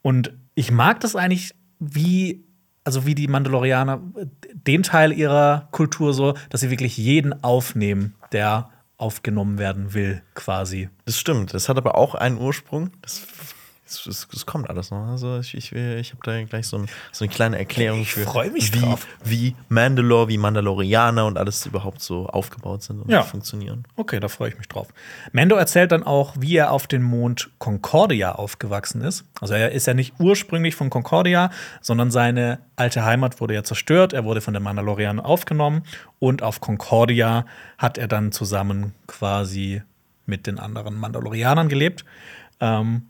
Und 0.01 0.33
ich 0.53 0.69
mag 0.69 0.99
das 0.99 1.15
eigentlich, 1.15 1.55
wie 1.79 2.43
also 2.83 3.05
wie 3.05 3.15
die 3.15 3.27
Mandalorianer 3.27 4.01
den 4.53 4.83
Teil 4.83 5.13
ihrer 5.13 5.69
Kultur 5.71 6.13
so, 6.13 6.35
dass 6.49 6.61
sie 6.61 6.69
wirklich 6.69 6.97
jeden 6.97 7.43
aufnehmen, 7.43 8.15
der 8.33 8.69
aufgenommen 8.97 9.57
werden 9.57 9.93
will, 9.93 10.21
quasi. 10.35 10.89
Das 11.05 11.17
stimmt. 11.17 11.53
Das 11.53 11.69
hat 11.69 11.77
aber 11.77 11.95
auch 11.95 12.13
einen 12.13 12.37
Ursprung. 12.37 12.91
Das, 13.01 13.25
das 14.05 14.45
kommt 14.45 14.69
alles 14.69 14.91
noch. 14.91 15.07
Also 15.07 15.39
ich, 15.39 15.53
ich, 15.55 15.71
ich 15.73 16.11
habe 16.11 16.21
da 16.23 16.43
gleich 16.43 16.67
so, 16.67 16.77
ein, 16.77 16.87
so 17.11 17.23
eine 17.25 17.33
kleine 17.33 17.57
Erklärung 17.57 18.01
Ich 18.01 18.11
für, 18.13 18.25
mich 18.51 18.73
wie, 18.73 18.79
drauf. 18.81 19.07
wie 19.23 19.55
Mandalore, 19.69 20.27
wie 20.27 20.37
Mandalorianer 20.37 21.25
und 21.25 21.37
alles 21.37 21.65
überhaupt 21.65 22.01
so 22.01 22.27
aufgebaut 22.27 22.83
sind 22.83 22.99
und 23.01 23.09
Ja. 23.09 23.23
funktionieren. 23.23 23.85
Okay, 23.95 24.19
da 24.19 24.27
freue 24.27 24.49
ich 24.49 24.57
mich 24.57 24.67
drauf. 24.67 24.87
Mando 25.31 25.55
erzählt 25.55 25.91
dann 25.91 26.03
auch, 26.03 26.35
wie 26.39 26.55
er 26.57 26.71
auf 26.71 26.87
den 26.87 27.01
Mond 27.01 27.49
Concordia 27.59 28.33
aufgewachsen 28.33 29.01
ist. 29.01 29.23
Also 29.41 29.53
er 29.53 29.71
ist 29.71 29.87
ja 29.87 29.93
nicht 29.93 30.15
ursprünglich 30.19 30.75
von 30.75 30.89
Concordia, 30.89 31.49
sondern 31.81 32.11
seine 32.11 32.59
alte 32.75 33.05
Heimat 33.05 33.39
wurde 33.41 33.53
ja 33.53 33.63
zerstört. 33.63 34.13
Er 34.13 34.25
wurde 34.25 34.41
von 34.41 34.53
den 34.53 34.63
Mandalorianern 34.63 35.23
aufgenommen 35.25 35.83
und 36.19 36.43
auf 36.43 36.61
Concordia 36.61 37.45
hat 37.77 37.97
er 37.97 38.07
dann 38.07 38.31
zusammen 38.31 38.93
quasi 39.07 39.81
mit 40.25 40.45
den 40.45 40.59
anderen 40.59 40.95
Mandalorianern 40.95 41.69
gelebt. 41.69 42.03
Ähm, 42.59 43.03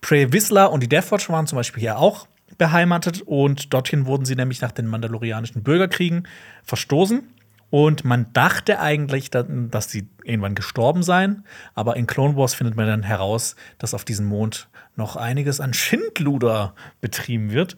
Prey 0.00 0.32
Whistler 0.32 0.70
und 0.72 0.82
die 0.82 0.88
Death 0.88 1.10
Watch 1.10 1.28
waren 1.28 1.46
zum 1.46 1.56
Beispiel 1.56 1.80
hier 1.80 1.98
auch 1.98 2.28
beheimatet 2.56 3.22
und 3.22 3.72
dorthin 3.72 4.06
wurden 4.06 4.24
sie 4.24 4.34
nämlich 4.34 4.60
nach 4.60 4.72
den 4.72 4.86
mandalorianischen 4.86 5.62
Bürgerkriegen 5.62 6.26
verstoßen. 6.64 7.28
Und 7.70 8.04
man 8.04 8.32
dachte 8.32 8.80
eigentlich, 8.80 9.30
da- 9.30 9.42
dass 9.42 9.90
sie 9.90 10.08
irgendwann 10.24 10.54
gestorben 10.54 11.02
seien, 11.02 11.44
aber 11.74 11.96
in 11.96 12.06
Clone 12.06 12.34
Wars 12.36 12.54
findet 12.54 12.76
man 12.76 12.86
dann 12.86 13.02
heraus, 13.02 13.56
dass 13.76 13.92
auf 13.92 14.06
diesem 14.06 14.26
Mond 14.26 14.68
noch 14.96 15.16
einiges 15.16 15.60
an 15.60 15.74
Schindluder 15.74 16.74
betrieben 17.02 17.50
wird. 17.52 17.76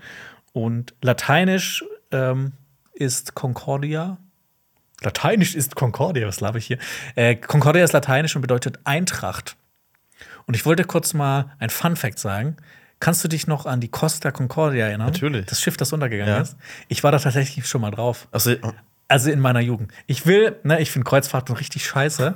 Und 0.53 0.95
lateinisch 1.03 1.85
ähm, 2.13 2.53
ist 2.95 3.35
Concordia. 3.35 4.19
Lateinisch 5.03 5.55
ist 5.57 5.75
Concordia, 5.75 6.29
was 6.29 6.41
laber 6.41 6.59
ich 6.59 6.67
hier? 6.67 6.79
Äh, 7.17 7.35
Concordia 7.35 7.83
ist 7.83 7.93
lateinisch 7.93 8.37
und 8.37 8.43
bedeutet 8.43 8.79
Eintracht. 8.85 9.57
Und 10.47 10.55
ich 10.55 10.67
wollte 10.67 10.85
kurz 10.85 11.15
mal 11.15 11.53
ein 11.59 11.71
Fun 11.71 11.97
Fact 11.97 12.19
sagen. 12.19 12.57
Kannst 13.01 13.25
du 13.25 13.29
dich 13.29 13.47
noch 13.47 13.65
an 13.67 13.81
die 13.81 13.89
Costa 13.89 14.31
Concordia 14.31 14.87
erinnern? 14.89 15.07
Natürlich. 15.09 15.47
Das 15.47 15.61
Schiff, 15.63 15.77
das 15.77 15.93
untergegangen 15.93 16.35
Ja. 16.35 16.41
ist. 16.43 16.57
Ich 16.89 17.03
war 17.03 17.13
da 17.13 17.19
tatsächlich 17.19 17.67
schon 17.67 17.81
mal 17.81 17.91
drauf. 17.91 18.29
Also, 18.31 18.55
Also 19.09 19.31
in 19.31 19.41
meiner 19.41 19.61
Jugend. 19.61 19.91
Ich 20.07 20.25
will, 20.27 20.57
ne, 20.63 20.81
ich 20.81 20.91
finde 20.93 21.09
Kreuzfahrten 21.09 21.55
richtig 21.57 21.85
scheiße. 21.85 22.35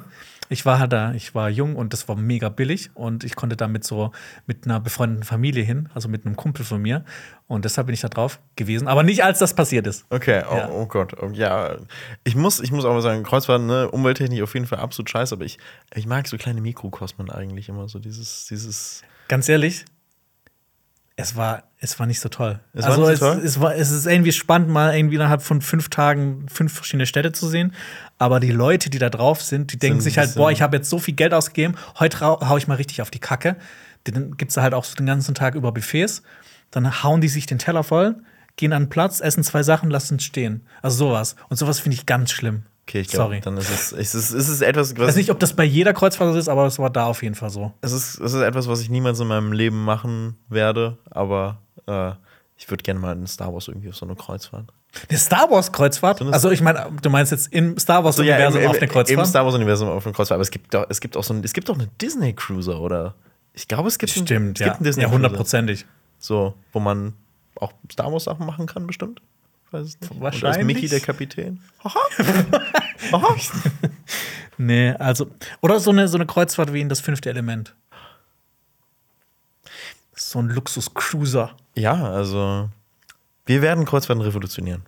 Ich 0.49 0.67
war 0.67 0.87
da, 0.89 1.13
ich 1.13 1.35
war 1.35 1.49
jung 1.49 1.77
und 1.77 1.93
das 1.93 2.09
war 2.09 2.17
mega 2.17 2.49
billig 2.49 2.91
und 2.95 3.25
ich 3.25 3.35
konnte 3.35 3.57
damit 3.57 3.85
so 3.85 4.13
mit 4.47 4.65
einer 4.67 4.81
befreundeten 4.81 5.25
Familie 5.25 5.65
hin, 5.65 5.89
also 5.95 6.09
mit 6.09 6.27
einem 6.27 6.37
Kumpel 6.37 6.65
von 6.65 6.83
mir. 6.83 7.05
Und 7.47 7.65
deshalb 7.65 7.87
bin 7.87 7.95
ich 7.95 8.01
da 8.01 8.09
drauf 8.09 8.41
gewesen, 8.57 8.89
aber 8.89 9.03
nicht 9.03 9.25
als 9.25 9.39
das 9.39 9.55
passiert 9.55 9.87
ist. 9.87 10.05
Okay, 10.11 10.43
oh, 10.51 10.57
Ja. 10.57 10.69
oh 10.71 10.87
Gott. 10.87 11.15
Oh, 11.21 11.29
ja, 11.33 11.77
ich 12.25 12.37
muss, 12.37 12.61
ich 12.61 12.73
muss 12.73 12.85
aber 12.85 13.01
sagen, 13.03 13.23
Kreuzfahrten, 13.23 13.67
ne, 13.67 13.91
umwelttechnisch 13.91 14.43
auf 14.43 14.55
jeden 14.55 14.67
Fall 14.67 14.79
absolut 14.79 15.11
scheiße, 15.11 15.35
aber 15.35 15.45
ich, 15.45 15.59
ich 15.95 16.07
mag 16.07 16.27
so 16.29 16.37
kleine 16.37 16.61
Mikrokosmen 16.61 17.31
eigentlich 17.31 17.69
immer, 17.69 17.89
so 17.89 17.99
dieses, 17.99 18.47
dieses. 18.47 19.03
Ganz 19.29 19.49
ehrlich, 19.49 19.85
es 21.17 21.37
war, 21.37 21.65
es 21.79 21.99
war 22.01 22.07
nicht 22.07 22.21
so 22.21 22.29
toll. 22.29 22.59
Es 22.73 22.85
war 22.85 22.91
also 22.91 23.03
nicht 23.03 23.13
es, 23.13 23.21
so 23.21 23.27
toll? 23.27 23.43
es 23.45 23.61
war, 23.61 23.75
es 23.77 23.91
ist 23.91 24.07
irgendwie 24.07 24.33
spannend, 24.33 24.69
mal 24.69 24.97
irgendwie 24.97 25.15
innerhalb 25.15 25.43
von 25.43 25.61
fünf 25.61 25.89
Tagen 25.89 26.47
fünf 26.49 26.73
verschiedene 26.73 27.07
Städte 27.07 27.33
zu 27.33 27.47
sehen. 27.47 27.73
Aber 28.19 28.41
die 28.41 28.51
Leute, 28.51 28.91
die 28.91 28.99
da 28.99 29.11
drauf 29.11 29.41
sind, 29.41 29.73
die 29.73 29.79
denken 29.79 29.99
ein 29.99 30.03
sich 30.03 30.19
halt, 30.19 30.35
boah, 30.35 30.51
ich 30.51 30.61
habe 30.61 30.77
jetzt 30.77 30.91
so 30.91 30.99
viel 30.99 31.15
Geld 31.15 31.33
ausgegeben, 31.33 31.77
heute 32.01 32.21
hau 32.21 32.57
ich 32.57 32.67
mal 32.67 32.75
richtig 32.75 33.01
auf 33.01 33.11
die 33.11 33.21
Kacke. 33.21 33.57
Dann 34.05 34.37
gibt's 34.37 34.55
da 34.55 34.63
halt 34.63 34.75
auch 34.75 34.85
so 34.85 34.97
den 34.97 35.07
ganzen 35.07 35.35
Tag 35.35 35.55
über 35.55 35.73
Buffets. 35.73 36.23
Dann 36.71 37.03
hauen 37.05 37.21
die 37.21 37.29
sich 37.29 37.47
den 37.47 37.59
Teller 37.59 37.85
voll, 37.85 38.17
gehen 38.57 38.73
an 38.73 38.85
den 38.85 38.89
Platz, 38.89 39.21
essen 39.21 39.45
zwei 39.45 39.63
Sachen, 39.63 39.91
lassen 39.91 40.17
es 40.17 40.25
stehen. 40.25 40.67
Also 40.83 41.09
sowas. 41.09 41.37
Und 41.49 41.57
sowas 41.57 41.79
finde 41.79 41.95
ich 41.97 42.07
ganz 42.07 42.33
schlimm. 42.33 42.65
Okay, 42.87 43.01
ich 43.01 43.09
glaube, 43.09 43.31
Sorry. 43.31 43.41
dann 43.41 43.57
ist 43.57 43.71
es, 43.71 43.93
es 43.93 44.15
ist, 44.15 44.33
es 44.33 44.49
ist 44.49 44.61
etwas, 44.61 44.93
Ich 44.93 44.99
weiß 44.99 45.17
nicht, 45.17 45.31
ob 45.31 45.41
das 45.41 45.55
bei 45.55 45.65
jeder 45.65 45.95
Kreuzfahrt 45.95 46.33
so 46.33 46.39
ist, 46.39 46.49
aber 46.49 46.67
es 46.67 46.79
war 46.79 46.91
da 46.91 47.07
auf 47.07 47.23
jeden 47.23 47.35
Fall 47.35 47.49
so. 47.51 47.73
es 47.81 47.93
ist, 47.93 48.21
es 48.21 48.35
ist 48.35 48.41
etwas, 48.43 48.69
was 48.69 48.81
ich 48.81 48.91
niemals 48.91 49.19
in 49.21 49.27
meinem 49.27 49.53
Leben 49.53 49.83
machen 49.85 50.37
werde, 50.51 50.99
aber 51.11 51.59
äh, 51.87 52.13
ich 52.57 52.71
würde 52.71 52.83
gerne 52.83 53.01
mal 53.01 53.13
in 53.17 53.27
Star 53.27 53.53
Wars 53.55 53.69
irgendwie 53.69 53.89
auf 53.89 53.97
so 53.97 54.05
eine 54.05 54.15
Kreuzfahrt. 54.17 54.71
Eine 55.09 55.19
Star 55.19 55.51
Wars 55.51 55.73
Kreuzfahrt? 55.73 56.21
Also 56.23 56.51
ich 56.51 56.61
meine, 56.61 56.87
du 57.03 57.11
meinst 57.11 57.33
jetzt 57.33 57.53
im 57.53 57.77
Star 57.79 58.05
Wars 58.05 58.19
Universum 58.19 58.61
im, 58.61 58.69
auf 58.69 58.77
eine 58.77 58.85
Im 58.85 58.91
Kreuzfahrt? 58.93 59.27
Star 59.27 59.45
Wars 59.47 59.55
Universum 59.55 59.89
auf 59.89 60.05
eine 60.07 60.15
Kreuzfahrt, 60.15 60.37
aber 60.37 60.43
es 60.43 60.51
gibt 60.51 60.73
doch, 60.75 60.87
es 60.89 61.01
gibt 61.01 61.17
auch 61.17 61.25
so 61.25 61.33
ein, 61.35 61.43
es 61.43 61.53
gibt 61.55 61.69
auch 61.71 61.75
eine 61.75 61.89
Disney 62.01 62.33
Cruiser 62.35 62.81
oder 62.81 63.15
ich 63.55 63.67
glaube, 63.67 63.89
es 63.89 63.99
gibt 63.99 64.15
einen- 64.17 64.27
Stimmt, 64.27 64.59
es 64.59 64.61
ja. 64.61 64.67
gibt 64.69 64.77
einen 64.81 64.85
Disney 64.85 65.03
Ja, 65.03 65.09
Cruiser. 65.09 65.17
hundertprozentig. 65.25 65.87
So, 66.19 66.55
wo 66.73 66.81
man 66.81 67.15
auch 67.57 67.73
Star 67.91 68.13
Wars 68.13 68.25
Sachen 68.25 68.47
machen 68.47 68.67
kann, 68.67 68.87
bestimmt. 68.87 69.21
Weiß 69.75 69.87
es 69.89 70.01
nicht. 70.01 70.11
Und 70.13 70.21
da 70.21 70.29
ist 70.29 70.43
Wahrscheinlich. 70.43 70.77
Mickey 70.77 70.89
der 70.89 71.01
Kapitän. 71.01 71.61
Nee, 74.57 74.91
also. 74.91 75.29
Oder 75.63 75.81
so 75.81 75.91
eine, 75.91 76.07
so 76.07 76.17
eine 76.17 76.27
Kreuzfahrt 76.27 76.73
wie 76.73 76.81
in 76.81 76.89
das 76.89 77.01
fünfte 77.01 77.29
Element. 77.29 77.75
So 80.15 80.39
ein 80.39 80.49
Luxus-Cruiser. 80.49 81.57
Ja, 81.75 81.95
also 82.05 82.71
wir 83.47 83.63
werden 83.63 83.85
Kreuzfahrten 83.85 84.23
revolutionieren. 84.23 84.85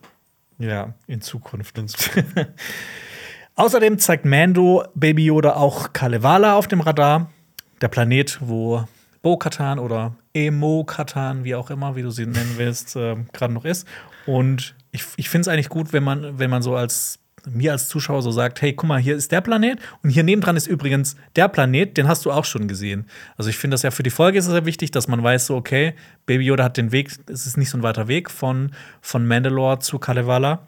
Ja, 0.59 0.95
in 1.09 1.20
Zukunft. 1.20 1.74
Außerdem 3.57 3.99
zeigt 3.99 4.24
Mando 4.24 4.84
Baby 4.95 5.24
Yoda 5.24 5.55
auch 5.55 5.93
Kalevala 5.93 6.55
auf 6.55 6.68
dem 6.68 6.80
Radar. 6.80 7.32
Der 7.80 7.89
Planet, 7.89 8.39
wo 8.41 8.84
Bo-Katan 9.22 9.80
oder 9.80 10.14
Emo-Katan, 10.32 11.43
wie 11.43 11.57
auch 11.57 11.70
immer, 11.70 11.97
wie 11.97 12.03
du 12.03 12.11
sie 12.11 12.26
nennen 12.26 12.55
willst, 12.57 12.95
äh, 12.95 13.16
gerade 13.32 13.53
noch 13.53 13.64
ist. 13.64 13.84
Und 14.27 14.74
ich, 14.93 15.05
ich 15.16 15.29
finde 15.29 15.43
es 15.43 15.49
eigentlich 15.49 15.68
gut, 15.68 15.93
wenn 15.93 16.03
man, 16.03 16.39
wenn 16.39 16.51
man 16.51 16.62
so 16.62 16.77
als 16.77 17.20
mir 17.49 17.72
als 17.72 17.89
Zuschauer 17.89 18.22
so 18.22 18.33
sagt, 18.33 18.61
hey, 18.61 18.72
guck 18.72 18.89
mal, 18.89 19.01
hier 19.01 19.14
ist 19.14 19.31
der 19.31 19.41
Planet 19.41 19.79
und 20.03 20.11
hier 20.11 20.24
nebendran 20.24 20.57
ist 20.57 20.66
übrigens 20.66 21.16
der 21.37 21.49
Planet, 21.49 21.97
den 21.97 22.09
hast 22.09 22.24
du 22.27 22.33
auch 22.33 22.45
schon 22.45 22.66
gesehen. 22.66 23.07
Also 23.37 23.51
ich 23.51 23.57
finde 23.57 23.74
das 23.74 23.83
ja 23.83 23.91
für 23.91 24.03
die 24.03 24.11
Folge 24.11 24.39
ist 24.39 24.47
es 24.47 24.53
sehr 24.53 24.66
wichtig, 24.66 24.91
dass 24.91 25.07
man 25.07 25.22
weiß, 25.22 25.47
so 25.47 25.57
okay, 25.57 25.95
Baby 26.27 26.45
Yoda 26.45 26.64
hat 26.64 26.77
den 26.77 26.93
Weg, 26.93 27.11
es 27.29 27.47
ist 27.47 27.57
nicht 27.57 27.70
so 27.70 27.79
ein 27.79 27.83
weiter 27.83 28.09
Weg 28.09 28.31
von, 28.31 28.72
von 29.01 29.27
Mandalore 29.27 29.79
zu 29.79 29.99
Kalevala. 29.99 30.66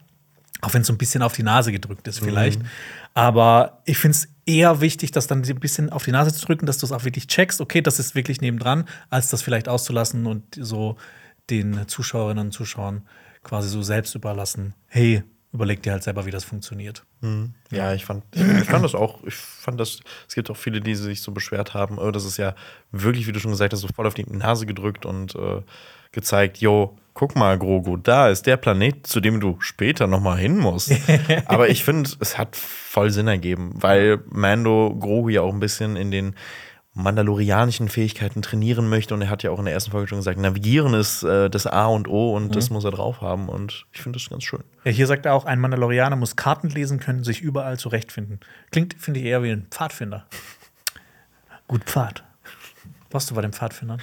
Auch 0.61 0.75
wenn 0.75 0.81
es 0.81 0.89
so 0.89 0.93
ein 0.93 0.99
bisschen 0.99 1.23
auf 1.23 1.35
die 1.35 1.45
Nase 1.45 1.71
gedrückt 1.71 2.09
ist, 2.09 2.19
vielleicht. 2.19 2.61
Aber 3.15 3.81
ich 3.85 3.97
finde 3.97 4.17
es 4.17 4.29
eher 4.45 4.81
wichtig, 4.81 5.13
das 5.13 5.29
dann 5.29 5.45
ein 5.45 5.61
bisschen 5.61 5.91
auf 5.91 6.05
die 6.05 6.11
Nase 6.11 6.33
zu 6.33 6.45
drücken, 6.45 6.67
dass 6.67 6.79
du 6.79 6.87
es 6.87 6.91
auch 6.91 7.05
wirklich 7.05 7.29
checkst, 7.29 7.61
okay, 7.61 7.81
das 7.81 8.01
ist 8.01 8.17
wirklich 8.17 8.41
nebendran, 8.41 8.85
als 9.09 9.29
das 9.29 9.41
vielleicht 9.43 9.69
auszulassen 9.69 10.27
und 10.27 10.43
so 10.57 10.97
den 11.49 11.87
Zuschauerinnen 11.87 12.47
und 12.47 12.53
Zuschauern 12.53 13.03
quasi 13.43 13.69
so 13.69 13.83
selbst 13.83 14.15
überlassen. 14.15 14.75
Hey, 14.87 15.23
überleg 15.53 15.83
dir 15.83 15.93
halt 15.93 16.03
selber, 16.03 16.27
wie 16.27 16.31
das 16.31 16.45
funktioniert. 16.45 17.05
Ja, 17.71 17.95
ich 17.95 18.05
fand, 18.05 18.25
ich 18.35 18.69
fand 18.69 18.85
das 18.85 18.95
auch, 18.95 19.25
ich 19.25 19.35
fand 19.35 19.81
das, 19.81 20.01
es 20.29 20.35
gibt 20.35 20.51
auch 20.51 20.57
viele, 20.57 20.81
die 20.81 20.95
sich 20.95 21.23
so 21.23 21.33
beschwert 21.33 21.75
haben, 21.75 21.99
oh, 21.99 22.11
das 22.11 22.25
ist 22.25 22.37
ja 22.37 22.55
wirklich, 22.93 23.27
wie 23.27 23.33
du 23.33 23.41
schon 23.41 23.51
gesagt 23.51 23.73
hast, 23.73 23.81
so 23.81 23.89
voll 23.89 24.07
auf 24.07 24.15
die 24.15 24.25
Nase 24.25 24.67
gedrückt 24.67 25.07
und 25.07 25.35
äh, 25.35 25.63
gezeigt, 26.13 26.59
yo, 26.59 26.97
guck 27.15 27.35
mal, 27.35 27.59
Grogu, 27.59 27.97
da 27.97 28.29
ist 28.29 28.47
der 28.47 28.57
Planet, 28.57 29.07
zu 29.07 29.21
dem 29.21 29.41
du 29.41 29.57
später 29.59 30.07
noch 30.07 30.21
mal 30.21 30.39
hin 30.39 30.57
musst. 30.57 30.93
Aber 31.47 31.69
ich 31.69 31.83
finde, 31.83 32.11
es 32.21 32.39
hat 32.39 32.55
voll 32.55 33.11
Sinn 33.11 33.27
ergeben, 33.27 33.73
weil 33.75 34.21
Mando 34.31 34.95
Grogu 34.97 35.29
ja 35.31 35.43
auch 35.43 35.53
ein 35.53 35.61
bisschen 35.61 35.97
in 35.97 36.11
den 36.11 36.37
mandalorianischen 36.99 37.89
Fähigkeiten 37.89 38.43
trainieren 38.43 38.89
möchte 38.89 39.15
und 39.15 39.23
er 39.23 39.31
hat 39.31 39.45
ja 39.45 39.51
auch 39.51 39.59
in 39.61 39.67
der 39.67 39.75
ersten 39.75 39.93
Folge 39.93 40.09
schon 40.09 40.19
gesagt, 40.19 40.39
navigieren 40.39 40.95
ist 40.95 41.23
äh, 41.23 41.49
das 41.49 41.67
A 41.67 41.87
und 41.87 42.09
O 42.09 42.35
und 42.35 42.57
das 42.57 42.71
muss 42.71 42.85
er 42.85 42.91
drauf 42.91 43.21
haben 43.21 43.49
und 43.49 43.87
ich 43.93 44.03
finde 44.03 44.19
das 44.19 44.29
ganz 44.29 44.43
schön. 44.43 44.65
Ja, 44.85 44.91
hier 44.91 45.07
sagt 45.07 45.25
er 45.25 45.35
auch, 45.35 45.45
ein 45.45 45.61
Mandalorianer 45.61 46.17
muss 46.17 46.35
Karten 46.35 46.69
lesen 46.69 46.99
können, 46.99 47.23
sich 47.23 47.41
überall 47.41 47.79
zurechtfinden. 47.79 48.41
Klingt, 48.73 48.95
finde 48.95 49.21
ich, 49.21 49.27
eher 49.27 49.45
wie 49.45 49.51
ein 49.51 49.69
Pfadfinder. 49.71 50.27
Gut 51.69 51.85
Pfad. 51.85 52.25
Warst 53.11 53.31
du 53.31 53.35
bei 53.35 53.43
den 53.43 53.53
Pfadfindern? 53.53 54.01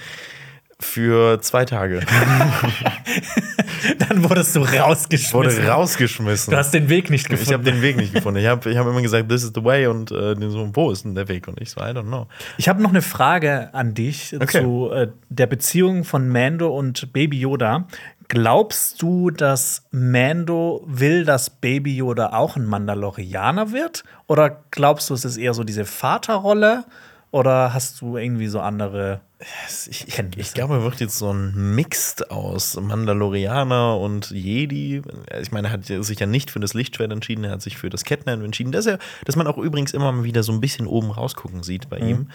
Für 0.78 1.40
zwei 1.40 1.64
Tage 1.64 2.00
Dann 3.98 4.22
wurdest 4.28 4.54
du 4.56 4.60
rausgeschmissen. 4.60 5.32
wurde 5.32 5.66
rausgeschmissen. 5.68 6.50
Du 6.50 6.56
hast 6.56 6.72
den 6.72 6.88
Weg 6.90 7.08
nicht 7.08 7.24
Ich 7.26 7.30
habe 7.32 7.38
gefunden. 7.62 7.64
den 7.64 7.82
Weg 7.82 7.96
nicht 7.96 8.12
gefunden. 8.12 8.40
Ich 8.40 8.46
habe 8.46 8.70
ich 8.70 8.76
hab 8.76 8.86
immer 8.86 9.00
gesagt, 9.00 9.28
this 9.30 9.42
is 9.42 9.52
the 9.54 9.64
way 9.64 9.86
und 9.86 10.10
äh, 10.10 10.34
so, 10.50 10.68
wo 10.74 10.90
ist 10.90 11.04
denn 11.04 11.14
der 11.14 11.28
Weg? 11.28 11.48
Und 11.48 11.60
ich 11.60 11.70
so, 11.70 11.80
I 11.80 11.84
don't 11.92 12.02
know. 12.04 12.26
Ich 12.58 12.68
habe 12.68 12.82
noch 12.82 12.90
eine 12.90 13.00
Frage 13.02 13.72
an 13.72 13.94
dich 13.94 14.34
Okay. 14.38 14.60
zu 14.62 14.90
äh, 14.92 15.08
der 15.30 15.46
Beziehung 15.46 16.04
von 16.04 16.28
Mando 16.28 16.68
und 16.76 17.10
Baby 17.12 17.38
Yoda. 17.40 17.86
Glaubst 18.28 19.00
du, 19.00 19.30
dass 19.30 19.84
Mando 19.92 20.82
will, 20.86 21.24
dass 21.24 21.48
Baby 21.48 21.96
Yoda 21.96 22.32
auch 22.34 22.56
ein 22.56 22.66
Mandalorianer 22.66 23.72
wird? 23.72 24.04
Oder 24.26 24.64
glaubst 24.72 25.08
du, 25.08 25.14
es 25.14 25.24
ist 25.24 25.36
eher 25.36 25.54
so 25.54 25.64
diese 25.64 25.84
Vaterrolle? 25.84 26.84
Oder 27.32 27.74
hast 27.74 28.00
du 28.00 28.16
irgendwie 28.16 28.46
so 28.46 28.60
andere 28.60 29.20
Ich, 29.68 30.08
ich, 30.08 30.18
ich 30.36 30.54
glaube, 30.54 30.74
er 30.74 30.82
wird 30.84 31.00
jetzt 31.00 31.18
so 31.18 31.32
ein 31.32 31.74
Mix 31.74 32.22
aus 32.22 32.80
Mandalorianer 32.80 33.98
und 33.98 34.30
Jedi. 34.30 35.02
Ich 35.42 35.52
meine, 35.52 35.68
er 35.68 35.72
hat 35.72 35.84
sich 35.84 36.18
ja 36.18 36.26
nicht 36.26 36.50
für 36.50 36.60
das 36.60 36.72
Lichtschwert 36.72 37.12
entschieden, 37.12 37.44
er 37.44 37.50
hat 37.52 37.62
sich 37.62 37.76
für 37.76 37.90
das 37.90 38.04
Kettenhemd 38.04 38.44
entschieden. 38.44 38.72
Das, 38.72 38.86
er, 38.86 38.98
dass 39.24 39.36
man 39.36 39.46
auch 39.46 39.58
übrigens 39.58 39.92
immer 39.92 40.10
mal 40.12 40.24
wieder 40.24 40.42
so 40.42 40.52
ein 40.52 40.60
bisschen 40.60 40.86
oben 40.86 41.10
rausgucken 41.10 41.62
sieht 41.62 41.90
bei 41.90 41.98
ihm. 41.98 42.30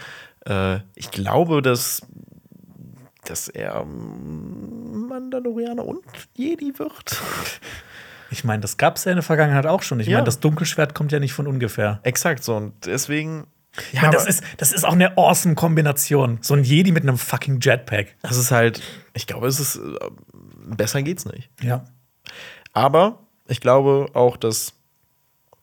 Äh, 0.45 0.79
ich 0.95 1.09
glaube, 1.09 1.61
dass, 1.63 2.01
dass 3.25 3.47
er 3.47 3.83
Mandalorianer 3.85 5.85
und 5.85 6.03
Jedi 6.35 6.77
wird. 6.77 7.19
Ich 8.29 8.43
meine, 8.43 8.61
das 8.61 8.77
gab 8.77 8.97
es 8.97 9.05
ja 9.05 9.11
in 9.11 9.17
der 9.17 9.23
Vergangenheit 9.23 9.65
auch 9.65 9.81
schon. 9.83 9.99
Ich 9.99 10.07
Ja. 10.07 10.17
meine, 10.17 10.25
das 10.25 10.39
Dunkelschwert 10.39 10.93
kommt 10.93 11.11
ja 11.11 11.19
nicht 11.19 11.33
von 11.33 11.47
ungefähr. 11.47 11.99
Exakt 12.03 12.43
so. 12.43 12.55
Und 12.55 12.73
deswegen. 12.85 13.47
Ich 13.93 14.01
meine, 14.01 14.13
das 14.13 14.25
ist, 14.25 14.43
das 14.57 14.71
ist 14.71 14.83
auch 14.83 14.93
eine 14.93 15.17
awesome 15.17 15.55
Kombination. 15.55 16.39
So 16.41 16.53
ein 16.53 16.63
Jedi 16.63 16.91
mit 16.91 17.03
einem 17.03 17.17
fucking 17.17 17.59
Jetpack. 17.61 18.15
Das 18.21 18.37
ist 18.37 18.51
halt, 18.51 18.81
ich 19.13 19.27
glaube, 19.27 19.47
es 19.47 19.59
ist 19.59 19.77
äh, 19.77 19.97
besser 20.75 21.01
geht's 21.01 21.25
nicht. 21.25 21.49
Ja. 21.61 21.85
Aber 22.73 23.19
ich 23.47 23.61
glaube 23.61 24.07
auch, 24.13 24.37
dass 24.37 24.73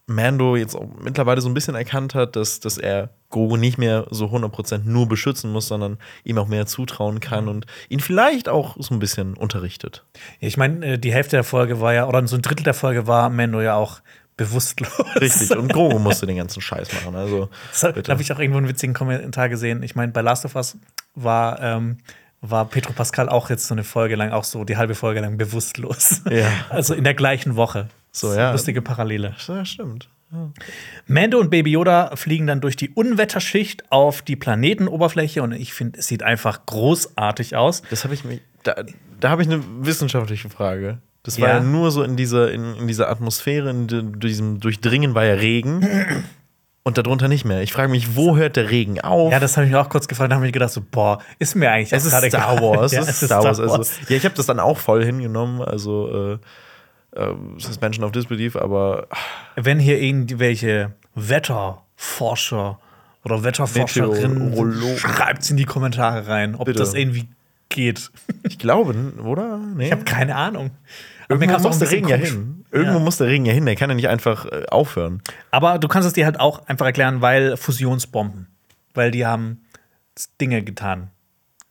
Mando 0.06 0.56
jetzt 0.56 0.74
auch 0.74 0.88
mittlerweile 1.00 1.42
so 1.42 1.48
ein 1.48 1.54
bisschen 1.54 1.74
erkannt 1.74 2.14
hat, 2.14 2.34
dass, 2.34 2.60
dass 2.60 2.78
er 2.78 3.10
Grogu 3.28 3.58
nicht 3.58 3.76
mehr 3.76 4.06
so 4.10 4.26
100% 4.26 4.84
nur 4.84 5.06
beschützen 5.06 5.52
muss, 5.52 5.68
sondern 5.68 5.98
ihm 6.24 6.38
auch 6.38 6.48
mehr 6.48 6.64
zutrauen 6.64 7.20
kann 7.20 7.46
und 7.46 7.66
ihn 7.90 8.00
vielleicht 8.00 8.48
auch 8.48 8.76
so 8.78 8.94
ein 8.94 9.00
bisschen 9.00 9.34
unterrichtet. 9.34 10.06
Ich 10.40 10.56
meine, 10.56 10.94
äh, 10.94 10.98
die 10.98 11.12
Hälfte 11.12 11.36
der 11.36 11.44
Folge 11.44 11.82
war 11.82 11.92
ja, 11.92 12.08
oder 12.08 12.26
so 12.26 12.36
ein 12.36 12.42
Drittel 12.42 12.64
der 12.64 12.74
Folge 12.74 13.06
war 13.06 13.28
Mando 13.28 13.60
ja 13.60 13.74
auch 13.74 14.00
bewusstlos. 14.38 14.90
Richtig. 15.20 15.50
Und 15.50 15.70
Grogu 15.70 15.98
musste 15.98 16.26
den 16.26 16.36
ganzen 16.36 16.62
Scheiß 16.62 16.90
machen. 16.94 17.14
Also, 17.14 17.50
da 17.82 18.12
habe 18.12 18.22
ich 18.22 18.32
auch 18.32 18.38
irgendwo 18.38 18.56
einen 18.56 18.68
witzigen 18.68 18.94
Kommentar 18.94 19.50
gesehen. 19.50 19.82
Ich 19.82 19.94
meine, 19.94 20.12
bei 20.12 20.22
Last 20.22 20.46
of 20.46 20.54
Us 20.54 20.78
war, 21.14 21.60
ähm, 21.60 21.98
war 22.40 22.64
Petro 22.64 22.94
Pascal 22.94 23.28
auch 23.28 23.50
jetzt 23.50 23.66
so 23.66 23.74
eine 23.74 23.84
Folge 23.84 24.16
lang, 24.16 24.30
auch 24.30 24.44
so 24.44 24.64
die 24.64 24.78
halbe 24.78 24.94
Folge 24.94 25.20
lang 25.20 25.36
bewusstlos. 25.36 26.22
Ja. 26.30 26.50
Also 26.70 26.94
in 26.94 27.04
der 27.04 27.14
gleichen 27.14 27.56
Woche. 27.56 27.88
So, 28.12 28.32
ja. 28.32 28.52
Lustige 28.52 28.80
Parallele. 28.80 29.34
ja, 29.46 29.64
stimmt. 29.64 30.08
Mando 31.06 31.38
und 31.38 31.50
Baby 31.50 31.72
Yoda 31.72 32.14
fliegen 32.14 32.46
dann 32.46 32.60
durch 32.60 32.76
die 32.76 32.90
Unwetterschicht 32.90 33.90
auf 33.90 34.20
die 34.20 34.36
Planetenoberfläche 34.36 35.42
und 35.42 35.52
ich 35.52 35.72
finde, 35.72 35.98
es 35.98 36.06
sieht 36.06 36.22
einfach 36.22 36.66
großartig 36.66 37.56
aus. 37.56 37.82
Das 37.88 38.04
habe 38.04 38.14
ich 38.14 38.24
mir. 38.24 38.38
Da, 38.62 38.76
da 39.20 39.30
habe 39.30 39.42
ich 39.42 39.48
eine 39.48 39.62
wissenschaftliche 39.80 40.50
Frage. 40.50 40.98
Das 41.28 41.38
war 41.40 41.48
Ja. 41.48 41.54
ja 41.56 41.60
nur 41.62 41.90
so 41.90 42.02
in 42.02 42.16
dieser, 42.16 42.50
in, 42.50 42.74
in 42.76 42.88
dieser 42.88 43.10
Atmosphäre, 43.10 43.68
in 43.68 43.86
di- 43.86 44.18
diesem 44.18 44.60
Durchdringen 44.60 45.14
war 45.14 45.24
ja 45.24 45.34
Regen. 45.34 45.86
Und 46.84 46.96
darunter 46.96 47.28
nicht 47.28 47.44
mehr. 47.44 47.60
Ich 47.60 47.70
frage 47.74 47.90
mich, 47.90 48.16
wo 48.16 48.38
hört 48.38 48.56
der 48.56 48.70
Regen 48.70 48.98
auf? 49.02 49.30
Ja, 49.30 49.38
das 49.40 49.58
habe 49.58 49.66
ich 49.66 49.72
mir 49.72 49.78
auch 49.78 49.90
kurz 49.90 50.08
gefragt, 50.08 50.32
da 50.32 50.36
habe 50.36 50.46
ich 50.46 50.54
gedacht, 50.54 50.70
so, 50.70 50.80
boah, 50.90 51.18
ist 51.38 51.54
mir 51.54 51.70
eigentlich 51.70 51.92
es 51.92 52.06
ist 52.06 52.12
Star. 52.28 52.62
Wars. 52.62 52.92
Ja, 52.92 53.02
es 53.02 53.08
ist 53.10 53.26
Star 53.26 53.44
Wars. 53.44 53.60
Also, 53.60 53.82
ja, 54.08 54.16
ich 54.16 54.24
habe 54.24 54.34
das 54.34 54.46
dann 54.46 54.58
auch 54.58 54.78
voll 54.78 55.04
hingenommen. 55.04 55.60
Also 55.60 56.38
äh, 57.14 57.20
äh, 57.20 57.34
Suspension 57.58 58.04
of 58.06 58.12
Disbelief, 58.12 58.56
aber 58.56 59.06
Wenn 59.54 59.78
hier 59.78 60.00
irgendwelche 60.00 60.92
Wetterforscher 61.14 62.78
oder 63.24 63.44
Wetterforscherinnen 63.44 64.96
schreibt 64.96 65.42
es 65.42 65.50
in 65.50 65.58
die 65.58 65.64
Kommentare 65.66 66.26
rein, 66.26 66.54
ob 66.54 66.66
Bitte. 66.66 66.78
das 66.78 66.94
irgendwie 66.94 67.28
geht. 67.68 68.10
ich 68.44 68.58
glaube, 68.58 68.94
oder? 69.22 69.58
Nee. 69.76 69.86
Ich 69.86 69.92
habe 69.92 70.04
keine 70.04 70.36
Ahnung. 70.36 70.70
Irgendwo 71.28 71.58
muss 71.58 71.78
der 71.78 71.90
Regen 71.90 72.08
ja 72.08 72.16
hin. 72.16 72.64
Irgendwo 72.70 72.98
Ja. 72.98 73.04
muss 73.04 73.16
der 73.18 73.26
Regen 73.26 73.44
ja 73.44 73.52
hin. 73.52 73.66
Der 73.66 73.76
kann 73.76 73.90
ja 73.90 73.96
nicht 73.96 74.08
einfach 74.08 74.46
äh, 74.46 74.64
aufhören. 74.70 75.22
Aber 75.50 75.78
du 75.78 75.88
kannst 75.88 76.06
es 76.06 76.12
dir 76.14 76.24
halt 76.24 76.40
auch 76.40 76.66
einfach 76.66 76.86
erklären, 76.86 77.20
weil 77.20 77.56
Fusionsbomben. 77.56 78.46
Weil 78.94 79.10
die 79.10 79.26
haben 79.26 79.62
Dinge 80.40 80.62
getan 80.62 81.10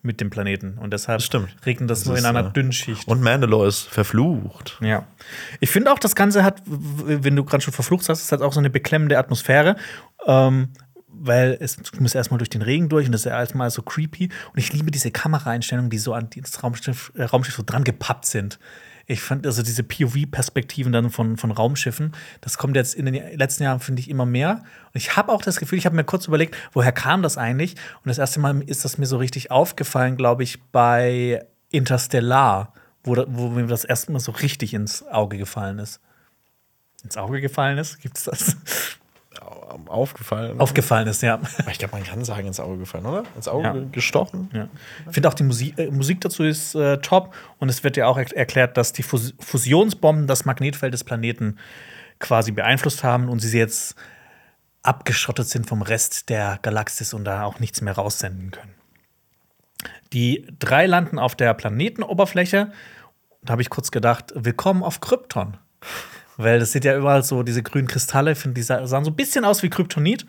mit 0.04 0.22
dem 0.22 0.30
Planeten. 0.30 0.78
Und 0.78 0.94
deshalb 0.94 1.22
stimmt. 1.22 1.50
regnet 1.66 1.90
das, 1.90 2.00
Das 2.00 2.08
nur 2.08 2.18
in 2.18 2.26
einer 2.26 2.48
äh, 2.48 2.54
Dünnschicht. 2.54 3.08
Und 3.08 3.22
Mandalore 3.22 3.68
ist 3.68 3.88
verflucht. 3.90 4.78
Ja. 4.82 5.06
Ich 5.60 5.70
finde 5.70 5.92
auch, 5.92 6.00
das 6.00 6.16
Ganze 6.16 6.44
hat, 6.44 6.62
wenn 6.66 7.36
du 7.36 7.44
gerade 7.44 7.62
schon 7.64 7.74
verflucht 7.74 8.08
hast, 8.10 8.22
es 8.22 8.32
hat 8.32 8.42
auch 8.42 8.54
so 8.54 8.60
eine 8.60 8.70
beklemmende 8.70 9.18
Atmosphäre. 9.18 9.76
Ähm, 10.26 10.70
weil 11.20 11.58
es, 11.60 11.78
du 11.78 12.00
musst 12.02 12.14
erstmal 12.16 12.38
durch 12.38 12.50
den 12.50 12.62
Regen 12.62 12.90
durch 12.90 13.08
und 13.08 13.12
das 13.12 13.22
ist 13.22 13.26
ja 13.26 13.40
erstmal 13.40 13.72
so 13.72 13.82
creepy. 13.82 14.30
Und 14.54 14.60
ich 14.60 14.72
liebe 14.72 14.92
diese 14.92 15.10
Kameraeinstellungen, 15.10 15.90
die 15.90 15.98
so 15.98 16.14
an 16.14 16.30
das 16.36 16.62
Raumschiff, 16.64 17.12
äh, 17.16 17.24
Raumschiff 17.24 17.56
so 17.56 17.64
dran 17.66 17.84
gepappt 17.84 18.28
sind. 18.28 18.60
Ich 19.10 19.22
fand 19.22 19.46
also 19.46 19.64
diese 19.64 19.84
POV-Perspektiven 19.84 20.92
dann 20.92 21.10
von, 21.10 21.38
von 21.38 21.52
Raumschiffen, 21.52 22.12
das 22.42 22.58
kommt 22.58 22.76
jetzt 22.76 22.94
in 22.94 23.06
den 23.06 23.38
letzten 23.38 23.64
Jahren, 23.64 23.80
finde 23.80 24.02
ich, 24.02 24.10
immer 24.10 24.26
mehr. 24.26 24.64
Und 24.94 24.96
ich 24.96 25.16
habe 25.16 25.32
auch 25.32 25.42
das 25.42 25.58
Gefühl, 25.58 25.78
ich 25.78 25.86
habe 25.86 25.96
mir 25.96 26.04
kurz 26.04 26.28
überlegt, 26.28 26.58
woher 26.74 26.92
kam 26.92 27.24
das 27.24 27.38
eigentlich? 27.38 27.76
Und 28.04 28.10
das 28.10 28.18
erste 28.18 28.42
Mal 28.42 28.62
ist 28.64 28.84
das 28.84 28.98
mir 28.98 29.06
so 29.06 29.18
richtig 29.18 29.50
aufgefallen, 29.50 30.18
glaube 30.18 30.44
ich, 30.44 30.62
bei 30.74 31.46
Interstellar, 31.70 32.74
wo, 33.04 33.16
wo 33.30 33.48
mir 33.48 33.68
das 33.68 33.86
erste 33.86 34.12
Mal 34.12 34.20
so 34.20 34.34
richtig 34.34 34.74
ins 34.74 35.08
Auge 35.08 35.38
gefallen 35.38 35.80
ist. 35.80 36.02
Ins 37.02 37.16
Auge 37.16 37.40
gefallen 37.40 37.78
ist? 37.78 38.02
Gibt 38.02 38.18
es 38.18 38.26
das? 38.26 38.58
Aufgefallen. 39.90 40.60
Aufgefallen 40.60 41.08
ist, 41.08 41.22
ja. 41.22 41.40
Ich 41.70 41.78
glaube, 41.80 41.96
man 41.96 42.04
kann 42.04 42.24
sagen, 42.24 42.48
ins 42.48 42.60
Auge 42.60 42.78
gefallen, 42.78 43.06
oder? 43.06 43.24
Ins 43.36 43.48
Auge 43.48 43.68
ja. 43.68 43.86
gestochen. 43.92 44.50
Ja. 44.54 44.68
Ich 45.08 45.14
finde 45.14 45.30
auch 45.30 45.34
die 45.34 45.44
Musik, 45.44 45.78
äh, 45.78 45.92
Musik 45.92 46.22
dazu 46.22 46.44
ist 46.44 46.76
äh, 46.76 46.98
top 47.00 47.34
und 47.60 47.70
es 47.70 47.84
wird 47.84 47.98
ja 47.98 48.08
auch 48.08 48.18
er 48.18 48.36
erklärt, 48.36 48.78
dass 48.78 48.94
die 48.94 49.04
Fus 49.04 49.34
Fusionsbomben 49.40 50.28
das 50.28 50.46
Magnetfeld 50.46 50.94
des 50.94 51.04
Planeten 51.04 51.58
quasi 52.20 52.52
beeinflusst 52.52 53.04
haben 53.04 53.30
und 53.30 53.40
sie 53.40 53.58
jetzt 53.58 53.96
abgeschottet 54.84 55.48
sind 55.48 55.68
vom 55.68 55.82
Rest 55.82 56.30
der 56.30 56.60
Galaxis 56.62 57.14
und 57.14 57.26
da 57.26 57.44
auch 57.44 57.60
nichts 57.60 57.82
mehr 57.82 57.94
raussenden 57.94 58.52
können. 58.52 58.74
Die 60.14 60.48
drei 60.60 60.86
landen 60.86 61.20
auf 61.20 61.36
der 61.36 61.54
Planetenoberfläche. 61.54 62.72
Da 63.44 63.52
habe 63.52 63.62
ich 63.62 63.70
kurz 63.70 63.92
gedacht, 63.92 64.34
willkommen 64.36 64.84
auf 64.84 65.02
Krypton. 65.02 65.58
Weil 66.38 66.60
das 66.60 66.72
sieht 66.72 66.86
ja 66.86 66.96
überall 66.96 67.24
so, 67.24 67.44
diese 67.44 67.64
grünen 67.64 67.88
Kristalle, 67.88 68.36
find, 68.36 68.56
die 68.56 68.62
sahen 68.62 68.86
so 68.86 68.98
ein 68.98 69.16
bisschen 69.16 69.44
aus 69.44 69.64
wie 69.64 69.70
Kryptonit. 69.70 70.26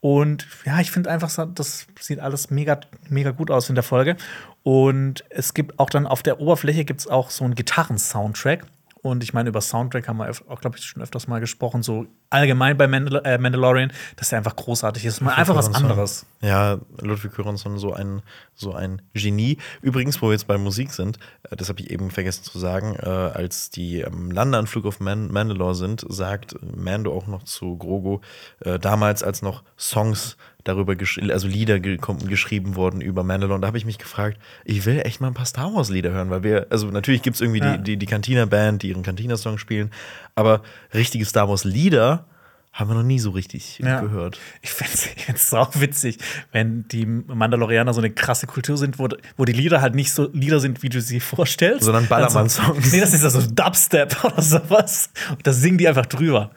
Und 0.00 0.46
ja, 0.66 0.80
ich 0.80 0.90
finde 0.90 1.10
einfach, 1.10 1.30
das 1.54 1.86
sieht 2.00 2.20
alles 2.20 2.50
mega, 2.50 2.80
mega 3.08 3.30
gut 3.30 3.50
aus 3.50 3.68
in 3.68 3.74
der 3.74 3.84
Folge. 3.84 4.16
Und 4.62 5.24
es 5.30 5.54
gibt 5.54 5.78
auch 5.78 5.90
dann 5.90 6.06
auf 6.06 6.22
der 6.22 6.40
Oberfläche 6.40 6.84
gibt 6.84 7.00
es 7.00 7.06
auch 7.06 7.30
so 7.30 7.44
einen 7.44 7.54
Gitarren-Soundtrack. 7.54 8.66
Und 9.04 9.22
ich 9.22 9.34
meine, 9.34 9.50
über 9.50 9.60
Soundtrack 9.60 10.08
haben 10.08 10.16
wir 10.16 10.30
auch, 10.48 10.62
glaube 10.62 10.78
ich, 10.78 10.84
schon 10.84 11.02
öfters 11.02 11.28
mal 11.28 11.38
gesprochen, 11.38 11.82
so 11.82 12.06
allgemein 12.30 12.78
bei 12.78 12.88
Mandal 12.88 13.20
äh, 13.26 13.36
Mandalorian, 13.36 13.92
dass 14.16 14.32
er 14.32 14.38
einfach 14.38 14.56
großartig 14.56 15.04
ist. 15.04 15.20
Mal 15.20 15.34
einfach 15.34 15.54
was 15.54 15.74
anderes. 15.74 16.24
Ja, 16.40 16.78
Ludwig 17.02 17.34
Göransson, 17.34 17.76
so 17.76 17.92
ein, 17.92 18.22
so 18.54 18.72
ein 18.72 19.02
Genie. 19.12 19.58
Übrigens, 19.82 20.22
wo 20.22 20.28
wir 20.28 20.32
jetzt 20.32 20.46
bei 20.46 20.56
Musik 20.56 20.90
sind, 20.90 21.18
äh, 21.50 21.54
das 21.54 21.68
habe 21.68 21.82
ich 21.82 21.90
eben 21.90 22.10
vergessen 22.10 22.44
zu 22.44 22.58
sagen, 22.58 22.96
äh, 22.98 23.04
als 23.06 23.68
die 23.68 24.02
am 24.06 24.30
Landeanflug 24.30 24.86
auf 24.86 25.00
Man 25.00 25.30
Mandalore 25.30 25.74
sind, 25.74 26.02
sagt 26.08 26.56
Mando 26.62 27.12
auch 27.12 27.26
noch 27.26 27.42
zu 27.42 27.76
Grogu, 27.76 28.20
äh, 28.60 28.78
damals 28.78 29.22
als 29.22 29.42
noch 29.42 29.64
Songs 29.76 30.38
darüber, 30.64 30.94
also 31.30 31.46
Lieder 31.46 31.78
ge 31.78 31.98
geschrieben 32.26 32.74
wurden 32.74 33.00
über 33.00 33.22
Mandalore. 33.22 33.56
Und 33.56 33.62
da 33.62 33.68
habe 33.68 33.78
ich 33.78 33.84
mich 33.84 33.98
gefragt, 33.98 34.38
ich 34.64 34.84
will 34.86 35.00
echt 35.04 35.20
mal 35.20 35.28
ein 35.28 35.34
paar 35.34 35.46
Star 35.46 35.72
Wars-Lieder 35.74 36.10
hören, 36.10 36.30
weil 36.30 36.42
wir, 36.42 36.66
also 36.70 36.88
natürlich 36.88 37.22
gibt 37.22 37.36
es 37.36 37.40
irgendwie 37.40 37.60
ja. 37.60 37.76
die, 37.76 37.84
die, 37.84 37.96
die 37.98 38.06
Cantina-Band, 38.06 38.82
die 38.82 38.88
ihren 38.88 39.02
Cantina-Song 39.02 39.58
spielen, 39.58 39.90
aber 40.34 40.62
richtige 40.92 41.24
Star 41.24 41.48
Wars-Lieder 41.48 42.26
haben 42.74 42.90
wir 42.90 42.94
noch 42.94 43.04
nie 43.04 43.20
so 43.20 43.30
richtig 43.30 43.78
ja. 43.78 44.00
gehört. 44.00 44.40
Ich 44.60 44.70
finde 44.70 44.92
es 45.32 45.54
auch 45.54 45.78
witzig, 45.78 46.18
wenn 46.50 46.88
die 46.88 47.06
Mandalorianer 47.06 47.94
so 47.94 48.00
eine 48.00 48.10
krasse 48.10 48.48
Kultur 48.48 48.76
sind, 48.76 48.98
wo, 48.98 49.08
wo 49.36 49.44
die 49.44 49.52
Lieder 49.52 49.80
halt 49.80 49.94
nicht 49.94 50.10
so 50.10 50.28
Lieder 50.32 50.58
sind, 50.58 50.82
wie 50.82 50.88
du 50.88 51.00
sie 51.00 51.20
vorstellst. 51.20 51.84
Sondern 51.84 52.08
Ballermann-Songs. 52.08 52.76
Also, 52.76 52.96
nee, 52.96 53.00
das 53.00 53.14
ist 53.14 53.22
ja 53.22 53.30
so 53.30 53.42
Dubstep 53.42 54.24
oder 54.24 54.42
sowas. 54.42 55.10
Und 55.30 55.46
da 55.46 55.52
singen 55.52 55.78
die 55.78 55.86
einfach 55.86 56.06
drüber. 56.06 56.50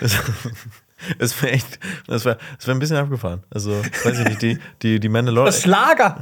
Es 1.18 1.40
wäre 1.42 1.52
echt, 1.52 1.78
das 2.06 2.24
wäre 2.24 2.38
das 2.56 2.66
wär 2.66 2.74
ein 2.74 2.78
bisschen 2.78 2.96
abgefahren. 2.96 3.42
Also, 3.50 3.72
weiß 4.04 4.18
ich 4.18 4.28
nicht, 4.28 4.42
die, 4.42 4.58
die, 4.82 5.00
die 5.00 5.08
Mandalorianer. 5.08 5.50
Das 5.50 5.62
Schlager! 5.62 6.20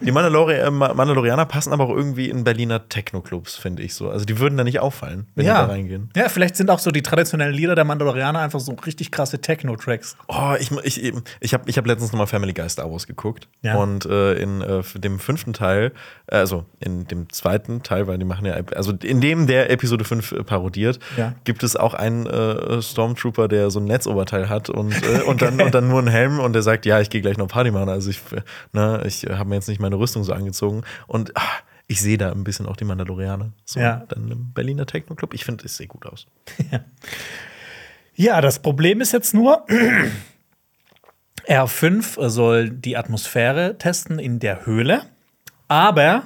Die 0.00 0.12
Mandalori 0.12 0.54
äh, 0.54 0.70
Mandalorianer 0.70 1.44
passen 1.46 1.72
aber 1.72 1.84
auch 1.84 1.94
irgendwie 1.94 2.28
in 2.30 2.44
Berliner 2.44 2.88
Techno-Clubs, 2.88 3.56
finde 3.56 3.82
ich 3.82 3.94
so. 3.94 4.10
Also, 4.10 4.24
die 4.24 4.38
würden 4.38 4.56
da 4.56 4.64
nicht 4.64 4.80
auffallen, 4.80 5.26
wenn 5.34 5.46
ja. 5.46 5.62
die 5.62 5.66
da 5.66 5.72
reingehen. 5.72 6.10
Ja, 6.16 6.28
vielleicht 6.28 6.56
sind 6.56 6.70
auch 6.70 6.78
so 6.78 6.90
die 6.90 7.02
traditionellen 7.02 7.54
Lieder 7.54 7.74
der 7.74 7.84
Mandalorianer 7.84 8.40
einfach 8.40 8.60
so 8.60 8.72
richtig 8.72 9.10
krasse 9.10 9.40
Techno-Tracks. 9.40 10.16
Oh, 10.28 10.54
ich, 10.58 10.70
ich, 10.84 11.12
ich 11.40 11.54
habe 11.54 11.68
ich 11.68 11.76
hab 11.76 11.86
letztens 11.86 12.12
nochmal 12.12 12.26
Family 12.26 12.52
Guy 12.52 12.68
Star 12.68 12.90
Wars 12.90 13.06
geguckt. 13.06 13.48
Ja. 13.62 13.76
Und 13.76 14.06
äh, 14.06 14.34
in 14.34 14.60
äh, 14.62 14.82
dem 14.94 15.18
fünften 15.18 15.52
Teil, 15.52 15.92
also 16.26 16.64
in 16.80 17.06
dem 17.06 17.30
zweiten 17.32 17.82
Teil, 17.82 18.06
weil 18.06 18.18
die 18.18 18.24
machen 18.24 18.46
ja, 18.46 18.54
also 18.74 18.92
in 18.92 19.20
dem 19.20 19.46
der 19.46 19.70
Episode 19.70 20.04
5 20.04 20.32
äh, 20.32 20.44
parodiert, 20.44 20.98
ja. 21.16 21.34
gibt 21.44 21.62
es 21.62 21.76
auch 21.76 21.94
einen 21.94 22.26
äh, 22.26 22.80
Stormtrooper, 22.80 23.48
der 23.48 23.70
so 23.70 23.80
ein 23.80 23.86
Netzoberteil 23.98 24.48
hat 24.48 24.70
und, 24.70 24.92
äh, 25.02 25.22
und, 25.22 25.42
dann, 25.42 25.60
und 25.60 25.74
dann 25.74 25.88
nur 25.88 25.98
einen 25.98 26.08
Helm 26.08 26.40
und 26.40 26.52
der 26.52 26.62
sagt, 26.62 26.86
ja, 26.86 27.00
ich 27.00 27.10
gehe 27.10 27.20
gleich 27.20 27.36
noch 27.36 27.48
Party 27.48 27.70
machen. 27.70 27.88
Also 27.88 28.10
ich, 28.10 28.20
ne, 28.72 29.02
ich 29.06 29.24
habe 29.24 29.48
mir 29.48 29.56
jetzt 29.56 29.68
nicht 29.68 29.80
meine 29.80 29.96
Rüstung 29.96 30.24
so 30.24 30.32
angezogen. 30.32 30.82
Und 31.06 31.32
ach, 31.34 31.62
ich 31.86 32.00
sehe 32.00 32.18
da 32.18 32.30
ein 32.30 32.44
bisschen 32.44 32.66
auch 32.66 32.76
die 32.76 32.84
Mandalorianer. 32.84 33.52
So, 33.64 33.80
ja. 33.80 34.04
dann 34.08 34.30
im 34.30 34.52
Berliner 34.52 34.86
Techno-Club. 34.86 35.34
Ich 35.34 35.44
finde, 35.44 35.64
es 35.64 35.76
sieht 35.76 35.88
gut 35.88 36.06
aus. 36.06 36.26
Ja. 36.70 36.80
ja, 38.14 38.40
das 38.40 38.60
Problem 38.60 39.00
ist 39.00 39.12
jetzt 39.12 39.34
nur, 39.34 39.66
R5 41.48 42.28
soll 42.28 42.70
die 42.70 42.96
Atmosphäre 42.96 43.78
testen 43.78 44.18
in 44.18 44.38
der 44.38 44.66
Höhle, 44.66 45.02
aber 45.66 46.24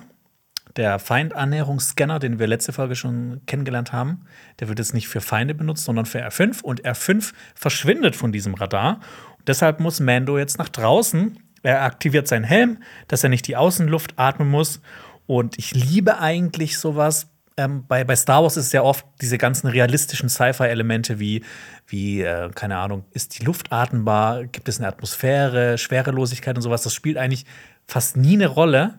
der 0.76 0.98
Feindannäherungsscanner, 0.98 2.18
den 2.18 2.38
wir 2.38 2.46
letzte 2.46 2.72
Folge 2.72 2.96
schon 2.96 3.40
kennengelernt 3.46 3.92
haben, 3.92 4.24
der 4.60 4.68
wird 4.68 4.78
jetzt 4.78 4.94
nicht 4.94 5.08
für 5.08 5.20
Feinde 5.20 5.54
benutzt, 5.54 5.84
sondern 5.84 6.06
für 6.06 6.24
R5. 6.24 6.62
Und 6.62 6.84
R5 6.84 7.32
verschwindet 7.54 8.16
von 8.16 8.32
diesem 8.32 8.54
Radar. 8.54 9.00
Und 9.38 9.48
deshalb 9.48 9.80
muss 9.80 10.00
Mando 10.00 10.38
jetzt 10.38 10.58
nach 10.58 10.68
draußen. 10.68 11.38
Er 11.62 11.82
aktiviert 11.82 12.26
seinen 12.26 12.44
Helm, 12.44 12.78
dass 13.08 13.22
er 13.22 13.30
nicht 13.30 13.46
die 13.46 13.56
Außenluft 13.56 14.14
atmen 14.16 14.48
muss. 14.48 14.80
Und 15.26 15.58
ich 15.58 15.74
liebe 15.74 16.18
eigentlich 16.18 16.78
sowas. 16.78 17.28
Ähm, 17.56 17.84
bei, 17.86 18.02
bei 18.04 18.16
Star 18.16 18.42
Wars 18.42 18.56
ist 18.56 18.66
es 18.66 18.72
ja 18.72 18.82
oft 18.82 19.04
diese 19.20 19.36
ganzen 19.36 19.66
realistischen 19.66 20.30
Sci-Fi-Elemente 20.30 21.20
wie, 21.20 21.44
wie 21.86 22.22
äh, 22.22 22.50
keine 22.54 22.78
Ahnung, 22.78 23.04
ist 23.10 23.38
die 23.38 23.44
Luft 23.44 23.70
atmbar, 23.72 24.46
gibt 24.46 24.68
es 24.68 24.78
eine 24.78 24.88
Atmosphäre, 24.88 25.76
Schwerelosigkeit 25.76 26.56
und 26.56 26.62
sowas. 26.62 26.82
Das 26.82 26.94
spielt 26.94 27.18
eigentlich 27.18 27.44
fast 27.86 28.16
nie 28.16 28.34
eine 28.34 28.46
Rolle. 28.46 28.98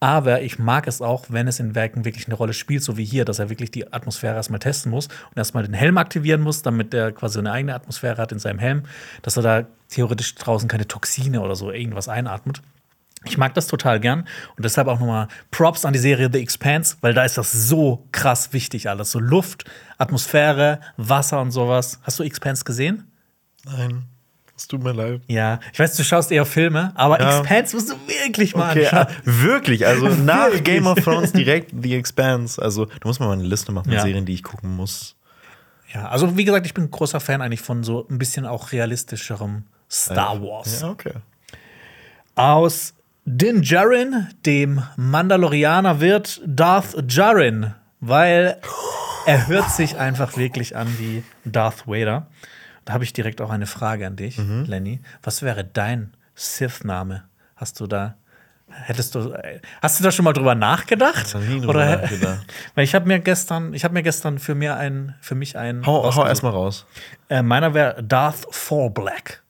Aber 0.00 0.42
ich 0.42 0.60
mag 0.60 0.86
es 0.86 1.02
auch, 1.02 1.26
wenn 1.28 1.48
es 1.48 1.58
in 1.58 1.74
Werken 1.74 2.04
wirklich 2.04 2.26
eine 2.26 2.36
Rolle 2.36 2.52
spielt, 2.52 2.84
so 2.84 2.96
wie 2.96 3.04
hier, 3.04 3.24
dass 3.24 3.40
er 3.40 3.50
wirklich 3.50 3.72
die 3.72 3.92
Atmosphäre 3.92 4.36
erstmal 4.36 4.60
testen 4.60 4.92
muss 4.92 5.06
und 5.06 5.36
erstmal 5.36 5.64
den 5.64 5.74
Helm 5.74 5.98
aktivieren 5.98 6.40
muss, 6.40 6.62
damit 6.62 6.94
er 6.94 7.10
quasi 7.10 7.40
eine 7.40 7.50
eigene 7.50 7.74
Atmosphäre 7.74 8.22
hat 8.22 8.30
in 8.30 8.38
seinem 8.38 8.60
Helm, 8.60 8.84
dass 9.22 9.36
er 9.36 9.42
da 9.42 9.66
theoretisch 9.88 10.36
draußen 10.36 10.68
keine 10.68 10.86
Toxine 10.86 11.40
oder 11.40 11.56
so 11.56 11.72
irgendwas 11.72 12.08
einatmet. 12.08 12.62
Ich 13.24 13.36
mag 13.36 13.54
das 13.54 13.66
total 13.66 13.98
gern 13.98 14.28
und 14.56 14.64
deshalb 14.64 14.86
auch 14.86 15.00
nochmal 15.00 15.26
Props 15.50 15.84
an 15.84 15.92
die 15.92 15.98
Serie 15.98 16.30
The 16.32 16.38
Expanse, 16.38 16.96
weil 17.00 17.14
da 17.14 17.24
ist 17.24 17.36
das 17.36 17.50
so 17.50 18.06
krass 18.12 18.52
wichtig 18.52 18.88
alles. 18.88 19.10
So 19.10 19.18
Luft, 19.18 19.64
Atmosphäre, 19.98 20.78
Wasser 20.96 21.40
und 21.40 21.50
sowas. 21.50 21.98
Hast 22.04 22.20
du 22.20 22.22
Expanse 22.22 22.62
gesehen? 22.62 23.10
Nein. 23.64 24.04
Es 24.58 24.66
tut 24.66 24.82
mir 24.82 24.92
leid. 24.92 25.22
Ja, 25.28 25.60
ich 25.72 25.78
weiß, 25.78 25.94
du 25.96 26.02
schaust 26.02 26.32
eher 26.32 26.44
Filme, 26.44 26.90
aber 26.96 27.20
ja. 27.20 27.38
Expanse 27.38 27.76
musst 27.76 27.90
du 27.90 27.94
wirklich 28.08 28.56
mal 28.56 28.70
okay, 28.70 28.86
anschauen. 28.86 29.06
Ah, 29.08 29.22
wirklich, 29.24 29.86
also 29.86 30.08
nach 30.24 30.50
Game 30.64 30.88
of 30.88 30.98
Thrones 30.98 31.32
direkt 31.32 31.72
The 31.80 31.94
Expanse. 31.94 32.60
Also, 32.60 32.86
du 32.86 33.06
musst 33.06 33.20
mal 33.20 33.30
eine 33.30 33.44
Liste 33.44 33.70
machen 33.70 33.88
mit 33.88 33.98
ja. 33.98 34.02
Serien, 34.02 34.26
die 34.26 34.34
ich 34.34 34.42
gucken 34.42 34.74
muss. 34.74 35.14
Ja, 35.94 36.08
also 36.08 36.36
wie 36.36 36.44
gesagt, 36.44 36.66
ich 36.66 36.74
bin 36.74 36.84
ein 36.84 36.90
großer 36.90 37.20
Fan 37.20 37.40
eigentlich 37.40 37.60
von 37.60 37.84
so 37.84 38.04
ein 38.10 38.18
bisschen 38.18 38.46
auch 38.46 38.72
realistischerem 38.72 39.62
Star 39.88 40.42
Wars. 40.42 40.80
Ja, 40.80 40.90
okay. 40.90 41.12
Aus 42.34 42.94
Din 43.24 43.62
Djarin, 43.62 44.26
dem 44.44 44.82
Mandalorianer, 44.96 46.00
wird 46.00 46.40
Darth 46.44 46.96
Djarin, 47.06 47.74
weil 48.00 48.58
er 49.24 49.46
hört 49.46 49.70
sich 49.70 49.96
einfach 49.98 50.36
wirklich 50.36 50.74
an 50.74 50.88
wie 50.98 51.22
Darth 51.44 51.86
Vader. 51.86 52.26
Da 52.88 52.94
habe 52.94 53.04
ich 53.04 53.12
direkt 53.12 53.42
auch 53.42 53.50
eine 53.50 53.66
Frage 53.66 54.06
an 54.06 54.16
dich, 54.16 54.38
mhm. 54.38 54.64
Lenny. 54.64 55.02
Was 55.22 55.42
wäre 55.42 55.62
dein 55.62 56.14
Sith-Name? 56.34 57.24
Hast 57.54 57.78
du 57.80 57.86
da 57.86 58.16
Hättest 58.70 59.14
du, 59.14 59.34
hast 59.82 60.00
du 60.00 60.04
da 60.04 60.10
schon 60.10 60.24
mal 60.24 60.32
drüber 60.32 60.54
nachgedacht? 60.54 61.26
Ich 61.26 61.32
drüber 61.32 61.68
Oder, 61.68 61.98
nachgedacht. 61.98 62.46
Weil 62.74 62.84
ich 62.84 62.94
habe 62.94 63.06
mir 63.06 63.18
gestern, 63.18 63.74
ich 63.74 63.84
habe 63.84 63.92
mir 63.92 64.02
gestern 64.02 64.38
für 64.38 64.54
mir 64.54 64.76
ein, 64.76 65.14
für 65.20 65.34
mich 65.34 65.58
einen. 65.58 65.84
Hau, 65.84 66.14
hau 66.14 66.26
erstmal 66.26 66.52
raus. 66.52 66.86
Äh, 67.28 67.42
meiner 67.42 67.74
wäre 67.74 68.02
Darth 68.02 68.46
Four 68.50 68.92
Black 68.94 69.42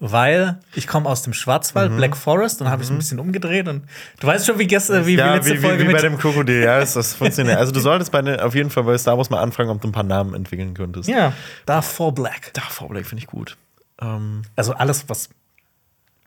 weil 0.00 0.58
ich 0.74 0.86
komme 0.86 1.08
aus 1.08 1.22
dem 1.22 1.32
Schwarzwald, 1.32 1.92
mhm. 1.92 1.96
Black 1.96 2.16
Forest, 2.16 2.60
und 2.60 2.68
habe 2.68 2.82
ich 2.82 2.86
es 2.86 2.90
ein 2.90 2.94
mhm. 2.94 2.98
bisschen 2.98 3.18
umgedreht 3.18 3.68
und 3.68 3.82
du 4.20 4.26
weißt 4.26 4.46
schon, 4.46 4.58
wie 4.58 4.66
gestern, 4.66 5.06
wie, 5.06 5.16
ja, 5.16 5.32
wie 5.32 5.36
letzte 5.36 5.54
wie, 5.54 5.58
Folge 5.58 5.84
wie, 5.84 5.88
wie 5.88 5.92
bei 5.92 6.00
dem 6.00 6.18
Krokodil, 6.18 6.62
ja, 6.62 6.78
ist 6.78 6.96
das 6.96 7.14
funktioniert. 7.14 7.58
Also 7.58 7.72
du 7.72 7.80
solltest 7.80 8.12
bei 8.12 8.22
ne, 8.22 8.42
auf 8.42 8.54
jeden 8.54 8.70
Fall 8.70 8.84
bei 8.84 8.96
Star 8.96 9.16
Wars 9.16 9.30
mal 9.30 9.40
anfangen, 9.40 9.70
ob 9.70 9.80
du 9.80 9.88
ein 9.88 9.92
paar 9.92 10.04
Namen 10.04 10.34
entwickeln 10.34 10.74
könntest. 10.74 11.08
Ja, 11.08 11.32
Darth 11.66 11.84
for 11.84 12.14
Black. 12.14 12.52
Darth 12.54 12.72
for 12.72 12.88
Black 12.88 13.06
finde 13.06 13.22
ich 13.22 13.26
gut. 13.26 13.56
Ähm, 14.00 14.42
also 14.56 14.72
alles, 14.74 15.08
was 15.08 15.30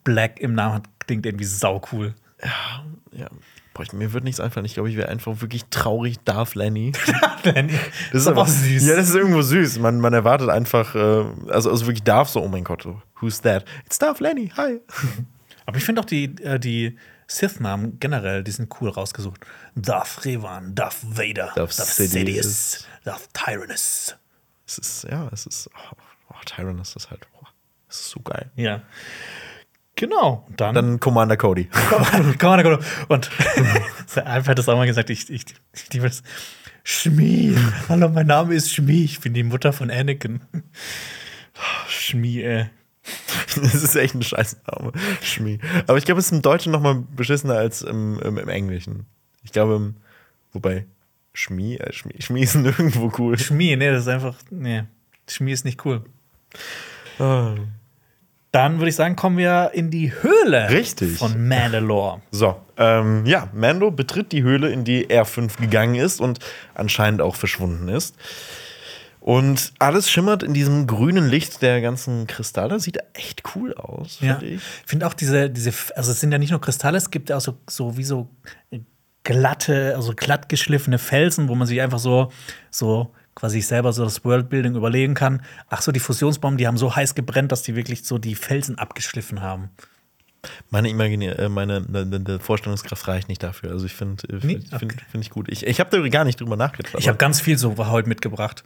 Black 0.03 0.39
im 0.39 0.53
Namen 0.53 0.75
hat, 0.75 0.83
klingt 0.99 1.25
irgendwie 1.25 1.45
sau 1.45 1.81
cool. 1.91 2.13
Ja, 2.43 3.19
ja. 3.19 3.27
Boah, 3.73 3.83
ich, 3.83 3.93
mir 3.93 4.11
würde 4.11 4.25
nichts 4.25 4.39
einfallen. 4.41 4.65
Ich 4.65 4.73
glaube, 4.73 4.89
ich 4.89 4.97
wäre 4.97 5.07
einfach 5.07 5.39
wirklich 5.39 5.65
traurig 5.69 6.17
Darth 6.25 6.55
Lenny. 6.55 6.91
Lenny. 7.43 7.73
Das 8.11 8.23
ist 8.23 8.27
aber 8.27 8.45
süß. 8.45 8.85
Ja, 8.85 8.95
das 8.95 9.09
ist 9.09 9.15
irgendwo 9.15 9.41
süß. 9.41 9.79
Man, 9.79 9.99
man 9.99 10.13
erwartet 10.13 10.49
einfach, 10.49 10.93
äh, 10.93 11.25
also, 11.49 11.71
also 11.71 11.85
wirklich 11.85 12.03
Darth 12.03 12.29
so, 12.29 12.41
oh 12.41 12.49
mein 12.49 12.65
Gott, 12.65 12.85
who's 13.21 13.39
that? 13.41 13.63
It's 13.85 13.97
Darth 13.97 14.19
Lenny, 14.19 14.51
hi. 14.57 14.81
Aber 15.65 15.77
ich 15.77 15.85
finde 15.85 16.01
auch 16.01 16.05
die, 16.05 16.25
äh, 16.43 16.59
die 16.59 16.97
Sith-Namen 17.27 17.97
generell, 17.99 18.43
die 18.43 18.51
sind 18.51 18.73
cool 18.81 18.89
rausgesucht. 18.89 19.45
Darth 19.75 20.25
Revan, 20.25 20.75
Darth 20.75 20.97
Vader, 21.01 21.53
Darth 21.55 21.79
Darth 21.79 21.87
Sidious. 21.87 22.85
Darth 23.05 23.29
Tyrannus. 23.33 24.17
Es 24.67 24.77
ist, 24.77 25.03
ja, 25.09 25.29
es 25.31 25.45
ist, 25.45 25.69
oh, 25.73 25.95
oh, 26.29 26.35
Tyrannus 26.45 26.95
ist 26.95 27.09
halt, 27.09 27.25
oh, 27.39 27.45
ist 27.89 28.09
so 28.09 28.19
geil. 28.19 28.51
Ja. 28.55 28.81
Genau. 29.95 30.45
Und 30.47 30.59
dann, 30.59 30.75
Dann 30.75 30.99
Commander 30.99 31.37
Cody. 31.37 31.69
Komm 32.39 32.49
mal. 32.49 32.79
Und 33.07 33.29
Alf 34.25 34.47
hat 34.47 34.57
das 34.57 34.69
auch 34.69 34.77
mal 34.77 34.87
gesagt, 34.87 35.09
ich, 35.09 35.29
ich, 35.29 35.45
ich 35.73 35.93
liebe 35.93 36.07
das. 36.07 36.23
Schmi. 36.83 37.55
Hallo, 37.89 38.09
mein 38.09 38.25
Name 38.25 38.55
ist 38.55 38.73
Schmi. 38.73 39.03
Ich 39.03 39.19
bin 39.19 39.33
die 39.33 39.43
Mutter 39.43 39.71
von 39.73 39.91
Anakin. 39.91 40.41
Schmi, 41.87 42.41
ey. 42.41 42.69
Das 43.55 43.75
ist 43.75 43.95
echt 43.95 44.15
ein 44.15 44.23
Scheißname. 44.23 44.91
Schmi. 45.21 45.59
Aber 45.87 45.97
ich 45.97 46.05
glaube, 46.05 46.19
es 46.19 46.27
ist 46.27 46.31
im 46.31 46.41
Deutschen 46.41 46.71
noch 46.71 46.81
mal 46.81 47.03
beschissener 47.15 47.55
als 47.55 47.81
im, 47.81 48.19
im, 48.19 48.37
im 48.37 48.49
Englischen. 48.49 49.05
Ich 49.43 49.51
glaube, 49.51 49.75
im, 49.75 49.95
wobei, 50.53 50.85
Schmi, 51.33 51.75
äh, 51.75 51.91
Schmi, 51.93 52.15
Schmi 52.19 52.41
ist 52.41 52.55
nirgendwo 52.55 53.11
cool. 53.17 53.37
Schmi, 53.37 53.75
nee, 53.75 53.91
das 53.91 54.03
ist 54.03 54.07
einfach. 54.07 54.35
Nee. 54.49 54.83
Schmi 55.27 55.51
ist 55.51 55.65
nicht 55.65 55.85
cool. 55.85 56.03
Ah. 57.19 57.55
Dann 58.51 58.79
würde 58.79 58.89
ich 58.89 58.95
sagen, 58.95 59.15
kommen 59.15 59.37
wir 59.37 59.71
in 59.73 59.89
die 59.91 60.11
Höhle 60.11 60.69
Richtig. 60.69 61.17
von 61.17 61.47
Mandalore. 61.47 62.21
So, 62.31 62.59
ähm, 62.75 63.25
ja, 63.25 63.47
Mando 63.53 63.91
betritt 63.91 64.33
die 64.33 64.43
Höhle, 64.43 64.69
in 64.69 64.83
die 64.83 65.07
R5 65.07 65.57
gegangen 65.61 65.95
ist 65.95 66.19
und 66.19 66.39
anscheinend 66.75 67.21
auch 67.21 67.35
verschwunden 67.37 67.87
ist. 67.87 68.15
Und 69.21 69.71
alles 69.79 70.09
schimmert 70.09 70.41
in 70.43 70.53
diesem 70.53 70.87
grünen 70.87 71.29
Licht 71.29 71.61
der 71.61 71.79
ganzen 71.79 72.27
Kristalle. 72.27 72.79
Sieht 72.79 72.97
echt 73.13 73.43
cool 73.55 73.73
aus, 73.75 74.17
Ja. 74.19 74.33
finde 74.33 74.55
ich. 74.55 74.61
Ich 74.83 74.89
finde 74.89 75.07
auch 75.07 75.13
diese, 75.13 75.49
diese, 75.49 75.71
also 75.95 76.11
es 76.11 76.19
sind 76.19 76.31
ja 76.31 76.37
nicht 76.39 76.49
nur 76.51 76.59
Kristalle, 76.59 76.97
es 76.97 77.09
gibt 77.11 77.29
ja 77.29 77.37
auch 77.37 77.41
so, 77.41 77.57
so 77.69 77.95
wie 77.97 78.03
so 78.03 78.27
glatte, 79.23 79.93
also 79.95 80.13
glatt 80.15 80.49
geschliffene 80.49 80.97
Felsen, 80.97 81.47
wo 81.47 81.55
man 81.55 81.67
sich 81.67 81.79
einfach 81.81 81.99
so, 81.99 82.31
so 82.71 83.13
quasi 83.35 83.57
sich 83.57 83.67
selber 83.67 83.93
so 83.93 84.03
das 84.03 84.23
Worldbuilding 84.25 84.75
überlegen 84.75 85.13
kann. 85.13 85.41
Ach 85.69 85.81
so, 85.81 85.91
die 85.91 85.99
Fusionsbomben, 85.99 86.57
die 86.57 86.67
haben 86.67 86.77
so 86.77 86.95
heiß 86.95 87.15
gebrennt, 87.15 87.51
dass 87.51 87.63
die 87.63 87.75
wirklich 87.75 88.03
so 88.03 88.17
die 88.17 88.35
Felsen 88.35 88.77
abgeschliffen 88.77 89.41
haben. 89.41 89.69
Meine, 90.69 90.89
Imagine 90.89 91.37
äh, 91.37 91.49
meine 91.49 91.81
ne, 91.81 92.05
ne, 92.05 92.39
Vorstellungskraft 92.39 93.07
reicht 93.07 93.29
nicht 93.29 93.43
dafür. 93.43 93.71
Also 93.71 93.85
ich 93.85 93.93
finde 93.93 94.27
äh, 94.27 94.39
Nee? 94.45 94.53
find, 94.59 94.69
find, 94.69 94.83
Okay. 94.83 95.05
find 95.11 95.23
ich 95.23 95.29
gut. 95.29 95.49
Ich, 95.49 95.65
ich 95.65 95.79
habe 95.79 95.89
da 95.89 96.07
gar 96.07 96.23
nicht 96.25 96.39
drüber 96.39 96.55
nachgedacht. 96.57 96.95
Ich 96.97 97.07
habe 97.07 97.17
ganz 97.17 97.39
viel 97.41 97.57
so 97.57 97.77
heute 97.77 98.09
mitgebracht. 98.09 98.63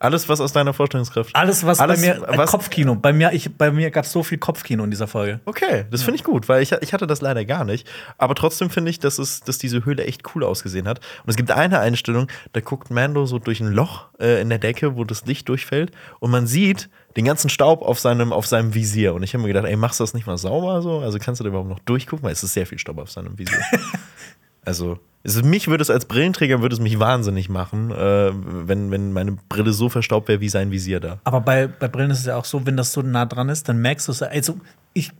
Alles, 0.00 0.28
was 0.28 0.40
aus 0.40 0.52
deiner 0.52 0.72
Vorstellungskraft. 0.72 1.34
Alles, 1.34 1.64
was 1.66 1.80
Alles, 1.80 2.00
bei 2.00 2.06
mir, 2.14 2.28
äh, 2.28 2.38
was- 2.38 2.50
Kopfkino, 2.50 2.94
bei 2.94 3.12
mir, 3.12 3.32
ich, 3.32 3.56
bei 3.56 3.70
mir 3.70 3.90
gab 3.90 4.04
es 4.04 4.12
so 4.12 4.22
viel 4.22 4.38
Kopfkino 4.38 4.84
in 4.84 4.90
dieser 4.90 5.06
Folge. 5.08 5.40
Okay, 5.44 5.84
das 5.90 6.02
finde 6.02 6.16
ich 6.16 6.24
gut, 6.24 6.48
weil 6.48 6.62
ich, 6.62 6.72
ich 6.72 6.92
hatte 6.92 7.06
das 7.06 7.20
leider 7.20 7.44
gar 7.44 7.64
nicht. 7.64 7.88
Aber 8.16 8.34
trotzdem 8.34 8.70
finde 8.70 8.90
ich, 8.90 8.98
dass, 9.00 9.18
es, 9.18 9.40
dass 9.40 9.58
diese 9.58 9.84
Höhle 9.84 10.04
echt 10.04 10.22
cool 10.34 10.44
ausgesehen 10.44 10.86
hat. 10.86 10.98
Und 11.24 11.30
es 11.30 11.36
gibt 11.36 11.50
eine 11.50 11.80
Einstellung, 11.80 12.28
da 12.52 12.60
guckt 12.60 12.90
Mando 12.90 13.26
so 13.26 13.38
durch 13.38 13.60
ein 13.60 13.72
Loch 13.72 14.06
äh, 14.20 14.40
in 14.40 14.48
der 14.48 14.58
Decke, 14.58 14.96
wo 14.96 15.04
das 15.04 15.26
Licht 15.26 15.48
durchfällt. 15.48 15.90
Und 16.20 16.30
man 16.30 16.46
sieht 16.46 16.88
den 17.16 17.24
ganzen 17.24 17.50
Staub 17.50 17.82
auf 17.82 17.98
seinem, 17.98 18.32
auf 18.32 18.46
seinem 18.46 18.74
Visier. 18.74 19.14
Und 19.14 19.24
ich 19.24 19.34
habe 19.34 19.42
mir 19.42 19.48
gedacht, 19.48 19.64
ey, 19.66 19.74
machst 19.76 19.98
du 19.98 20.04
das 20.04 20.14
nicht 20.14 20.26
mal 20.26 20.38
sauber 20.38 20.82
so? 20.82 20.98
Also 21.00 21.18
kannst 21.18 21.40
du 21.40 21.44
da 21.44 21.48
überhaupt 21.48 21.68
noch 21.68 21.80
durchgucken? 21.80 22.24
Weil 22.24 22.32
es 22.32 22.42
ist 22.44 22.52
sehr 22.52 22.66
viel 22.66 22.78
Staub 22.78 22.98
auf 22.98 23.10
seinem 23.10 23.36
Visier. 23.38 23.58
also, 24.68 24.98
es 25.24 25.42
mich 25.42 25.66
würde 25.66 25.82
es 25.82 25.88
als 25.88 26.04
Brillenträger 26.04 26.60
würde 26.60 26.74
es 26.74 26.80
mich 26.80 27.00
wahnsinnig 27.00 27.48
machen, 27.48 27.90
äh, 27.90 28.30
wenn, 28.32 28.90
wenn 28.90 29.12
meine 29.12 29.38
Brille 29.48 29.72
so 29.72 29.88
verstaubt 29.88 30.28
wäre 30.28 30.40
wie 30.40 30.50
sein 30.50 30.70
Visier 30.70 31.00
da. 31.00 31.18
Aber 31.24 31.40
bei, 31.40 31.66
bei 31.66 31.88
Brillen 31.88 32.10
ist 32.10 32.20
es 32.20 32.26
ja 32.26 32.36
auch 32.36 32.44
so, 32.44 32.66
wenn 32.66 32.76
das 32.76 32.92
so 32.92 33.00
nah 33.00 33.24
dran 33.24 33.48
ist, 33.48 33.68
dann 33.68 33.78
merkst 33.78 34.06
du 34.08 34.12
es. 34.12 34.22
Also, 34.22 34.60
ich 34.92 35.10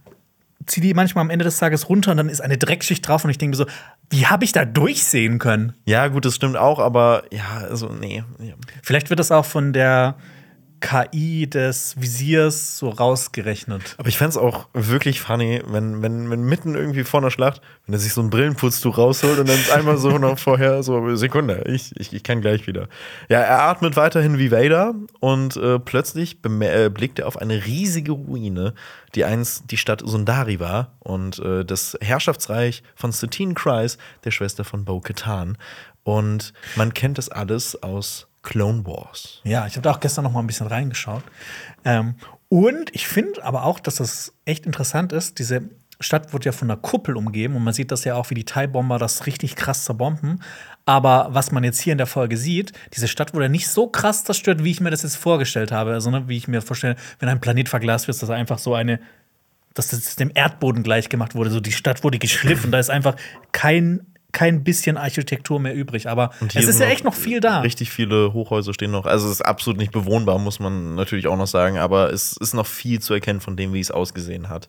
ziehe 0.66 0.86
die 0.86 0.92
manchmal 0.92 1.22
am 1.22 1.30
Ende 1.30 1.46
des 1.46 1.56
Tages 1.56 1.88
runter 1.88 2.10
und 2.10 2.18
dann 2.18 2.28
ist 2.28 2.42
eine 2.42 2.58
Dreckschicht 2.58 3.08
drauf 3.08 3.24
und 3.24 3.30
ich 3.30 3.38
denke 3.38 3.56
mir 3.56 3.64
so, 3.64 3.66
wie 4.10 4.26
habe 4.26 4.44
ich 4.44 4.52
da 4.52 4.66
durchsehen 4.66 5.38
können? 5.38 5.72
Ja, 5.86 6.08
gut, 6.08 6.26
das 6.26 6.34
stimmt 6.34 6.58
auch, 6.58 6.78
aber 6.78 7.22
ja, 7.32 7.64
also, 7.68 7.88
nee. 7.88 8.22
Vielleicht 8.82 9.08
wird 9.08 9.18
das 9.18 9.32
auch 9.32 9.46
von 9.46 9.72
der 9.72 10.16
KI 10.80 11.48
des 11.48 12.00
Visiers 12.00 12.78
so 12.78 12.88
rausgerechnet. 12.88 13.94
Aber 13.98 14.08
ich 14.08 14.18
fände 14.18 14.30
es 14.30 14.36
auch 14.36 14.68
wirklich 14.72 15.20
funny, 15.20 15.62
wenn, 15.66 16.02
wenn, 16.02 16.30
wenn 16.30 16.42
mitten 16.42 16.74
irgendwie 16.74 17.04
vor 17.04 17.20
einer 17.20 17.30
Schlacht, 17.30 17.60
wenn 17.86 17.94
er 17.94 17.98
sich 17.98 18.12
so 18.12 18.20
ein 18.20 18.30
Brillenputztuch 18.30 18.98
rausholt 18.98 19.38
und 19.38 19.48
dann 19.48 19.58
einmal 19.74 19.98
so 19.98 20.18
noch 20.18 20.38
vorher 20.38 20.82
so, 20.82 21.16
Sekunde, 21.16 21.64
ich, 21.66 21.92
ich, 21.98 22.12
ich 22.12 22.22
kann 22.22 22.40
gleich 22.40 22.66
wieder. 22.66 22.88
Ja, 23.28 23.40
er 23.40 23.62
atmet 23.62 23.96
weiterhin 23.96 24.38
wie 24.38 24.50
Vader 24.50 24.94
und 25.20 25.56
äh, 25.56 25.78
plötzlich 25.78 26.38
äh, 26.44 26.90
blickt 26.90 27.18
er 27.18 27.26
auf 27.26 27.36
eine 27.36 27.64
riesige 27.66 28.12
Ruine, 28.12 28.74
die 29.14 29.24
einst 29.24 29.70
die 29.70 29.76
Stadt 29.76 30.02
Sundari 30.04 30.60
war 30.60 30.92
und 31.00 31.38
äh, 31.40 31.64
das 31.64 31.96
Herrschaftsreich 32.00 32.82
von 32.94 33.12
Satine 33.12 33.54
Kryze, 33.54 33.98
der 34.24 34.30
Schwester 34.30 34.64
von 34.64 34.84
Bo-Katan. 34.84 35.58
Und 36.04 36.54
man 36.76 36.94
kennt 36.94 37.18
das 37.18 37.28
alles 37.28 37.82
aus 37.82 38.27
Clone 38.42 38.86
Wars. 38.86 39.40
Ja, 39.44 39.66
ich 39.66 39.74
habe 39.74 39.82
da 39.82 39.92
auch 39.92 40.00
gestern 40.00 40.24
noch 40.24 40.32
mal 40.32 40.40
ein 40.40 40.46
bisschen 40.46 40.66
reingeschaut. 40.66 41.22
Ähm, 41.84 42.14
und 42.48 42.94
ich 42.94 43.06
finde 43.06 43.44
aber 43.44 43.64
auch, 43.64 43.80
dass 43.80 43.96
das 43.96 44.32
echt 44.44 44.64
interessant 44.66 45.12
ist. 45.12 45.38
Diese 45.38 45.68
Stadt 46.00 46.32
wird 46.32 46.44
ja 46.44 46.52
von 46.52 46.70
einer 46.70 46.80
Kuppel 46.80 47.16
umgeben 47.16 47.56
und 47.56 47.64
man 47.64 47.74
sieht 47.74 47.90
das 47.90 48.04
ja 48.04 48.14
auch, 48.14 48.30
wie 48.30 48.34
die 48.34 48.44
TIE-Bomber 48.44 48.98
das 48.98 49.26
richtig 49.26 49.56
krass 49.56 49.84
zerbomben. 49.84 50.42
Aber 50.86 51.28
was 51.32 51.50
man 51.50 51.64
jetzt 51.64 51.80
hier 51.80 51.92
in 51.92 51.98
der 51.98 52.06
Folge 52.06 52.36
sieht, 52.36 52.72
diese 52.94 53.08
Stadt 53.08 53.34
wurde 53.34 53.48
nicht 53.48 53.68
so 53.68 53.88
krass 53.88 54.24
zerstört, 54.24 54.62
wie 54.62 54.70
ich 54.70 54.80
mir 54.80 54.90
das 54.90 55.02
jetzt 55.02 55.16
vorgestellt 55.16 55.72
habe. 55.72 55.92
Also, 55.92 56.10
ne, 56.10 56.28
wie 56.28 56.36
ich 56.36 56.48
mir 56.48 56.62
vorstelle, 56.62 56.96
wenn 57.18 57.28
ein 57.28 57.40
Planet 57.40 57.68
verglast 57.68 58.06
wird, 58.06 58.22
dass 58.22 58.30
einfach 58.30 58.58
so 58.58 58.74
eine, 58.74 59.00
dass 59.74 59.88
das 59.88 60.16
dem 60.16 60.30
Erdboden 60.32 60.82
gleich 60.82 61.08
gemacht 61.08 61.34
wurde. 61.34 61.50
So 61.50 61.60
die 61.60 61.72
Stadt 61.72 62.04
wurde 62.04 62.18
geschliffen, 62.18 62.70
da 62.70 62.78
ist 62.78 62.90
einfach 62.90 63.16
kein, 63.52 64.06
kein 64.32 64.62
bisschen 64.62 64.96
Architektur 64.96 65.58
mehr 65.58 65.74
übrig. 65.74 66.08
Aber 66.08 66.30
es 66.54 66.66
ist 66.66 66.80
ja 66.80 66.86
echt 66.86 67.04
noch 67.04 67.14
viel 67.14 67.40
da. 67.40 67.60
Richtig 67.60 67.90
viele 67.90 68.32
Hochhäuser 68.32 68.74
stehen 68.74 68.90
noch. 68.90 69.06
Also 69.06 69.26
es 69.26 69.32
ist 69.34 69.42
absolut 69.42 69.78
nicht 69.78 69.92
bewohnbar, 69.92 70.38
muss 70.38 70.60
man 70.60 70.94
natürlich 70.94 71.26
auch 71.26 71.36
noch 71.36 71.46
sagen, 71.46 71.78
aber 71.78 72.12
es 72.12 72.36
ist 72.36 72.54
noch 72.54 72.66
viel 72.66 73.00
zu 73.00 73.14
erkennen 73.14 73.40
von 73.40 73.56
dem, 73.56 73.72
wie 73.72 73.80
es 73.80 73.90
ausgesehen 73.90 74.48
hat. 74.48 74.66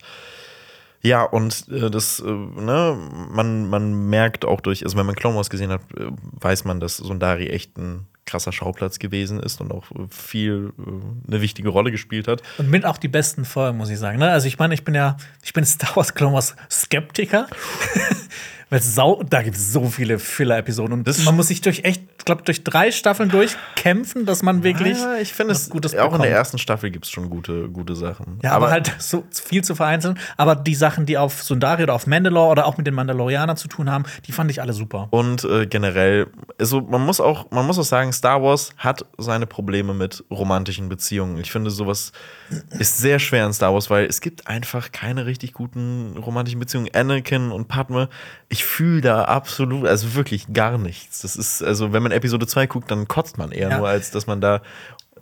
Ja, 1.02 1.24
und 1.24 1.66
äh, 1.70 1.90
das, 1.90 2.20
äh, 2.20 2.30
ne, 2.30 2.98
man, 3.32 3.70
man 3.70 4.10
merkt 4.10 4.44
auch 4.44 4.60
durch, 4.60 4.84
also 4.84 4.98
wenn 4.98 5.06
man 5.06 5.16
Clone 5.16 5.42
gesehen 5.50 5.72
hat, 5.72 5.82
äh, 5.98 6.08
weiß 6.42 6.66
man, 6.66 6.82
dass 6.82 6.98
Sundari 6.98 7.48
echt 7.48 7.78
ein 7.78 8.06
krasser 8.26 8.52
Schauplatz 8.52 9.00
gewesen 9.00 9.40
ist 9.40 9.62
und 9.62 9.72
auch 9.72 9.90
äh, 9.92 10.08
viel 10.10 10.74
äh, 10.78 11.32
eine 11.32 11.42
wichtige 11.42 11.70
Rolle 11.70 11.92
gespielt 11.92 12.28
hat. 12.28 12.44
Und 12.58 12.70
mit 12.70 12.86
auch 12.86 12.98
die 12.98 13.08
besten 13.08 13.46
Folgen, 13.46 13.78
muss 13.78 13.90
ich 13.90 13.98
sagen. 13.98 14.20
Ne? 14.20 14.30
Also 14.30 14.48
ich 14.48 14.60
meine, 14.60 14.74
ich 14.74 14.84
bin 14.84 14.94
ja, 14.94 15.16
ich 15.42 15.54
bin 15.54 15.66
Star 15.66 15.96
Wars 15.96 16.14
Clone 16.14 16.34
Wars 16.34 16.56
Skeptiker. 16.70 17.48
Weil 18.72 18.82
sau, 18.84 19.24
da 19.28 19.42
gibt 19.42 19.56
es 19.58 19.74
so 19.74 19.86
viele 19.88 20.20
Filler-Episoden. 20.20 20.94
Und 20.94 21.08
Das- 21.08 21.24
man 21.26 21.36
muss 21.36 21.48
sich 21.48 21.62
durch 21.62 21.84
echt, 21.86 22.04
ich 22.20 22.26
glaube, 22.26 22.44
durch 22.44 22.64
drei 22.64 22.92
Staffeln 22.92 23.30
durchkämpfen, 23.30 24.26
dass 24.28 24.44
man 24.44 24.64
wirklich. 24.64 24.98
Ja, 25.00 25.18
ich 25.18 25.34
finde 25.34 25.54
es 25.54 25.70
Gutes 25.70 25.94
auch 25.96 25.98
in 25.98 26.04
bekommt. 26.12 26.24
der 26.26 26.32
ersten 26.32 26.58
Staffel 26.60 26.92
gibt 26.92 27.06
es 27.06 27.12
schon 27.12 27.30
gute, 27.32 27.68
gute 27.70 27.96
Sachen. 27.96 28.40
Ja, 28.44 28.52
aber, 28.52 28.70
halt 28.70 28.94
so 29.00 29.24
viel 29.32 29.64
zu 29.64 29.74
vereinzeln. 29.74 30.20
Aber 30.38 30.56
die 30.56 30.76
Sachen, 30.76 31.06
die 31.08 31.18
auf 31.18 31.42
Sundari 31.42 31.82
oder 31.84 31.96
auf 31.96 32.06
Mandalore 32.06 32.52
oder 32.52 32.66
auch 32.68 32.78
mit 32.78 32.86
den 32.86 32.94
Mandalorianern 32.94 33.58
zu 33.58 33.68
tun 33.68 33.90
haben, 33.90 34.04
die 34.28 34.32
fand 34.32 34.52
ich 34.52 34.62
alle 34.62 34.74
super. 34.74 35.08
Und 35.10 35.44
äh, 35.46 35.66
generell, 35.66 36.28
also 36.60 36.82
man 36.82 37.04
muss 37.04 37.20
auch, 37.20 37.50
man 37.52 37.66
muss 37.66 37.80
auch 37.80 37.84
sagen, 37.84 38.14
Star 38.14 38.44
Wars 38.44 38.70
hat 38.78 39.04
seine 39.18 39.48
Probleme 39.48 39.94
mit 39.96 40.24
romantischen 40.30 40.90
Beziehungen. 40.90 41.40
Ich 41.40 41.52
finde, 41.52 41.72
sowas 41.72 42.12
ist 42.78 42.98
sehr 42.98 43.20
schwer 43.20 43.46
in 43.46 43.54
Star 43.54 43.74
Wars, 43.74 43.90
weil 43.90 44.06
es 44.06 44.22
gibt 44.22 44.48
einfach 44.48 44.92
keine 44.92 45.26
richtig 45.26 45.54
guten 45.54 46.18
romantischen 46.18 46.60
Beziehungen. 46.60 46.90
Anakin 46.94 47.52
und 47.52 47.68
Padme, 47.68 48.10
ich 48.48 48.66
fühle 48.66 49.02
da 49.02 49.24
absolut, 49.26 49.86
also 49.88 50.16
wirklich 50.16 50.52
gar 50.54 50.78
nichts. 50.78 51.22
Das 51.22 51.36
ist, 51.36 51.64
also 51.64 51.94
wenn 51.94 52.04
man 52.04 52.12
Episode 52.12 52.48
2 52.48 52.68
guckt, 52.68 52.90
dann 52.92 53.08
kotzt 53.08 53.38
man 53.38 53.52
eher 53.52 53.70
Ja. 53.70 53.78
nur, 53.78 53.88
als 53.88 54.12
dass 54.12 54.28
man 54.28 54.42
da 54.42 54.62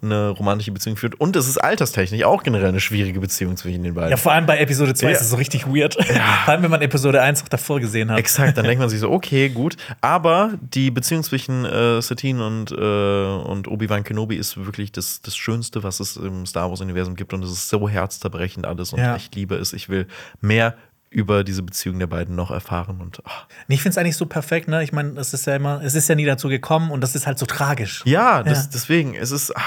eine 0.01 0.29
romantische 0.29 0.71
Beziehung 0.71 0.97
führt. 0.97 1.19
Und 1.19 1.35
es 1.35 1.47
ist 1.47 1.57
alterstechnisch 1.57 2.23
auch 2.23 2.43
generell 2.43 2.69
eine 2.69 2.79
schwierige 2.79 3.19
Beziehung 3.19 3.57
zwischen 3.57 3.83
den 3.83 3.93
beiden. 3.93 4.11
Ja, 4.11 4.17
vor 4.17 4.31
allem 4.31 4.45
bei 4.45 4.57
Episode 4.59 4.93
2 4.93 5.07
Ja. 5.07 5.13
ist 5.15 5.21
es 5.21 5.29
so 5.29 5.35
richtig 5.37 5.67
weird. 5.67 5.95
Vor 6.45 6.53
allem, 6.53 6.63
wenn 6.63 6.71
man 6.71 6.81
Episode 6.81 7.21
1 7.21 7.43
auch 7.43 7.47
davor 7.49 7.79
gesehen 7.79 8.09
hat. 8.11 8.19
Exakt, 8.19 8.57
dann 8.57 8.65
denkt 8.65 8.79
man 8.79 8.89
sich 8.89 8.99
so, 8.99 9.11
okay, 9.11 9.49
gut. 9.49 9.75
Aber 10.01 10.53
die 10.61 10.91
Beziehung 10.91 11.23
zwischen 11.23 11.65
äh, 11.65 12.01
Satine 12.01 12.45
und, 12.45 12.71
äh, 12.71 12.75
und 12.75 13.67
Obi-Wan 13.67 14.03
Kenobi 14.03 14.35
ist 14.35 14.57
wirklich 14.65 14.91
das, 14.91 15.21
das 15.21 15.35
Schönste, 15.35 15.83
was 15.83 15.99
es 15.99 16.17
im 16.17 16.45
Star 16.45 16.69
Wars-Universum 16.69 17.15
gibt. 17.15 17.33
Und 17.33 17.43
es 17.43 17.51
ist 17.51 17.69
so 17.69 17.87
herzzerbrechend 17.89 18.65
alles. 18.65 18.93
Und 18.93 18.99
Ja. 18.99 19.15
ich 19.15 19.29
liebe 19.35 19.55
es. 19.55 19.73
Ich 19.73 19.89
will 19.89 20.07
mehr 20.41 20.75
über 21.18 21.43
diese 21.43 21.63
Beziehung 21.63 21.97
der 21.97 22.05
beiden 22.05 22.36
noch 22.36 22.51
erfahren. 22.51 23.01
Und. 23.01 23.24
Nee, 23.68 23.74
Ich 23.76 23.82
finde 23.82 23.93
es 23.93 23.97
eigentlich 23.97 24.18
so 24.18 24.28
perfekt, 24.28 24.68
ne? 24.68 24.84
Ich 24.84 24.93
meine, 24.93 25.20
es 25.20 25.34
ist 25.34 25.47
ja 25.47 25.55
immer, 25.55 25.82
es 25.84 25.95
ist 25.95 26.07
ja 26.07 26.13
nie 26.13 26.26
dazu 26.26 26.47
gekommen 26.47 26.91
und 26.91 27.01
das 27.01 27.15
ist 27.15 27.26
halt 27.26 27.39
so 27.39 27.47
tragisch. 27.47 28.03
ja, 28.05 28.43
das, 28.43 28.65
Ja. 28.65 28.70
deswegen, 28.72 29.15
es 29.15 29.32
ist, 29.32 29.51
ah, 29.57 29.61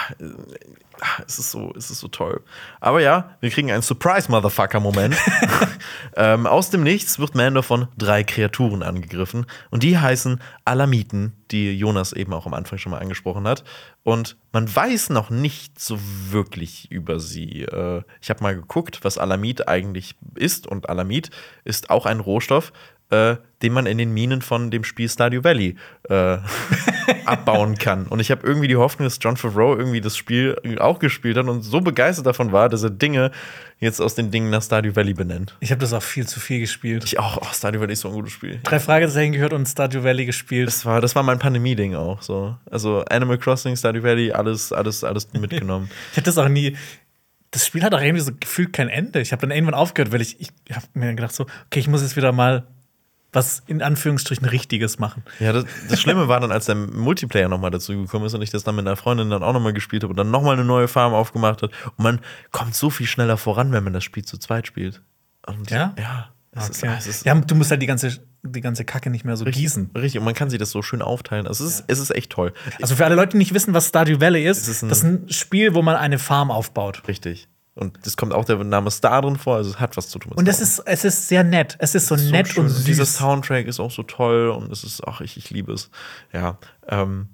es 1.26 1.38
ist 1.38 1.51
so, 1.51 1.72
es 1.76 1.90
ist 1.90 2.01
so 2.01 2.09
toll. 2.09 2.42
Aber 2.80 3.01
ja, 3.01 3.36
wir 3.40 3.51
kriegen 3.51 3.70
einen 3.70 3.82
Surprise-Motherfucker-Moment. 3.82 5.16
ähm, 6.16 6.46
aus 6.46 6.70
dem 6.70 6.82
Nichts 6.82 7.18
wird 7.18 7.34
Mando 7.34 7.62
von 7.62 7.88
drei 7.96 8.24
Kreaturen 8.24 8.82
angegriffen. 8.82 9.46
Und 9.70 9.82
die 9.82 9.98
heißen 9.98 10.40
Alamiten, 10.64 11.34
die 11.51 11.76
Jonas 11.76 12.12
eben 12.12 12.32
auch 12.32 12.46
am 12.46 12.55
Anfang 12.55 12.78
schon 12.78 12.92
mal 12.92 12.98
angesprochen 12.98 13.46
hat. 13.46 13.64
Und 14.03 14.36
man 14.53 14.74
weiß 14.74 15.11
noch 15.11 15.30
nicht 15.30 15.80
so 15.80 15.98
wirklich 16.30 16.90
über 16.90 17.20
sie. 17.20 17.62
Äh, 17.62 18.03
ich 18.20 18.30
habe 18.30 18.42
mal 18.42 18.55
geguckt, 18.55 19.01
was 19.03 19.18
Alamit 19.18 19.68
eigentlich 19.68 20.16
ist. 20.34 20.66
Und 20.66 20.88
Alamit 20.88 21.30
ist 21.64 21.90
auch 21.90 22.07
ein 22.07 22.20
Rohstoff. 22.20 22.72
Äh, 23.11 23.36
den 23.62 23.72
man 23.72 23.86
in 23.86 23.98
den 23.98 24.12
Minen 24.12 24.40
von 24.40 24.70
dem 24.70 24.84
Spiel 24.84 25.08
Stardew 25.08 25.44
Valley 25.44 25.76
äh, 26.08 26.38
abbauen 27.26 27.76
kann. 27.76 28.06
Und 28.06 28.20
ich 28.20 28.30
habe 28.30 28.46
irgendwie 28.46 28.68
die 28.68 28.76
Hoffnung, 28.76 29.06
dass 29.06 29.18
John 29.20 29.36
Favreau 29.36 29.76
irgendwie 29.76 30.00
das 30.00 30.16
Spiel 30.16 30.56
auch 30.78 30.98
gespielt 30.98 31.36
hat 31.36 31.46
und 31.46 31.62
so 31.62 31.80
begeistert 31.80 32.26
davon 32.26 32.52
war, 32.52 32.68
dass 32.68 32.82
er 32.82 32.90
Dinge 32.90 33.30
jetzt 33.78 34.00
aus 34.00 34.14
den 34.14 34.30
Dingen 34.30 34.50
nach 34.50 34.62
Stardew 34.62 34.94
Valley 34.94 35.14
benennt. 35.14 35.56
Ich 35.61 35.70
habe 35.70 35.80
das 35.80 35.92
auch 35.92 36.02
viel 36.02 36.26
zu 36.26 36.40
viel 36.40 36.61
gespielt. 36.61 37.04
Ich 37.04 37.18
auch. 37.18 37.38
Oh, 37.40 37.46
Stardew 37.52 37.80
Valley 37.80 37.92
ist 37.92 38.00
so 38.00 38.08
ein 38.08 38.14
gutes 38.14 38.32
Spiel. 38.32 38.61
Drei 38.62 38.80
Fragezeichen 38.80 39.32
gehört 39.32 39.52
und 39.52 39.66
Stardew 39.66 40.04
Valley 40.04 40.24
gespielt. 40.24 40.68
Das 40.68 40.86
war, 40.86 41.00
das 41.00 41.14
war 41.14 41.22
mein 41.22 41.38
Pandemie-Ding 41.38 41.94
auch. 41.94 42.22
So. 42.22 42.56
Also 42.70 43.04
Animal 43.11 43.38
Crossing, 43.38 43.76
Stardew 43.76 44.02
Valley, 44.02 44.32
alles, 44.32 44.72
alles, 44.72 45.04
alles 45.04 45.32
mitgenommen. 45.32 45.90
ich 46.11 46.16
hätte 46.16 46.26
das 46.26 46.38
auch 46.38 46.48
nie. 46.48 46.76
Das 47.50 47.66
Spiel 47.66 47.82
hat 47.82 47.94
auch 47.94 48.00
irgendwie 48.00 48.22
so 48.22 48.30
gefühlt 48.38 48.72
kein 48.72 48.88
Ende. 48.88 49.20
Ich 49.20 49.32
habe 49.32 49.40
dann 49.40 49.50
irgendwann 49.50 49.74
aufgehört, 49.74 50.12
weil 50.12 50.20
ich, 50.20 50.38
ich 50.40 50.50
habe 50.72 50.86
mir 50.94 51.12
gedacht 51.14 51.34
so, 51.34 51.44
okay, 51.66 51.80
ich 51.80 51.88
muss 51.88 52.00
jetzt 52.00 52.16
wieder 52.16 52.30
mal 52.32 52.64
was 53.32 53.62
in 53.66 53.82
Anführungsstrichen 53.82 54.46
Richtiges 54.46 54.98
machen. 54.98 55.22
Ja, 55.38 55.52
das, 55.52 55.64
das 55.88 56.00
Schlimme 56.00 56.28
war 56.28 56.40
dann, 56.40 56.52
als 56.52 56.66
der 56.66 56.74
Multiplayer 56.74 57.48
nochmal 57.48 57.70
dazu 57.70 57.96
gekommen 57.96 58.26
ist 58.26 58.34
und 58.34 58.42
ich 58.42 58.50
das 58.50 58.64
dann 58.64 58.74
mit 58.74 58.86
einer 58.86 58.96
Freundin 58.96 59.30
dann 59.30 59.42
auch 59.42 59.52
nochmal 59.52 59.72
gespielt 59.72 60.02
habe 60.02 60.10
und 60.10 60.16
dann 60.16 60.30
nochmal 60.30 60.54
eine 60.54 60.64
neue 60.64 60.88
Farm 60.88 61.14
aufgemacht 61.14 61.62
hat. 61.62 61.70
Und 61.96 62.02
man 62.02 62.20
kommt 62.50 62.74
so 62.74 62.90
viel 62.90 63.06
schneller 63.06 63.36
voran, 63.36 63.72
wenn 63.72 63.84
man 63.84 63.92
das 63.92 64.04
Spiel 64.04 64.24
zu 64.24 64.38
zweit 64.38 64.66
spielt. 64.66 65.02
Und 65.46 65.70
ja? 65.70 65.94
Ja. 65.98 66.30
Okay. 66.52 66.98
ist, 66.98 67.06
ist 67.06 67.24
ja, 67.24 67.34
du 67.34 67.54
musst 67.54 67.70
halt 67.70 67.80
die 67.80 67.86
ganze, 67.86 68.18
die 68.42 68.60
ganze 68.60 68.84
Kacke 68.84 69.08
nicht 69.08 69.24
mehr 69.24 69.36
so 69.36 69.44
richtig, 69.44 69.62
gießen. 69.62 69.90
Richtig, 69.96 70.18
und 70.18 70.24
man 70.24 70.34
kann 70.34 70.50
sich 70.50 70.58
das 70.58 70.72
so 70.72 70.82
schön 70.82 71.00
aufteilen. 71.00 71.46
Also 71.46 71.64
es, 71.64 71.74
ist, 71.74 71.78
ja. 71.80 71.84
es 71.88 71.98
ist 72.00 72.10
echt 72.10 72.32
toll. 72.32 72.52
Also 72.82 72.96
für 72.96 73.04
alle 73.04 73.14
Leute, 73.14 73.32
die 73.32 73.38
nicht 73.38 73.54
wissen, 73.54 73.72
was 73.72 73.88
Stardew 73.88 74.20
Valley 74.20 74.44
ist, 74.44 74.66
ist 74.66 74.82
ein 74.82 74.88
das 74.88 74.98
ist 74.98 75.04
ein 75.04 75.28
Spiel, 75.30 75.74
wo 75.74 75.82
man 75.82 75.94
eine 75.94 76.18
Farm 76.18 76.50
aufbaut. 76.50 77.06
Richtig. 77.06 77.48
Und 77.80 77.98
das 78.04 78.18
kommt 78.18 78.34
auch 78.34 78.44
der 78.44 78.62
Name 78.62 78.90
Star 78.90 79.22
drin 79.22 79.36
vor, 79.36 79.56
also 79.56 79.70
es 79.70 79.80
hat 79.80 79.96
was 79.96 80.10
zu 80.10 80.18
tun 80.18 80.30
mit 80.30 80.38
Und 80.38 80.48
es 80.48 80.60
ist, 80.60 80.80
es 80.80 81.04
ist 81.04 81.28
sehr 81.28 81.42
nett. 81.42 81.76
Es 81.78 81.94
ist 81.94 82.08
so, 82.08 82.16
so 82.16 82.30
nett 82.30 82.48
schön. 82.48 82.64
und 82.64 82.68
süß. 82.68 82.84
Dieser 82.84 83.06
Soundtrack 83.06 83.66
ist 83.66 83.80
auch 83.80 83.90
so 83.90 84.02
toll 84.02 84.50
und 84.50 84.70
es 84.70 84.84
ist, 84.84 85.02
ach, 85.06 85.22
ich, 85.22 85.38
ich 85.38 85.48
liebe 85.48 85.72
es. 85.72 85.90
Ja. 86.30 86.58
Ähm. 86.86 87.30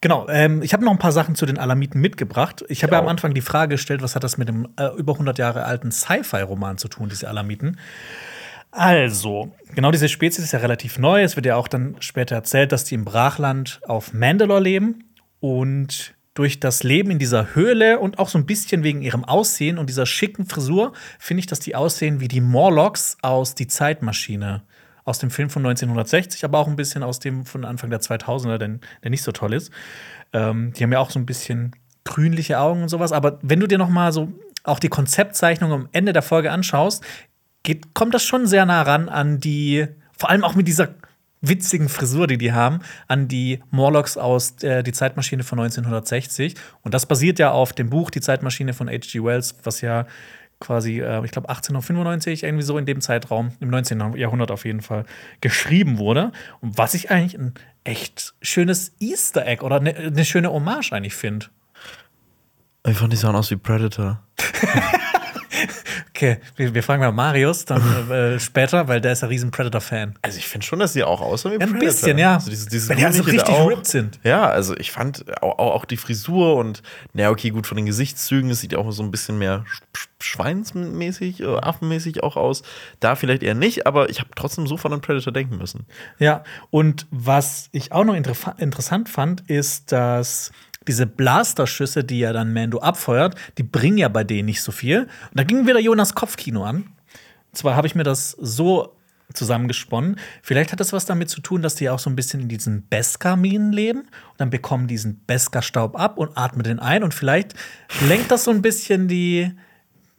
Genau, 0.00 0.26
ähm, 0.30 0.62
ich 0.62 0.72
habe 0.72 0.82
noch 0.82 0.92
ein 0.92 0.98
paar 0.98 1.12
Sachen 1.12 1.34
zu 1.34 1.44
den 1.44 1.58
Alamiten 1.58 2.00
mitgebracht. 2.00 2.64
Ich 2.68 2.82
habe 2.82 2.94
ja 2.94 3.00
am 3.00 3.08
Anfang 3.08 3.34
die 3.34 3.42
Frage 3.42 3.74
gestellt, 3.74 4.02
was 4.02 4.16
hat 4.16 4.24
das 4.24 4.38
mit 4.38 4.48
dem 4.48 4.66
äh, 4.78 4.88
über 4.96 5.12
100 5.12 5.38
Jahre 5.38 5.64
alten 5.64 5.92
Sci-Fi-Roman 5.92 6.78
zu 6.78 6.88
tun, 6.88 7.10
diese 7.10 7.28
Alamiten? 7.28 7.78
Also, 8.70 9.52
genau 9.74 9.90
diese 9.90 10.08
Spezies 10.08 10.46
ist 10.46 10.52
ja 10.52 10.60
relativ 10.60 10.98
neu. 10.98 11.22
Es 11.22 11.36
wird 11.36 11.44
ja 11.44 11.56
auch 11.56 11.68
dann 11.68 11.96
später 12.00 12.34
erzählt, 12.34 12.72
dass 12.72 12.84
die 12.84 12.94
im 12.94 13.04
Brachland 13.04 13.82
auf 13.86 14.14
Mandalore 14.14 14.60
leben 14.60 15.04
und 15.40 16.14
durch 16.34 16.60
das 16.60 16.82
Leben 16.82 17.10
in 17.10 17.18
dieser 17.18 17.54
Höhle 17.54 17.98
und 17.98 18.18
auch 18.18 18.28
so 18.28 18.38
ein 18.38 18.46
bisschen 18.46 18.82
wegen 18.82 19.02
ihrem 19.02 19.24
Aussehen 19.24 19.78
und 19.78 19.88
dieser 19.88 20.06
schicken 20.06 20.46
Frisur 20.46 20.92
finde 21.18 21.40
ich, 21.40 21.46
dass 21.46 21.60
die 21.60 21.74
aussehen 21.74 22.20
wie 22.20 22.28
die 22.28 22.40
Morlocks 22.40 23.18
aus 23.22 23.54
Die 23.54 23.66
Zeitmaschine. 23.66 24.62
Aus 25.04 25.18
dem 25.18 25.30
Film 25.30 25.50
von 25.50 25.66
1960, 25.66 26.44
aber 26.44 26.60
auch 26.60 26.68
ein 26.68 26.76
bisschen 26.76 27.02
aus 27.02 27.18
dem 27.18 27.44
von 27.44 27.64
Anfang 27.64 27.90
der 27.90 28.00
2000er, 28.00 28.56
der, 28.56 28.78
der 29.02 29.10
nicht 29.10 29.24
so 29.24 29.32
toll 29.32 29.52
ist. 29.52 29.72
Ähm, 30.32 30.72
die 30.72 30.84
haben 30.84 30.92
ja 30.92 31.00
auch 31.00 31.10
so 31.10 31.18
ein 31.18 31.26
bisschen 31.26 31.72
grünliche 32.04 32.60
Augen 32.60 32.82
und 32.82 32.88
sowas. 32.88 33.10
Aber 33.10 33.40
wenn 33.42 33.58
du 33.58 33.66
dir 33.66 33.78
noch 33.78 33.88
mal 33.88 34.12
so 34.12 34.32
auch 34.62 34.78
die 34.78 34.88
Konzeptzeichnung 34.88 35.72
am 35.72 35.88
Ende 35.90 36.12
der 36.12 36.22
Folge 36.22 36.52
anschaust, 36.52 37.04
geht, 37.64 37.94
kommt 37.94 38.14
das 38.14 38.22
schon 38.22 38.46
sehr 38.46 38.64
nah 38.64 38.82
ran 38.82 39.08
an 39.08 39.40
die, 39.40 39.88
vor 40.16 40.30
allem 40.30 40.44
auch 40.44 40.54
mit 40.54 40.68
dieser 40.68 40.94
witzigen 41.42 41.88
Frisur, 41.88 42.26
die 42.26 42.38
die 42.38 42.52
haben, 42.52 42.80
an 43.08 43.28
die 43.28 43.62
Morlocks 43.70 44.16
aus 44.16 44.62
äh, 44.62 44.82
Die 44.82 44.92
Zeitmaschine 44.92 45.42
von 45.42 45.58
1960. 45.58 46.54
Und 46.82 46.94
das 46.94 47.04
basiert 47.04 47.38
ja 47.38 47.50
auf 47.50 47.72
dem 47.72 47.90
Buch 47.90 48.10
Die 48.10 48.20
Zeitmaschine 48.20 48.72
von 48.72 48.88
H.G. 48.88 49.22
Wells, 49.22 49.56
was 49.64 49.80
ja 49.82 50.06
quasi, 50.60 51.00
äh, 51.00 51.24
ich 51.24 51.32
glaube, 51.32 51.48
1895, 51.48 52.44
irgendwie 52.44 52.64
so 52.64 52.78
in 52.78 52.86
dem 52.86 53.00
Zeitraum, 53.00 53.52
im 53.60 53.68
19. 53.68 54.14
Jahrhundert 54.16 54.50
auf 54.50 54.64
jeden 54.64 54.80
Fall, 54.80 55.04
geschrieben 55.40 55.98
wurde. 55.98 56.32
Und 56.60 56.78
was 56.78 56.94
ich 56.94 57.10
eigentlich 57.10 57.38
ein 57.38 57.54
echt 57.84 58.34
schönes 58.40 58.92
Easter 59.00 59.46
Egg 59.46 59.62
oder 59.62 59.76
eine 59.76 60.10
ne 60.10 60.24
schöne 60.24 60.52
Hommage 60.52 60.92
eigentlich 60.92 61.14
finde. 61.14 61.46
Ich 62.86 62.96
fand 62.96 63.12
die 63.12 63.16
sahen 63.16 63.36
aus 63.36 63.50
wie 63.50 63.56
Predator. 63.56 64.22
Okay, 66.14 66.38
wir, 66.56 66.74
wir 66.74 66.82
fragen 66.82 67.00
mal 67.00 67.10
Marius 67.10 67.64
dann 67.64 67.82
äh, 68.10 68.38
später, 68.38 68.86
weil 68.86 69.00
der 69.00 69.12
ist 69.12 69.22
ein 69.22 69.30
riesen 69.30 69.50
Predator-Fan. 69.50 70.18
Also 70.20 70.36
ich 70.36 70.46
finde 70.46 70.66
schon, 70.66 70.78
dass 70.78 70.92
sie 70.92 71.04
auch 71.04 71.22
aussehen 71.22 71.52
wie 71.52 71.54
ja, 71.54 71.60
ein 71.60 71.72
Predator. 71.72 71.86
bisschen, 71.86 72.18
ja. 72.18 72.34
Also 72.34 72.50
dieses, 72.50 72.66
dieses 72.66 72.88
Wenn 72.90 72.98
die 72.98 73.06
also 73.06 73.22
richtig 73.22 73.48
ripped 73.48 73.86
sind. 73.86 74.20
Ja, 74.22 74.48
also 74.48 74.76
ich 74.76 74.90
fand 74.90 75.24
auch, 75.42 75.58
auch 75.58 75.84
die 75.86 75.96
Frisur 75.96 76.56
und, 76.56 76.82
na 77.14 77.30
okay, 77.30 77.48
gut 77.48 77.66
von 77.66 77.76
den 77.76 77.86
Gesichtszügen, 77.86 78.50
es 78.50 78.60
sieht 78.60 78.74
auch 78.74 78.90
so 78.92 79.02
ein 79.02 79.10
bisschen 79.10 79.38
mehr 79.38 79.64
schweinsmäßig, 80.20 81.40
äh, 81.40 81.56
affenmäßig 81.56 82.22
auch 82.22 82.36
aus. 82.36 82.62
Da 83.00 83.16
vielleicht 83.16 83.42
eher 83.42 83.54
nicht, 83.54 83.86
aber 83.86 84.10
ich 84.10 84.20
habe 84.20 84.30
trotzdem 84.34 84.66
sofort 84.66 84.92
an 84.92 85.00
Predator 85.00 85.32
denken 85.32 85.56
müssen. 85.56 85.86
Ja, 86.18 86.44
und 86.70 87.06
was 87.10 87.70
ich 87.72 87.92
auch 87.92 88.04
noch 88.04 88.14
inter 88.14 88.34
interessant 88.58 89.08
fand, 89.08 89.48
ist, 89.48 89.92
dass 89.92 90.52
diese 90.88 91.06
Blasterschüsse, 91.06 92.04
die 92.04 92.20
ja 92.20 92.32
dann 92.32 92.52
Mando 92.52 92.78
abfeuert, 92.78 93.34
die 93.58 93.62
bringen 93.62 93.98
ja 93.98 94.08
bei 94.08 94.24
denen 94.24 94.46
nicht 94.46 94.62
so 94.62 94.72
viel. 94.72 95.02
Und 95.02 95.08
da 95.34 95.44
ging 95.44 95.66
wieder 95.66 95.80
Jonas 95.80 96.14
Kopfkino 96.14 96.64
an. 96.64 96.76
Und 96.76 97.56
zwar 97.56 97.76
habe 97.76 97.86
ich 97.86 97.94
mir 97.94 98.04
das 98.04 98.30
so 98.32 98.96
zusammengesponnen. 99.34 100.16
Vielleicht 100.42 100.72
hat 100.72 100.80
das 100.80 100.92
was 100.92 101.06
damit 101.06 101.30
zu 101.30 101.40
tun, 101.40 101.62
dass 101.62 101.74
die 101.74 101.88
auch 101.88 101.98
so 101.98 102.10
ein 102.10 102.16
bisschen 102.16 102.40
in 102.40 102.48
diesen 102.48 102.86
Beskar-Minen 102.88 103.72
leben 103.72 104.00
und 104.00 104.08
dann 104.38 104.50
bekommen 104.50 104.86
diesen 104.86 105.24
Beskar-Staub 105.26 105.98
ab 105.98 106.18
und 106.18 106.36
atmen 106.36 106.64
den 106.64 106.78
ein 106.78 107.02
und 107.02 107.14
vielleicht 107.14 107.54
lenkt 108.06 108.30
das 108.30 108.44
so 108.44 108.50
ein 108.50 108.62
bisschen 108.62 109.08
die, 109.08 109.52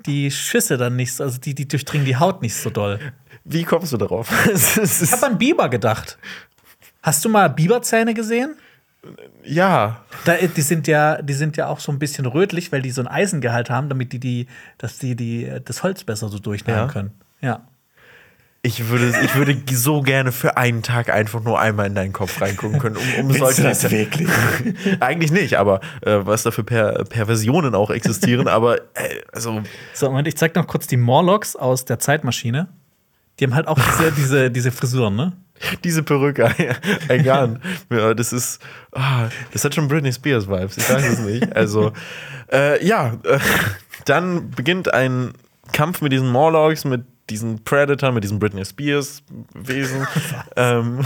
die 0.05 0.31
Schüsse 0.31 0.77
dann 0.77 0.95
nicht, 0.95 1.19
also 1.21 1.39
die, 1.39 1.55
die 1.55 1.67
durchdringen 1.67 2.05
die 2.05 2.17
Haut 2.17 2.41
nicht 2.41 2.55
so 2.55 2.69
doll. 2.69 2.99
Wie 3.45 3.63
kommst 3.63 3.93
du 3.93 3.97
darauf? 3.97 4.31
ich 4.53 5.11
habe 5.11 5.25
an 5.25 5.37
Biber 5.37 5.69
gedacht. 5.69 6.17
Hast 7.01 7.25
du 7.25 7.29
mal 7.29 7.49
Biberzähne 7.49 8.13
gesehen? 8.13 8.55
Ja. 9.43 10.03
Da, 10.25 10.35
die, 10.35 10.61
sind 10.61 10.87
ja, 10.87 11.21
die 11.21 11.33
sind 11.33 11.57
ja 11.57 11.67
auch 11.67 11.79
so 11.79 11.91
ein 11.91 11.99
bisschen 11.99 12.25
rötlich, 12.25 12.71
weil 12.71 12.81
die 12.81 12.91
so 12.91 13.01
ein 13.01 13.07
Eisengehalt 13.07 13.69
haben, 13.69 13.89
damit 13.89 14.13
die, 14.13 14.19
die, 14.19 14.47
dass 14.77 14.97
die, 14.97 15.15
die 15.15 15.51
das 15.65 15.83
Holz 15.83 16.03
besser 16.03 16.29
so 16.29 16.39
durchnehmen 16.39 16.79
ja. 16.79 16.87
können. 16.87 17.11
Ja. 17.41 17.67
Ich 18.65 18.87
würde, 18.87 19.13
ich 19.25 19.35
würde 19.35 19.61
so 19.73 20.01
gerne 20.01 20.31
für 20.31 20.55
einen 20.55 20.83
Tag 20.83 21.09
einfach 21.09 21.43
nur 21.43 21.59
einmal 21.59 21.85
in 21.87 21.95
deinen 21.95 22.13
Kopf 22.13 22.39
reingucken 22.39 22.79
können, 22.79 22.95
um, 22.95 23.25
um 23.25 23.33
solche. 23.33 23.61
das 23.61 23.91
wirklich? 23.91 24.29
Eigentlich 25.01 25.33
nicht, 25.33 25.55
aber 25.55 25.81
äh, 25.99 26.19
was 26.23 26.43
da 26.43 26.51
für 26.51 26.63
per 26.63 27.03
Perversionen 27.03 27.75
auch 27.75 27.89
existieren, 27.89 28.47
aber 28.47 28.77
äh, 28.93 29.19
also. 29.33 29.61
So, 29.93 30.09
und 30.09 30.25
ich 30.29 30.37
zeig 30.37 30.55
noch 30.55 30.65
kurz 30.65 30.87
die 30.87 30.95
Morlocks 30.95 31.57
aus 31.57 31.83
der 31.83 31.99
Zeitmaschine. 31.99 32.69
Die 33.37 33.43
haben 33.43 33.53
halt 33.53 33.67
auch 33.67 33.77
diese, 33.77 34.13
diese, 34.13 34.49
diese 34.49 34.71
Frisuren, 34.71 35.17
ne? 35.17 35.33
Diese 35.83 36.03
Perücke, 36.03 36.51
egal. 37.07 37.59
ja, 37.89 38.13
das 38.13 38.33
ist, 38.33 38.61
ah, 38.91 39.29
das 39.51 39.63
hat 39.63 39.75
schon 39.75 39.87
Britney 39.87 40.11
Spears 40.11 40.47
Vibes, 40.47 40.77
ich 40.77 40.89
weiß 40.89 41.05
es 41.05 41.19
nicht. 41.19 41.55
Also, 41.55 41.93
äh, 42.51 42.85
ja, 42.85 43.17
äh, 43.23 43.39
dann 44.05 44.51
beginnt 44.51 44.93
ein 44.93 45.33
Kampf 45.71 46.01
mit 46.01 46.11
diesen 46.11 46.29
Morlocks, 46.29 46.85
mit 46.85 47.05
diesen 47.29 47.63
Predator, 47.63 48.11
mit 48.11 48.23
diesen 48.23 48.39
Britney 48.39 48.65
Spears 48.65 49.23
Wesen. 49.53 50.07
ähm, 50.55 51.05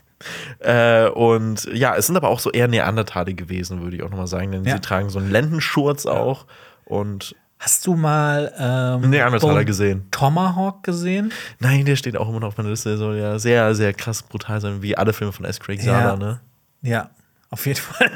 äh, 0.60 1.08
und 1.08 1.68
ja, 1.72 1.96
es 1.96 2.06
sind 2.06 2.16
aber 2.16 2.28
auch 2.28 2.40
so 2.40 2.50
eher 2.50 2.68
Neandertale 2.68 3.34
gewesen, 3.34 3.82
würde 3.82 3.96
ich 3.96 4.02
auch 4.02 4.10
nochmal 4.10 4.26
sagen, 4.26 4.52
denn 4.52 4.64
ja. 4.64 4.74
sie 4.74 4.80
tragen 4.80 5.10
so 5.10 5.18
einen 5.18 5.30
Lendenschurz 5.30 6.06
auch 6.06 6.46
und 6.84 7.34
Hast 7.60 7.86
du 7.86 7.94
mal 7.94 8.54
ähm, 8.58 9.10
nee, 9.10 9.22
Bone 9.38 9.66
gesehen. 9.66 10.06
Tomahawk 10.10 10.82
gesehen? 10.82 11.30
Nein, 11.58 11.84
der 11.84 11.94
steht 11.94 12.16
auch 12.16 12.26
immer 12.30 12.40
noch 12.40 12.48
auf 12.48 12.56
meiner 12.56 12.70
Liste. 12.70 12.88
Der 12.88 12.96
soll 12.96 13.18
ja 13.18 13.38
sehr, 13.38 13.74
sehr 13.74 13.92
krass 13.92 14.22
brutal 14.22 14.62
sein, 14.62 14.80
wie 14.80 14.96
alle 14.96 15.12
Filme 15.12 15.34
von 15.34 15.44
S. 15.44 15.60
Craig 15.60 15.82
Sala, 15.82 16.00
ja. 16.00 16.16
ne? 16.16 16.40
Ja, 16.80 17.10
auf 17.50 17.66
jeden 17.66 17.78
Fall. 17.80 18.10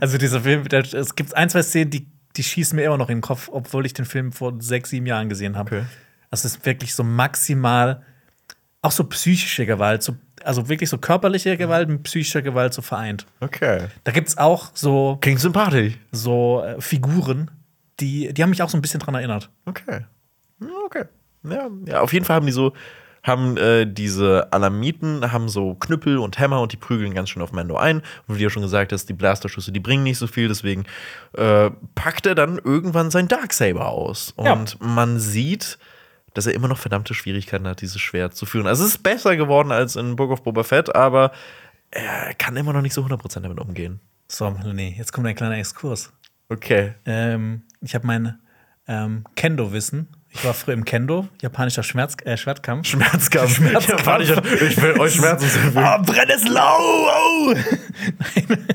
Also 0.00 0.18
dieser 0.18 0.42
Film, 0.42 0.64
es 0.70 1.16
gibt 1.16 1.34
ein, 1.34 1.48
zwei 1.48 1.62
Szenen, 1.62 1.92
die, 1.92 2.06
die 2.36 2.42
schießen 2.42 2.76
mir 2.76 2.84
immer 2.84 2.98
noch 2.98 3.08
in 3.08 3.16
den 3.16 3.22
Kopf, 3.22 3.48
obwohl 3.50 3.86
ich 3.86 3.94
den 3.94 4.04
Film 4.04 4.32
vor 4.32 4.52
sechs, 4.58 4.90
sieben 4.90 5.06
Jahren 5.06 5.30
gesehen 5.30 5.56
habe. 5.56 5.76
Okay. 5.76 5.84
Also 6.30 6.46
es 6.46 6.56
ist 6.56 6.66
wirklich 6.66 6.94
so 6.94 7.04
maximal, 7.04 8.02
auch 8.82 8.92
so 8.92 9.04
psychische 9.04 9.64
Gewalt, 9.64 10.02
so, 10.02 10.14
also 10.44 10.68
wirklich 10.68 10.90
so 10.90 10.98
körperliche 10.98 11.56
Gewalt 11.56 11.88
mit 11.88 12.02
psychischer 12.02 12.42
Gewalt 12.42 12.74
so 12.74 12.82
vereint. 12.82 13.24
Okay. 13.40 13.86
Da 14.04 14.12
gibt 14.12 14.28
es 14.28 14.36
auch 14.36 14.72
so. 14.74 15.16
Klingt 15.22 15.40
sympathisch. 15.40 15.94
So 16.12 16.62
äh, 16.62 16.78
Figuren, 16.82 17.50
die, 18.00 18.32
die 18.32 18.42
haben 18.42 18.50
mich 18.50 18.62
auch 18.62 18.70
so 18.70 18.78
ein 18.78 18.82
bisschen 18.82 19.00
dran 19.00 19.14
erinnert. 19.14 19.50
Okay. 19.66 20.04
Okay. 20.86 21.04
Ja, 21.44 21.68
ja 21.86 22.00
auf 22.00 22.12
jeden 22.12 22.24
Fall 22.24 22.36
haben 22.36 22.46
die 22.46 22.52
so, 22.52 22.72
haben 23.22 23.56
äh, 23.56 23.86
diese 23.86 24.52
Alamiten, 24.52 25.32
haben 25.32 25.48
so 25.48 25.74
Knüppel 25.74 26.18
und 26.18 26.38
Hämmer 26.38 26.60
und 26.60 26.72
die 26.72 26.76
prügeln 26.76 27.14
ganz 27.14 27.30
schön 27.30 27.42
auf 27.42 27.52
Mando 27.52 27.76
ein. 27.76 27.98
Und 28.26 28.34
wie 28.34 28.38
du 28.38 28.44
ja 28.44 28.50
schon 28.50 28.62
gesagt 28.62 28.92
hast, 28.92 29.08
die 29.08 29.14
Blasterschüsse, 29.14 29.72
die 29.72 29.80
bringen 29.80 30.02
nicht 30.02 30.18
so 30.18 30.26
viel, 30.26 30.48
deswegen 30.48 30.84
äh, 31.32 31.70
packt 31.94 32.26
er 32.26 32.34
dann 32.34 32.58
irgendwann 32.58 33.10
sein 33.10 33.28
Darksaber 33.28 33.88
aus. 33.88 34.32
Und 34.36 34.46
ja. 34.46 34.86
man 34.86 35.18
sieht, 35.18 35.78
dass 36.34 36.46
er 36.46 36.54
immer 36.54 36.68
noch 36.68 36.78
verdammte 36.78 37.14
Schwierigkeiten 37.14 37.66
hat, 37.66 37.80
dieses 37.80 38.00
Schwert 38.00 38.34
zu 38.34 38.44
führen. 38.44 38.66
Also 38.66 38.84
es 38.84 38.90
ist 38.90 39.02
besser 39.02 39.36
geworden 39.36 39.72
als 39.72 39.96
in 39.96 40.16
Book 40.16 40.30
of 40.30 40.42
Boba 40.42 40.64
Fett, 40.64 40.94
aber 40.94 41.32
er 41.90 42.34
kann 42.34 42.56
immer 42.56 42.72
noch 42.72 42.82
nicht 42.82 42.94
so 42.94 43.02
100% 43.02 43.40
damit 43.40 43.60
umgehen. 43.60 44.00
So, 44.28 44.50
nee, 44.50 44.94
jetzt 44.98 45.12
kommt 45.12 45.26
ein 45.26 45.34
kleiner 45.34 45.58
Exkurs. 45.58 46.12
Okay. 46.48 46.94
Ähm, 47.06 47.62
ich 47.84 47.94
habe 47.94 48.06
mein 48.06 48.38
ähm, 48.88 49.24
Kendo-Wissen. 49.36 50.08
Ich 50.30 50.44
war 50.44 50.52
früher 50.52 50.74
im 50.74 50.84
Kendo, 50.84 51.28
japanischer 51.40 51.84
Schmerz, 51.84 52.16
äh, 52.24 52.36
Schwertkampf. 52.36 52.88
Schmerzkampf. 52.88 53.54
Schmerzkampf. 53.56 54.00
Japanischer- 54.04 54.42
ich 54.62 54.82
will 54.82 54.98
euch 54.98 55.14
Schmerzen 55.14 55.48
zufügen. 55.48 55.78
Ah, 55.78 55.98
Brenneslau! 55.98 56.78
Oh! 56.80 57.54
Nein. 58.18 58.66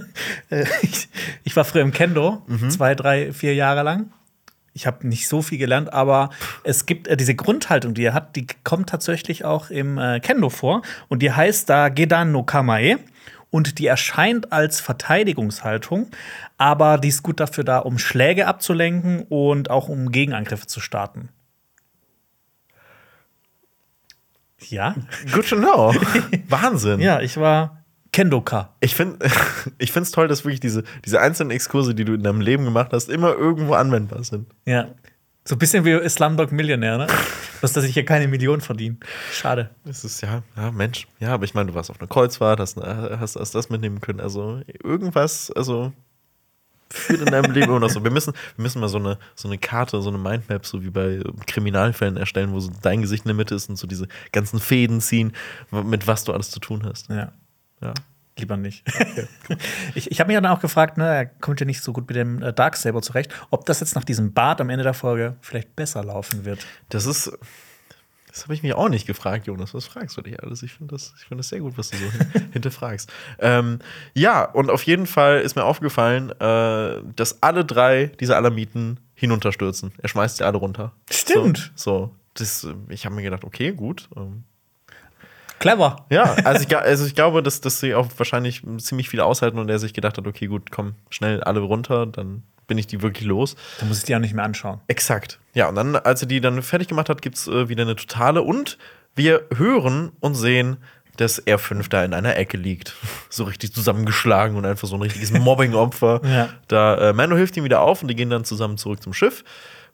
Äh, 0.50 0.66
ich, 0.82 1.10
ich 1.44 1.56
war 1.56 1.66
früher 1.66 1.82
im 1.82 1.92
Kendo, 1.92 2.42
zwei, 2.70 2.96
drei, 2.96 3.34
vier 3.34 3.56
Jahre 3.56 3.84
lang. 3.84 4.12
Ich 4.74 4.88
habe 4.88 5.06
nicht 5.06 5.28
so 5.28 5.42
viel 5.42 5.58
gelernt, 5.58 5.92
aber 5.92 6.30
es 6.64 6.86
gibt 6.86 7.08
äh, 7.10 7.18
diese 7.18 7.36
Grundhaltung, 7.36 7.94
die 7.94 8.04
er 8.06 8.14
hat, 8.14 8.38
die 8.38 8.48
kommt 8.64 8.88
tatsächlich 8.90 9.44
auch 9.44 9.70
im 9.70 9.98
äh, 9.98 10.22
Kendo 10.22 10.50
vor. 10.50 10.82
Und 11.10 11.22
die 11.22 11.32
heißt 11.34 11.70
da 11.70 11.90
Gedan 11.90 12.32
no 12.32 12.44
Kamae. 12.44 12.98
Und 13.52 13.80
die 13.80 13.88
erscheint 13.88 14.52
als 14.52 14.80
Verteidigungshaltung, 14.80 16.12
aber 16.58 16.98
die 16.98 17.08
ist 17.08 17.24
gut 17.24 17.40
dafür 17.40 17.64
da, 17.64 17.80
um 17.80 17.98
Schläge 17.98 18.46
abzulenken 18.46 19.24
und 19.24 19.72
auch 19.72 19.90
um 19.90 20.12
Gegenangriffe 20.12 20.68
zu 20.68 20.80
starten. 20.80 21.30
Ja? 24.68 24.96
Good 25.32 25.50
to 25.50 25.56
know. 25.56 25.94
Wahnsinn. 26.48 27.00
Ja, 27.00 27.22
ich 27.22 27.38
war 27.38 27.84
Kendoka. 28.12 28.76
Ich 28.80 28.96
finde 28.96 29.28
ich 29.78 29.96
es 29.96 30.12
toll, 30.12 30.28
dass 30.28 30.44
wirklich 30.44 30.60
diese, 30.60 30.84
diese 31.06 31.20
einzelnen 31.20 31.52
Exkurse, 31.52 31.96
die 31.96 32.06
du 32.06 32.14
in 32.14 32.24
deinem 32.24 32.42
Leben 32.42 32.66
gemacht 32.66 32.92
hast, 32.92 33.10
immer 33.10 33.34
irgendwo 33.34 33.74
anwendbar 33.74 34.24
sind. 34.24 34.48
Ja. 34.66 34.90
So 35.50 35.56
ein 35.56 35.58
bisschen 35.58 35.84
wie 35.84 36.08
Slumdog 36.08 36.52
Millionär, 36.52 37.00
ne? 37.00 37.08
Bloß, 37.60 37.74
dass 37.74 37.84
ich 37.84 37.96
hier 37.96 38.06
keine 38.06 38.28
Millionen 38.28 38.62
verdiene. 38.62 38.98
Schade. 39.34 39.72
Das 39.84 40.04
ist 40.06 40.22
ja, 40.22 40.44
ja, 40.56 40.70
Mensch. 40.70 41.08
Ja, 41.20 41.34
aber 41.34 41.44
ich 41.44 41.56
meine, 41.56 41.72
du 41.72 41.74
warst 41.74 41.90
auf 41.90 42.00
einer 42.00 42.08
Kreuzfahrt, 42.08 42.60
hast, 42.60 42.78
hast, 42.78 43.36
hast 43.36 43.56
das 43.56 43.70
mitnehmen 43.72 44.00
können. 44.00 44.20
Also 44.20 44.62
irgendwas, 44.84 45.50
also 45.50 45.92
führt 46.92 47.22
in 47.22 47.26
deinem 47.26 47.52
Leben 47.52 47.70
immer 47.70 47.80
noch 47.80 47.90
so. 47.90 48.04
Wir 48.04 48.12
müssen, 48.12 48.36
wir 48.58 48.62
müssen 48.62 48.80
mal 48.80 48.90
so 48.90 49.00
eine, 49.00 49.18
so 49.34 49.48
eine 49.48 49.58
Karte, 49.58 50.00
so 50.04 50.10
eine 50.10 50.20
Mindmap, 50.20 50.68
so 50.68 50.84
wie 50.84 50.92
bei 50.92 51.20
Kriminalfällen 51.48 52.18
erstellen, 52.18 52.52
wo 52.52 52.60
so 52.60 52.70
dein 52.84 53.02
Gesicht 53.02 53.26
in 53.26 53.30
der 53.30 53.36
Mitte 53.36 53.56
ist 53.56 53.70
und 53.70 53.76
so 53.76 53.88
diese 53.88 54.08
ganzen 54.32 54.60
Fäden 54.60 55.02
ziehen, 55.02 55.34
mit 55.72 56.06
was 56.06 56.26
du 56.26 56.32
alles 56.32 56.52
zu 56.52 56.60
tun 56.60 56.86
hast. 56.86 57.10
Ja. 57.10 57.32
Ja. 57.82 57.96
Lieber 58.40 58.58
nicht. 58.58 58.84
ich 59.96 60.12
ich 60.12 60.20
habe 60.20 60.28
mich 60.30 60.36
dann 60.36 60.46
auch 60.46 60.60
gefragt, 60.60 60.98
ne, 60.98 61.08
er 61.08 61.26
kommt 61.26 61.60
ja 61.60 61.66
nicht 61.66 61.82
so 61.82 61.94
gut 61.94 62.08
mit 62.08 62.16
dem 62.16 62.42
äh, 62.42 62.54
Darksaber 62.54 63.02
zurecht, 63.02 63.34
ob 63.50 63.66
das 63.66 63.80
jetzt 63.80 63.96
nach 63.96 64.04
diesem 64.04 64.34
Bart 64.34 64.62
am 64.62 64.70
Ende 64.70 64.84
der 64.84 64.94
Folge 64.94 65.36
vielleicht 65.42 65.76
besser 65.76 66.04
laufen 66.04 66.46
wird. 66.46 66.66
Das 66.90 67.06
ist. 67.06 67.32
Das 68.32 68.44
habe 68.44 68.54
ich 68.54 68.62
mich 68.62 68.74
auch 68.76 68.90
nicht 68.90 69.08
gefragt, 69.08 69.48
Jonas. 69.48 69.74
Was 69.74 69.86
fragst 69.86 70.16
du 70.16 70.22
dich 70.22 70.42
alles? 70.42 70.62
Ich 70.62 70.74
finde 70.74 70.94
das, 70.94 71.14
ich 71.18 71.26
find 71.26 71.40
das 71.40 71.50
sehr 71.50 71.60
gut, 71.62 71.78
was 71.80 71.90
du 71.90 71.98
so 71.98 72.06
hin- 72.12 72.50
hinterfragst. 72.54 73.12
Ähm, 73.40 73.80
ja, 74.14 74.44
und 74.46 74.70
auf 74.70 74.84
jeden 74.84 75.08
Fall 75.08 75.42
ist 75.42 75.56
mir 75.56 75.64
aufgefallen, 75.66 76.30
äh, 76.40 77.02
dass 77.16 77.42
alle 77.42 77.66
drei 77.66 78.06
dieser 78.20 78.38
Alamiten 78.38 79.00
hinunterstürzen. 79.16 79.92
Er 79.98 80.10
schmeißt 80.10 80.38
sie 80.38 80.46
alle 80.46 80.58
runter. 80.60 80.94
Stimmt. 81.12 81.72
So, 81.76 81.92
so 81.92 82.16
das, 82.36 82.64
äh, 82.66 82.76
ich 82.90 83.06
habe 83.06 83.16
mir 83.16 83.24
gedacht, 83.24 83.44
okay, 83.44 83.72
gut. 83.74 84.08
Ähm, 84.16 84.44
Clever. 85.60 86.06
ja, 86.10 86.24
also 86.44 86.66
ich, 86.68 86.76
also 86.76 87.06
ich 87.06 87.16
glaube, 87.16 87.44
dass, 87.44 87.62
dass 87.62 87.80
sie 87.80 87.94
auch 87.96 88.08
wahrscheinlich 88.18 88.64
ziemlich 88.78 89.10
viel 89.10 89.20
aushalten 89.22 89.60
und 89.60 89.70
er 89.70 89.80
sich 89.80 89.94
gedacht 89.94 90.18
hat, 90.18 90.26
okay, 90.26 90.48
gut, 90.48 90.72
komm, 90.72 90.96
schnell 91.10 91.42
alle 91.44 91.60
runter, 91.60 92.06
dann 92.06 92.44
bin 92.68 92.78
ich 92.78 92.88
die 92.88 93.02
wirklich 93.02 93.28
los. 93.28 93.56
Da 93.80 93.86
muss 93.86 94.00
ich 94.00 94.04
die 94.06 94.16
auch 94.16 94.20
nicht 94.20 94.34
mehr 94.34 94.46
anschauen. 94.46 94.80
Exakt. 94.88 95.40
Ja, 95.54 95.68
und 95.68 95.76
dann, 95.76 95.96
als 95.96 96.22
er 96.22 96.28
die 96.28 96.40
dann 96.40 96.62
fertig 96.62 96.88
gemacht 96.88 97.10
hat, 97.10 97.22
gibt 97.22 97.36
es 97.36 97.48
äh, 97.48 97.68
wieder 97.68 97.84
eine 97.84 97.96
totale 97.96 98.42
und 98.42 98.78
wir 99.16 99.46
hören 99.56 100.12
und 100.22 100.36
sehen, 100.36 100.78
dass 101.18 101.46
R5 101.46 101.90
da 101.90 102.06
in 102.06 102.14
einer 102.14 102.38
Ecke 102.38 102.58
liegt. 102.58 102.96
So 103.32 103.44
richtig 103.44 103.74
zusammengeschlagen 103.74 104.58
und 104.58 104.66
einfach 104.66 104.88
so 104.88 104.96
ein 104.96 105.04
richtiges 105.04 105.32
Mobbing-Opfer. 105.40 106.22
Ja. 106.24 106.50
Da 106.68 107.10
äh, 107.10 107.14
Mando 107.14 107.36
hilft 107.36 107.56
ihm 107.58 107.64
wieder 107.64 107.82
auf 107.82 108.02
und 108.02 108.08
die 108.08 108.16
gehen 108.16 108.32
dann 108.32 108.44
zusammen 108.44 108.78
zurück 108.78 109.04
zum 109.04 109.14
Schiff. 109.14 109.44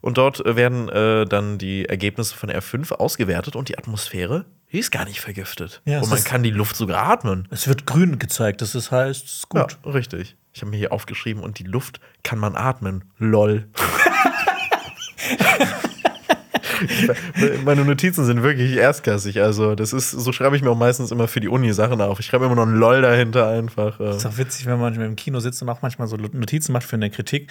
Und 0.00 0.16
dort 0.16 0.44
äh, 0.44 0.56
werden 0.56 0.88
äh, 0.88 1.26
dann 1.26 1.58
die 1.58 1.86
Ergebnisse 1.86 2.34
von 2.34 2.50
R5 2.50 2.92
ausgewertet 2.92 3.54
und 3.54 3.68
die 3.68 3.76
Atmosphäre, 3.76 4.46
die 4.76 4.80
ist 4.80 4.90
gar 4.90 5.06
nicht 5.06 5.22
vergiftet. 5.22 5.80
Ja, 5.86 6.02
und 6.02 6.10
man 6.10 6.22
kann 6.22 6.42
die 6.42 6.50
Luft 6.50 6.76
sogar 6.76 7.02
atmen. 7.02 7.48
Es 7.50 7.66
wird 7.66 7.86
grün 7.86 8.18
gezeigt, 8.18 8.60
das 8.60 8.74
ist, 8.74 8.90
heißt, 8.90 9.24
es 9.24 9.34
ist 9.36 9.48
gut. 9.48 9.78
Ja, 9.82 9.90
richtig. 9.90 10.36
Ich 10.52 10.60
habe 10.60 10.70
mir 10.70 10.76
hier 10.76 10.92
aufgeschrieben 10.92 11.42
und 11.42 11.58
die 11.58 11.64
Luft 11.64 11.98
kann 12.22 12.38
man 12.38 12.56
atmen. 12.56 13.04
Lol. 13.16 13.68
Meine 17.64 17.86
Notizen 17.86 18.26
sind 18.26 18.42
wirklich 18.42 18.76
erstklassig. 18.76 19.40
Also, 19.40 19.74
das 19.74 19.94
ist, 19.94 20.10
so 20.10 20.30
schreibe 20.30 20.56
ich 20.56 20.62
mir 20.62 20.68
auch 20.68 20.76
meistens 20.76 21.10
immer 21.10 21.26
für 21.26 21.40
die 21.40 21.48
Uni 21.48 21.72
Sachen 21.72 22.02
auf. 22.02 22.20
Ich 22.20 22.26
schreibe 22.26 22.44
immer 22.44 22.56
noch 22.56 22.66
ein 22.66 22.74
LOL 22.74 23.00
dahinter 23.00 23.48
einfach. 23.48 23.98
äh. 23.98 24.14
Ist 24.14 24.26
auch 24.26 24.36
witzig, 24.36 24.66
wenn 24.66 24.72
man 24.72 24.82
manchmal 24.82 25.06
im 25.06 25.16
Kino 25.16 25.40
sitzt 25.40 25.62
und 25.62 25.70
auch 25.70 25.80
manchmal 25.80 26.06
so 26.06 26.18
Notizen 26.18 26.72
macht 26.72 26.84
für 26.84 26.96
eine 26.96 27.08
Kritik. 27.08 27.50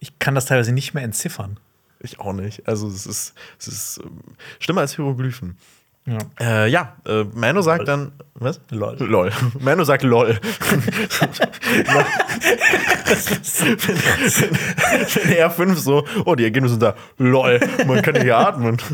Ich 0.00 0.18
kann 0.18 0.34
das 0.34 0.46
teilweise 0.46 0.72
nicht 0.72 0.92
mehr 0.92 1.04
entziffern. 1.04 1.60
Ich 2.00 2.18
auch 2.18 2.32
nicht. 2.32 2.66
Also, 2.66 2.88
es 2.88 3.06
ist, 3.06 3.34
es 3.60 3.68
ist 3.68 4.00
ähm, 4.02 4.22
schlimmer 4.58 4.80
als 4.80 4.96
Hieroglyphen. 4.96 5.56
Ja. 6.06 6.18
Äh, 6.38 6.68
ja, 6.68 6.96
äh, 7.06 7.24
Mano 7.32 7.62
sagt 7.62 7.88
dann, 7.88 8.12
was? 8.34 8.60
Lol. 8.70 8.96
LOL. 8.98 9.32
Mano 9.60 9.84
sagt 9.84 10.02
LOL. 10.02 10.38
wenn 15.14 15.32
er 15.32 15.50
fünf 15.50 15.78
so, 15.78 16.04
oh, 16.26 16.34
die 16.34 16.44
Ergebnisse 16.44 16.74
sind 16.74 16.82
da, 16.82 16.94
LOL, 17.16 17.58
man 17.86 18.02
kann 18.02 18.20
hier 18.20 18.36
atmen. 18.36 18.76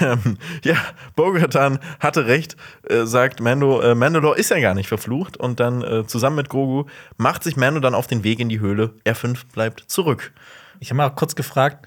Ähm, 0.00 0.38
ja, 0.62 0.76
Bo-Katan 1.16 1.80
hatte 1.98 2.26
recht, 2.26 2.56
äh, 2.88 3.04
sagt 3.04 3.40
Mando, 3.40 3.80
äh, 3.80 3.94
Mandalore 3.94 4.38
ist 4.38 4.50
ja 4.50 4.60
gar 4.60 4.74
nicht 4.74 4.88
verflucht 4.88 5.36
und 5.36 5.58
dann 5.58 5.82
äh, 5.82 6.06
zusammen 6.06 6.36
mit 6.36 6.48
Grogu 6.48 6.84
macht 7.16 7.42
sich 7.42 7.56
Mando 7.56 7.80
dann 7.80 7.94
auf 7.94 8.06
den 8.06 8.22
Weg 8.22 8.38
in 8.38 8.48
die 8.48 8.60
Höhle. 8.60 8.94
R5 9.04 9.38
bleibt 9.52 9.84
zurück. 9.88 10.32
Ich 10.78 10.90
habe 10.90 10.98
mal 10.98 11.10
kurz 11.10 11.34
gefragt, 11.34 11.86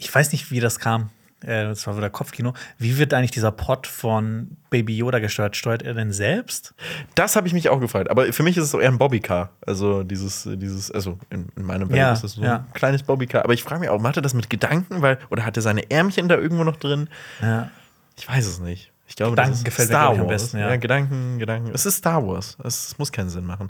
ich 0.00 0.12
weiß 0.14 0.32
nicht, 0.32 0.50
wie 0.50 0.60
das 0.60 0.78
kam. 0.78 1.10
Äh, 1.42 1.64
Das 1.64 1.86
war 1.86 1.96
wieder 1.96 2.10
Kopfkino. 2.10 2.54
Wie 2.78 2.98
wird 2.98 3.14
eigentlich 3.14 3.30
dieser 3.30 3.52
Pod 3.52 3.86
von 3.86 4.56
Baby 4.70 4.96
Yoda 4.96 5.18
gesteuert? 5.20 5.56
Steuert 5.56 5.82
er 5.82 5.94
denn 5.94 6.12
selbst? 6.12 6.74
Das 7.14 7.36
habe 7.36 7.46
ich 7.46 7.52
mich 7.54 7.68
auch 7.68 7.80
gefragt. 7.80 8.10
Aber 8.10 8.32
für 8.32 8.42
mich 8.42 8.56
ist 8.56 8.64
es 8.64 8.74
auch 8.74 8.80
eher 8.80 8.90
ein 8.90 8.98
Bobbycar. 8.98 9.50
Also 9.66 10.02
dieses, 10.02 10.48
dieses, 10.54 10.90
also 10.90 11.18
in, 11.30 11.48
in 11.56 11.62
meinem 11.64 11.88
Welt 11.90 11.98
Ja, 11.98 12.12
ist 12.12 12.24
es 12.24 12.32
so 12.34 12.42
ja. 12.42 12.56
ein 12.56 12.72
kleines 12.72 13.02
Bobbycar. 13.02 13.44
Aber 13.44 13.52
ich 13.54 13.62
frage 13.62 13.80
mich 13.80 13.88
auch, 13.90 14.00
macht 14.00 14.16
er 14.16 14.22
das 14.22 14.34
mit 14.34 14.50
Gedanken? 14.50 15.02
Weil, 15.02 15.18
oder 15.30 15.44
hat 15.44 15.56
er 15.56 15.62
seine 15.62 15.90
Ärmchen 15.90 16.28
da 16.28 16.36
irgendwo 16.36 16.64
noch 16.64 16.76
drin? 16.76 17.08
Ja. 17.40 17.70
Ich 18.18 18.28
weiß 18.28 18.46
es 18.46 18.58
nicht. 18.60 18.92
Ich 19.06 19.16
glaube, 19.16 19.32
Gedanken 19.32 19.52
das 19.54 19.64
gefällt 19.64 19.88
mir, 19.88 19.94
Star 19.96 20.14
ich, 20.14 20.20
am 20.20 20.26
besten, 20.28 20.58
ja. 20.58 20.76
Gedanken, 20.76 21.38
Gedanken. 21.40 21.70
Es 21.74 21.84
ist 21.84 21.96
Star 21.96 22.24
Wars. 22.24 22.56
Es, 22.62 22.88
es 22.90 22.98
muss 22.98 23.10
keinen 23.10 23.28
Sinn 23.28 23.44
machen. 23.44 23.68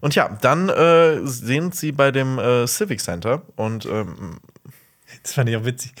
Und 0.00 0.14
ja, 0.14 0.30
dann 0.40 0.70
äh, 0.70 1.18
sind 1.26 1.74
sie 1.74 1.92
bei 1.92 2.10
dem 2.10 2.38
äh, 2.38 2.66
Civic 2.66 3.00
Center 3.00 3.42
und 3.56 3.84
ähm, 3.84 4.38
Das 5.22 5.32
fand 5.34 5.48
ich 5.48 5.56
auch 5.56 5.64
witzig. 5.64 5.92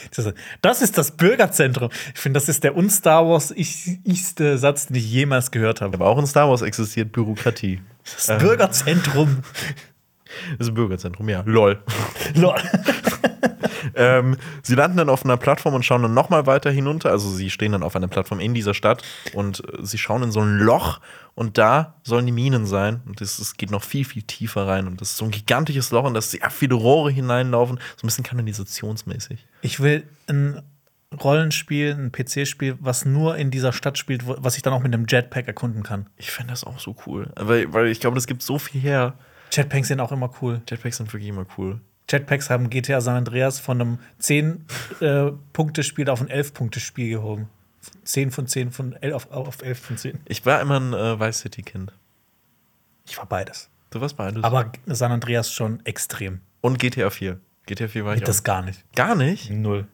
Das 0.62 0.80
ist- 0.82 0.96
Das 0.98 1.10
Bürgerzentrum. 1.12 1.90
Ich 2.14 2.20
finde, 2.20 2.38
das 2.40 2.48
ist 2.48 2.62
der 2.64 2.76
un-Star 2.76 3.26
Wars-ichste 3.26 4.58
Satz, 4.58 4.86
den 4.86 4.96
ich 4.96 5.10
jemals 5.10 5.50
gehört 5.50 5.80
habe. 5.80 5.94
aber 5.94 6.06
auch 6.06 6.18
in 6.18 6.26
Star 6.26 6.48
Wars 6.48 6.62
existiert 6.62 7.12
Bürokratie. 7.12 7.80
Das 8.04 8.38
Bürgerzentrum. 8.38 9.38
Das 10.58 10.66
ist 10.66 10.68
ein 10.68 10.74
Bürgerzentrum, 10.74 11.28
ja. 11.28 11.42
Lol. 11.46 11.78
Lol. 12.34 12.54
Ähm, 13.94 14.36
sie 14.62 14.74
landen 14.74 14.96
dann 14.98 15.08
auf 15.08 15.24
einer 15.24 15.36
Plattform 15.36 15.74
und 15.74 15.84
schauen 15.84 16.02
dann 16.02 16.12
noch 16.14 16.30
mal 16.30 16.46
weiter 16.46 16.70
hinunter. 16.70 17.10
Also 17.10 17.30
sie 17.30 17.48
stehen 17.50 17.72
dann 17.72 17.82
auf 17.82 17.96
einer 17.96 18.08
Plattform 18.08 18.38
in 18.40 18.52
dieser 18.54 18.74
Stadt 18.74 19.02
und 19.32 19.60
äh, 19.60 19.78
sie 19.84 19.98
schauen 19.98 20.22
in 20.24 20.30
so 20.32 20.40
ein 20.40 20.58
Loch 20.58 21.00
und 21.38 21.56
da 21.56 21.94
sollen 22.02 22.26
die 22.26 22.32
Minen 22.32 22.66
sein. 22.66 23.00
Und 23.06 23.20
es 23.20 23.38
es 23.38 23.56
geht 23.56 23.70
noch 23.70 23.84
viel, 23.84 24.04
viel 24.04 24.22
tiefer 24.22 24.66
rein. 24.66 24.88
Und 24.88 25.00
das 25.00 25.10
ist 25.10 25.18
so 25.18 25.24
ein 25.24 25.30
gigantisches 25.30 25.92
Loch, 25.92 26.04
in 26.04 26.12
das 26.12 26.32
sehr 26.32 26.50
viele 26.50 26.74
Rohre 26.74 27.12
hineinlaufen. 27.12 27.78
So 27.96 28.04
ein 28.04 28.08
bisschen 28.08 28.24
kanalisationsmäßig. 28.24 29.46
Ich 29.62 29.78
will 29.78 30.02
ein 30.26 30.60
Rollenspiel, 31.22 31.92
ein 31.92 32.10
PC-Spiel, 32.10 32.76
was 32.80 33.04
nur 33.04 33.36
in 33.36 33.52
dieser 33.52 33.72
Stadt 33.72 33.98
spielt, 33.98 34.24
was 34.26 34.56
ich 34.56 34.62
dann 34.62 34.72
auch 34.72 34.82
mit 34.82 34.92
einem 34.92 35.06
Jetpack 35.08 35.46
erkunden 35.46 35.84
kann. 35.84 36.08
Ich 36.16 36.32
fände 36.32 36.50
das 36.50 36.64
auch 36.64 36.80
so 36.80 36.96
cool. 37.06 37.30
Weil, 37.36 37.72
weil 37.72 37.86
ich 37.86 38.00
glaube, 38.00 38.16
das 38.16 38.26
gibt 38.26 38.42
so 38.42 38.58
viel 38.58 38.80
her. 38.80 39.14
Jetpacks 39.52 39.86
sind 39.86 40.00
auch 40.00 40.10
immer 40.10 40.32
cool. 40.42 40.60
Jetpacks 40.68 40.96
sind 40.96 41.12
wirklich 41.12 41.28
immer 41.28 41.46
cool. 41.56 41.80
Jetpacks 42.10 42.50
haben 42.50 42.68
GTA 42.68 43.00
San 43.00 43.14
Andreas 43.14 43.60
von 43.60 43.80
einem 43.80 43.98
10-Punkte-Spiel 44.20 46.10
auf 46.10 46.20
ein 46.20 46.26
11-Punkte-Spiel 46.26 47.10
gehoben. 47.10 47.48
10 48.04 48.30
von 48.30 48.46
10 48.46 48.70
von 48.70 48.92
11 48.94 49.14
auf, 49.14 49.30
auf 49.30 49.62
11 49.62 49.78
von 49.78 49.96
10. 49.96 50.20
Ich 50.26 50.44
war 50.46 50.60
immer 50.60 50.78
ein 50.80 50.92
äh, 50.92 51.18
Vice 51.20 51.38
City-Kind. 51.40 51.92
Ich 53.06 53.16
war 53.18 53.26
beides. 53.26 53.70
Du 53.90 54.00
warst 54.00 54.16
beides. 54.16 54.44
Aber 54.44 54.70
San 54.86 55.12
Andreas 55.12 55.52
schon 55.52 55.84
extrem. 55.86 56.40
und 56.60 56.78
GTA 56.78 57.10
4. 57.10 57.38
GTA 57.66 57.88
4 57.88 58.04
war 58.04 58.14
ich 58.14 58.22
Das 58.22 58.40
auch. 58.40 58.44
gar 58.44 58.62
nicht. 58.62 58.84
Gar 58.94 59.14
nicht? 59.14 59.50
Null. 59.50 59.86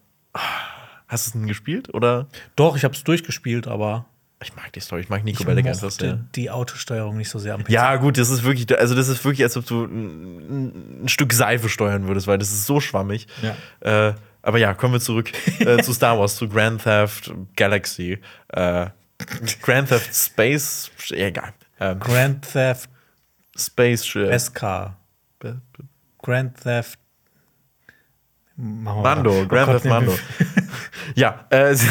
Hast 1.08 1.26
du 1.26 1.28
es 1.28 1.32
denn 1.32 1.46
gespielt? 1.46 1.92
Oder? 1.94 2.26
Doch, 2.56 2.76
ich 2.76 2.84
habe 2.84 2.94
es 2.94 3.04
durchgespielt, 3.04 3.66
aber 3.68 4.06
Ich 4.42 4.54
mag 4.56 4.72
die 4.72 4.80
Story. 4.80 5.02
Ich 5.02 5.08
mag 5.08 5.22
Nico 5.24 5.40
ich 5.40 5.46
Bellic 5.46 5.66
einfach 5.66 5.90
sehr. 5.90 6.18
die 6.34 6.50
Autosteuerung 6.50 7.16
nicht 7.16 7.28
so 7.30 7.38
sehr 7.38 7.54
am 7.54 7.62
PC. 7.64 7.70
Ja, 7.70 7.96
gut, 7.96 8.18
das 8.18 8.30
ist 8.30 8.42
wirklich, 8.42 8.76
also 8.78 8.94
das 8.94 9.08
ist 9.08 9.24
wirklich, 9.24 9.42
als 9.42 9.56
ob 9.56 9.64
du 9.66 9.84
ein, 9.84 11.04
ein 11.04 11.08
Stück 11.08 11.32
Seife 11.32 11.68
steuern 11.68 12.06
würdest, 12.08 12.26
weil 12.26 12.38
das 12.38 12.50
ist 12.52 12.66
so 12.66 12.80
schwammig. 12.80 13.26
Ja. 13.42 14.08
Äh, 14.08 14.14
aber 14.44 14.58
ja, 14.58 14.74
kommen 14.74 14.94
wir 14.94 15.00
zurück 15.00 15.32
äh, 15.60 15.82
zu 15.82 15.92
Star 15.92 16.18
Wars, 16.18 16.36
zu 16.36 16.48
Grand 16.48 16.82
Theft 16.82 17.32
Galaxy. 17.56 18.18
Äh, 18.48 18.86
Grand 19.62 19.88
Theft 19.88 20.14
Space, 20.14 20.90
egal. 21.10 21.52
Ähm, 21.80 21.98
Grand 21.98 22.52
Theft 22.52 22.90
Space 23.56 24.14
äh, 24.16 24.38
SK. 24.38 24.92
Grand 26.22 26.62
Theft 26.62 26.98
Mando, 28.56 29.42
oh 29.42 29.46
Grand 29.46 29.70
Theft 29.70 29.84
Mando. 29.86 30.12
ja, 31.14 31.46
äh, 31.50 31.74
sie, 31.74 31.88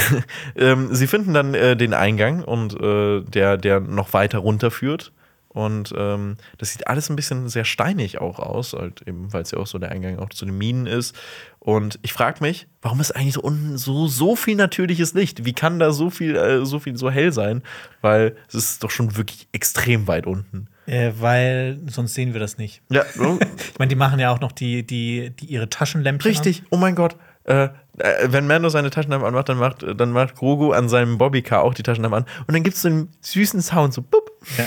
ähm, 0.55 0.93
sie, 0.93 1.07
finden 1.07 1.33
dann 1.33 1.53
äh, 1.53 1.75
den 1.75 1.93
Eingang 1.93 2.43
und 2.43 2.79
äh, 2.79 3.21
der, 3.21 3.57
der 3.57 3.79
noch 3.79 4.13
weiter 4.13 4.39
runterführt. 4.39 5.11
Und 5.53 5.93
ähm, 5.95 6.37
das 6.57 6.73
sieht 6.73 6.87
alles 6.87 7.09
ein 7.09 7.15
bisschen 7.15 7.47
sehr 7.47 7.63
steinig 7.63 8.19
auch 8.19 8.39
aus, 8.39 8.73
halt 8.73 9.03
eben, 9.07 9.31
weil 9.31 9.43
es 9.43 9.51
ja 9.51 9.59
auch 9.59 9.67
so 9.67 9.77
der 9.77 9.91
Eingang 9.91 10.17
auch 10.17 10.29
zu 10.29 10.45
den 10.45 10.57
Minen 10.57 10.87
ist. 10.87 11.15
Und 11.59 11.99
ich 12.01 12.11
frage 12.11 12.39
mich, 12.41 12.67
warum 12.81 12.99
ist 12.99 13.11
eigentlich 13.11 13.35
so 13.35 13.41
unten 13.41 13.77
so, 13.77 14.07
so 14.07 14.35
viel 14.35 14.55
natürliches 14.55 15.13
Licht? 15.13 15.45
Wie 15.45 15.53
kann 15.53 15.77
da 15.77 15.91
so 15.91 16.09
viel, 16.09 16.35
äh, 16.35 16.65
so 16.65 16.79
viel 16.79 16.97
so 16.97 17.11
hell 17.11 17.31
sein? 17.31 17.61
Weil 18.01 18.35
es 18.47 18.55
ist 18.55 18.83
doch 18.83 18.89
schon 18.89 19.15
wirklich 19.15 19.47
extrem 19.51 20.07
weit 20.07 20.25
unten. 20.25 20.67
Äh, 20.87 21.11
weil 21.19 21.79
sonst 21.87 22.15
sehen 22.15 22.33
wir 22.33 22.39
das 22.39 22.57
nicht. 22.57 22.81
Ja. 22.89 23.03
ich 23.13 23.79
meine, 23.79 23.89
die 23.89 23.95
machen 23.95 24.19
ja 24.19 24.31
auch 24.31 24.39
noch 24.39 24.51
die, 24.51 24.85
die, 24.85 25.29
die 25.29 25.45
ihre 25.45 25.69
Taschenlämpchen. 25.69 26.29
Richtig, 26.29 26.61
an. 26.61 26.67
oh 26.71 26.77
mein 26.77 26.95
Gott. 26.95 27.15
Äh, 27.45 27.69
wenn 27.95 28.47
Mando 28.47 28.69
seine 28.69 28.89
Taschenlampe 28.89 29.27
anmacht, 29.27 29.49
dann 29.49 29.57
macht, 29.57 29.85
dann 29.97 30.11
macht 30.11 30.35
Grogu 30.35 30.71
an 30.71 30.89
seinem 30.89 31.17
Bobbycar 31.19 31.61
auch 31.61 31.73
die 31.73 31.83
Taschenlampe 31.83 32.17
an. 32.17 32.25
Und 32.47 32.53
dann 32.53 32.63
gibt 32.63 32.75
es 32.75 32.81
so 32.81 32.87
einen 32.87 33.09
süßen 33.21 33.61
Sound, 33.61 33.93
so 33.93 34.01
bup. 34.01 34.31
Ja, 34.57 34.65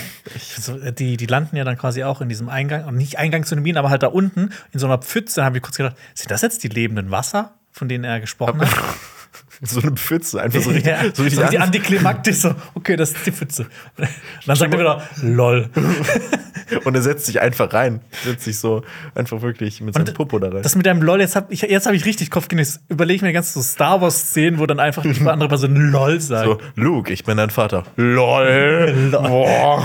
so, 0.58 0.78
die, 0.92 1.16
die 1.16 1.26
landen 1.26 1.56
ja 1.56 1.64
dann 1.64 1.76
quasi 1.76 2.04
auch 2.04 2.20
in 2.20 2.28
diesem 2.28 2.48
Eingang, 2.48 2.94
nicht 2.94 3.18
Eingang 3.18 3.44
zu 3.44 3.56
den 3.56 3.62
Minen, 3.62 3.78
aber 3.78 3.90
halt 3.90 4.02
da 4.02 4.08
unten 4.08 4.52
in 4.72 4.78
so 4.78 4.86
einer 4.86 4.98
Pfütze. 4.98 5.40
Da 5.40 5.44
habe 5.44 5.56
ich 5.56 5.62
kurz 5.62 5.76
gedacht, 5.76 5.96
sind 6.14 6.30
das 6.30 6.42
jetzt 6.42 6.62
die 6.62 6.68
lebenden 6.68 7.10
Wasser, 7.10 7.54
von 7.72 7.88
denen 7.88 8.04
er 8.04 8.20
gesprochen 8.20 8.60
hat? 8.60 8.68
so 9.62 9.80
eine 9.80 9.92
Pfütze, 9.92 10.40
einfach 10.40 10.60
so 10.60 10.70
richtig. 10.70 10.86
Ja, 10.86 11.02
so 11.12 11.22
richtig 11.22 11.40
so 11.40 11.48
die 11.50 11.58
Antiklimaktik, 11.58 12.34
so, 12.34 12.54
okay, 12.74 12.96
das 12.96 13.12
ist 13.12 13.26
die 13.26 13.32
Pfütze. 13.32 13.62
Und 13.96 14.08
dann 14.46 14.56
sagt 14.56 14.72
er 14.72 14.80
wieder, 14.80 15.02
lol. 15.22 15.70
Und 16.84 16.94
er 16.94 17.02
setzt 17.02 17.26
sich 17.26 17.40
einfach 17.40 17.72
rein. 17.72 18.00
Setzt 18.24 18.44
sich 18.44 18.58
so 18.58 18.82
einfach 19.14 19.40
wirklich 19.42 19.80
mit 19.80 19.94
seinem 19.94 20.12
Popo 20.14 20.38
da 20.38 20.48
rein. 20.48 20.62
Das 20.62 20.74
mit 20.74 20.84
deinem 20.84 21.00
LOL, 21.00 21.20
jetzt 21.20 21.36
habe 21.36 21.52
ich, 21.52 21.62
hab 21.62 21.92
ich 21.92 22.04
richtig 22.04 22.30
Kopf 22.30 22.48
genäßt. 22.48 22.80
Überlege 22.88 23.24
mir 23.24 23.32
ganz 23.32 23.54
so 23.54 23.62
Star 23.62 24.00
Wars-Szenen, 24.00 24.58
wo 24.58 24.66
dann 24.66 24.80
einfach 24.80 25.02
die 25.02 25.10
andere 25.28 25.48
Person 25.48 25.76
LOL 25.76 26.20
sagt. 26.20 26.46
So, 26.46 26.58
Luke, 26.74 27.12
ich 27.12 27.24
bin 27.24 27.36
dein 27.36 27.50
Vater. 27.50 27.84
LOL. 27.96 29.10
LOL. 29.12 29.28
Boah. 29.28 29.84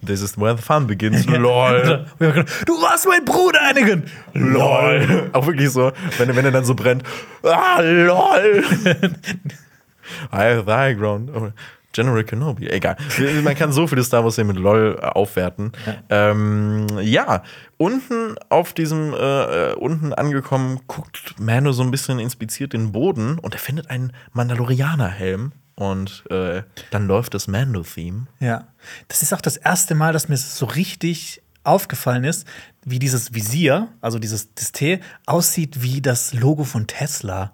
This 0.00 0.22
is 0.22 0.36
where 0.36 0.56
the 0.56 0.62
fun 0.62 0.86
begins. 0.86 1.26
LOL. 1.26 2.06
Du 2.66 2.80
warst 2.80 3.06
mein 3.06 3.24
Bruder, 3.24 3.60
Anakin. 3.68 4.04
LOL. 4.34 5.30
Auch 5.32 5.46
wirklich 5.46 5.70
so, 5.70 5.92
wenn, 6.18 6.34
wenn 6.34 6.44
er 6.44 6.50
dann 6.50 6.64
so 6.64 6.74
brennt. 6.74 7.02
Ah, 7.42 7.80
LOL. 7.80 8.64
I 10.32 10.36
have 10.36 10.64
the 10.66 10.72
high 10.72 10.96
ground. 10.96 11.30
Oh, 11.34 11.50
General 11.92 12.24
Kenobi, 12.24 12.68
egal. 12.68 12.96
Man 13.42 13.54
kann 13.54 13.72
so 13.72 13.86
viele 13.86 14.02
Star 14.02 14.24
Wars-Szenen 14.24 14.54
mit 14.54 14.62
LOL 14.62 14.98
aufwerten. 15.00 15.72
Ja. 15.86 16.30
Ähm, 16.30 16.86
ja, 17.00 17.42
unten 17.76 18.36
auf 18.48 18.72
diesem, 18.72 19.12
äh, 19.12 19.74
unten 19.74 20.12
angekommen, 20.14 20.80
guckt 20.86 21.34
Mando 21.38 21.72
so 21.72 21.82
ein 21.82 21.90
bisschen 21.90 22.18
inspiziert 22.18 22.72
den 22.72 22.92
Boden 22.92 23.38
und 23.38 23.54
er 23.54 23.60
findet 23.60 23.90
einen 23.90 24.12
Mandalorianer-Helm 24.32 25.52
und 25.74 26.24
äh, 26.30 26.62
dann 26.90 27.06
läuft 27.06 27.34
das 27.34 27.48
Mando-Theme. 27.48 28.26
Ja. 28.40 28.68
Das 29.08 29.22
ist 29.22 29.32
auch 29.32 29.40
das 29.40 29.56
erste 29.56 29.94
Mal, 29.94 30.12
dass 30.12 30.28
mir 30.28 30.36
so 30.36 30.66
richtig 30.66 31.42
aufgefallen 31.64 32.24
ist, 32.24 32.46
wie 32.84 32.98
dieses 32.98 33.34
Visier, 33.34 33.88
also 34.00 34.18
dieses 34.18 34.54
Display, 34.54 35.00
aussieht 35.26 35.82
wie 35.82 36.00
das 36.00 36.34
Logo 36.34 36.64
von 36.64 36.86
Tesla. 36.86 37.52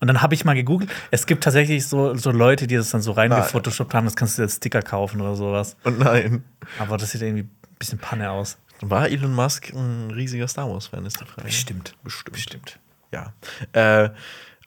Und 0.00 0.06
dann 0.06 0.22
habe 0.22 0.34
ich 0.34 0.44
mal 0.44 0.54
gegoogelt. 0.54 0.90
Es 1.10 1.26
gibt 1.26 1.42
tatsächlich 1.42 1.86
so, 1.86 2.14
so 2.14 2.30
Leute, 2.30 2.66
die 2.66 2.76
das 2.76 2.90
dann 2.90 3.02
so 3.02 3.12
reingefotoshoppt 3.12 3.94
haben. 3.94 4.04
Das 4.04 4.14
kannst 4.14 4.38
du 4.38 4.42
als 4.42 4.56
Sticker 4.56 4.80
kaufen 4.80 5.20
oder 5.20 5.34
sowas. 5.34 5.76
Und 5.82 5.98
nein. 5.98 6.44
Aber 6.78 6.96
das 6.96 7.10
sieht 7.10 7.22
irgendwie 7.22 7.42
ein 7.44 7.76
bisschen 7.78 7.98
Panne 7.98 8.30
aus. 8.30 8.58
War 8.80 9.08
Elon 9.08 9.34
Musk 9.34 9.72
ein 9.74 10.12
riesiger 10.12 10.46
Star 10.46 10.70
Wars-Fan, 10.70 11.04
ist 11.04 11.20
die 11.20 11.24
Frage. 11.24 11.42
Bestimmt. 11.42 11.94
Bestimmt. 12.04 12.32
Bestimmt. 12.32 12.78
Ja. 13.12 13.32
Äh, 13.72 14.10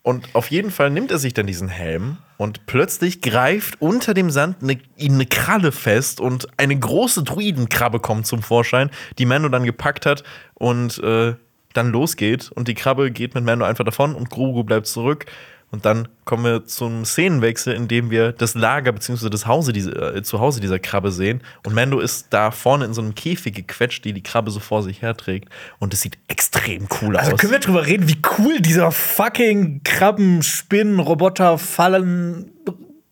und 0.04 0.34
auf 0.34 0.50
jeden 0.50 0.72
Fall 0.72 0.90
nimmt 0.90 1.12
er 1.12 1.20
sich 1.20 1.34
dann 1.34 1.46
diesen 1.46 1.68
Helm 1.68 2.18
und 2.38 2.66
plötzlich 2.66 3.22
greift 3.22 3.80
unter 3.82 4.14
dem 4.16 4.32
Sand 4.32 4.58
eine, 4.64 4.80
eine 5.00 5.26
Kralle 5.28 5.72
fest 5.72 6.20
und 6.20 6.48
eine 6.58 6.78
große 6.78 7.24
Druidenkrabbe 7.24 8.00
kommt 8.00 8.26
zum 8.26 8.42
Vorschein, 8.42 8.90
die 9.20 9.28
Mando 9.28 9.48
dann 9.50 9.64
gepackt 9.64 10.08
hat 10.08 10.24
und 10.56 10.98
äh, 11.04 11.36
dann 11.74 11.92
losgeht. 11.92 12.52
Und 12.52 12.68
die 12.68 12.74
Krabbe 12.74 13.12
geht 13.12 13.36
mit 13.36 13.44
Mando 13.44 13.66
einfach 13.66 13.86
davon 13.86 14.16
und 14.16 14.30
Grogu 14.30 14.64
bleibt 14.64 14.88
zurück. 14.88 15.26
Und 15.72 15.86
dann 15.86 16.10
kommen 16.26 16.44
wir 16.44 16.66
zum 16.66 17.06
Szenenwechsel, 17.06 17.74
in 17.74 17.88
dem 17.88 18.12
wir 18.12 18.34
das 18.34 18.56
Lager 18.56 18.92
bzw. 18.92 19.30
das 19.30 19.48
Hause 19.48 19.72
diese, 19.72 19.92
äh, 19.92 20.22
Zuhause 20.22 20.60
dieser 20.60 20.80
Krabbe 20.80 21.12
sehen. 21.14 21.42
Und 21.66 21.74
Mando 21.74 22.00
ist 22.00 22.28
da 22.30 22.52
vorne 22.52 22.84
in 22.84 22.94
so 22.94 23.02
einem 23.02 23.16
Käfig 23.16 23.56
gequetscht, 23.56 24.04
die 24.04 24.12
die 24.12 24.22
Krabbe 24.22 24.52
so 24.52 24.60
vor 24.60 24.84
sich 24.84 25.02
herträgt. 25.02 25.48
Und 25.80 25.94
es 25.94 26.02
sieht 26.02 26.18
extrem 26.28 26.88
cool 27.02 27.16
also 27.16 27.32
aus. 27.32 27.40
können 27.40 27.54
wir 27.54 27.60
drüber 27.60 27.86
reden, 27.86 28.10
wie 28.10 28.18
cool 28.38 28.60
dieser 28.60 28.92
fucking 28.92 29.82
Krabben, 29.84 30.44
Spinnen, 30.44 31.00
Roboter, 31.00 31.58
Fallen, 31.58 32.52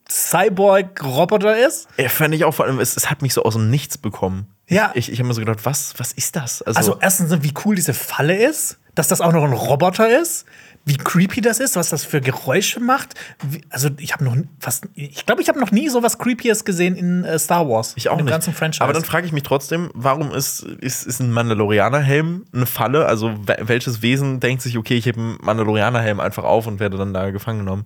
Cyborg-Roboter 0.10 1.66
ist? 1.66 1.88
Ja, 1.98 2.10
fand 2.10 2.36
ich 2.36 2.44
auch 2.44 2.54
vor 2.54 2.66
allem, 2.66 2.80
es, 2.80 2.98
es 2.98 3.10
hat 3.10 3.22
mich 3.22 3.34
so 3.34 3.44
aus 3.44 3.54
dem 3.54 3.70
Nichts 3.70 3.98
bekommen. 3.98 4.48
Ja. 4.68 4.92
Ich, 4.96 5.10
ich 5.10 5.20
habe 5.20 5.28
mir 5.28 5.34
so 5.34 5.40
gedacht, 5.40 5.66
was, 5.66 5.94
was 5.98 6.12
ist 6.12 6.36
das? 6.36 6.62
Also, 6.62 6.78
also 6.78 6.98
erstens, 7.00 7.32
wie 7.42 7.54
cool 7.64 7.76
diese 7.76 7.94
Falle 7.94 8.36
ist, 8.36 8.80
dass 8.96 9.08
das 9.08 9.22
auch 9.22 9.32
noch 9.32 9.44
ein 9.44 9.54
Roboter 9.54 10.20
ist 10.20 10.46
wie 10.86 10.98
creepy 10.98 11.42
das 11.42 11.60
ist, 11.60 11.76
was 11.76 11.90
das 11.90 12.04
für 12.04 12.22
Geräusche 12.22 12.80
macht. 12.80 13.14
Wie, 13.44 13.62
also 13.70 13.90
ich 13.98 14.14
habe 14.14 14.24
noch 14.24 14.36
fast, 14.60 14.88
ich 14.96 15.26
glaube, 15.26 15.42
ich 15.42 15.50
habe 15.50 15.60
noch 15.60 15.72
nie 15.72 15.90
so 15.90 16.02
was 16.02 16.18
Creepies 16.18 16.66
gesehen 16.66 16.96
in 16.96 17.24
äh, 17.24 17.38
Star 17.38 17.68
Wars. 17.70 17.94
Ich 17.96 18.10
auch 18.10 18.14
in 18.14 18.20
dem 18.20 18.26
nicht. 18.26 18.32
ganzen 18.32 18.54
Franchise. 18.54 18.84
Aber 18.84 18.94
dann 18.94 19.04
frage 19.04 19.26
ich 19.28 19.32
mich 19.32 19.44
trotzdem, 19.44 19.92
warum 19.94 20.32
ist, 20.32 20.64
ist, 20.64 21.06
ist 21.06 21.20
ein 21.20 21.32
Mandalorianer-Helm 21.32 22.46
eine 22.54 22.66
Falle? 22.66 23.06
Also 23.06 23.36
welches 23.46 24.02
Wesen 24.02 24.40
denkt 24.40 24.62
sich, 24.62 24.78
okay, 24.78 24.96
ich 24.96 25.08
habe 25.08 25.20
einen 25.20 25.38
Mandalorianer-Helm 25.42 26.20
einfach 26.20 26.44
auf 26.44 26.66
und 26.66 26.80
werde 26.80 26.98
dann 26.98 27.14
da 27.14 27.30
gefangen 27.30 27.60
genommen? 27.60 27.86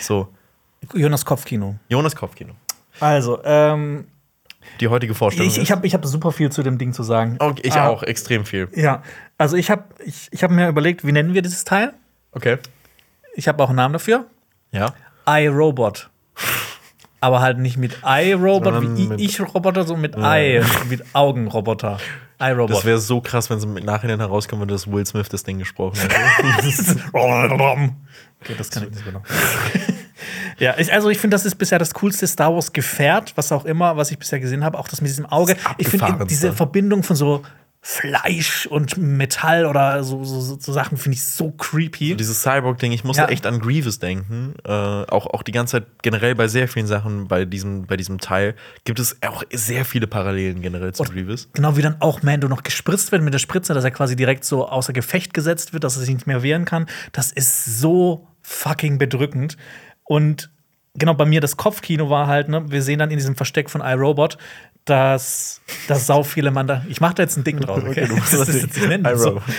So. 0.00 0.28
Jonas 0.94 1.24
Kopfkino. 1.24 1.76
Jonas 1.88 2.14
Kopfkino. 2.14 2.54
Also, 3.00 3.40
ähm, 3.44 4.06
die 4.80 4.88
heutige 4.88 5.14
Vorstellung. 5.14 5.50
Ich, 5.50 5.58
ich 5.58 5.70
habe 5.70 5.86
ich 5.86 5.94
hab 5.94 6.04
super 6.04 6.32
viel 6.32 6.50
zu 6.50 6.62
dem 6.62 6.78
Ding 6.78 6.92
zu 6.92 7.02
sagen. 7.02 7.36
Okay, 7.38 7.62
ich 7.64 7.74
ah, 7.74 7.88
auch, 7.88 8.02
extrem 8.02 8.44
viel. 8.44 8.68
Ja, 8.74 9.02
also 9.38 9.56
ich 9.56 9.70
habe 9.70 9.84
ich, 10.04 10.28
ich 10.30 10.42
hab 10.42 10.50
mir 10.50 10.68
überlegt, 10.68 11.06
wie 11.06 11.12
nennen 11.12 11.34
wir 11.34 11.42
dieses 11.42 11.64
Teil? 11.64 11.92
Okay. 12.36 12.58
Ich 13.34 13.48
habe 13.48 13.62
auch 13.64 13.70
einen 13.70 13.76
Namen 13.76 13.94
dafür. 13.94 14.26
Ja. 14.70 14.92
iRobot. 15.26 16.10
Aber 17.18 17.40
halt 17.40 17.58
nicht 17.58 17.78
mit 17.78 17.98
iRobot 18.04 18.96
wie 18.96 19.24
Ich-Roboter, 19.24 19.84
sondern 19.84 20.02
mit 20.02 20.16
ja. 20.16 20.36
I, 20.36 20.62
mit 20.90 21.02
Augenroboter. 21.14 21.98
iRobot. 22.38 22.76
Das 22.76 22.84
wäre 22.84 22.98
so 22.98 23.22
krass, 23.22 23.48
wenn 23.48 23.56
es 23.56 23.64
im 23.64 23.72
Nachhinein 23.74 24.20
herauskommen 24.20 24.60
würde, 24.60 24.74
dass 24.74 24.86
Will 24.86 25.06
Smith 25.06 25.30
das 25.30 25.44
Ding 25.44 25.58
gesprochen 25.58 25.98
hätte. 25.98 26.14
okay, 27.14 28.54
das 28.58 28.70
kann 28.70 28.82
ich 28.84 28.90
nicht 28.90 29.04
genau. 29.06 29.22
ja, 30.58 30.74
ich, 30.76 30.92
also 30.92 31.08
ich 31.08 31.18
finde, 31.18 31.36
das 31.36 31.46
ist 31.46 31.54
bisher 31.54 31.78
das 31.78 31.94
coolste 31.94 32.26
Star 32.26 32.54
Wars 32.54 32.74
Gefährt, 32.74 33.32
was 33.36 33.50
auch 33.50 33.64
immer, 33.64 33.96
was 33.96 34.10
ich 34.10 34.18
bisher 34.18 34.40
gesehen 34.40 34.62
habe, 34.62 34.78
auch 34.78 34.88
das 34.88 35.00
mit 35.00 35.08
diesem 35.08 35.24
Auge. 35.24 35.56
Ich 35.78 35.88
finde 35.88 36.26
diese 36.26 36.52
Verbindung 36.52 37.02
von 37.02 37.16
so 37.16 37.42
Fleisch 37.88 38.66
und 38.66 38.96
Metall 38.96 39.64
oder 39.64 40.02
so, 40.02 40.24
so, 40.24 40.58
so 40.58 40.72
Sachen 40.72 40.98
finde 40.98 41.14
ich 41.14 41.22
so 41.22 41.52
creepy. 41.52 42.10
So 42.10 42.14
dieses 42.16 42.42
Cyborg-Ding, 42.42 42.90
ich 42.90 43.04
musste 43.04 43.22
ja. 43.22 43.28
echt 43.28 43.46
an 43.46 43.60
Grievous 43.60 44.00
denken. 44.00 44.54
Äh, 44.64 44.72
auch, 44.72 45.28
auch 45.28 45.44
die 45.44 45.52
ganze 45.52 45.78
Zeit 45.78 45.86
generell 46.02 46.34
bei 46.34 46.48
sehr 46.48 46.66
vielen 46.66 46.88
Sachen 46.88 47.28
bei 47.28 47.44
diesem, 47.44 47.86
bei 47.86 47.96
diesem 47.96 48.18
Teil 48.18 48.56
gibt 48.82 48.98
es 48.98 49.22
auch 49.22 49.44
sehr 49.52 49.84
viele 49.84 50.08
Parallelen 50.08 50.62
generell 50.62 50.94
zu 50.94 51.04
und 51.04 51.12
Grievous. 51.12 51.48
Genau 51.52 51.76
wie 51.76 51.82
dann 51.82 52.00
auch 52.00 52.24
Mando 52.24 52.48
noch 52.48 52.64
gespritzt 52.64 53.12
wird 53.12 53.22
mit 53.22 53.32
der 53.32 53.38
Spritze, 53.38 53.72
dass 53.72 53.84
er 53.84 53.92
quasi 53.92 54.16
direkt 54.16 54.44
so 54.44 54.66
außer 54.66 54.92
Gefecht 54.92 55.32
gesetzt 55.32 55.72
wird, 55.72 55.84
dass 55.84 55.96
er 55.96 56.00
sich 56.00 56.12
nicht 56.12 56.26
mehr 56.26 56.42
wehren 56.42 56.64
kann. 56.64 56.86
Das 57.12 57.30
ist 57.30 57.78
so 57.78 58.26
fucking 58.42 58.98
bedrückend. 58.98 59.56
Und 60.02 60.50
genau 60.98 61.14
bei 61.14 61.24
mir 61.24 61.40
das 61.40 61.56
Kopfkino 61.56 62.10
war 62.10 62.26
halt, 62.26 62.48
ne, 62.48 62.70
wir 62.70 62.82
sehen 62.82 62.98
dann 62.98 63.10
in 63.10 63.18
diesem 63.18 63.36
Versteck 63.36 63.70
von 63.70 63.80
iRobot, 63.80 64.38
dass, 64.86 65.60
dass 65.88 66.06
sau 66.06 66.22
viele 66.22 66.50
Mandal 66.50 66.84
ich 66.88 67.00
mache 67.00 67.14
da 67.14 67.22
jetzt 67.24 67.36
ein 67.36 67.44
Ding 67.44 67.60
draus, 67.60 67.82
okay? 67.82 68.04
okay 68.04 68.20
das, 68.20 68.30
das, 68.30 68.46
das, 68.46 68.76
ich 68.76 68.88
nenne 68.88 69.16
so. 69.16 69.42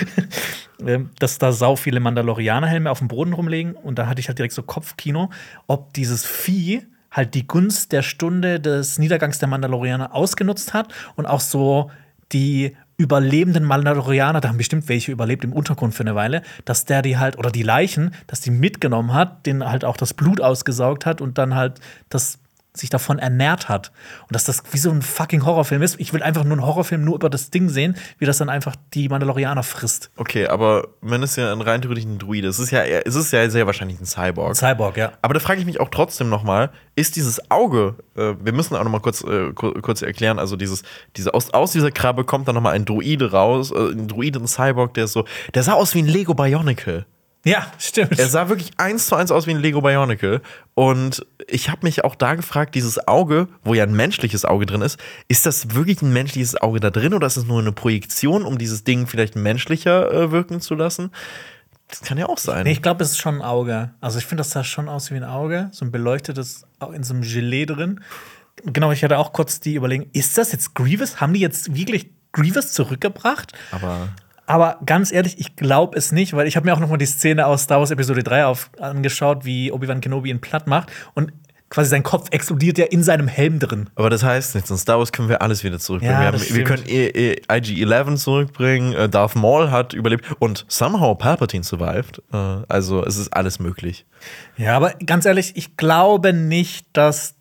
Ähm, 0.85 1.09
dass 1.17 1.39
da 1.39 1.51
sau 1.51 1.75
viele 1.75 1.99
Mandalorianer-Helme 1.99 2.91
auf 2.91 2.99
dem 2.99 3.07
Boden 3.07 3.33
rumlegen 3.33 3.73
und 3.73 3.97
da 3.97 4.05
hatte 4.05 4.19
ich 4.19 4.27
halt 4.27 4.37
direkt 4.37 4.53
so 4.53 4.61
Kopfkino, 4.61 5.31
ob 5.65 5.91
dieses 5.93 6.23
Vieh 6.23 6.85
halt 7.09 7.33
die 7.33 7.47
Gunst 7.47 7.93
der 7.93 8.03
Stunde 8.03 8.59
des 8.59 8.99
Niedergangs 8.99 9.39
der 9.39 9.47
Mandalorianer 9.47 10.13
ausgenutzt 10.13 10.75
hat 10.75 10.93
und 11.15 11.25
auch 11.25 11.39
so 11.39 11.89
die 12.31 12.77
überlebenden 12.97 13.63
Mandalorianer, 13.63 14.41
da 14.41 14.49
haben 14.49 14.57
bestimmt 14.57 14.87
welche 14.87 15.11
überlebt 15.11 15.43
im 15.43 15.53
Untergrund 15.53 15.93
für 15.93 16.03
eine 16.03 16.15
Weile, 16.15 16.41
dass 16.65 16.85
der 16.85 17.01
die 17.01 17.17
halt, 17.17 17.37
oder 17.37 17.51
die 17.51 17.63
Leichen, 17.63 18.13
dass 18.27 18.41
die 18.41 18.51
mitgenommen 18.51 19.13
hat, 19.13 19.45
den 19.45 19.63
halt 19.63 19.85
auch 19.85 19.97
das 19.97 20.13
Blut 20.13 20.41
ausgesaugt 20.41 21.05
hat 21.05 21.21
und 21.21 21.37
dann 21.37 21.55
halt 21.55 21.79
das 22.09 22.39
sich 22.79 22.89
davon 22.89 23.19
ernährt 23.19 23.69
hat. 23.69 23.91
Und 24.23 24.35
dass 24.35 24.43
das 24.43 24.63
wie 24.71 24.77
so 24.77 24.91
ein 24.91 25.01
fucking 25.01 25.45
Horrorfilm 25.45 25.81
ist. 25.81 25.99
Ich 25.99 26.13
will 26.13 26.23
einfach 26.23 26.43
nur 26.43 26.53
einen 26.53 26.65
Horrorfilm 26.65 27.03
nur 27.03 27.15
über 27.15 27.29
das 27.29 27.49
Ding 27.49 27.69
sehen, 27.69 27.95
wie 28.17 28.25
das 28.25 28.37
dann 28.37 28.49
einfach 28.49 28.75
die 28.93 29.09
Mandalorianer 29.09 29.63
frisst. 29.63 30.11
Okay, 30.17 30.47
aber 30.47 30.87
wenn 31.01 31.23
es 31.23 31.35
ja 31.35 31.51
ein 31.51 31.61
rein 31.61 31.81
theoretisch 31.81 32.05
ein 32.05 32.19
Druide 32.19 32.47
ist, 32.47 32.59
es 32.59 32.65
ist 32.65 32.71
ja, 32.71 32.83
es 32.83 33.15
ist 33.15 33.31
ja 33.31 33.49
sehr 33.49 33.65
wahrscheinlich 33.65 33.99
ein 33.99 34.05
Cyborg. 34.05 34.55
Cyborg, 34.55 34.97
ja. 34.97 35.13
Aber 35.21 35.33
da 35.33 35.39
frage 35.39 35.59
ich 35.59 35.65
mich 35.65 35.79
auch 35.79 35.89
trotzdem 35.89 36.29
noch 36.29 36.43
mal, 36.43 36.71
ist 36.95 37.15
dieses 37.15 37.51
Auge, 37.51 37.95
äh, 38.15 38.33
wir 38.41 38.53
müssen 38.53 38.75
auch 38.75 38.83
noch 38.83 38.91
mal 38.91 39.01
kurz, 39.01 39.23
äh, 39.23 39.51
kurz 39.53 40.01
erklären, 40.01 40.39
also 40.39 40.55
dieses, 40.55 40.83
diese, 41.15 41.33
aus, 41.33 41.53
aus 41.53 41.71
dieser 41.71 41.91
Krabbe 41.91 42.23
kommt 42.23 42.47
dann 42.47 42.55
noch 42.55 42.61
mal 42.61 42.71
ein 42.71 42.85
Druide 42.85 43.31
raus, 43.31 43.71
äh, 43.71 43.91
ein 43.91 44.07
Druide, 44.07 44.39
ein 44.39 44.47
Cyborg, 44.47 44.93
der 44.93 45.05
ist 45.05 45.13
so, 45.13 45.25
der 45.53 45.63
sah 45.63 45.73
aus 45.73 45.93
wie 45.95 45.99
ein 45.99 46.07
Lego 46.07 46.33
Bionicle. 46.33 47.05
Ja, 47.47 47.71
stimmt. 47.77 48.19
Er 48.19 48.27
sah 48.27 48.49
wirklich 48.49 48.71
eins 48.77 49.07
zu 49.07 49.15
eins 49.15 49.31
aus 49.31 49.47
wie 49.47 49.51
ein 49.51 49.59
Lego 49.59 49.81
Bionicle. 49.81 50.41
Und 50.73 51.25
ich 51.47 51.69
habe 51.69 51.79
mich 51.83 52.03
auch 52.03 52.15
da 52.15 52.35
gefragt, 52.35 52.75
dieses 52.75 53.07
Auge, 53.07 53.47
wo 53.63 53.73
ja 53.73 53.83
ein 53.83 53.95
menschliches 53.95 54.43
Auge 54.43 54.65
drin 54.65 54.81
ist, 54.81 54.99
ist 55.27 55.45
das 55.45 55.73
wirklich 55.73 56.01
ein 56.01 56.11
menschliches 56.11 56.61
Auge 56.61 56.79
da 56.79 56.89
drin 56.89 57.13
oder 57.13 57.25
ist 57.25 57.37
es 57.37 57.45
nur 57.45 57.59
eine 57.59 57.71
Projektion, 57.71 58.43
um 58.43 58.57
dieses 58.57 58.83
Ding 58.83 59.07
vielleicht 59.07 59.35
menschlicher 59.35 60.11
äh, 60.11 60.31
wirken 60.31 60.59
zu 60.59 60.75
lassen? 60.75 61.11
Das 61.87 62.01
kann 62.01 62.17
ja 62.17 62.27
auch 62.27 62.37
sein. 62.37 62.65
Nee, 62.65 62.73
ich 62.73 62.81
glaube, 62.81 63.03
es 63.03 63.11
ist 63.11 63.19
schon 63.19 63.35
ein 63.35 63.41
Auge. 63.41 63.91
Also 64.01 64.19
ich 64.19 64.25
finde, 64.25 64.41
das 64.41 64.51
sah 64.51 64.65
schon 64.65 64.89
aus 64.89 65.09
wie 65.09 65.15
ein 65.15 65.23
Auge. 65.23 65.69
So 65.71 65.85
ein 65.85 65.91
beleuchtetes, 65.91 66.65
auch 66.79 66.91
in 66.91 67.03
so 67.03 67.13
einem 67.13 67.23
Gelee 67.23 67.65
drin. 67.65 68.01
Genau, 68.65 68.91
ich 68.91 69.03
hatte 69.03 69.17
auch 69.17 69.31
kurz 69.31 69.61
die 69.61 69.75
Überlegung, 69.75 70.09
ist 70.11 70.37
das 70.37 70.51
jetzt 70.51 70.75
Grievous? 70.75 71.21
Haben 71.21 71.33
die 71.33 71.39
jetzt 71.39 71.73
wirklich 71.75 72.09
Grievous 72.33 72.73
zurückgebracht? 72.73 73.53
Aber 73.71 74.09
Aber 74.47 74.79
ganz 74.85 75.11
ehrlich, 75.11 75.39
ich 75.39 75.55
glaube 75.55 75.97
es 75.97 76.11
nicht, 76.11 76.33
weil 76.33 76.47
ich 76.47 76.55
habe 76.55 76.65
mir 76.65 76.73
auch 76.73 76.79
noch 76.79 76.89
mal 76.89 76.97
die 76.97 77.05
Szene 77.05 77.45
aus 77.45 77.63
Star 77.63 77.79
Wars 77.79 77.91
Episode 77.91 78.23
3 78.23 78.45
auf, 78.45 78.71
angeschaut, 78.79 79.45
wie 79.45 79.71
Obi-Wan 79.71 80.01
Kenobi 80.01 80.29
ihn 80.29 80.41
platt 80.41 80.65
macht 80.67 80.89
und 81.13 81.31
quasi 81.69 81.89
sein 81.89 82.01
Kopf 82.03 82.29
explodiert 82.31 82.77
ja 82.77 82.85
in 82.85 83.03
seinem 83.03 83.27
Helm 83.27 83.59
drin. 83.59 83.89
Aber 83.95 84.09
das 84.09 84.23
heißt 84.23 84.55
nichts. 84.55 84.69
In 84.71 84.77
Star 84.77 84.99
Wars 84.99 85.11
können 85.11 85.27
wir 85.27 85.41
alles 85.41 85.65
wieder 85.65 85.79
zurückbringen. 85.79 86.13
Ja, 86.13 86.21
wir, 86.31 86.39
haben, 86.39 86.55
wir 86.55 86.63
können 86.63 86.83
eh, 86.87 87.07
eh 87.07 87.41
IG-11 87.49 88.15
zurückbringen. 88.15 88.93
äh, 88.93 89.09
Darth 89.09 89.35
Maul 89.35 89.69
hat 89.69 89.93
überlebt. 89.93 90.25
Und 90.39 90.65
somehow 90.69 91.13
Palpatine 91.13 91.65
survived. 91.65 92.21
Äh, 92.31 92.37
Also 92.69 93.03
es 93.05 93.17
ist 93.17 93.33
alles 93.33 93.59
möglich. 93.59 94.05
Ja, 94.55 94.77
aber 94.77 94.93
ganz 95.05 95.25
ehrlich, 95.25 95.57
ich 95.57 95.75
glaube 95.75 96.31
nicht, 96.31 96.87
dass 96.93 97.35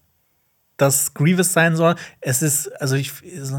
das 0.76 1.14
Grievous 1.14 1.52
sein 1.52 1.74
soll. 1.76 1.94
Es 2.20 2.42
ist, 2.42 2.68
also 2.80 2.96
ich, 2.96 3.12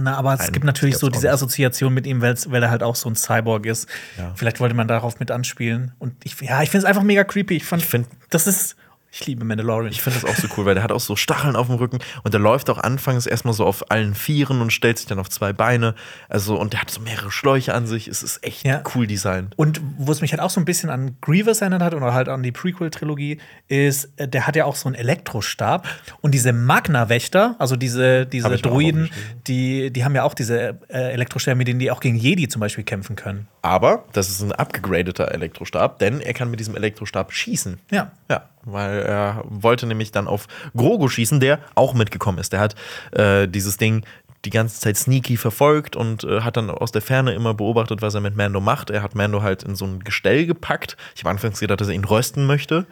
aber 0.06 0.34
es 0.34 0.40
Nein, 0.40 0.52
gibt 0.52 0.66
natürlich 0.66 0.96
ich 0.96 1.00
so 1.02 1.10
diese. 1.10 1.32
Assoziation 1.32 1.94
mit 1.94 2.06
ihm, 2.06 2.22
weil 2.22 2.64
er 2.64 2.70
halt 2.70 2.84
auch 2.84 2.96
so 2.96 3.10
ein 3.10 3.16
Cyborg 3.16 3.66
ist. 3.66 3.88
Ja. 4.18 4.34
Vielleicht 4.36 4.60
wollte 4.60 4.76
man 4.76 4.88
darauf 4.88 5.20
mit 5.20 5.32
anspielen. 5.32 5.94
Und 6.00 6.14
ich, 6.24 6.40
ja, 6.42 6.62
ich 6.62 6.70
finde 6.70 6.86
es 6.86 6.90
einfach 6.90 7.04
mega 7.04 7.24
creepy. 7.24 7.56
Ich 7.58 7.66
fand, 7.66 7.82
Ich 7.82 7.88
find- 7.90 8.08
das 8.30 8.46
ist, 8.48 8.76
ich 9.20 9.26
liebe 9.28 9.44
Mandalorian. 9.46 9.92
Ich 9.92 10.02
finde 10.02 10.20
das 10.20 10.30
auch 10.30 10.36
so 10.36 10.48
cool, 10.58 10.66
weil 10.66 10.76
der 10.76 10.84
hat 10.84 10.92
auch 10.92 11.00
so 11.00 11.16
Stacheln 11.16 11.56
auf 11.56 11.68
dem 11.68 11.76
Rücken 11.76 12.00
und 12.24 12.34
der 12.34 12.40
läuft 12.42 12.70
auch 12.70 12.78
anfangs 12.78 13.26
erstmal 13.26 13.54
so 13.54 13.66
auf 13.66 13.90
allen 13.92 14.14
Vieren 14.16 14.62
und 14.62 14.72
stellt 14.72 14.98
sich 14.98 15.08
dann 15.08 15.20
auf 15.20 15.30
zwei 15.30 15.54
Beine. 15.54 15.96
Also, 16.30 16.60
und 16.60 16.74
der 16.74 16.82
hat 16.82 16.92
so 16.92 17.02
mehrere 17.02 17.32
Schläuche 17.32 17.74
an 17.74 17.88
sich. 17.88 18.08
Es 18.08 18.24
ist 18.24 18.44
echt 18.44 18.66
Ja. 18.66 18.84
cool 18.96 19.08
designt. 19.08 19.54
Und 19.58 19.82
wo 19.98 20.12
es 20.12 20.22
mich 20.22 20.32
halt 20.32 20.42
auch 20.42 20.50
so 20.50 20.60
ein 20.62 20.66
bisschen 20.66 20.90
an 20.90 21.18
Grievous 21.22 21.62
erinnert 21.62 21.82
hat 21.82 21.94
oder 21.94 22.14
halt 22.14 22.30
an 22.30 22.44
die 22.44 22.52
Prequel-Trilogie, 22.52 23.40
ist, 23.68 24.10
äh, 24.18 24.28
der 24.28 24.48
hat 24.48 24.56
ja 24.56 24.66
auch 24.66 24.76
so 24.76 24.88
einen 24.88 24.96
Elektrostab. 24.96 25.88
Und 26.22 26.32
diese 26.34 26.54
Magna-Wächter, 26.54 27.56
also 27.60 27.76
diese, 27.76 28.26
diese 28.26 28.48
aufgeschrieben. 28.48 29.10
die, 29.48 29.92
die 29.92 30.06
haben 30.06 30.16
ja 30.16 30.24
auch 30.24 30.34
diese 30.34 30.80
äh, 30.90 31.12
Elektrostäbe, 31.14 31.56
mit 31.56 31.68
denen 31.68 31.80
die 31.80 31.92
auch 31.92 32.00
gegen 32.00 32.18
Jedi 32.18 32.48
zum 32.48 32.60
Beispiel 32.60 32.84
kämpfen 32.84 33.16
können. 33.16 33.48
Aber 33.62 34.06
das 34.14 34.30
ist 34.30 34.42
ein 34.42 34.52
abgegradeter 34.52 35.32
Elektrostab, 35.32 36.00
denn 36.00 36.22
er 36.22 36.34
kann 36.34 36.50
mit 36.50 36.60
diesem 36.60 36.76
Elektrostab 36.76 37.34
schießen. 37.34 37.80
Ja. 37.92 38.12
Ja, 38.30 38.50
weil 38.72 39.00
er 39.00 39.44
wollte 39.48 39.88
nämlich 39.88 40.12
dann 40.12 40.28
auf 40.28 40.48
Grogu 40.76 41.08
schießen, 41.08 41.40
der 41.40 41.60
auch 41.76 41.94
mitgekommen 41.94 42.38
ist. 42.38 42.54
Der 42.54 42.60
hat 42.60 42.76
äh, 43.12 43.48
dieses 43.48 43.78
Ding 43.78 44.06
die 44.46 44.50
ganze 44.50 44.80
Zeit 44.80 44.98
sneaky 44.98 45.38
verfolgt 45.38 45.96
und 45.96 46.24
äh, 46.24 46.42
hat 46.42 46.58
dann 46.58 46.70
aus 46.70 46.92
der 46.92 47.02
Ferne 47.02 47.34
immer 47.34 47.54
beobachtet, 47.54 48.02
was 48.02 48.14
er 48.14 48.22
mit 48.22 48.36
Mando 48.36 48.62
macht. 48.62 48.90
Er 48.90 49.02
hat 49.02 49.16
Mando 49.16 49.42
halt 49.42 49.64
in 49.64 49.76
so 49.76 49.86
ein 49.86 50.04
Gestell 50.04 50.46
gepackt. 50.46 50.96
Ich 51.16 51.24
habe 51.24 51.32
anfangs 51.32 51.60
gedacht, 51.60 51.82
dass 51.82 51.88
er 51.88 51.96
ihn 51.96 52.06
rösten 52.06 52.46
möchte. 52.46 52.86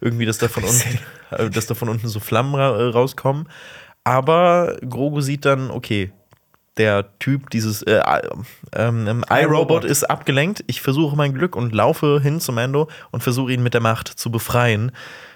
Irgendwie, 0.00 0.26
dass 0.26 0.38
da 0.38 0.48
von 0.48 0.64
unten, 0.64 0.98
äh, 1.30 1.50
dass 1.50 1.66
da 1.66 1.74
von 1.74 1.88
unten 1.88 2.08
so 2.08 2.20
Flammen 2.20 2.54
ra 2.54 2.76
äh, 2.76 2.90
rauskommen. 2.90 3.48
Aber 4.04 4.76
Grogu 4.88 5.20
sieht 5.20 5.44
dann, 5.44 5.70
okay, 5.70 6.10
der 6.80 7.18
Typ, 7.18 7.50
dieses 7.50 7.82
äh, 7.82 8.00
ähm, 8.74 9.06
ähm, 9.06 9.24
iRobot 9.28 9.84
ist 9.84 10.04
abgelenkt. 10.04 10.64
Ich 10.66 10.80
versuche 10.80 11.14
mein 11.14 11.34
Glück 11.34 11.54
und 11.54 11.74
laufe 11.74 12.20
hin 12.22 12.40
zu 12.40 12.52
Mando 12.52 12.88
und 13.10 13.22
versuche 13.22 13.52
ihn 13.52 13.62
mit 13.62 13.74
der 13.74 13.82
Macht 13.82 14.08
zu 14.08 14.30
befreien. 14.30 14.90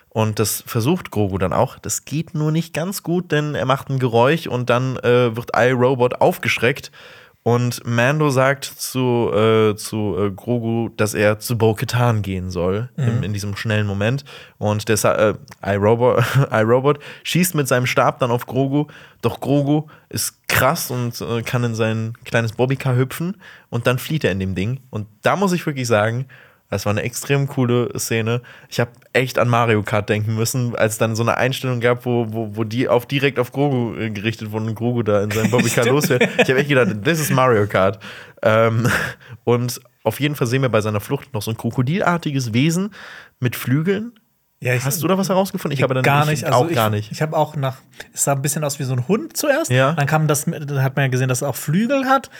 Und 0.08 0.38
das 0.38 0.64
versucht 0.66 1.10
Grogu 1.10 1.36
dann 1.36 1.52
auch. 1.52 1.78
Das 1.78 2.06
geht 2.06 2.34
nur 2.34 2.50
nicht 2.50 2.72
ganz 2.72 3.02
gut, 3.02 3.30
denn 3.30 3.54
er 3.54 3.66
macht 3.66 3.90
ein 3.90 3.98
Geräusch 3.98 4.46
und 4.46 4.70
dann 4.70 4.96
äh, 4.98 5.36
wird 5.36 5.50
iRobot 5.54 6.22
aufgeschreckt. 6.22 6.90
Und 7.46 7.84
Mando 7.84 8.30
sagt 8.30 8.64
zu, 8.64 9.30
äh, 9.30 9.76
zu 9.76 10.16
äh, 10.18 10.30
Grogu, 10.30 10.88
dass 10.96 11.12
er 11.12 11.38
zu 11.38 11.58
Bo-Katan 11.58 12.22
gehen 12.22 12.50
soll 12.50 12.88
im, 12.96 13.22
in 13.22 13.34
diesem 13.34 13.54
schnellen 13.54 13.86
Moment. 13.86 14.24
Und 14.56 14.88
der 14.88 14.96
äh, 15.62 15.74
iRobot, 15.74 16.24
iRobot 16.50 17.00
schießt 17.22 17.54
mit 17.54 17.68
seinem 17.68 17.84
Stab 17.84 18.18
dann 18.18 18.30
auf 18.30 18.46
Grogu. 18.46 18.86
Doch 19.20 19.40
Grogu 19.40 19.88
ist 20.08 20.48
krass 20.48 20.90
und 20.90 21.20
äh, 21.20 21.42
kann 21.42 21.64
in 21.64 21.74
sein 21.74 22.14
kleines 22.24 22.52
Bobbycar 22.52 22.96
hüpfen. 22.96 23.36
Und 23.68 23.86
dann 23.86 23.98
flieht 23.98 24.24
er 24.24 24.32
in 24.32 24.40
dem 24.40 24.54
Ding. 24.54 24.80
Und 24.88 25.06
da 25.20 25.36
muss 25.36 25.52
ich 25.52 25.66
wirklich 25.66 25.86
sagen, 25.86 26.24
das 26.74 26.86
war 26.86 26.90
eine 26.90 27.02
extrem 27.02 27.46
coole 27.46 27.88
Szene. 27.98 28.42
Ich 28.68 28.80
habe 28.80 28.90
echt 29.12 29.38
an 29.38 29.48
Mario 29.48 29.82
Kart 29.82 30.08
denken 30.08 30.34
müssen, 30.34 30.74
als 30.74 30.98
dann 30.98 31.14
so 31.14 31.22
eine 31.22 31.36
Einstellung 31.36 31.80
gab, 31.80 32.04
wo, 32.04 32.26
wo, 32.32 32.56
wo 32.56 32.64
die 32.64 32.88
auf 32.88 33.06
direkt 33.06 33.38
auf 33.38 33.52
Grogu 33.52 33.94
äh, 33.96 34.10
gerichtet 34.10 34.50
wurden 34.50 34.68
und 34.68 34.74
Grogu 34.74 35.02
da 35.02 35.22
in 35.22 35.30
seinem 35.30 35.50
Bobbycar 35.50 35.86
losfährt. 35.90 36.22
Ich 36.22 36.48
habe 36.48 36.58
echt 36.58 36.68
gedacht, 36.68 36.88
das 37.02 37.20
ist 37.20 37.30
Mario 37.30 37.66
Kart. 37.66 38.00
Ähm, 38.42 38.88
und 39.44 39.80
auf 40.02 40.18
jeden 40.18 40.34
Fall 40.34 40.46
sehen 40.48 40.62
wir 40.62 40.68
bei 40.68 40.80
seiner 40.80 41.00
Flucht 41.00 41.32
noch 41.32 41.42
so 41.42 41.50
ein 41.50 41.56
krokodilartiges 41.56 42.52
Wesen 42.52 42.90
mit 43.38 43.56
Flügeln. 43.56 44.12
Ja, 44.60 44.72
Hast 44.82 45.02
du 45.02 45.08
da 45.08 45.16
was 45.18 45.28
herausgefunden? 45.28 45.76
Ich 45.76 45.82
habe 45.82 45.94
dann 45.94 46.02
gar 46.02 46.24
ich 46.24 46.30
nicht. 46.30 46.44
Also 46.44 46.58
auch 46.58 46.68
ich, 46.68 46.74
gar 46.74 46.90
nicht. 46.90 47.12
Ich 47.12 47.22
habe 47.22 47.36
auch 47.36 47.54
nach. 47.54 47.76
Es 48.12 48.24
sah 48.24 48.32
ein 48.32 48.42
bisschen 48.42 48.64
aus 48.64 48.78
wie 48.78 48.84
so 48.84 48.94
ein 48.94 49.06
Hund 49.06 49.36
zuerst. 49.36 49.70
Ja. 49.70 49.92
Dann 49.92 50.06
kam 50.06 50.26
das, 50.26 50.46
dann 50.46 50.82
hat 50.82 50.96
man 50.96 51.04
ja 51.04 51.08
gesehen, 51.08 51.28
dass 51.28 51.38
es 51.38 51.42
auch 51.42 51.56
Flügel 51.56 52.06
hat. 52.06 52.30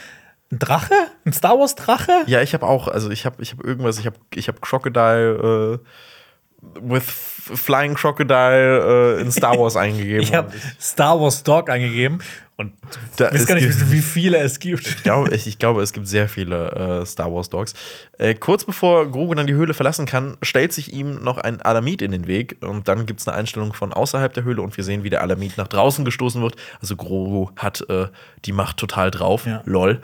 Ein 0.54 0.58
Drache? 0.60 0.94
Ein 1.24 1.32
Star 1.32 1.58
Wars 1.58 1.74
Drache? 1.74 2.12
Ja, 2.26 2.40
ich 2.40 2.54
habe 2.54 2.64
auch, 2.64 2.86
also 2.86 3.10
ich 3.10 3.26
habe 3.26 3.42
ich 3.42 3.52
hab 3.52 3.64
irgendwas, 3.64 3.98
ich 3.98 4.06
habe 4.06 4.16
ich 4.34 4.46
hab 4.46 4.62
Crocodile 4.62 5.80
äh, 5.80 6.78
with 6.80 7.02
Flying 7.02 7.94
Crocodile 7.94 9.16
äh, 9.18 9.20
in 9.20 9.32
Star 9.32 9.58
Wars 9.58 9.74
eingegeben. 9.76 10.22
Ich 10.22 10.32
habe 10.32 10.52
Star 10.80 11.20
Wars 11.20 11.42
Dog 11.42 11.68
eingegeben 11.68 12.20
und 12.56 12.72
Da 13.16 13.28
ich 13.28 13.34
weiß 13.34 13.46
gar 13.46 13.56
nicht, 13.56 13.90
wie 13.90 14.00
viele 14.00 14.38
es 14.38 14.60
gibt. 14.60 14.86
Ich 14.86 15.02
glaube, 15.02 15.34
ich, 15.34 15.48
ich 15.48 15.58
glaube, 15.58 15.82
es 15.82 15.92
gibt 15.92 16.06
sehr 16.06 16.28
viele 16.28 17.00
äh, 17.02 17.06
Star 17.06 17.32
Wars 17.32 17.50
Dogs. 17.50 17.74
Äh, 18.16 18.34
kurz 18.34 18.64
bevor 18.64 19.10
Grogu 19.10 19.34
dann 19.34 19.48
die 19.48 19.54
Höhle 19.54 19.74
verlassen 19.74 20.06
kann, 20.06 20.36
stellt 20.40 20.72
sich 20.72 20.92
ihm 20.92 21.24
noch 21.24 21.38
ein 21.38 21.60
Alamid 21.62 22.00
in 22.00 22.12
den 22.12 22.28
Weg 22.28 22.58
und 22.60 22.86
dann 22.86 23.06
gibt 23.06 23.18
es 23.20 23.26
eine 23.26 23.36
Einstellung 23.36 23.72
von 23.72 23.92
außerhalb 23.92 24.32
der 24.32 24.44
Höhle 24.44 24.62
und 24.62 24.76
wir 24.76 24.84
sehen, 24.84 25.02
wie 25.02 25.10
der 25.10 25.22
Alamid 25.22 25.58
nach 25.58 25.66
draußen 25.66 26.04
gestoßen 26.04 26.40
wird. 26.42 26.54
Also 26.80 26.94
Grogu 26.94 27.50
hat 27.56 27.84
äh, 27.90 28.06
die 28.44 28.52
Macht 28.52 28.76
total 28.76 29.10
drauf. 29.10 29.46
Ja. 29.46 29.62
Lol. 29.64 30.00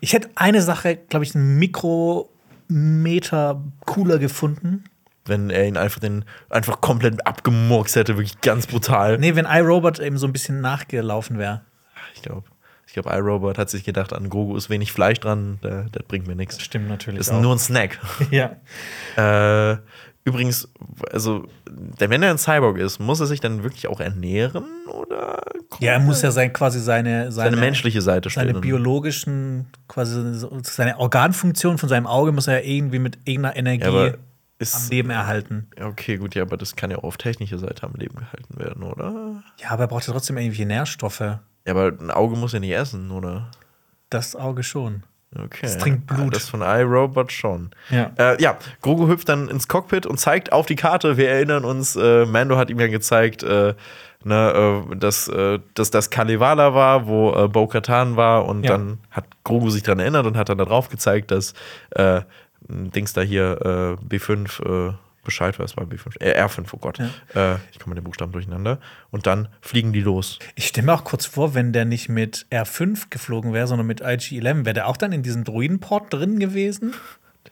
Ich 0.00 0.12
hätte 0.12 0.28
eine 0.34 0.60
Sache, 0.60 0.96
glaube 0.96 1.24
ich, 1.24 1.34
einen 1.34 1.58
Mikrometer 1.58 3.62
cooler 3.86 4.18
gefunden. 4.18 4.84
Wenn 5.24 5.50
er 5.50 5.66
ihn 5.66 5.76
einfach 5.76 6.00
den 6.00 6.24
einfach 6.50 6.80
komplett 6.80 7.26
abgemurkst 7.26 7.96
hätte, 7.96 8.16
wirklich 8.16 8.40
ganz 8.40 8.66
brutal. 8.66 9.18
Nee, 9.18 9.36
wenn 9.36 9.46
iRobot 9.46 10.00
eben 10.00 10.18
so 10.18 10.26
ein 10.26 10.32
bisschen 10.32 10.60
nachgelaufen 10.60 11.38
wäre. 11.38 11.62
Ich 12.14 12.22
glaube. 12.22 12.44
Ich 12.86 12.94
glaube, 12.94 13.08
iRobot 13.16 13.56
hat 13.56 13.70
sich 13.70 13.84
gedacht, 13.84 14.12
an 14.12 14.28
Grogu 14.28 14.54
ist 14.54 14.68
wenig 14.68 14.92
Fleisch 14.92 15.18
dran, 15.18 15.58
das 15.62 16.02
bringt 16.08 16.26
mir 16.26 16.36
nichts. 16.36 16.60
Stimmt 16.60 16.88
natürlich. 16.88 17.20
Das 17.20 17.28
ist 17.28 17.40
nur 17.40 17.54
ein 17.54 17.58
Snack. 17.58 17.98
ja. 18.30 18.56
Äh, 19.16 19.78
übrigens, 20.24 20.68
also, 21.10 21.46
wenn 21.98 22.22
er 22.22 22.30
ein 22.30 22.36
Cyborg 22.36 22.76
ist, 22.76 22.98
muss 22.98 23.18
er 23.20 23.26
sich 23.26 23.40
dann 23.40 23.62
wirklich 23.62 23.86
auch 23.88 23.98
ernähren 23.98 24.66
oder 24.88 25.40
ja, 25.80 25.92
er 25.92 26.00
muss 26.00 26.22
ja 26.22 26.30
sein, 26.30 26.52
quasi 26.52 26.80
seine, 26.80 27.32
seine, 27.32 27.50
seine 27.50 27.56
menschliche 27.56 28.02
Seite 28.02 28.28
seine 28.28 28.50
stellen? 28.50 28.60
biologischen, 28.60 29.66
quasi 29.88 30.46
seine 30.62 30.98
Organfunktion 30.98 31.78
von 31.78 31.88
seinem 31.88 32.06
Auge 32.06 32.32
muss 32.32 32.46
er 32.46 32.60
ja 32.60 32.68
irgendwie 32.68 32.98
mit 32.98 33.18
irgendeiner 33.24 33.56
Energie 33.56 33.86
Ja, 33.86 34.14
aber 34.62 34.76
am 34.78 34.82
ist, 34.84 34.90
Leben 34.90 35.10
erhalten. 35.10 35.68
okay, 35.82 36.16
gut, 36.16 36.34
ja, 36.34 36.42
aber 36.42 36.56
das 36.56 36.76
kann 36.76 36.90
ja 36.90 36.98
auch 36.98 37.04
auf 37.04 37.16
technischer 37.16 37.58
Seite 37.58 37.84
am 37.84 37.94
Leben 37.94 38.16
gehalten 38.16 38.58
werden, 38.58 38.82
oder? 38.82 39.42
Ja, 39.60 39.70
aber 39.70 39.84
er 39.84 39.88
braucht 39.88 40.06
ja 40.06 40.12
trotzdem 40.12 40.36
irgendwelche 40.36 40.66
Nährstoffe. 40.66 41.20
Ja, 41.20 41.38
aber 41.66 41.88
ein 42.00 42.10
Auge 42.10 42.36
muss 42.36 42.52
ja 42.52 42.60
nicht 42.60 42.72
essen, 42.72 43.10
oder? 43.10 43.50
Das 44.10 44.36
Auge 44.36 44.62
schon. 44.62 45.02
Okay. 45.34 45.60
Es 45.64 45.78
trinkt 45.78 46.06
Blut. 46.06 46.34
Das 46.36 46.50
von 46.50 46.60
iRobot 46.60 47.32
schon. 47.32 47.70
Ja. 47.88 48.10
Äh, 48.18 48.42
ja, 48.42 48.58
Grogu 48.82 49.08
hüpft 49.08 49.30
dann 49.30 49.48
ins 49.48 49.66
Cockpit 49.66 50.04
und 50.04 50.18
zeigt 50.18 50.52
auf 50.52 50.66
die 50.66 50.76
Karte. 50.76 51.16
Wir 51.16 51.30
erinnern 51.30 51.64
uns, 51.64 51.96
äh, 51.96 52.26
Mando 52.26 52.58
hat 52.58 52.68
ihm 52.68 52.78
ja 52.78 52.88
gezeigt, 52.88 53.42
äh, 53.42 53.74
ne, 54.24 54.84
äh, 54.92 54.96
dass, 54.96 55.28
äh, 55.28 55.58
dass 55.72 55.90
das 55.90 56.10
Kalevala 56.10 56.74
war, 56.74 57.06
wo 57.06 57.32
äh, 57.32 57.48
Bo-Katan 57.48 58.16
war. 58.16 58.44
Und 58.44 58.64
Ja. 58.64 58.72
dann 58.72 58.98
hat 59.10 59.24
Grogu 59.42 59.70
sich 59.70 59.82
daran 59.84 60.00
erinnert 60.00 60.26
und 60.26 60.36
hat 60.36 60.50
dann 60.50 60.58
darauf 60.58 60.90
gezeigt, 60.90 61.30
dass 61.30 61.54
äh, 61.92 62.20
Dings 62.94 63.12
da 63.12 63.22
hier, 63.22 63.98
äh, 64.00 64.04
B5, 64.04 64.90
äh, 64.90 64.94
Bescheid 65.24 65.58
weiß 65.58 65.74
bei 65.74 65.84
B5. 65.84 66.20
Äh, 66.20 66.42
R5, 66.42 66.66
oh 66.72 66.78
Gott. 66.78 66.98
Ja. 66.98 67.54
Äh, 67.54 67.58
ich 67.70 67.78
komme 67.78 67.94
mit 67.94 68.02
den 68.02 68.04
Buchstaben 68.04 68.32
durcheinander. 68.32 68.78
Und 69.10 69.26
dann 69.26 69.48
fliegen 69.60 69.92
die 69.92 70.00
los. 70.00 70.40
Ich 70.56 70.66
stelle 70.66 70.86
mir 70.86 70.94
auch 70.94 71.04
kurz 71.04 71.26
vor, 71.26 71.54
wenn 71.54 71.72
der 71.72 71.84
nicht 71.84 72.08
mit 72.08 72.46
R5 72.50 73.04
geflogen 73.10 73.52
wäre, 73.52 73.68
sondern 73.68 73.86
mit 73.86 74.02
IG-11, 74.02 74.64
wäre 74.64 74.74
der 74.74 74.88
auch 74.88 74.96
dann 74.96 75.12
in 75.12 75.22
diesem 75.22 75.44
Druidenport 75.44 76.12
drin 76.12 76.40
gewesen? 76.40 76.94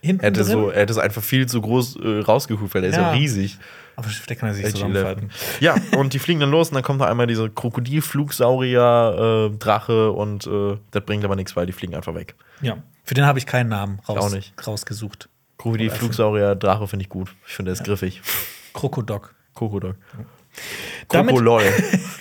Hinten 0.02 0.22
er 0.22 0.30
hätte, 0.30 0.42
drin? 0.42 0.52
so, 0.52 0.70
er 0.70 0.80
hätte 0.80 0.92
es 0.92 0.98
einfach 0.98 1.22
viel 1.22 1.46
zu 1.46 1.60
groß 1.60 1.96
äh, 1.96 2.20
rausgehupt, 2.20 2.74
weil 2.74 2.82
der 2.82 2.90
ja. 2.90 2.96
ist 2.96 3.02
ja 3.02 3.10
riesig. 3.12 3.58
Aber 3.96 4.08
der 4.28 4.36
kann 4.36 4.48
er 4.48 4.54
sich 4.54 4.66
zusammenfalten. 4.70 5.30
Ja, 5.60 5.76
und 5.96 6.14
die 6.14 6.18
fliegen 6.18 6.40
dann 6.40 6.50
los 6.50 6.70
und 6.70 6.74
dann 6.74 6.82
kommt 6.82 7.02
da 7.02 7.06
einmal 7.06 7.26
dieser 7.26 7.50
Krokodilflugsaurier, 7.50 9.50
äh, 9.52 9.56
Drache 9.58 10.10
und 10.10 10.46
äh, 10.46 10.78
das 10.90 11.04
bringt 11.04 11.24
aber 11.24 11.36
nichts, 11.36 11.54
weil 11.54 11.66
die 11.66 11.72
fliegen 11.72 11.94
einfach 11.94 12.14
weg. 12.14 12.34
Ja, 12.62 12.78
für 13.10 13.14
den 13.14 13.26
habe 13.26 13.40
ich 13.40 13.46
keinen 13.46 13.70
Namen 13.70 13.98
raus, 14.08 14.18
auch 14.18 14.30
nicht. 14.30 14.54
rausgesucht. 14.64 15.28
Krokodilflugsaurier, 15.58 16.54
Drache 16.54 16.86
finde 16.86 17.02
ich 17.02 17.08
gut. 17.08 17.34
Ich 17.44 17.54
finde, 17.54 17.70
der 17.70 17.72
ist 17.72 17.80
ja. 17.80 17.86
griffig. 17.86 18.22
Krokodok. 18.72 19.34
Krokodok. 19.52 19.96
Krokolol. 21.08 21.64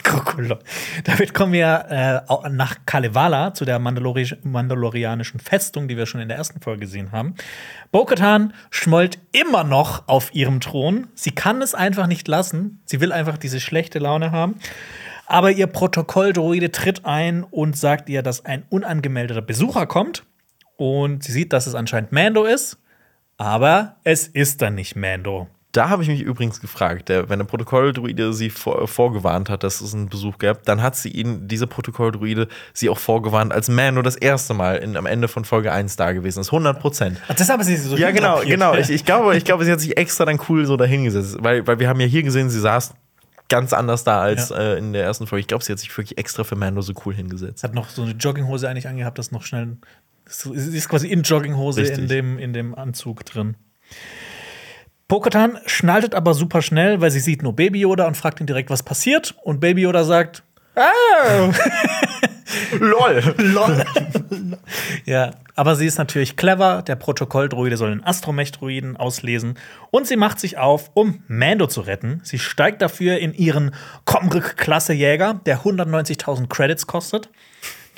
Krokolol. 0.01 0.57
Damit 1.03 1.35
kommen 1.35 1.53
wir 1.53 2.25
äh, 2.25 2.49
nach 2.49 2.77
Kalevala, 2.87 3.53
zu 3.53 3.65
der 3.65 3.77
Mandalori 3.77 4.31
mandalorianischen 4.41 5.39
Festung, 5.39 5.87
die 5.87 5.95
wir 5.95 6.07
schon 6.07 6.21
in 6.21 6.27
der 6.27 6.37
ersten 6.37 6.59
Folge 6.59 6.79
gesehen 6.79 7.11
haben. 7.11 7.35
Bo-Katan 7.91 8.55
schmollt 8.71 9.19
immer 9.31 9.63
noch 9.63 10.07
auf 10.07 10.33
ihrem 10.33 10.59
Thron. 10.59 11.05
Sie 11.13 11.29
kann 11.29 11.61
es 11.61 11.75
einfach 11.75 12.07
nicht 12.07 12.27
lassen. 12.27 12.81
Sie 12.85 12.99
will 12.99 13.11
einfach 13.11 13.37
diese 13.37 13.59
schlechte 13.59 13.99
Laune 13.99 14.31
haben. 14.31 14.55
Aber 15.27 15.51
ihr 15.51 15.67
Protokolldroide 15.67 16.71
tritt 16.71 17.05
ein 17.05 17.43
und 17.43 17.77
sagt 17.77 18.09
ihr, 18.09 18.23
dass 18.23 18.43
ein 18.43 18.63
unangemeldeter 18.69 19.43
Besucher 19.43 19.85
kommt. 19.85 20.23
Und 20.80 21.26
sie 21.26 21.34
sieht, 21.34 21.51
dass 21.51 21.68
es 21.68 21.76
anscheinend 21.76 22.14
Mando 22.14 22.45
ist. 22.45 22.77
Aber 23.35 23.97
es 24.06 24.27
ist 24.27 24.61
dann 24.61 24.76
nicht 24.76 24.95
Mando. 24.95 25.47
Da 25.73 25.89
habe 25.89 26.01
ich 26.03 26.10
mich 26.10 26.22
übrigens 26.22 26.61
gefragt, 26.61 27.10
der, 27.10 27.30
wenn 27.30 27.38
der 27.38 27.45
Protokolldruide 27.45 28.31
sie 28.31 28.49
vor, 28.49 28.88
vorgewarnt 28.88 29.49
hat, 29.49 29.64
dass 29.64 29.81
es 29.81 29.93
einen 29.93 30.07
Besuch 30.07 30.38
gab, 30.38 30.64
dann 30.64 30.81
hat 30.81 30.95
sie 30.95 31.10
ihn, 31.10 31.49
diese 31.49 31.68
Protokolldruide, 31.68 32.47
sie 32.73 32.89
auch 32.89 32.97
vorgewarnt, 32.97 33.51
als 33.51 33.68
Mando 33.68 34.01
das 34.01 34.15
erste 34.15 34.53
Mal 34.53 34.77
in, 34.77 34.95
am 34.95 35.06
Ende 35.06 35.27
von 35.27 35.43
Folge 35.43 35.73
1 35.73 35.97
da 35.97 36.14
gewesen 36.14 36.39
ist. 36.39 36.47
100 36.47 36.80
Prozent. 36.80 37.18
Ach, 37.27 37.35
das 37.35 37.49
haben 37.49 37.61
sie 37.61 37.76
so 37.76 37.97
Ja, 37.97 38.11
genau, 38.11 38.39
genau. 38.39 38.73
Ich, 38.76 38.89
ich, 38.89 39.03
glaube, 39.03 39.35
ich 39.35 39.43
glaube, 39.43 39.65
sie 39.65 39.73
hat 39.73 39.81
sich 39.81 39.97
extra 39.97 40.23
dann 40.23 40.39
cool 40.47 40.65
so 40.65 40.77
dahingesetzt. 40.77 41.38
Weil, 41.41 41.68
weil 41.68 41.80
wir 41.80 41.89
haben 41.89 41.99
ja 41.99 42.07
hier 42.07 42.23
gesehen, 42.23 42.49
sie 42.49 42.60
saß 42.61 42.93
ganz 43.49 43.73
anders 43.73 44.06
da 44.06 44.22
als 44.22 44.49
ja. 44.49 44.57
äh, 44.57 44.77
in 44.77 44.93
der 44.93 45.03
ersten 45.03 45.27
Folge. 45.27 45.41
Ich 45.41 45.47
glaube, 45.47 45.64
sie 45.65 45.73
hat 45.73 45.80
sich 45.80 45.95
wirklich 45.95 46.18
extra 46.18 46.45
für 46.45 46.56
Mando 46.56 46.81
so 46.81 46.93
cool 47.06 47.14
hingesetzt. 47.14 47.64
Hat 47.64 47.73
noch 47.73 47.89
so 47.89 48.03
eine 48.03 48.14
Jogginghose 48.14 48.69
eigentlich 48.69 48.88
angehabt, 48.88 49.18
das 49.18 49.31
noch 49.31 49.43
schnell. 49.43 49.77
Sie 50.30 50.77
ist 50.77 50.89
quasi 50.89 51.07
in 51.07 51.23
Jogginghose 51.23 51.81
in 51.81 52.07
dem, 52.07 52.38
in 52.38 52.53
dem 52.53 52.76
Anzug 52.76 53.26
drin. 53.26 53.57
Pokatan 55.07 55.57
schnaltet 55.65 56.14
aber 56.14 56.35
super 56.35 56.61
schnell, 56.61 57.01
weil 57.01 57.10
sie 57.10 57.19
sieht 57.19 57.41
nur 57.41 57.56
Baby 57.56 57.80
Yoda 57.80 58.06
und 58.06 58.15
fragt 58.15 58.39
ihn 58.39 58.45
direkt, 58.45 58.69
was 58.69 58.84
passiert. 58.84 59.35
Und 59.43 59.60
Baby 59.60 59.81
Yoda 59.81 60.03
sagt, 60.03 60.43
ah! 60.76 61.51
Lol. 62.80 63.35
Lol. 63.38 63.85
ja, 65.06 65.31
aber 65.56 65.76
sie 65.76 65.85
ist 65.85 65.97
natürlich 65.97 66.35
clever. 66.35 66.84
Der 66.84 66.95
Protokolldruide 66.95 67.77
soll 67.77 67.89
den 67.89 68.03
Astromech-Druiden 68.03 68.97
auslesen. 68.97 69.56
Und 69.91 70.07
sie 70.07 70.15
macht 70.15 70.39
sich 70.39 70.57
auf, 70.57 70.91
um 70.93 71.23
Mando 71.27 71.68
zu 71.68 71.81
retten. 71.81 72.22
Sie 72.23 72.39
steigt 72.39 72.81
dafür 72.81 73.18
in 73.18 73.34
ihren 73.34 73.73
Komrück-Klasse-Jäger, 74.06 75.41
der 75.45 75.61
190.000 75.61 76.47
Credits 76.47 76.88
kostet. 76.88 77.30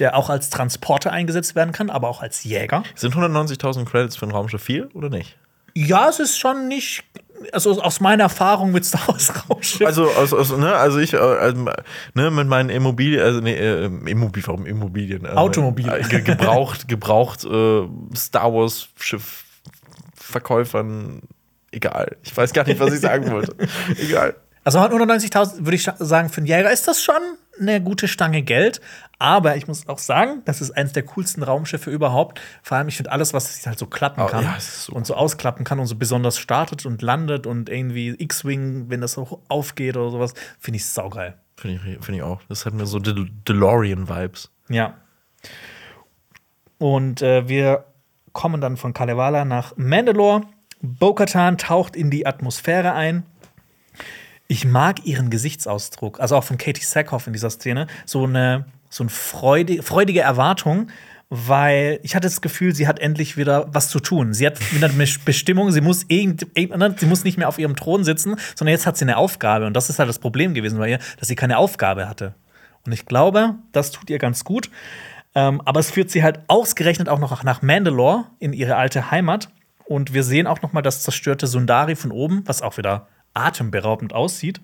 Der 0.01 0.17
auch 0.17 0.29
als 0.31 0.49
Transporter 0.49 1.11
eingesetzt 1.11 1.53
werden 1.53 1.73
kann, 1.73 1.91
aber 1.91 2.09
auch 2.09 2.23
als 2.23 2.43
Jäger. 2.43 2.81
Sind 2.95 3.13
190.000 3.13 3.85
Credits 3.85 4.15
für 4.15 4.25
ein 4.25 4.31
Raumschiff 4.31 4.63
viel 4.63 4.85
oder 4.95 5.09
nicht? 5.09 5.37
Ja, 5.75 6.09
es 6.09 6.19
ist 6.19 6.39
schon 6.39 6.67
nicht. 6.67 7.03
Also 7.53 7.79
aus 7.81 8.01
meiner 8.01 8.23
Erfahrung 8.23 8.71
mit 8.71 8.83
Star 8.83 9.07
Wars 9.07 9.31
Raumschiff. 9.47 9.85
Also, 9.85 10.09
aus, 10.09 10.33
aus, 10.33 10.57
ne, 10.57 10.75
also 10.75 10.97
ich, 10.97 11.13
äh, 11.13 11.17
also, 11.17 11.65
ne, 12.15 12.31
mit 12.31 12.47
meinen 12.47 12.69
Immobilien, 12.69 13.21
also 13.21 13.41
ne, 13.41 13.55
äh, 13.55 13.85
Immobilien, 13.85 14.47
warum 14.47 14.65
Immobilien? 14.65 15.25
Äh, 15.25 15.29
Automobilien. 15.29 15.93
Äh, 15.93 16.21
gebraucht, 16.21 16.87
gebraucht 16.91 17.45
äh, 17.45 17.87
Star 18.15 18.51
Wars 18.53 18.87
Schiffverkäufern, 18.95 21.21
egal. 21.71 22.17
Ich 22.23 22.35
weiß 22.35 22.53
gar 22.53 22.65
nicht, 22.65 22.79
was 22.79 22.91
ich 22.93 23.01
sagen 23.01 23.29
wollte. 23.31 23.55
egal. 23.97 24.35
Also 24.63 24.79
190.000 24.79 25.65
würde 25.65 25.75
ich 25.75 25.83
sagen, 25.83 26.29
für 26.29 26.37
einen 26.37 26.47
Jäger 26.47 26.71
ist 26.71 26.87
das 26.87 27.03
schon 27.03 27.21
eine 27.61 27.81
gute 27.81 28.07
Stange 28.07 28.41
Geld. 28.41 28.81
Aber 29.19 29.55
ich 29.55 29.67
muss 29.67 29.87
auch 29.87 29.99
sagen, 29.99 30.41
das 30.45 30.61
ist 30.61 30.71
eines 30.71 30.93
der 30.93 31.03
coolsten 31.03 31.43
Raumschiffe 31.43 31.91
überhaupt. 31.91 32.41
Vor 32.63 32.77
allem, 32.77 32.87
ich 32.87 32.97
finde 32.97 33.11
alles, 33.11 33.33
was 33.33 33.55
sich 33.55 33.67
halt 33.67 33.77
so 33.77 33.85
klappen 33.85 34.25
kann 34.27 34.43
oh, 34.43 34.47
ja, 34.47 34.59
so 34.59 34.93
und 34.93 35.05
so 35.05 35.13
ausklappen 35.13 35.63
kann 35.63 35.79
und 35.79 35.85
so 35.85 35.95
besonders 35.95 36.39
startet 36.39 36.85
und 36.85 37.01
landet 37.01 37.45
und 37.45 37.69
irgendwie 37.69 38.15
X-Wing, 38.17 38.89
wenn 38.89 39.01
das 39.01 39.13
so 39.13 39.41
aufgeht 39.47 39.95
oder 39.95 40.09
sowas, 40.09 40.33
finde 40.59 40.77
ich 40.77 40.85
saugeil. 40.85 41.35
Finde 41.55 41.75
ich, 41.75 42.03
find 42.03 42.17
ich 42.17 42.23
auch. 42.23 42.41
Das 42.49 42.65
hat 42.65 42.73
mir 42.73 42.87
so 42.87 42.97
De 42.97 43.27
DeLorean-Vibes. 43.47 44.49
Ja. 44.69 44.95
Und 46.79 47.21
äh, 47.21 47.47
wir 47.47 47.85
kommen 48.33 48.59
dann 48.59 48.77
von 48.77 48.93
Kalevala 48.93 49.45
nach 49.45 49.77
Mandalore. 49.77 50.41
Bo-Katan 50.81 51.59
taucht 51.59 51.95
in 51.95 52.09
die 52.09 52.25
Atmosphäre 52.25 52.93
ein 52.93 53.23
ich 54.51 54.65
mag 54.65 55.05
ihren 55.05 55.29
Gesichtsausdruck, 55.29 56.19
also 56.19 56.35
auch 56.35 56.43
von 56.43 56.57
Katie 56.57 56.83
Sackhoff 56.83 57.25
in 57.25 57.31
dieser 57.31 57.49
Szene, 57.49 57.87
so 58.05 58.25
eine, 58.25 58.65
so 58.89 59.01
eine 59.01 59.09
freudige, 59.09 59.81
freudige 59.81 60.19
Erwartung, 60.19 60.89
weil 61.29 62.01
ich 62.03 62.15
hatte 62.17 62.27
das 62.27 62.41
Gefühl, 62.41 62.75
sie 62.75 62.85
hat 62.85 62.99
endlich 62.99 63.37
wieder 63.37 63.69
was 63.71 63.87
zu 63.87 64.01
tun. 64.01 64.33
Sie 64.33 64.45
hat 64.45 64.59
wieder 64.73 64.89
eine 64.89 65.07
Bestimmung, 65.23 65.71
sie 65.71 65.79
muss, 65.79 66.03
irgend, 66.09 66.45
sie 66.53 67.05
muss 67.05 67.23
nicht 67.23 67.37
mehr 67.37 67.47
auf 67.47 67.59
ihrem 67.59 67.77
Thron 67.77 68.03
sitzen, 68.03 68.35
sondern 68.53 68.73
jetzt 68.73 68.85
hat 68.85 68.97
sie 68.97 69.05
eine 69.05 69.15
Aufgabe. 69.15 69.67
Und 69.67 69.73
das 69.73 69.89
ist 69.89 69.99
halt 69.99 70.09
das 70.09 70.19
Problem 70.19 70.53
gewesen 70.53 70.79
bei 70.79 70.89
ihr, 70.89 70.99
dass 71.17 71.29
sie 71.29 71.37
keine 71.37 71.57
Aufgabe 71.57 72.09
hatte. 72.09 72.35
Und 72.85 72.91
ich 72.91 73.05
glaube, 73.05 73.55
das 73.71 73.91
tut 73.91 74.09
ihr 74.09 74.19
ganz 74.19 74.43
gut. 74.43 74.69
Ähm, 75.33 75.61
aber 75.63 75.79
es 75.79 75.91
führt 75.91 76.09
sie 76.09 76.23
halt 76.23 76.41
ausgerechnet 76.49 77.07
auch 77.07 77.19
noch 77.19 77.41
nach 77.45 77.61
Mandalore, 77.61 78.25
in 78.39 78.51
ihre 78.51 78.75
alte 78.75 79.11
Heimat. 79.11 79.47
Und 79.85 80.13
wir 80.13 80.25
sehen 80.25 80.45
auch 80.45 80.61
noch 80.61 80.73
mal 80.73 80.81
das 80.81 81.03
zerstörte 81.03 81.47
Sundari 81.47 81.95
von 81.95 82.11
oben, 82.11 82.43
was 82.45 82.61
auch 82.61 82.77
wieder 82.77 83.07
atemberaubend 83.33 84.13
aussieht. 84.13 84.61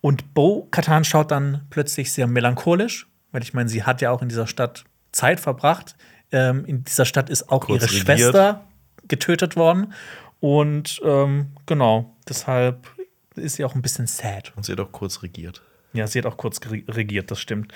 Und 0.00 0.34
Bo 0.34 0.66
Katan 0.70 1.04
schaut 1.04 1.30
dann 1.30 1.66
plötzlich 1.70 2.12
sehr 2.12 2.26
melancholisch, 2.26 3.08
weil 3.32 3.42
ich 3.42 3.54
meine, 3.54 3.68
sie 3.68 3.82
hat 3.82 4.00
ja 4.00 4.10
auch 4.10 4.22
in 4.22 4.28
dieser 4.28 4.46
Stadt 4.46 4.84
Zeit 5.12 5.40
verbracht. 5.40 5.96
Ähm, 6.32 6.64
in 6.64 6.84
dieser 6.84 7.04
Stadt 7.04 7.28
ist 7.28 7.50
auch 7.50 7.66
Kurz 7.66 7.82
ihre 7.82 7.90
regiert. 7.90 8.06
Schwester 8.06 8.64
getötet 9.08 9.56
worden. 9.56 9.92
Und 10.40 11.00
ähm, 11.04 11.52
genau, 11.66 12.16
deshalb 12.28 12.88
ist 13.36 13.56
sie 13.56 13.64
auch 13.64 13.74
ein 13.74 13.82
bisschen 13.82 14.06
sad. 14.06 14.52
Und 14.56 14.64
sie 14.64 14.72
hat 14.72 14.80
auch 14.80 14.92
kurz 14.92 15.22
regiert. 15.22 15.62
Ja, 15.92 16.06
sie 16.06 16.18
hat 16.18 16.26
auch 16.26 16.36
kurz 16.36 16.60
regiert, 16.70 17.30
das 17.30 17.40
stimmt. 17.40 17.72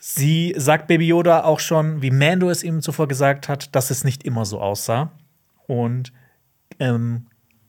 Sie 0.00 0.54
sagt 0.56 0.86
Baby 0.86 1.08
Yoda 1.08 1.44
auch 1.44 1.60
schon, 1.60 2.02
wie 2.02 2.10
Mando 2.10 2.50
es 2.50 2.62
ihm 2.62 2.82
zuvor 2.82 3.06
gesagt 3.06 3.48
hat, 3.48 3.74
dass 3.74 3.90
es 3.90 4.04
nicht 4.04 4.24
immer 4.24 4.44
so 4.44 4.60
aussah. 4.60 5.12
Und 5.66 6.12
ähm, 6.78 7.26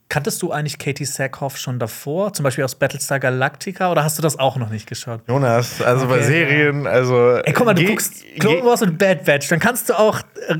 Kanntest 0.08 0.42
du 0.42 0.52
eigentlich 0.52 0.78
Katie 0.78 1.06
Sackhoff 1.06 1.58
schon 1.58 1.80
davor, 1.80 2.32
zum 2.34 2.44
Beispiel 2.44 2.64
aus 2.64 2.76
Battlestar 2.76 3.20
Galactica, 3.20 3.92
oder 3.92 4.04
hast 4.04 4.18
du 4.18 4.22
das 4.22 4.38
auch 4.38 4.56
noch 4.58 4.70
nicht 4.70 4.88
geschaut? 4.88 5.22
Jonas, 5.28 5.82
also 5.82 6.06
okay. 6.06 6.16
bei 6.16 6.22
Serien, 6.22 6.86
also. 6.86 7.38
Ey, 7.38 7.54
guck 7.54 7.66
mal, 7.66 7.74
du 7.74 7.86
guckst 7.86 8.24
Clone 8.40 8.64
Wars 8.64 8.84
und 8.84 9.00
Bad 9.00 9.26
Batch, 9.26 9.50
dann 9.50 9.60
kannst 9.60 9.90
du 9.90 9.98
auch 9.98 10.20
äh, 10.48 10.58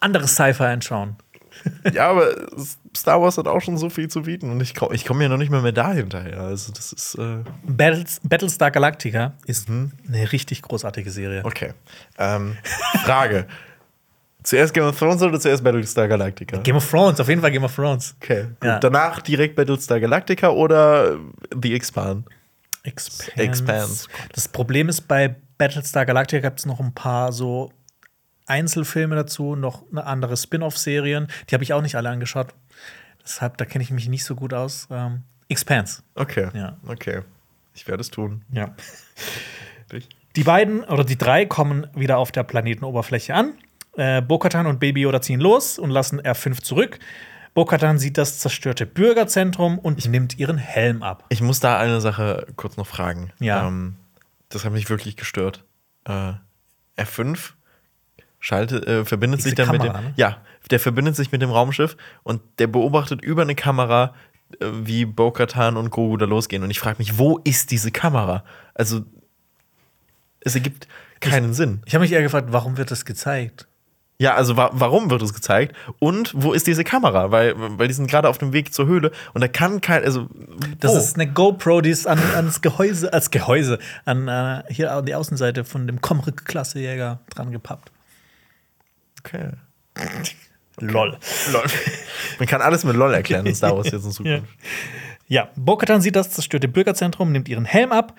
anderes 0.00 0.34
Sci-Fi 0.34 0.64
anschauen. 0.64 1.16
ja, 1.92 2.08
aber 2.08 2.32
Star 2.96 3.20
Wars 3.20 3.38
hat 3.38 3.46
auch 3.46 3.60
schon 3.60 3.76
so 3.76 3.90
viel 3.90 4.08
zu 4.08 4.22
bieten 4.22 4.50
und 4.50 4.60
ich 4.62 4.74
komme 4.74 4.94
ich 4.94 5.04
komm 5.04 5.20
ja 5.20 5.28
noch 5.28 5.36
nicht 5.36 5.50
mehr, 5.50 5.60
mehr 5.60 5.72
da 5.72 5.92
hinterher. 5.92 6.40
Also, 6.40 6.72
das 6.72 6.92
ist. 6.92 7.16
Äh 7.16 7.42
Battles, 7.64 8.20
Battlestar 8.22 8.70
Galactica 8.70 9.34
ist 9.46 9.68
mhm. 9.68 9.92
eine 10.08 10.30
richtig 10.32 10.62
großartige 10.62 11.10
Serie. 11.10 11.44
Okay. 11.44 11.74
Ähm, 12.18 12.56
Frage. 13.04 13.46
Zuerst 14.42 14.72
Game 14.72 14.84
of 14.84 14.98
Thrones 14.98 15.22
oder 15.22 15.38
zuerst 15.38 15.62
Battlestar 15.62 16.08
Galactica? 16.08 16.58
Game 16.58 16.76
of 16.76 16.88
Thrones, 16.88 17.20
auf 17.20 17.28
jeden 17.28 17.40
Fall 17.40 17.50
Game 17.50 17.64
of 17.64 17.74
Thrones. 17.74 18.14
Okay. 18.22 18.46
Ja. 18.62 18.78
Danach 18.78 19.20
direkt 19.20 19.56
Battlestar 19.56 20.00
Galactica 20.00 20.50
oder 20.50 21.18
The 21.60 21.74
Expand? 21.74 22.26
Expanse. 22.82 23.32
Expanse. 23.36 24.08
Das 24.32 24.48
Problem 24.48 24.88
ist, 24.88 25.02
bei 25.02 25.36
Battlestar 25.58 26.06
Galactica 26.06 26.48
gibt 26.48 26.60
es 26.60 26.66
noch 26.66 26.80
ein 26.80 26.94
paar 26.94 27.32
so 27.32 27.72
Einzelfilme 28.46 29.14
dazu, 29.14 29.54
noch 29.54 29.84
eine 29.90 30.04
andere 30.04 30.36
Spin-off-Serien. 30.36 31.28
Die 31.48 31.54
habe 31.54 31.62
ich 31.62 31.72
auch 31.72 31.82
nicht 31.82 31.94
alle 31.94 32.08
angeschaut. 32.08 32.48
Deshalb, 33.22 33.58
da 33.58 33.64
kenne 33.64 33.84
ich 33.84 33.90
mich 33.90 34.08
nicht 34.08 34.24
so 34.24 34.34
gut 34.34 34.54
aus. 34.54 34.88
Ähm, 34.90 35.22
Expanse. 35.48 36.02
Okay. 36.14 36.48
Ja. 36.54 36.76
Okay. 36.86 37.22
Ich 37.74 37.86
werde 37.86 38.00
es 38.00 38.10
tun. 38.10 38.42
Ja. 38.52 38.74
die 40.36 40.44
beiden 40.44 40.84
oder 40.84 41.04
die 41.04 41.18
drei 41.18 41.46
kommen 41.46 41.86
wieder 41.94 42.18
auf 42.18 42.32
der 42.32 42.42
Planetenoberfläche 42.42 43.34
an. 43.34 43.54
Äh, 43.96 44.22
Bokatan 44.22 44.66
und 44.66 44.80
Baby 44.80 45.02
Yoda 45.02 45.20
ziehen 45.20 45.40
los 45.40 45.78
und 45.78 45.90
lassen 45.90 46.20
R5 46.20 46.62
zurück. 46.62 46.98
Bokatan 47.54 47.98
sieht 47.98 48.16
das 48.16 48.38
zerstörte 48.38 48.86
Bürgerzentrum 48.86 49.78
und 49.78 49.98
ich, 49.98 50.08
nimmt 50.08 50.38
ihren 50.38 50.58
Helm 50.58 51.02
ab. 51.02 51.24
Ich 51.30 51.40
muss 51.40 51.60
da 51.60 51.78
eine 51.78 52.00
Sache 52.00 52.46
kurz 52.56 52.76
noch 52.76 52.86
fragen. 52.86 53.32
Ja. 53.40 53.66
Ähm, 53.66 53.96
das 54.48 54.64
hat 54.64 54.72
mich 54.72 54.88
wirklich 54.88 55.16
gestört. 55.16 55.64
Äh, 56.04 56.34
R5 56.96 57.52
schaltet, 58.38 58.86
äh, 58.86 59.04
verbindet 59.04 59.40
Diese 59.40 59.50
sich 59.50 59.56
dann 59.56 59.66
Kamera, 59.66 59.84
mit 59.84 59.94
dem. 59.94 60.04
Ne? 60.04 60.14
Ja, 60.16 60.38
der 60.70 60.80
verbindet 60.80 61.16
sich 61.16 61.32
mit 61.32 61.42
dem 61.42 61.50
Raumschiff 61.50 61.96
und 62.22 62.40
der 62.58 62.68
beobachtet 62.68 63.22
über 63.22 63.42
eine 63.42 63.54
Kamera 63.54 64.14
äh, 64.60 64.66
wie 64.82 65.04
Bo-Katan 65.04 65.76
und 65.76 65.90
Grogu 65.90 66.16
da 66.16 66.26
losgehen. 66.26 66.62
Und 66.62 66.70
ich 66.70 66.80
frage 66.80 66.98
mich, 66.98 67.18
wo 67.18 67.38
ist 67.38 67.70
diese 67.70 67.90
Kamera? 67.90 68.44
Also, 68.74 69.02
es 70.40 70.54
ergibt 70.54 70.86
keinen 71.20 71.50
ich, 71.50 71.56
Sinn. 71.56 71.82
Ich 71.86 71.94
habe 71.94 72.02
mich 72.02 72.12
eher 72.12 72.22
gefragt, 72.22 72.48
warum 72.50 72.76
wird 72.76 72.90
das 72.90 73.04
gezeigt? 73.04 73.66
Ja, 74.20 74.34
also 74.34 74.58
wa 74.58 74.68
warum 74.74 75.08
wird 75.08 75.22
es 75.22 75.32
gezeigt? 75.32 75.74
Und 75.98 76.32
wo 76.36 76.52
ist 76.52 76.66
diese 76.66 76.84
Kamera? 76.84 77.30
Weil, 77.30 77.54
weil 77.56 77.88
die 77.88 77.94
sind 77.94 78.06
gerade 78.06 78.28
auf 78.28 78.36
dem 78.36 78.52
Weg 78.52 78.74
zur 78.74 78.86
Höhle 78.86 79.12
und 79.32 79.40
da 79.40 79.48
kann 79.48 79.80
kein, 79.80 80.04
also. 80.04 80.28
Das 80.78 80.94
ist 80.94 81.14
eine 81.14 81.26
GoPro, 81.26 81.80
die 81.80 81.88
ist 81.88 82.06
an, 82.06 82.18
ans 82.34 82.60
Gehäuse, 82.60 83.10
als 83.14 83.30
Gehäuse, 83.30 83.78
an 84.04 84.28
äh, 84.28 84.62
hier 84.68 84.92
an 84.92 85.06
die 85.06 85.14
Außenseite 85.14 85.64
von 85.64 85.86
dem 85.86 86.02
Comric-Klassejäger 86.02 87.20
dran 87.30 87.50
gepappt. 87.50 87.92
Okay. 89.20 89.52
LOL. 90.80 91.16
LOL. 91.52 91.64
Man 92.38 92.46
kann 92.46 92.60
alles 92.60 92.84
mit 92.84 92.96
LOL 92.96 93.14
erklären 93.14 93.46
in 93.46 93.54
Star 93.54 93.74
Wars 93.74 93.86
jetzt 93.90 94.04
in 94.04 94.10
Zukunft. 94.10 94.44
Ja, 95.28 95.44
ja. 95.44 95.48
Bo-Katan 95.56 96.02
sieht 96.02 96.14
das 96.14 96.30
zerstörte 96.30 96.68
Bürgerzentrum, 96.68 97.32
nimmt 97.32 97.48
ihren 97.48 97.64
Helm 97.64 97.90
ab 97.90 98.14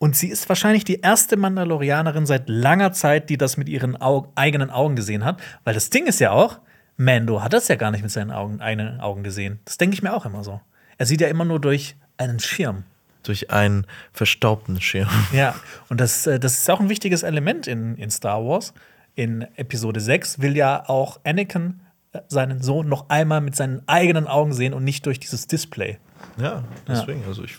und 0.00 0.16
sie 0.16 0.28
ist 0.28 0.48
wahrscheinlich 0.48 0.84
die 0.84 1.00
erste 1.00 1.36
Mandalorianerin 1.36 2.24
seit 2.24 2.48
langer 2.48 2.92
Zeit, 2.92 3.28
die 3.28 3.36
das 3.36 3.58
mit 3.58 3.68
ihren 3.68 4.00
Au 4.00 4.32
eigenen 4.34 4.70
Augen 4.70 4.96
gesehen 4.96 5.26
hat. 5.26 5.42
Weil 5.64 5.74
das 5.74 5.90
Ding 5.90 6.06
ist 6.06 6.20
ja 6.20 6.30
auch, 6.30 6.58
Mando 6.96 7.42
hat 7.42 7.52
das 7.52 7.68
ja 7.68 7.76
gar 7.76 7.90
nicht 7.90 8.00
mit 8.00 8.10
seinen 8.10 8.30
Augen, 8.30 8.62
eigenen 8.62 8.98
Augen 9.00 9.22
gesehen. 9.22 9.60
Das 9.66 9.76
denke 9.76 9.92
ich 9.92 10.02
mir 10.02 10.14
auch 10.14 10.24
immer 10.24 10.42
so. 10.42 10.62
Er 10.96 11.04
sieht 11.04 11.20
ja 11.20 11.28
immer 11.28 11.44
nur 11.44 11.60
durch 11.60 11.96
einen 12.16 12.40
Schirm. 12.40 12.84
Durch 13.24 13.50
einen 13.50 13.86
verstaubten 14.14 14.80
Schirm. 14.80 15.10
Ja, 15.34 15.54
und 15.90 16.00
das, 16.00 16.26
äh, 16.26 16.40
das 16.40 16.54
ist 16.54 16.70
auch 16.70 16.80
ein 16.80 16.88
wichtiges 16.88 17.22
Element 17.22 17.66
in, 17.66 17.94
in 17.96 18.10
Star 18.10 18.42
Wars. 18.42 18.72
In 19.16 19.46
Episode 19.56 20.00
6 20.00 20.40
will 20.40 20.56
ja 20.56 20.88
auch 20.88 21.20
Anakin 21.24 21.82
äh, 22.12 22.20
seinen 22.28 22.62
Sohn 22.62 22.88
noch 22.88 23.10
einmal 23.10 23.42
mit 23.42 23.54
seinen 23.54 23.86
eigenen 23.86 24.26
Augen 24.26 24.54
sehen 24.54 24.72
und 24.72 24.82
nicht 24.82 25.04
durch 25.04 25.20
dieses 25.20 25.46
Display. 25.46 25.98
Ja, 26.38 26.64
deswegen. 26.88 27.20
Ja. 27.20 27.26
Also 27.26 27.44
ich 27.44 27.58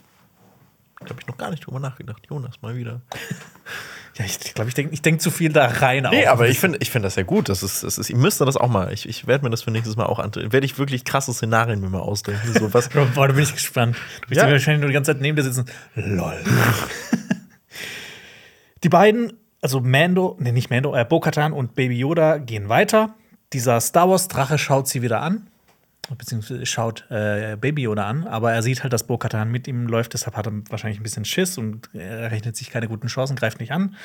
habe 1.10 1.20
ich 1.20 1.28
noch 1.28 1.38
gar 1.38 1.50
nicht 1.50 1.66
drüber 1.66 1.80
nachgedacht. 1.80 2.22
Jonas, 2.30 2.62
mal 2.62 2.76
wieder. 2.76 3.02
Ja, 4.18 4.26
ich 4.26 4.54
glaube, 4.54 4.68
ich 4.68 4.76
denke 4.76 4.94
ich 4.94 5.02
denk 5.02 5.22
zu 5.22 5.32
viel 5.32 5.54
da 5.54 5.66
rein. 5.66 6.06
Nee, 6.12 6.26
aber 6.26 6.50
ich 6.50 6.60
finde 6.60 6.80
ich 6.82 6.92
find 6.92 7.06
das 7.06 7.16
ja 7.16 7.24
gut. 7.24 7.48
Das 7.48 7.64
ist, 7.64 7.84
das 7.84 7.98
ist, 7.98 8.10
ich 8.10 8.16
müsste 8.16 8.44
das 8.44 8.58
auch 8.58 8.68
mal. 8.68 8.92
Ich, 8.92 9.08
ich 9.08 9.26
werde 9.26 9.46
mir 9.46 9.50
das 9.50 9.64
für 9.64 9.72
nächstes 9.72 9.96
Mal 9.96 10.06
auch 10.06 10.20
antun. 10.20 10.52
Werde 10.52 10.66
ich 10.66 10.78
wirklich 10.78 11.06
krasse 11.06 11.34
Szenarien 11.34 11.80
mir 11.80 11.90
mal 11.90 12.02
ausdenken. 12.02 12.54
So, 12.54 12.74
was 12.74 12.90
Boah, 13.16 13.30
da 13.30 13.34
bin 13.34 13.44
ich 13.44 13.54
gespannt. 13.54 13.96
Du 14.24 14.32
wirst 14.32 14.42
ja. 14.42 14.52
wahrscheinlich 14.52 14.82
nur 14.82 14.90
die 14.90 14.94
ganze 14.94 15.14
Zeit 15.14 15.22
neben 15.22 15.38
dir 15.38 15.44
sitzen. 15.44 15.66
Lol. 15.96 16.38
die 18.84 18.90
beiden, 18.90 19.32
also 19.62 19.80
Mando, 19.80 20.36
nee, 20.40 20.52
nicht 20.52 20.70
Mando, 20.70 20.94
äh, 20.94 21.06
Bo-Katan 21.06 21.54
und 21.54 21.76
Baby 21.76 21.98
Yoda 21.98 22.38
gehen 22.38 22.68
weiter. 22.68 23.16
Dieser 23.54 23.80
Star 23.80 24.10
Wars-Drache 24.10 24.58
schaut 24.58 24.90
sie 24.90 25.02
wieder 25.02 25.22
an 25.22 25.48
beziehungsweise 26.18 26.66
schaut 26.66 27.06
äh, 27.10 27.58
Baby 27.60 27.84
Yoda 27.84 28.08
an, 28.08 28.28
aber 28.28 28.52
er 28.52 28.64
sieht 28.64 28.84
halt, 28.84 28.94
dass 28.94 29.06
Bo-Katan 29.08 29.52
mit 29.52 29.68
ihm 29.68 29.88
läuft, 29.88 30.14
deshalb 30.14 30.36
hat 30.36 30.48
er 30.48 30.54
wahrscheinlich 30.70 31.00
ein 31.00 31.04
bisschen 31.04 31.26
Schiss 31.26 31.58
und 31.58 31.90
er 31.94 32.32
rechnet 32.32 32.56
sich 32.56 32.70
keine 32.70 32.88
guten 32.88 33.08
Chancen, 33.08 33.36
greift 33.36 33.60
nicht 33.60 33.72
an. 33.72 33.96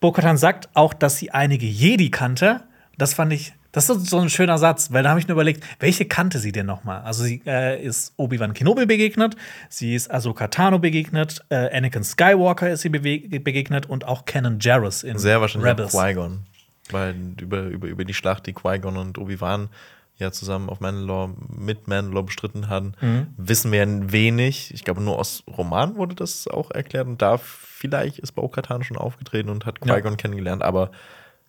Bo-Katan 0.00 0.36
sagt 0.36 0.68
auch, 0.74 0.94
dass 0.94 1.18
sie 1.18 1.30
einige 1.30 1.66
Jedi 1.66 2.10
kannte. 2.10 2.62
Das 2.98 3.14
fand 3.14 3.32
ich, 3.32 3.54
das 3.72 3.90
ist 3.90 4.06
so 4.06 4.18
ein 4.18 4.30
schöner 4.30 4.58
Satz, 4.58 4.92
weil 4.92 5.02
da 5.02 5.10
habe 5.10 5.20
ich 5.20 5.28
nur 5.28 5.34
überlegt, 5.34 5.64
welche 5.80 6.06
kannte 6.06 6.38
sie 6.38 6.52
denn 6.52 6.66
noch 6.66 6.84
mal? 6.84 7.00
Also 7.00 7.24
sie 7.24 7.42
äh, 7.46 7.82
ist 7.82 8.14
Obi-Wan 8.16 8.54
Kenobi 8.54 8.86
begegnet, 8.86 9.36
sie 9.68 9.94
ist 9.94 10.10
Ahsoka 10.10 10.48
Tano 10.48 10.78
begegnet, 10.78 11.44
äh, 11.50 11.76
Anakin 11.76 12.04
Skywalker 12.04 12.70
ist 12.70 12.82
sie 12.82 12.88
begegnet 12.88 13.86
und 13.86 14.04
auch 14.04 14.24
Canon 14.24 14.58
Jarrus 14.60 15.02
in 15.02 15.18
Sehr 15.18 15.40
wahrscheinlich 15.40 15.70
Rebels. 15.70 15.92
Qui-Gon, 15.92 16.44
weil 16.90 17.14
über, 17.40 17.64
über, 17.64 17.88
über 17.88 18.04
die 18.04 18.14
Schlacht, 18.14 18.46
die 18.46 18.54
Qui-Gon 18.54 18.96
und 18.96 19.18
Obi-Wan 19.18 19.68
ja 20.18 20.32
zusammen 20.32 20.70
auf 20.70 20.80
Mandalore 20.80 21.34
mit 21.56 21.88
Mandalore 21.88 22.24
bestritten 22.24 22.68
haben, 22.68 22.92
mhm. 23.00 23.26
wissen 23.36 23.72
wir 23.72 24.12
wenig. 24.12 24.72
Ich 24.72 24.84
glaube, 24.84 25.02
nur 25.02 25.18
aus 25.18 25.42
Roman 25.46 25.96
wurde 25.96 26.14
das 26.14 26.48
auch 26.48 26.70
erklärt. 26.70 27.06
Und 27.06 27.20
da 27.22 27.38
vielleicht 27.38 28.18
ist 28.18 28.32
Bo-Katan 28.32 28.82
schon 28.82 28.96
aufgetreten 28.96 29.50
und 29.50 29.66
hat 29.66 29.80
Qui-Gon 29.80 30.12
ja. 30.12 30.16
kennengelernt, 30.16 30.62
aber 30.62 30.90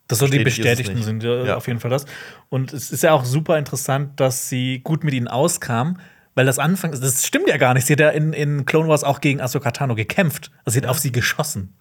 das 0.08 0.20
soll 0.20 0.30
die 0.30 0.40
Bestätigten 0.40 1.02
sind 1.04 1.24
ja, 1.24 1.44
ja, 1.44 1.58
auf 1.58 1.68
jeden 1.68 1.82
Fall 1.82 1.92
das. 1.92 2.06
Und 2.50 2.74
es 2.74 2.92
ist 2.92 3.04
ja 3.04 3.12
auch 3.12 3.26
super 3.26 3.58
interessant, 3.58 4.18
dass 4.20 4.48
sie 4.48 4.80
gut 4.80 5.04
mit 5.04 5.14
ihnen 5.14 5.28
auskam, 5.28 6.00
weil 6.34 6.46
das 6.46 6.60
Anfang, 6.60 6.92
das 6.92 7.26
stimmt 7.26 7.50
ja 7.50 7.58
gar 7.58 7.74
nicht. 7.74 7.88
Sie 7.88 7.94
hat 7.94 8.00
ja 8.00 8.10
in, 8.10 8.32
in 8.32 8.66
Clone 8.66 8.88
Wars 8.88 9.04
auch 9.04 9.20
gegen 9.22 9.42
Ahsoka 9.42 9.72
Tano 9.72 9.96
gekämpft. 9.96 10.52
Also 10.64 10.76
sie 10.76 10.80
hat 10.80 10.86
ja. 10.86 10.92
auf 10.92 11.00
sie 11.00 11.12
geschossen. 11.12 11.74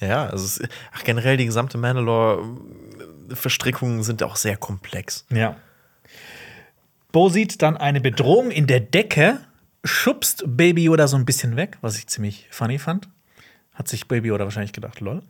Ja, 0.00 0.26
also 0.26 0.44
es, 0.44 0.60
ach, 0.92 1.04
generell 1.04 1.36
die 1.36 1.46
gesamte 1.46 1.78
Mandalore-Verstrickungen 1.78 4.02
sind 4.02 4.20
auch 4.22 4.36
sehr 4.36 4.56
komplex. 4.56 5.26
Ja. 5.30 5.56
Bo 7.14 7.28
sieht 7.28 7.62
dann 7.62 7.76
eine 7.76 8.00
Bedrohung 8.00 8.50
in 8.50 8.66
der 8.66 8.80
Decke, 8.80 9.38
schubst 9.84 10.42
Baby 10.48 10.82
Yoda 10.82 11.06
so 11.06 11.16
ein 11.16 11.24
bisschen 11.24 11.54
weg, 11.54 11.78
was 11.80 11.96
ich 11.96 12.08
ziemlich 12.08 12.48
funny 12.50 12.76
fand. 12.76 13.08
Hat 13.72 13.86
sich 13.86 14.08
Baby 14.08 14.30
Yoda 14.30 14.42
wahrscheinlich 14.42 14.72
gedacht, 14.72 14.98
lol. 14.98 15.22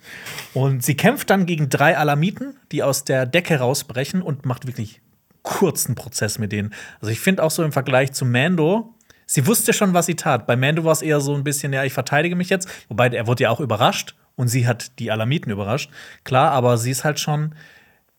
Und 0.54 0.82
sie 0.82 0.94
kämpft 0.94 1.28
dann 1.28 1.44
gegen 1.44 1.68
drei 1.68 1.98
Alamiten, 1.98 2.56
die 2.72 2.82
aus 2.82 3.04
der 3.04 3.26
Decke 3.26 3.58
rausbrechen 3.58 4.22
und 4.22 4.46
macht 4.46 4.66
wirklich 4.66 5.02
kurzen 5.42 5.94
Prozess 5.94 6.38
mit 6.38 6.52
denen. 6.52 6.72
Also 7.02 7.12
ich 7.12 7.20
finde 7.20 7.42
auch 7.42 7.50
so 7.50 7.62
im 7.62 7.72
Vergleich 7.72 8.12
zu 8.12 8.24
Mando, 8.24 8.94
sie 9.26 9.46
wusste 9.46 9.74
schon, 9.74 9.92
was 9.92 10.06
sie 10.06 10.16
tat. 10.16 10.46
Bei 10.46 10.56
Mando 10.56 10.84
war 10.84 10.92
es 10.92 11.02
eher 11.02 11.20
so 11.20 11.34
ein 11.34 11.44
bisschen, 11.44 11.74
ja, 11.74 11.84
ich 11.84 11.92
verteidige 11.92 12.34
mich 12.34 12.48
jetzt. 12.48 12.66
Wobei 12.88 13.08
er 13.08 13.26
wurde 13.26 13.42
ja 13.42 13.50
auch 13.50 13.60
überrascht 13.60 14.14
und 14.36 14.48
sie 14.48 14.66
hat 14.66 14.98
die 14.98 15.10
Alamiten 15.10 15.52
überrascht. 15.52 15.90
Klar, 16.24 16.52
aber 16.52 16.78
sie 16.78 16.92
ist 16.92 17.04
halt 17.04 17.20
schon. 17.20 17.54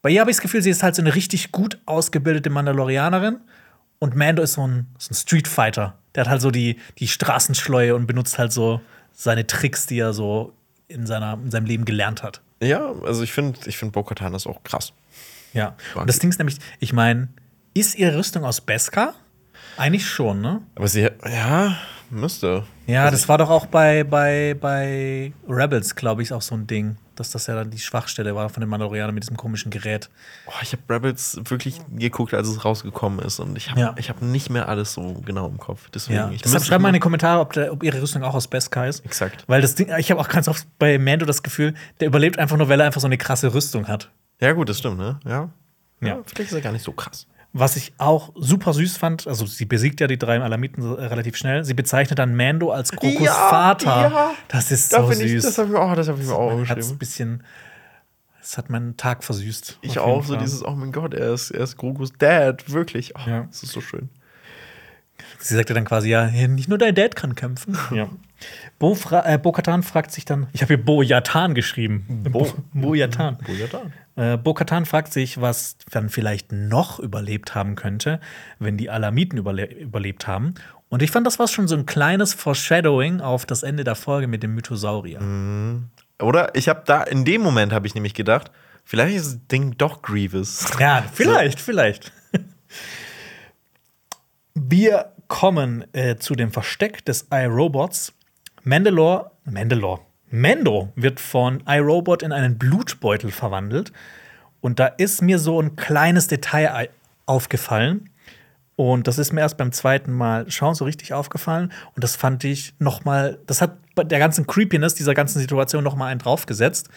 Bei 0.05 0.11
ihr 0.11 0.21
habe 0.21 0.29
ich 0.29 0.37
das 0.37 0.43
Gefühl, 0.43 0.61
sie 0.61 0.69
ist 0.69 0.83
halt 0.83 0.93
so 0.93 1.01
eine 1.01 1.15
richtig 1.15 1.51
gut 1.51 1.79
ausgebildete 1.87 2.51
Mandalorianerin 2.51 3.39
und 3.97 4.15
Mando 4.15 4.43
ist 4.43 4.53
so 4.53 4.67
ein, 4.67 4.85
so 4.99 5.09
ein 5.09 5.15
Street 5.15 5.47
Fighter. 5.47 5.97
Der 6.13 6.25
hat 6.25 6.29
halt 6.29 6.41
so 6.43 6.51
die, 6.51 6.77
die 6.99 7.07
Straßenschleue 7.07 7.95
und 7.95 8.05
benutzt 8.05 8.37
halt 8.37 8.53
so 8.53 8.81
seine 9.13 9.47
Tricks, 9.47 9.87
die 9.87 9.97
er 9.97 10.13
so 10.13 10.53
in, 10.87 11.07
seiner, 11.07 11.39
in 11.43 11.49
seinem 11.49 11.65
Leben 11.65 11.85
gelernt 11.85 12.21
hat. 12.21 12.41
Ja, 12.61 12.93
also 13.03 13.23
ich 13.23 13.33
finde 13.33 13.57
ich 13.65 13.79
find 13.79 13.93
Bo-Katan 13.93 14.35
ist 14.35 14.45
auch 14.45 14.63
krass. 14.63 14.93
Ja. 15.53 15.75
Und 15.95 16.07
das 16.07 16.19
Ding 16.19 16.29
ist 16.29 16.37
nämlich, 16.37 16.59
ich 16.79 16.93
meine, 16.93 17.29
ist 17.73 17.95
ihre 17.95 18.15
Rüstung 18.15 18.45
aus 18.45 18.61
Beskar? 18.61 19.15
Eigentlich 19.75 20.05
schon, 20.05 20.39
ne? 20.39 20.61
Aber 20.75 20.87
sie, 20.87 21.09
ja, 21.27 21.79
müsste. 22.11 22.63
Ja, 22.85 23.05
also 23.05 23.15
das 23.17 23.27
war 23.27 23.39
doch 23.39 23.49
auch 23.49 23.65
bei, 23.65 24.03
bei, 24.03 24.55
bei 24.61 25.33
Rebels, 25.49 25.95
glaube 25.95 26.21
ich, 26.21 26.31
auch 26.31 26.43
so 26.43 26.53
ein 26.53 26.67
Ding 26.67 26.95
dass 27.19 27.31
das 27.31 27.47
ja 27.47 27.55
dann 27.55 27.71
die 27.71 27.79
Schwachstelle 27.79 28.35
war 28.35 28.49
von 28.49 28.61
den 28.61 28.69
Mandalorianern 28.69 29.13
mit 29.13 29.23
diesem 29.23 29.37
komischen 29.37 29.71
Gerät. 29.71 30.09
Oh, 30.47 30.51
ich 30.61 30.73
habe 30.73 30.81
Rebels 30.89 31.39
wirklich 31.45 31.81
geguckt, 31.91 32.33
als 32.33 32.47
es 32.47 32.63
rausgekommen 32.63 33.19
ist 33.19 33.39
und 33.39 33.57
ich 33.57 33.71
habe 33.71 33.79
ja. 33.79 33.95
hab 33.95 34.21
nicht 34.21 34.49
mehr 34.49 34.69
alles 34.69 34.93
so 34.93 35.21
genau 35.25 35.47
im 35.47 35.57
Kopf. 35.57 35.89
Deswegen, 35.93 36.17
ja. 36.17 36.31
Deshalb 36.43 36.63
schreibt 36.63 36.81
mal 36.81 36.89
in 36.89 36.93
die 36.93 36.99
Kommentare, 36.99 37.39
ob, 37.39 37.53
der, 37.53 37.71
ob, 37.73 37.83
ihre 37.83 38.01
Rüstung 38.01 38.23
auch 38.23 38.35
aus 38.35 38.47
Beskar 38.47 38.87
ist. 38.87 39.05
Exakt. 39.05 39.43
Weil 39.47 39.61
das 39.61 39.75
Ding, 39.75 39.91
ich 39.97 40.11
habe 40.11 40.19
auch 40.21 40.29
ganz 40.29 40.47
oft 40.47 40.65
bei 40.79 40.97
Mando 40.97 41.25
das 41.25 41.43
Gefühl, 41.43 41.73
der 41.99 42.07
überlebt 42.07 42.39
einfach 42.39 42.57
nur, 42.57 42.69
weil 42.69 42.79
er 42.79 42.85
einfach 42.85 43.01
so 43.01 43.07
eine 43.07 43.17
krasse 43.17 43.53
Rüstung 43.53 43.87
hat. 43.87 44.09
Ja, 44.39 44.51
gut, 44.51 44.69
das 44.69 44.79
stimmt, 44.79 44.97
ne? 44.97 45.19
Ja. 45.25 45.49
Ja, 46.01 46.07
ja 46.07 46.19
vielleicht 46.25 46.51
ist 46.51 46.55
er 46.55 46.61
gar 46.61 46.71
nicht 46.71 46.83
so 46.83 46.91
krass. 46.91 47.27
Was 47.57 47.77
ich 47.77 47.93
auch 47.99 48.33
super 48.35 48.73
süß 48.73 48.97
fand, 48.97 49.27
also 49.27 49.45
sie 49.45 49.63
besiegt 49.63 50.01
ja 50.01 50.07
die 50.07 50.17
drei 50.17 50.41
Alamiten 50.41 50.83
relativ 50.91 51.37
schnell. 51.37 51.63
Sie 51.63 51.73
bezeichnet 51.73 52.19
dann 52.19 52.35
Mando 52.35 52.71
als 52.71 52.91
Krokos 52.91 53.21
ja, 53.21 53.31
Vater. 53.31 54.11
Ja. 54.11 54.31
Das 54.49 54.71
ist 54.71 54.91
so 54.91 55.09
süß. 55.09 55.21
Ich, 55.21 55.41
das 55.41 55.57
habe 55.57 55.69
ich, 55.69 55.77
oh, 55.77 55.89
hab 55.89 55.97
ich 55.97 56.27
mir 56.27 56.35
auch 56.35 56.59
geschrieben. 56.59 56.89
ein 56.89 56.97
bisschen, 56.97 57.43
das 58.41 58.57
hat 58.57 58.69
meinen 58.69 58.97
Tag 58.97 59.23
versüßt. 59.23 59.79
Ich 59.83 59.99
auch, 59.99 60.25
so 60.25 60.35
dieses, 60.35 60.65
oh 60.65 60.71
mein 60.71 60.91
Gott, 60.91 61.13
er 61.13 61.33
ist, 61.33 61.51
er 61.51 61.63
ist 61.63 61.77
Krokos 61.77 62.11
Dad, 62.17 62.69
wirklich. 62.73 63.13
Oh, 63.15 63.21
ja. 63.25 63.43
Das 63.43 63.63
ist 63.63 63.71
so 63.71 63.79
schön. 63.79 64.09
Sie 65.39 65.55
sagte 65.55 65.73
dann 65.73 65.85
quasi, 65.85 66.09
ja, 66.09 66.27
nicht 66.47 66.69
nur 66.69 66.77
dein 66.77 66.95
Dad 66.95 67.15
kann 67.15 67.35
kämpfen. 67.35 67.77
Ja. 67.93 68.09
Bo, 68.79 68.97
äh, 69.11 69.37
Bo 69.37 69.51
Katan 69.51 69.83
fragt 69.83 70.11
sich 70.11 70.25
dann, 70.25 70.47
ich 70.53 70.61
habe 70.61 70.75
hier 70.75 70.83
Bo 70.83 71.01
Yatan 71.01 71.55
geschrieben. 71.55 72.05
Bo, 72.29 72.51
Bo 72.73 72.93
Yatan. 72.93 73.37
Bo 73.37 73.53
Yatan. 73.53 73.93
Äh, 74.15 74.37
Bo 74.37 74.53
Katan 74.53 74.85
fragt 74.85 75.13
sich, 75.13 75.39
was 75.39 75.77
dann 75.91 76.09
vielleicht 76.09 76.51
noch 76.51 76.99
überlebt 76.99 77.55
haben 77.55 77.75
könnte, 77.75 78.19
wenn 78.59 78.77
die 78.77 78.89
Alamiten 78.89 79.37
überle 79.37 79.65
überlebt 79.65 80.27
haben. 80.27 80.55
Und 80.89 81.01
ich 81.01 81.11
fand, 81.11 81.25
das 81.25 81.39
war 81.39 81.47
schon 81.47 81.67
so 81.67 81.75
ein 81.75 81.85
kleines 81.85 82.33
Foreshadowing 82.33 83.21
auf 83.21 83.45
das 83.45 83.63
Ende 83.63 83.83
der 83.83 83.95
Folge 83.95 84.27
mit 84.27 84.43
dem 84.43 84.53
Mythosaurier. 84.55 85.21
Mhm. 85.21 85.89
Oder 86.21 86.55
ich 86.55 86.69
habe 86.69 86.83
da, 86.85 87.03
in 87.03 87.25
dem 87.25 87.41
Moment 87.41 87.73
habe 87.73 87.87
ich 87.87 87.95
nämlich 87.95 88.13
gedacht, 88.13 88.51
vielleicht 88.83 89.15
ist 89.15 89.25
das 89.25 89.47
Ding 89.47 89.77
doch 89.77 90.01
Grievous. 90.01 90.65
Ja, 90.79 91.03
vielleicht, 91.13 91.59
so. 91.59 91.65
vielleicht. 91.65 92.13
Wir 94.55 95.11
kommen 95.27 95.83
äh, 95.93 96.15
zu 96.15 96.33
dem 96.33 96.51
Versteck 96.51 97.03
des 97.03 97.27
iRobots. 97.29 98.13
Mandalore, 98.63 99.31
Mandalore, 99.43 99.99
Mando 100.31 100.91
wird 100.95 101.19
von 101.19 101.61
iRobot 101.67 102.23
in 102.23 102.31
einen 102.31 102.57
Blutbeutel 102.57 103.31
verwandelt. 103.31 103.91
Und 104.61 104.79
da 104.79 104.87
ist 104.87 105.21
mir 105.21 105.39
so 105.39 105.61
ein 105.61 105.75
kleines 105.75 106.27
Detail 106.27 106.89
aufgefallen. 107.25 108.09
Und 108.75 109.07
das 109.07 109.19
ist 109.19 109.31
mir 109.31 109.41
erst 109.41 109.57
beim 109.57 109.71
zweiten 109.71 110.11
Mal 110.11 110.49
schauen 110.49 110.73
so 110.73 110.85
richtig 110.85 111.13
aufgefallen. 111.13 111.71
Und 111.93 112.03
das 112.03 112.15
fand 112.15 112.43
ich 112.43 112.73
noch 112.79 113.05
mal, 113.05 113.39
das 113.47 113.61
hat 113.61 113.77
bei 113.93 114.03
der 114.03 114.19
ganzen 114.19 114.47
Creepiness 114.47 114.95
dieser 114.95 115.13
ganzen 115.13 115.39
Situation 115.39 115.83
noch 115.83 115.95
mal 115.95 116.07
einen 116.07 116.19
draufgesetzt. 116.19 116.89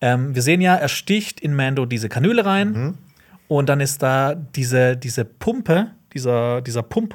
Ähm, 0.00 0.34
wir 0.34 0.42
sehen 0.42 0.60
ja, 0.60 0.76
er 0.76 0.88
sticht 0.88 1.40
in 1.40 1.54
Mando 1.54 1.86
diese 1.86 2.08
Kanüle 2.08 2.46
rein. 2.46 2.72
Mhm. 2.72 2.98
Und 3.48 3.68
dann 3.68 3.80
ist 3.80 4.02
da 4.02 4.34
diese, 4.34 4.96
diese 4.96 5.24
Pumpe, 5.24 5.90
dieser, 6.14 6.60
dieser 6.60 6.82
Pump, 6.82 7.14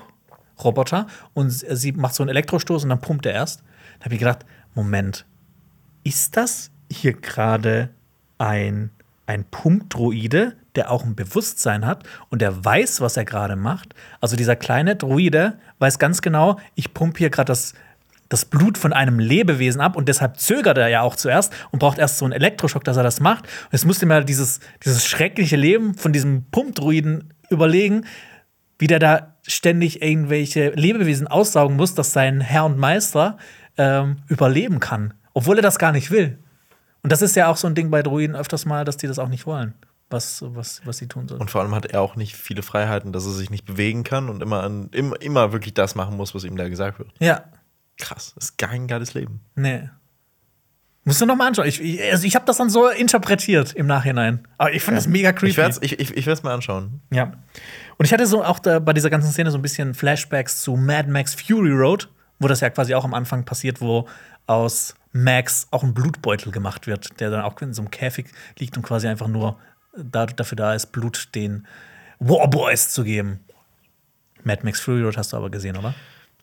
Roboter 0.63 1.07
und 1.33 1.49
sie 1.49 1.91
macht 1.91 2.15
so 2.15 2.23
einen 2.23 2.29
Elektrostoß 2.29 2.83
und 2.83 2.89
dann 2.89 3.01
pumpt 3.01 3.25
er 3.25 3.33
erst. 3.33 3.61
Da 3.99 4.05
habe 4.05 4.15
ich 4.15 4.19
gedacht, 4.19 4.45
Moment, 4.73 5.25
ist 6.03 6.37
das 6.37 6.71
hier 6.91 7.13
gerade 7.13 7.89
ein, 8.37 8.91
ein 9.25 9.43
Pumpdroide, 9.45 10.55
der 10.75 10.91
auch 10.91 11.03
ein 11.03 11.15
Bewusstsein 11.15 11.85
hat 11.85 12.03
und 12.29 12.41
der 12.41 12.63
weiß, 12.63 13.01
was 13.01 13.17
er 13.17 13.25
gerade 13.25 13.55
macht? 13.55 13.95
Also 14.21 14.35
dieser 14.35 14.55
kleine 14.55 14.95
Droide 14.95 15.57
weiß 15.79 15.99
ganz 15.99 16.21
genau, 16.21 16.59
ich 16.75 16.93
pumpe 16.93 17.19
hier 17.19 17.29
gerade 17.29 17.47
das, 17.47 17.73
das 18.29 18.45
Blut 18.45 18.77
von 18.77 18.93
einem 18.93 19.19
Lebewesen 19.19 19.81
ab 19.81 19.95
und 19.95 20.09
deshalb 20.09 20.39
zögert 20.39 20.77
er 20.77 20.89
ja 20.89 21.01
auch 21.01 21.15
zuerst 21.15 21.53
und 21.71 21.79
braucht 21.79 21.97
erst 21.97 22.17
so 22.17 22.25
einen 22.25 22.33
Elektroschock, 22.33 22.83
dass 22.83 22.97
er 22.97 23.03
das 23.03 23.19
macht. 23.19 23.45
Und 23.45 23.73
jetzt 23.73 23.85
musste 23.85 24.05
mir 24.05 24.23
dieses, 24.23 24.59
dieses 24.83 25.05
schreckliche 25.05 25.55
Leben 25.55 25.95
von 25.95 26.11
diesem 26.11 26.43
Pumpdroiden 26.51 27.33
überlegen, 27.49 28.05
wie 28.79 28.87
der 28.87 28.99
da 28.99 29.35
ständig 29.43 30.01
irgendwelche 30.01 30.69
Lebewesen 30.71 31.27
aussaugen 31.27 31.75
muss, 31.75 31.95
dass 31.95 32.13
sein 32.13 32.41
Herr 32.41 32.65
und 32.65 32.77
Meister 32.77 33.37
ähm, 33.77 34.17
überleben 34.27 34.79
kann, 34.79 35.13
obwohl 35.33 35.57
er 35.57 35.61
das 35.61 35.79
gar 35.79 35.91
nicht 35.91 36.11
will. 36.11 36.39
Und 37.03 37.11
das 37.11 37.21
ist 37.21 37.35
ja 37.35 37.49
auch 37.49 37.57
so 37.57 37.67
ein 37.67 37.75
Ding 37.75 37.91
bei 37.91 38.01
Druiden 38.01 38.35
öfters 38.35 38.65
mal, 38.65 38.83
dass 38.83 38.97
die 38.97 39.07
das 39.07 39.19
auch 39.19 39.27
nicht 39.27 39.45
wollen, 39.45 39.75
was, 40.09 40.43
was, 40.47 40.81
was 40.85 40.97
sie 40.97 41.07
tun 41.07 41.27
sollen. 41.27 41.41
Und 41.41 41.51
vor 41.51 41.61
allem 41.61 41.75
hat 41.75 41.85
er 41.85 42.01
auch 42.01 42.15
nicht 42.15 42.35
viele 42.35 42.63
Freiheiten, 42.63 43.11
dass 43.11 43.25
er 43.25 43.33
sich 43.33 43.49
nicht 43.49 43.65
bewegen 43.65 44.03
kann 44.03 44.29
und 44.29 44.41
immer, 44.41 44.63
an, 44.63 44.89
immer, 44.91 45.21
immer 45.21 45.51
wirklich 45.51 45.73
das 45.73 45.95
machen 45.95 46.17
muss, 46.17 46.33
was 46.33 46.43
ihm 46.43 46.57
da 46.57 46.67
gesagt 46.67 46.99
wird. 46.99 47.11
Ja. 47.19 47.43
Krass, 47.97 48.33
das 48.35 48.45
ist 48.45 48.57
kein 48.57 48.87
geiles 48.87 49.13
Leben. 49.13 49.41
Nee. 49.55 49.89
Musst 51.07 51.21
du 51.21 51.27
noch 51.27 51.35
mal 51.35 51.47
anschauen. 51.47 51.67
Ich, 51.67 51.79
ich, 51.79 52.01
also 52.11 52.25
ich 52.25 52.35
habe 52.35 52.45
das 52.45 52.57
dann 52.57 52.71
so 52.71 52.89
interpretiert 52.89 53.73
im 53.73 53.85
Nachhinein. 53.85 54.39
Aber 54.57 54.73
ich 54.73 54.81
fand 54.81 54.97
das 54.97 55.07
mega 55.07 55.31
creepy. 55.31 55.51
Ich 55.51 55.57
werde 55.57 55.69
es 55.69 55.81
ich, 55.81 55.99
ich, 55.99 56.27
ich 56.27 56.43
mal 56.43 56.55
anschauen. 56.55 56.99
Ja. 57.11 57.33
Und 57.97 58.05
ich 58.05 58.11
hatte 58.11 58.25
so 58.25 58.43
auch 58.43 58.57
da, 58.57 58.79
bei 58.79 58.91
dieser 58.91 59.11
ganzen 59.11 59.31
Szene 59.31 59.51
so 59.51 59.59
ein 59.59 59.61
bisschen 59.61 59.93
Flashbacks 59.93 60.61
zu 60.61 60.75
Mad 60.75 61.09
Max 61.09 61.35
Fury 61.35 61.71
Road, 61.71 62.09
wo 62.39 62.47
das 62.47 62.61
ja 62.61 62.71
quasi 62.71 62.95
auch 62.95 63.05
am 63.05 63.13
Anfang 63.13 63.45
passiert, 63.45 63.81
wo 63.81 64.07
aus 64.47 64.95
Max 65.11 65.67
auch 65.69 65.83
ein 65.83 65.93
Blutbeutel 65.93 66.51
gemacht 66.51 66.87
wird, 66.87 67.19
der 67.19 67.29
dann 67.29 67.41
auch 67.41 67.61
in 67.61 67.73
so 67.73 67.83
einem 67.83 67.91
Käfig 67.91 68.25
liegt 68.57 68.75
und 68.75 68.83
quasi 68.83 69.07
einfach 69.07 69.27
nur 69.27 69.59
da, 69.95 70.25
dafür 70.25 70.55
da 70.55 70.73
ist, 70.73 70.87
Blut 70.87 71.29
den 71.35 71.67
Warboys 72.17 72.89
zu 72.89 73.03
geben. 73.03 73.41
Mad 74.43 74.61
Max 74.63 74.79
Fury 74.79 75.03
Road 75.03 75.17
hast 75.17 75.33
du 75.33 75.37
aber 75.37 75.51
gesehen, 75.51 75.77
oder? 75.77 75.93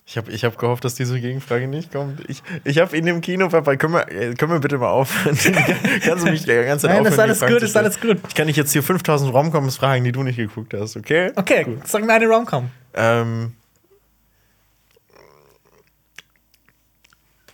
Ich 0.05 0.17
habe 0.17 0.33
ich 0.33 0.45
hab 0.45 0.59
gehofft, 0.59 0.85
dass 0.85 0.97
diese 0.97 1.21
Gegenfrage 1.21 1.69
nicht 1.69 1.93
kommt. 1.93 2.29
Ich, 2.29 2.43
ich 2.65 2.79
habe 2.79 2.97
in 2.97 3.07
dem 3.07 3.21
Kino, 3.21 3.49
Papa, 3.49 3.77
können 3.77 3.95
wir, 3.95 4.09
äh, 4.11 4.35
können 4.35 4.53
wir 4.53 4.59
bitte 4.59 4.77
mal 4.79 4.91
aufhören? 4.91 5.39
Kannst 6.05 6.27
du 6.27 6.31
mich 6.31 6.43
die 6.43 6.55
ganze 6.55 6.89
Zeit 6.89 7.03
Nein, 7.03 7.13
ist 7.13 7.19
alles 7.19 7.41
gut, 7.41 7.63
ist 7.63 7.77
alles 7.77 8.01
gut. 8.01 8.19
Ich 8.29 8.35
kann 8.35 8.49
dich 8.49 8.57
jetzt 8.57 8.73
hier 8.73 8.83
5000 8.83 9.33
Romcoms 9.33 9.77
fragen, 9.77 10.03
die 10.03 10.13
du 10.13 10.25
nicht 10.25 10.37
geguckt 10.37 10.75
hast, 10.75 10.97
okay? 10.97 11.31
Okay, 11.37 11.65
gut. 11.65 11.87
sag 11.87 12.05
mir 12.05 12.13
eine 12.15 12.27
Romcom. 12.27 12.71
Ähm. 12.95 13.55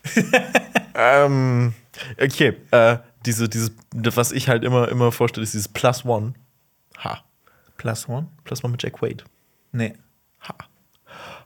ähm, 0.94 1.74
okay, 2.18 2.54
äh, 2.70 2.96
diese, 3.26 3.48
dieses, 3.48 3.72
was 3.92 4.32
ich 4.32 4.48
halt 4.48 4.64
immer, 4.64 4.88
immer 4.88 5.12
vorstelle, 5.12 5.44
ist 5.44 5.52
dieses 5.52 5.68
Plus 5.68 6.06
One. 6.06 6.32
Ha. 7.04 7.22
Plus 7.76 8.08
One? 8.08 8.28
Plus 8.44 8.64
One 8.64 8.72
mit 8.72 8.82
Jack 8.82 9.02
Wade. 9.02 9.24
Nee. 9.72 9.94
Ha. 10.40 10.54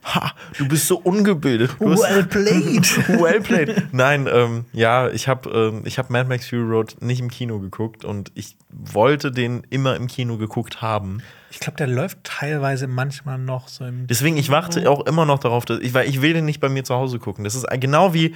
Ha, 0.04 0.32
du 0.58 0.66
bist 0.66 0.88
so 0.88 0.98
ungebildet. 0.98 1.78
well 1.80 2.24
played. 2.24 2.84
well 3.20 3.40
played. 3.40 3.92
Nein, 3.92 4.28
ähm, 4.30 4.64
ja, 4.72 5.08
ich 5.08 5.28
habe 5.28 5.48
ähm, 5.50 5.84
hab 5.86 6.10
Mad 6.10 6.28
Max 6.28 6.48
Fury 6.48 6.68
Road 6.68 6.96
nicht 7.00 7.20
im 7.20 7.30
Kino 7.30 7.60
geguckt 7.60 8.04
und 8.04 8.32
ich 8.34 8.56
wollte 8.68 9.30
den 9.30 9.62
immer 9.70 9.94
im 9.94 10.08
Kino 10.08 10.38
geguckt 10.38 10.82
haben. 10.82 11.22
Ich 11.52 11.60
glaube, 11.60 11.76
der 11.76 11.86
läuft 11.86 12.24
teilweise 12.24 12.88
manchmal 12.88 13.38
noch 13.38 13.68
so 13.68 13.84
im. 13.84 14.06
Deswegen, 14.08 14.36
ich 14.36 14.50
warte 14.50 14.90
auch 14.90 15.06
immer 15.06 15.24
noch 15.24 15.38
darauf, 15.38 15.64
dass 15.64 15.78
ich, 15.78 15.94
weil 15.94 16.08
ich 16.08 16.20
will 16.20 16.32
den 16.32 16.46
nicht 16.46 16.60
bei 16.60 16.68
mir 16.68 16.82
zu 16.82 16.94
Hause 16.94 17.18
gucken. 17.18 17.44
Das 17.44 17.54
ist 17.54 17.66
genau 17.78 18.12
wie. 18.12 18.34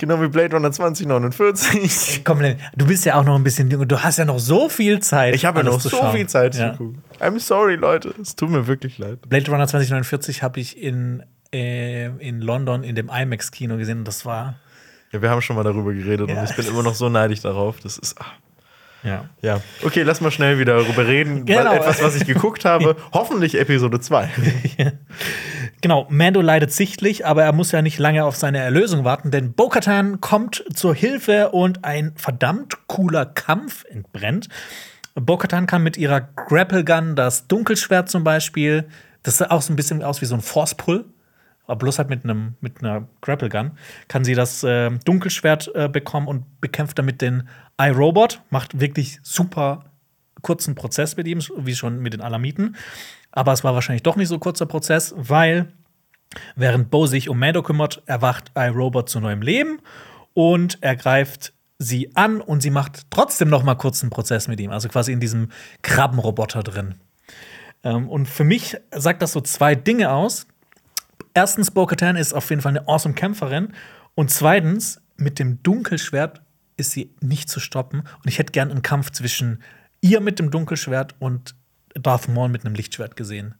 Genau 0.00 0.18
wie 0.22 0.28
Blade 0.28 0.56
Runner 0.56 0.72
2049. 0.72 2.24
Komm, 2.24 2.40
du 2.74 2.86
bist 2.86 3.04
ja 3.04 3.16
auch 3.16 3.24
noch 3.24 3.34
ein 3.34 3.44
bisschen 3.44 3.70
jung 3.70 3.86
du 3.86 4.02
hast 4.02 4.16
ja 4.16 4.24
noch 4.24 4.38
so 4.38 4.70
viel 4.70 5.00
Zeit. 5.00 5.34
Ich 5.34 5.44
habe 5.44 5.58
ja 5.58 5.64
noch 5.64 5.78
so 5.78 5.90
schauen. 5.90 6.16
viel 6.16 6.26
Zeit 6.26 6.54
ja. 6.54 6.72
zu 6.72 6.78
gucken. 6.78 7.02
I'm 7.20 7.38
sorry, 7.38 7.74
Leute. 7.74 8.14
Es 8.18 8.34
tut 8.34 8.48
mir 8.48 8.66
wirklich 8.66 8.96
leid. 8.96 9.28
Blade 9.28 9.50
Runner 9.50 9.66
2049 9.66 10.42
habe 10.42 10.58
ich 10.58 10.82
in, 10.82 11.22
äh, 11.52 12.06
in 12.26 12.40
London 12.40 12.82
in 12.82 12.94
dem 12.94 13.10
IMAX-Kino 13.10 13.76
gesehen 13.76 13.98
und 13.98 14.08
das 14.08 14.24
war. 14.24 14.54
Ja, 15.12 15.20
wir 15.20 15.28
haben 15.28 15.42
schon 15.42 15.56
mal 15.56 15.64
darüber 15.64 15.92
geredet 15.92 16.30
ja. 16.30 16.40
und 16.40 16.48
ich 16.48 16.56
bin 16.56 16.66
immer 16.66 16.82
noch 16.82 16.94
so 16.94 17.10
neidisch 17.10 17.42
darauf. 17.42 17.78
Das 17.80 17.98
ist. 17.98 18.16
Ach. 18.18 18.32
Ja. 19.02 19.24
Ja. 19.40 19.60
Okay, 19.82 20.02
lass 20.02 20.20
mal 20.20 20.30
schnell 20.30 20.58
wieder 20.58 20.76
darüber 20.76 21.06
reden. 21.06 21.46
Genau. 21.46 21.72
Etwas, 21.72 22.02
was 22.02 22.16
ich 22.16 22.26
geguckt 22.26 22.64
habe. 22.64 22.96
Hoffentlich 23.12 23.58
Episode 23.58 24.00
2. 24.00 24.28
Genau, 25.80 26.06
Mando 26.10 26.42
leidet 26.42 26.72
sichtlich, 26.72 27.24
aber 27.24 27.42
er 27.42 27.52
muss 27.52 27.72
ja 27.72 27.80
nicht 27.80 27.98
lange 27.98 28.24
auf 28.24 28.36
seine 28.36 28.58
Erlösung 28.58 29.04
warten, 29.04 29.30
denn 29.30 29.54
Bo-Katan 29.54 30.20
kommt 30.20 30.64
zur 30.74 30.94
Hilfe 30.94 31.50
und 31.50 31.84
ein 31.84 32.12
verdammt 32.16 32.86
cooler 32.86 33.24
Kampf 33.24 33.84
entbrennt. 33.88 34.48
Bo-Katan 35.14 35.66
kann 35.66 35.82
mit 35.82 35.96
ihrer 35.96 36.20
Grapple 36.20 36.84
Gun 36.84 37.16
das 37.16 37.46
Dunkelschwert 37.46 38.10
zum 38.10 38.24
Beispiel, 38.24 38.88
das 39.22 39.38
sah 39.38 39.50
auch 39.50 39.62
so 39.62 39.72
ein 39.72 39.76
bisschen 39.76 40.02
aus 40.02 40.20
wie 40.20 40.26
so 40.26 40.34
ein 40.34 40.42
Force-Pull, 40.42 41.06
aber 41.70 41.78
bloß 41.78 41.98
halt 41.98 42.10
mit, 42.10 42.24
einem, 42.24 42.56
mit 42.60 42.82
einer 42.82 43.08
Grapple 43.20 43.48
Gun, 43.48 43.72
kann 44.08 44.24
sie 44.24 44.34
das 44.34 44.64
äh, 44.64 44.90
Dunkelschwert 45.04 45.70
äh, 45.74 45.88
bekommen 45.88 46.26
und 46.26 46.60
bekämpft 46.60 46.98
damit 46.98 47.20
den 47.20 47.48
iRobot, 47.80 48.42
macht 48.50 48.80
wirklich 48.80 49.20
super 49.22 49.84
kurzen 50.42 50.74
Prozess 50.74 51.16
mit 51.16 51.28
ihm, 51.28 51.40
wie 51.58 51.74
schon 51.74 52.00
mit 52.00 52.12
den 52.12 52.20
Alamiten. 52.20 52.76
Aber 53.30 53.52
es 53.52 53.62
war 53.62 53.74
wahrscheinlich 53.74 54.02
doch 54.02 54.16
nicht 54.16 54.28
so 54.28 54.38
kurzer 54.38 54.66
Prozess, 54.66 55.14
weil 55.16 55.72
während 56.56 56.90
Bo 56.90 57.06
sich 57.06 57.28
um 57.28 57.38
Mando 57.38 57.62
kümmert, 57.62 58.02
erwacht 58.06 58.50
iRobot 58.56 59.08
zu 59.08 59.20
neuem 59.20 59.42
Leben 59.42 59.78
und 60.34 60.78
er 60.80 60.96
greift 60.96 61.52
sie 61.78 62.14
an 62.14 62.40
und 62.40 62.60
sie 62.62 62.70
macht 62.70 63.10
trotzdem 63.10 63.48
noch 63.48 63.62
mal 63.62 63.74
kurz 63.74 64.02
einen 64.02 64.10
Prozess 64.10 64.48
mit 64.48 64.60
ihm, 64.60 64.70
also 64.70 64.88
quasi 64.88 65.12
in 65.12 65.20
diesem 65.20 65.50
Krabbenroboter 65.82 66.62
drin. 66.62 66.96
Ähm, 67.82 68.08
und 68.08 68.26
für 68.26 68.44
mich 68.44 68.76
sagt 68.90 69.22
das 69.22 69.32
so 69.32 69.40
zwei 69.40 69.74
Dinge 69.74 70.10
aus. 70.10 70.46
Erstens, 71.34 71.70
Bo-Katan 71.70 72.16
ist 72.16 72.32
auf 72.32 72.48
jeden 72.50 72.62
Fall 72.62 72.76
eine 72.76 72.88
awesome 72.88 73.14
Kämpferin. 73.14 73.74
Und 74.14 74.30
zweitens, 74.30 75.00
mit 75.16 75.38
dem 75.38 75.62
Dunkelschwert 75.62 76.42
ist 76.76 76.92
sie 76.92 77.14
nicht 77.20 77.48
zu 77.48 77.60
stoppen. 77.60 78.00
Und 78.00 78.26
ich 78.26 78.38
hätte 78.38 78.52
gern 78.52 78.70
einen 78.70 78.82
Kampf 78.82 79.10
zwischen 79.10 79.62
ihr 80.00 80.20
mit 80.20 80.38
dem 80.38 80.50
Dunkelschwert 80.50 81.14
und 81.18 81.54
Darth 81.94 82.28
Maul 82.28 82.48
mit 82.48 82.64
einem 82.64 82.74
Lichtschwert 82.74 83.16
gesehen. 83.16 83.54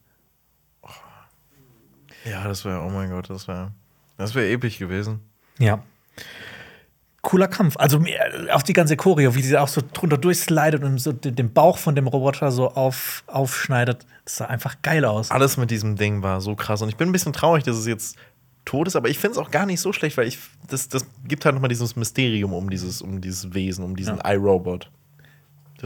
Ja, 2.25 2.45
das 2.45 2.65
wäre, 2.65 2.83
oh 2.83 2.91
mein 2.91 3.11
Gott, 3.11 3.31
das 3.31 3.49
wäre 3.49 3.73
das 4.21 4.35
wär 4.35 4.51
episch 4.51 4.79
gewesen. 4.79 5.21
Ja. 5.59 5.83
Cooler 7.23 7.49
Kampf. 7.49 7.77
Also 7.79 8.03
auch 8.53 8.63
die 8.63 8.73
ganze 8.73 8.97
Choreo, 8.97 9.35
wie 9.35 9.43
sie 9.43 9.59
auch 9.59 9.69
so 9.69 9.83
drunter 9.93 10.17
durchslidet 10.17 10.83
und 10.83 10.99
so 10.99 11.13
den 11.13 11.53
Bauch 11.53 11.77
von 11.79 11.95
dem 11.95 12.07
Roboter 12.07 12.51
so 12.51 12.69
auf, 12.69 13.25
aufschneidet. 13.27 14.07
Das 14.25 14.37
sah 14.37 14.47
einfach 14.47 14.77
geil 14.83 15.05
aus. 15.05 15.31
Alles 15.31 15.57
mit 15.57 15.71
diesem 15.71 15.97
Ding 15.97 16.23
war 16.23 16.41
so 16.41 16.55
krass. 16.55 16.81
Und 16.83 16.89
ich 16.89 16.97
bin 16.97 17.09
ein 17.09 17.13
bisschen 17.13 17.33
traurig, 17.33 17.65
dass 17.65 17.77
es 17.77 17.87
jetzt 17.87 18.17
tot 18.65 18.87
ist, 18.87 18.97
aber 18.97 19.09
ich 19.09 19.19
finde 19.19 19.33
es 19.33 19.39
auch 19.39 19.51
gar 19.51 19.67
nicht 19.67 19.81
so 19.81 19.93
schlecht, 19.93 20.17
weil 20.17 20.29
ich, 20.29 20.39
das, 20.69 20.89
das 20.89 21.05
gibt 21.27 21.45
halt 21.45 21.55
noch 21.55 21.63
mal 21.63 21.69
dieses 21.69 21.97
Mysterium 21.97 22.53
um 22.53 22.71
dieses, 22.71 23.03
um 23.03 23.21
dieses 23.21 23.53
Wesen, 23.53 23.85
um 23.85 23.97
diesen 23.97 24.19
ja. 24.19 24.33
iRobot. 24.33 24.91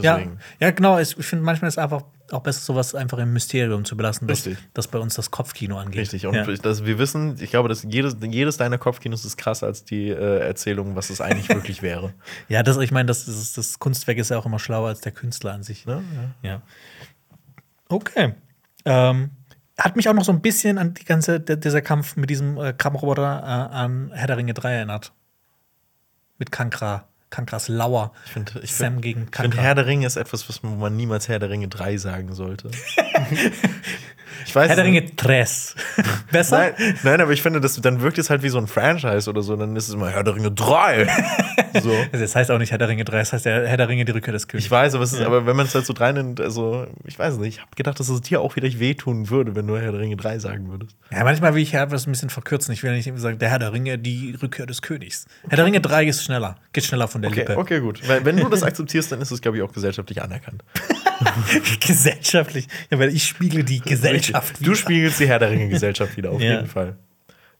Deswegen. 0.01 0.39
Ja, 0.59 0.67
ja, 0.67 0.71
genau. 0.71 0.99
Ich 0.99 1.15
finde, 1.15 1.45
manchmal 1.45 1.69
ist 1.69 1.75
es 1.75 1.77
einfach 1.77 2.03
auch 2.31 2.41
besser, 2.41 2.61
sowas 2.61 2.95
einfach 2.95 3.17
im 3.19 3.33
Mysterium 3.33 3.85
zu 3.85 3.95
belassen, 3.95 4.27
dass, 4.27 4.49
dass 4.73 4.87
bei 4.87 4.99
uns 4.99 5.15
das 5.15 5.31
Kopfkino 5.31 5.77
angeht. 5.77 6.01
Richtig. 6.01 6.25
Und 6.25 6.35
ja. 6.35 6.45
das, 6.45 6.85
wir 6.85 6.97
wissen, 6.97 7.37
ich 7.39 7.51
glaube, 7.51 7.69
dass 7.69 7.83
jedes, 7.83 8.17
jedes 8.21 8.57
deiner 8.57 8.77
Kopfkinos 8.77 9.25
ist 9.25 9.37
krasser 9.37 9.67
als 9.67 9.85
die 9.85 10.09
äh, 10.09 10.39
Erzählung, 10.39 10.95
was 10.95 11.09
es 11.09 11.21
eigentlich 11.21 11.49
wirklich 11.49 11.81
wäre. 11.81 12.13
Ja, 12.47 12.63
das, 12.63 12.77
ich 12.77 12.91
meine, 12.91 13.07
das, 13.07 13.25
das, 13.25 13.53
das, 13.53 13.79
Kunstwerk 13.79 14.17
ist 14.17 14.29
ja 14.29 14.37
auch 14.37 14.45
immer 14.45 14.59
schlauer 14.59 14.89
als 14.89 15.01
der 15.01 15.11
Künstler 15.11 15.53
an 15.53 15.63
sich. 15.63 15.85
Ja. 15.85 16.01
ja. 16.41 16.61
Okay. 17.87 18.33
Ähm, 18.85 19.31
hat 19.77 19.95
mich 19.95 20.07
auch 20.09 20.13
noch 20.13 20.23
so 20.23 20.31
ein 20.31 20.41
bisschen 20.41 20.77
an 20.77 20.93
die 20.93 21.05
ganze, 21.05 21.39
dieser 21.39 21.81
Kampf 21.81 22.15
mit 22.15 22.29
diesem 22.29 22.57
äh, 22.57 22.73
Krabbenroboter 22.73 23.41
äh, 23.41 23.75
an 23.75 24.11
Herr 24.13 24.27
der 24.27 24.37
Ringe 24.37 24.53
3 24.53 24.73
erinnert. 24.73 25.13
Mit 26.37 26.51
Kankra. 26.51 27.07
Kankras 27.29 27.67
Lauer. 27.67 28.11
Ich 28.25 28.31
finde, 28.31 28.59
ich 28.61 28.73
Sam 28.73 28.93
find, 28.93 29.01
gegen 29.01 29.19
Kankra. 29.31 29.43
Ich 29.43 29.51
finde, 29.51 29.63
Herr 29.63 29.75
der 29.75 29.85
Ringe 29.87 30.07
ist 30.07 30.15
etwas, 30.15 30.47
was 30.47 30.63
man, 30.63 30.73
wo 30.73 30.75
man 30.77 30.95
niemals 30.95 31.27
Herr 31.27 31.39
der 31.39 31.49
Ringe 31.49 31.67
3 31.67 31.97
sagen 31.97 32.33
sollte. 32.33 32.71
ich 34.45 34.55
weiß 34.55 34.69
Herr 34.69 34.75
der 34.75 34.85
Ringe 34.85 35.03
3. 35.03 35.45
Besser? 36.31 36.73
Nein, 36.77 36.95
nein, 37.03 37.21
aber 37.21 37.31
ich 37.31 37.41
finde, 37.41 37.61
das, 37.61 37.79
dann 37.81 38.01
wirkt 38.01 38.17
es 38.17 38.29
halt 38.29 38.43
wie 38.43 38.49
so 38.49 38.57
ein 38.57 38.67
Franchise 38.67 39.29
oder 39.29 39.41
so. 39.41 39.55
Dann 39.55 39.75
ist 39.75 39.87
es 39.87 39.93
immer 39.93 40.09
Herr 40.09 40.23
der 40.23 40.35
Ringe 40.35 40.51
3. 40.51 41.07
so. 41.81 41.93
Das 42.11 42.35
heißt 42.35 42.51
auch 42.51 42.57
nicht 42.57 42.71
Herr 42.71 42.77
der 42.77 42.89
Ringe 42.89 43.05
3, 43.05 43.19
das 43.19 43.33
heißt 43.33 43.45
Herr 43.45 43.77
der 43.77 43.89
Ringe 43.89 44.05
die 44.05 44.11
Rückkehr 44.11 44.33
des 44.33 44.47
Königs. 44.47 44.65
Ich 44.65 44.71
weiß, 44.71 44.95
aber, 44.95 45.03
ist, 45.03 45.19
ja. 45.19 45.25
aber 45.25 45.45
wenn 45.45 45.55
man 45.55 45.65
es 45.65 45.75
halt 45.75 45.85
so 45.85 45.93
drei 45.93 46.11
nennt, 46.11 46.41
also 46.41 46.87
ich 47.05 47.17
weiß 47.17 47.37
nicht, 47.37 47.55
ich 47.55 47.61
habe 47.61 47.71
gedacht, 47.75 47.99
dass 47.99 48.09
es 48.09 48.21
dir 48.21 48.41
auch 48.41 48.53
vielleicht 48.53 48.79
wehtun 48.79 49.29
würde, 49.29 49.55
wenn 49.55 49.67
du 49.67 49.77
Herr 49.77 49.91
der 49.91 50.01
Ringe 50.01 50.17
3 50.17 50.39
sagen 50.39 50.69
würdest. 50.69 50.95
Ja, 51.11 51.23
manchmal 51.23 51.53
will 51.53 51.61
ich 51.61 51.71
ja 51.71 51.83
etwas 51.83 52.07
ein 52.07 52.11
bisschen 52.11 52.29
verkürzen. 52.29 52.73
Ich 52.73 52.83
will 52.83 52.93
nicht 52.93 53.11
sagen, 53.17 53.39
der 53.39 53.49
Herr 53.49 53.59
der 53.59 53.73
Ringe, 53.73 53.97
die 53.97 54.35
Rückkehr 54.41 54.65
des 54.65 54.81
Königs. 54.81 55.25
Herr 55.47 55.57
der 55.57 55.65
Ringe 55.65 55.81
3 55.81 56.05
ist 56.05 56.23
schneller, 56.23 56.55
geht 56.73 56.85
schneller 56.85 57.07
von 57.07 57.21
der 57.21 57.31
okay, 57.31 57.41
Lippe. 57.41 57.57
Okay, 57.57 57.79
gut. 57.79 58.07
Weil, 58.07 58.25
wenn 58.25 58.37
du 58.37 58.49
das 58.49 58.63
akzeptierst, 58.63 59.11
dann 59.11 59.21
ist 59.21 59.31
es, 59.31 59.41
glaube 59.41 59.57
ich, 59.57 59.63
auch 59.63 59.71
gesellschaftlich 59.71 60.21
anerkannt. 60.21 60.63
gesellschaftlich? 61.79 62.67
Ja, 62.89 62.99
weil 62.99 63.13
ich 63.13 63.25
spiegle 63.25 63.63
die 63.63 63.79
Gesellschaft 63.79 64.24
Gesellschaft 64.27 64.65
Du 64.65 64.75
spiegelst 64.75 65.19
die 65.19 65.27
Herr 65.27 65.39
der 65.39 65.51
Ringe-Gesellschaft 65.51 66.15
wieder, 66.17 66.31
auf 66.31 66.41
Ja. 66.41 66.55
jeden 66.55 66.67
Fall. 66.67 66.95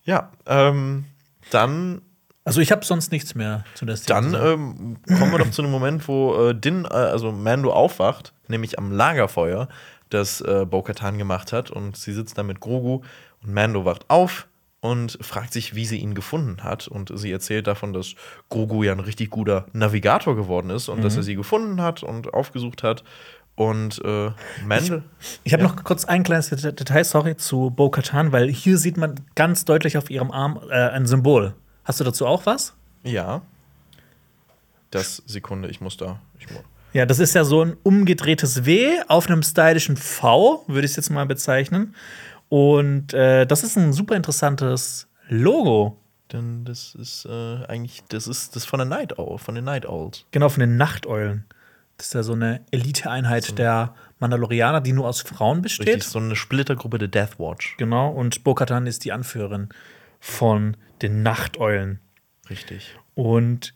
Ja, 0.03 0.31
ähm, 0.45 1.05
dann 1.51 2.01
Also 2.43 2.61
ich 2.61 2.71
habe 2.71 2.85
sonst 2.85 3.11
nichts 3.11 3.33
mehr 3.35 3.63
zu 3.73 3.85
der 3.85 3.95
Szene. 3.97 4.31
Dann 4.31 4.33
ähm, 4.33 4.97
kommen 5.17 5.31
wir 5.31 5.39
doch 5.39 5.49
zu 5.51 5.61
einem 5.63 5.71
Moment, 5.71 6.07
wo 6.07 6.49
äh, 6.49 6.55
Din, 6.55 6.85
äh, 6.85 6.89
also 6.89 7.31
Mando 7.31 7.73
aufwacht, 7.73 8.33
nämlich 8.47 8.77
am 8.77 8.91
Lagerfeuer, 8.91 9.67
das 10.11 10.41
äh, 10.41 10.65
Bo-Katan 10.69 11.17
gemacht 11.17 11.51
hat. 11.53 11.71
Und 11.71 11.97
sie 11.97 12.13
sitzt 12.13 12.37
da 12.37 12.43
mit 12.43 12.59
Grogu 12.59 13.01
und 13.43 13.51
Mando 13.53 13.83
wacht 13.85 14.05
auf 14.09 14.47
und 14.81 15.17
fragt 15.21 15.51
sich, 15.53 15.73
wie 15.73 15.85
sie 15.87 15.97
ihn 15.97 16.13
gefunden 16.13 16.63
hat. 16.63 16.87
Und 16.87 17.11
sie 17.17 17.31
erzählt 17.31 17.65
davon, 17.65 17.91
dass 17.93 18.13
Grogu 18.49 18.83
ja 18.83 18.91
ein 18.91 18.99
richtig 18.99 19.31
guter 19.31 19.65
Navigator 19.73 20.35
geworden 20.35 20.69
ist 20.69 20.87
und 20.89 21.03
dass 21.03 21.15
er 21.17 21.23
sie 21.23 21.33
gefunden 21.35 21.81
hat 21.81 22.03
und 22.03 22.31
aufgesucht 22.35 22.83
hat. 22.83 23.03
Und 23.55 24.01
äh, 24.03 24.31
Mando. 24.65 25.01
Ich 25.45 25.53
habe 25.53 25.63
Ja. 25.63 25.69
noch 25.69 25.83
kurz 25.83 26.03
ein 26.05 26.23
kleines 26.23 26.49
Det- 26.49 26.77
Detail, 26.79 27.03
sorry, 27.05 27.37
zu 27.37 27.69
Bo-Katan, 27.69 28.31
weil 28.33 28.49
hier 28.49 28.77
sieht 28.77 28.97
man 28.97 29.15
ganz 29.35 29.63
deutlich 29.63 29.97
auf 29.97 30.09
ihrem 30.09 30.31
Arm 30.31 30.59
äh, 30.69 30.73
ein 30.73 31.05
Symbol. 31.05 31.53
Hast 31.85 31.99
du 31.99 32.03
dazu 32.03 32.25
auch 32.25 32.45
was? 32.45 32.73
Ja. 33.03 33.41
Das 34.91 35.23
Sekunde, 35.25 35.69
ich 35.69 35.81
muss 35.81 35.97
da. 35.97 36.19
Ich 36.39 36.49
mu 36.51 36.59
Ja, 36.93 37.05
das 37.05 37.19
ist 37.19 37.33
ja 37.35 37.43
so 37.43 37.63
ein 37.63 37.75
umgedrehtes 37.83 38.65
W 38.65 38.99
auf 39.07 39.27
einem 39.27 39.43
stylischen 39.43 39.97
V, 39.97 40.63
würde 40.67 40.85
ich 40.85 40.91
es 40.91 40.97
jetzt 40.97 41.09
mal 41.09 41.25
bezeichnen. 41.25 41.95
Und 42.49 43.13
äh, 43.13 43.45
das 43.45 43.63
ist 43.63 43.77
ein 43.77 43.93
super 43.93 44.15
interessantes 44.15 45.07
Logo. 45.27 45.97
denn 46.31 46.65
das 46.65 46.95
ist 46.95 47.25
äh, 47.25 47.65
eigentlich, 47.67 48.03
das 48.09 48.27
ist 48.27 48.55
das 48.55 48.65
von 48.65 48.79
der 48.79 48.85
Night 48.87 49.17
Owl, 49.17 49.37
von 49.37 49.55
den 49.55 49.63
Night 49.63 49.85
Owls. 49.85 50.25
Genau, 50.31 50.49
von 50.49 50.59
den 50.61 50.77
Nachteulen. 50.77 51.45
Das 51.97 52.07
ist 52.07 52.13
ja 52.13 52.23
so 52.23 52.33
eine 52.33 52.65
Eliteeinheit 52.71 53.57
der 53.57 53.95
Mandalorianer, 54.19 54.81
die 54.81 54.91
nur 54.91 55.07
aus 55.07 55.21
Frauen 55.21 55.61
besteht. 55.61 55.87
Richtig, 55.87 56.03
so 56.03 56.19
eine 56.19 56.35
Splittergruppe 56.35 56.97
der 56.97 57.07
Death 57.07 57.39
Watch. 57.39 57.75
Genau, 57.77 58.09
und 58.09 58.43
Bo-Katan 58.43 58.87
ist 58.87 59.05
die 59.05 59.11
Anführerin 59.11 59.69
von 60.19 60.75
den 61.01 61.23
Nachteulen. 61.23 61.99
Richtig. 62.49 62.97
Und 63.13 63.73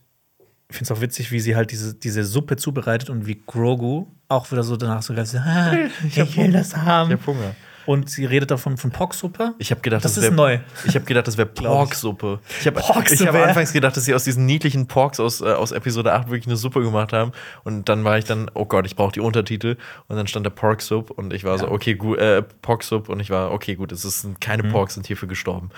ich 0.69 0.77
finde 0.77 0.93
es 0.93 0.97
auch 0.97 1.01
witzig, 1.01 1.31
wie 1.31 1.39
sie 1.39 1.55
halt 1.55 1.71
diese, 1.71 1.95
diese 1.95 2.23
Suppe 2.23 2.57
zubereitet 2.57 3.09
und 3.09 3.25
wie 3.25 3.41
Grogu 3.45 4.07
auch 4.27 4.51
wieder 4.51 4.63
so 4.63 4.77
danach 4.77 5.01
so 5.01 5.13
ganz, 5.13 5.35
ah, 5.35 5.73
ich, 6.07 6.37
will 6.37 6.51
das 6.51 6.75
haben. 6.75 7.11
Ich 7.11 7.17
hab 7.17 7.27
Hunger. 7.27 7.55
Und 7.85 8.09
sie 8.09 8.25
redet 8.25 8.51
davon 8.51 8.77
von 8.77 8.91
Pocksuppe. 8.91 9.53
Ich 9.57 9.71
habe 9.71 9.81
gedacht, 9.81 10.03
Das 10.05 10.13
das, 10.15 10.23
ist 10.23 10.29
wär, 10.29 10.35
neu. 10.35 10.59
Ich 10.85 10.95
habe 10.95 11.05
gedacht, 11.05 11.27
das 11.27 11.37
wäre. 11.37 11.47
Porksuppe. 11.53 12.39
Ich 12.59 12.67
habe 12.67 12.79
Porksuppe, 12.79 13.33
hab 13.33 13.47
anfangs 13.47 13.73
gedacht, 13.73 13.97
dass 13.97 14.05
sie 14.05 14.13
aus 14.13 14.23
diesen 14.23 14.45
niedlichen 14.45 14.87
Porks 14.87 15.19
aus, 15.19 15.41
äh, 15.41 15.45
aus 15.45 15.71
Episode 15.71 16.13
8 16.13 16.27
wirklich 16.29 16.47
eine 16.47 16.55
Suppe 16.57 16.81
gemacht 16.81 17.13
haben. 17.13 17.31
Und 17.63 17.89
dann 17.89 18.03
war 18.03 18.17
ich 18.17 18.25
dann, 18.25 18.49
oh 18.53 18.65
Gott, 18.65 18.85
ich 18.85 18.95
brauche 18.95 19.11
die 19.11 19.21
Untertitel. 19.21 19.77
Und 20.07 20.15
dann 20.17 20.27
stand 20.27 20.45
da 20.45 20.49
Porksup 20.49 21.09
und 21.11 21.33
ich 21.33 21.43
war 21.43 21.57
so, 21.57 21.65
Ja. 21.65 21.71
okay, 21.71 21.95
gut, 21.95 22.17
äh, 22.19 22.43
Porksup. 22.61 23.09
Und 23.09 23.19
ich 23.19 23.29
war, 23.29 23.51
okay, 23.51 23.75
gut, 23.75 23.91
es 23.91 24.01
sind 24.03 24.39
keine 24.41 24.63
Mhm. 24.63 24.71
Porks 24.71 24.93
sind 24.95 25.07
hierfür 25.07 25.27
gestorben. 25.27 25.69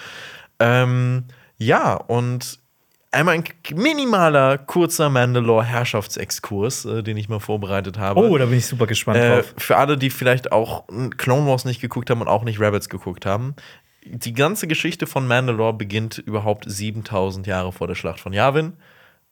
Ähm, 0.59 1.25
ja, 1.57 1.93
und 1.93 2.59
einmal 3.11 3.35
ein 3.35 3.43
minimaler, 3.75 4.57
kurzer 4.57 5.09
Mandalore-Herrschaftsexkurs, 5.09 6.85
äh, 6.85 7.03
den 7.03 7.17
ich 7.17 7.29
mal 7.29 7.39
vorbereitet 7.39 7.97
habe. 7.97 8.19
Oh, 8.19 8.37
da 8.37 8.45
bin 8.45 8.57
ich 8.57 8.65
super 8.67 8.87
gespannt 8.87 9.19
Äh, 9.19 9.37
drauf. 9.37 9.53
für 9.57 9.77
alle, 9.77 9.97
die 9.97 10.09
vielleicht 10.09 10.51
auch 10.51 10.85
Clone 11.17 11.47
Wars 11.47 11.65
nicht 11.65 11.81
geguckt 11.81 12.09
haben 12.09 12.21
und 12.21 12.27
auch 12.27 12.43
nicht 12.43 12.59
Rabbits 12.59 12.89
geguckt 12.89 13.25
haben. 13.25 13.55
Die 14.05 14.33
ganze 14.33 14.67
Geschichte 14.67 15.05
von 15.07 15.27
Mandalore 15.27 15.73
beginnt 15.73 16.17
überhaupt 16.17 16.65
7000 16.69 17.45
Jahre 17.47 17.71
vor 17.71 17.87
der 17.87 17.95
Schlacht 17.95 18.19
von 18.19 18.33
Yavin. 18.33 18.73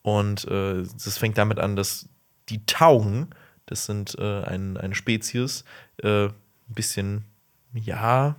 Und 0.01 0.45
äh, 0.47 0.84
das 1.03 1.18
fängt 1.18 1.38
damit 1.38 1.60
an, 1.60 1.76
dass 1.76 2.07
die 2.49 2.65
Taugen, 2.65 3.27
das 3.65 3.85
sind 3.85 4.15
äh, 4.19 4.43
ein, 4.43 4.77
eine 4.77 4.95
Spezies, 4.95 5.64
äh, 6.03 6.26
ein 6.26 6.34
bisschen, 6.68 7.26
ja, 7.73 8.35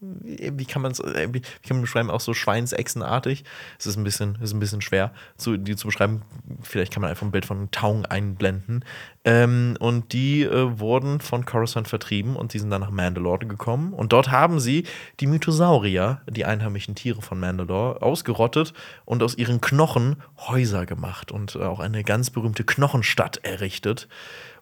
wie 0.00 0.64
kann 0.64 0.82
man 0.82 0.92
es, 0.92 1.00
wie 1.00 1.34
wie 1.34 1.40
kann 1.40 1.76
man 1.76 1.80
beschreiben, 1.80 2.10
auch 2.10 2.20
so 2.20 2.32
Schweinsechsenartig. 2.32 3.44
Es 3.78 3.86
ist 3.86 3.96
ein 3.96 4.04
bisschen, 4.04 4.38
ist 4.40 4.52
ein 4.52 4.60
bisschen 4.60 4.80
schwer, 4.80 5.12
zu, 5.36 5.56
die 5.56 5.74
zu 5.74 5.88
beschreiben. 5.88 6.22
Vielleicht 6.62 6.92
kann 6.92 7.00
man 7.00 7.10
einfach 7.10 7.26
ein 7.26 7.32
Bild 7.32 7.46
von 7.46 7.70
Taugen 7.72 8.06
einblenden. 8.06 8.84
Ähm, 9.24 9.76
und 9.80 10.12
die 10.12 10.44
äh, 10.44 10.78
wurden 10.78 11.20
von 11.20 11.44
Coruscant 11.44 11.88
vertrieben 11.88 12.36
und 12.36 12.54
die 12.54 12.60
sind 12.60 12.70
dann 12.70 12.80
nach 12.80 12.90
Mandalore 12.90 13.46
gekommen. 13.46 13.92
Und 13.92 14.12
dort 14.12 14.30
haben 14.30 14.60
sie 14.60 14.84
die 15.18 15.26
Mythosaurier, 15.26 16.22
die 16.30 16.44
einheimischen 16.44 16.94
Tiere 16.94 17.20
von 17.20 17.40
Mandalore, 17.40 18.00
ausgerottet 18.00 18.74
und 19.04 19.22
aus 19.22 19.36
ihren 19.36 19.60
Knochen 19.60 20.22
Häuser 20.38 20.86
gemacht 20.86 21.32
und 21.32 21.56
äh, 21.56 21.64
auch 21.64 21.80
eine 21.80 22.04
ganz 22.04 22.30
berühmte 22.30 22.62
Knochenstadt 22.62 23.38
errichtet. 23.38 24.08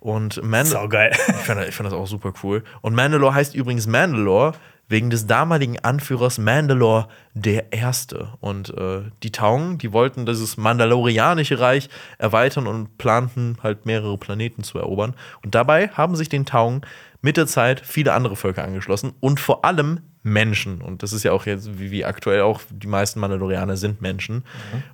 Und 0.00 0.42
Mandalore. 0.42 1.10
Ich 1.12 1.34
fand, 1.46 1.68
ich 1.68 1.74
fand 1.74 1.86
das 1.88 1.94
auch 1.94 2.06
super 2.06 2.32
cool. 2.42 2.64
Und 2.80 2.94
Mandalore 2.94 3.34
heißt 3.34 3.54
übrigens 3.54 3.86
Mandalore 3.86 4.52
wegen 4.88 5.10
des 5.10 5.26
damaligen 5.26 5.78
Anführers 5.80 6.38
Mandalore 6.38 7.08
der 7.34 7.72
Erste. 7.72 8.28
Und 8.40 8.70
äh, 8.76 9.02
die 9.22 9.32
Taugen, 9.32 9.78
die 9.78 9.92
wollten 9.92 10.26
dieses 10.26 10.56
mandalorianische 10.56 11.58
Reich 11.58 11.88
erweitern 12.18 12.66
und 12.66 12.96
planten 12.98 13.58
halt 13.62 13.86
mehrere 13.86 14.16
Planeten 14.18 14.62
zu 14.62 14.78
erobern. 14.78 15.14
Und 15.42 15.54
dabei 15.54 15.88
haben 15.88 16.16
sich 16.16 16.28
den 16.28 16.46
Taugen 16.46 16.82
mit 17.20 17.36
der 17.36 17.46
Zeit 17.46 17.80
viele 17.84 18.12
andere 18.12 18.36
Völker 18.36 18.62
angeschlossen 18.64 19.12
und 19.20 19.40
vor 19.40 19.64
allem 19.64 20.00
Menschen. 20.22 20.80
Und 20.80 21.02
das 21.02 21.12
ist 21.12 21.22
ja 21.22 21.32
auch 21.32 21.46
jetzt, 21.46 21.78
wie, 21.78 21.90
wie 21.90 22.04
aktuell 22.04 22.42
auch, 22.42 22.60
die 22.70 22.88
meisten 22.88 23.20
Mandalorianer 23.20 23.76
sind 23.76 24.00
Menschen. 24.00 24.44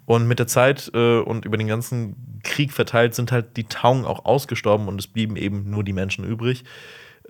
Und 0.05 0.29
mit 0.29 0.39
der 0.39 0.47
Zeit 0.47 0.91
äh, 0.95 1.19
und 1.19 1.45
über 1.45 1.57
den 1.57 1.69
ganzen 1.69 2.41
Krieg 2.43 2.73
verteilt 2.73 3.15
sind 3.15 3.33
halt 3.33 3.57
die 3.57 3.65
Taugen 3.65 4.05
auch 4.05 4.25
ausgestorben 4.25 4.89
und 4.89 4.99
es 4.99 5.07
blieben 5.07 5.37
eben 5.37 5.71
nur 5.71 5.85
die 5.85 5.95
Menschen 5.95 6.25
übrig. 6.25 6.65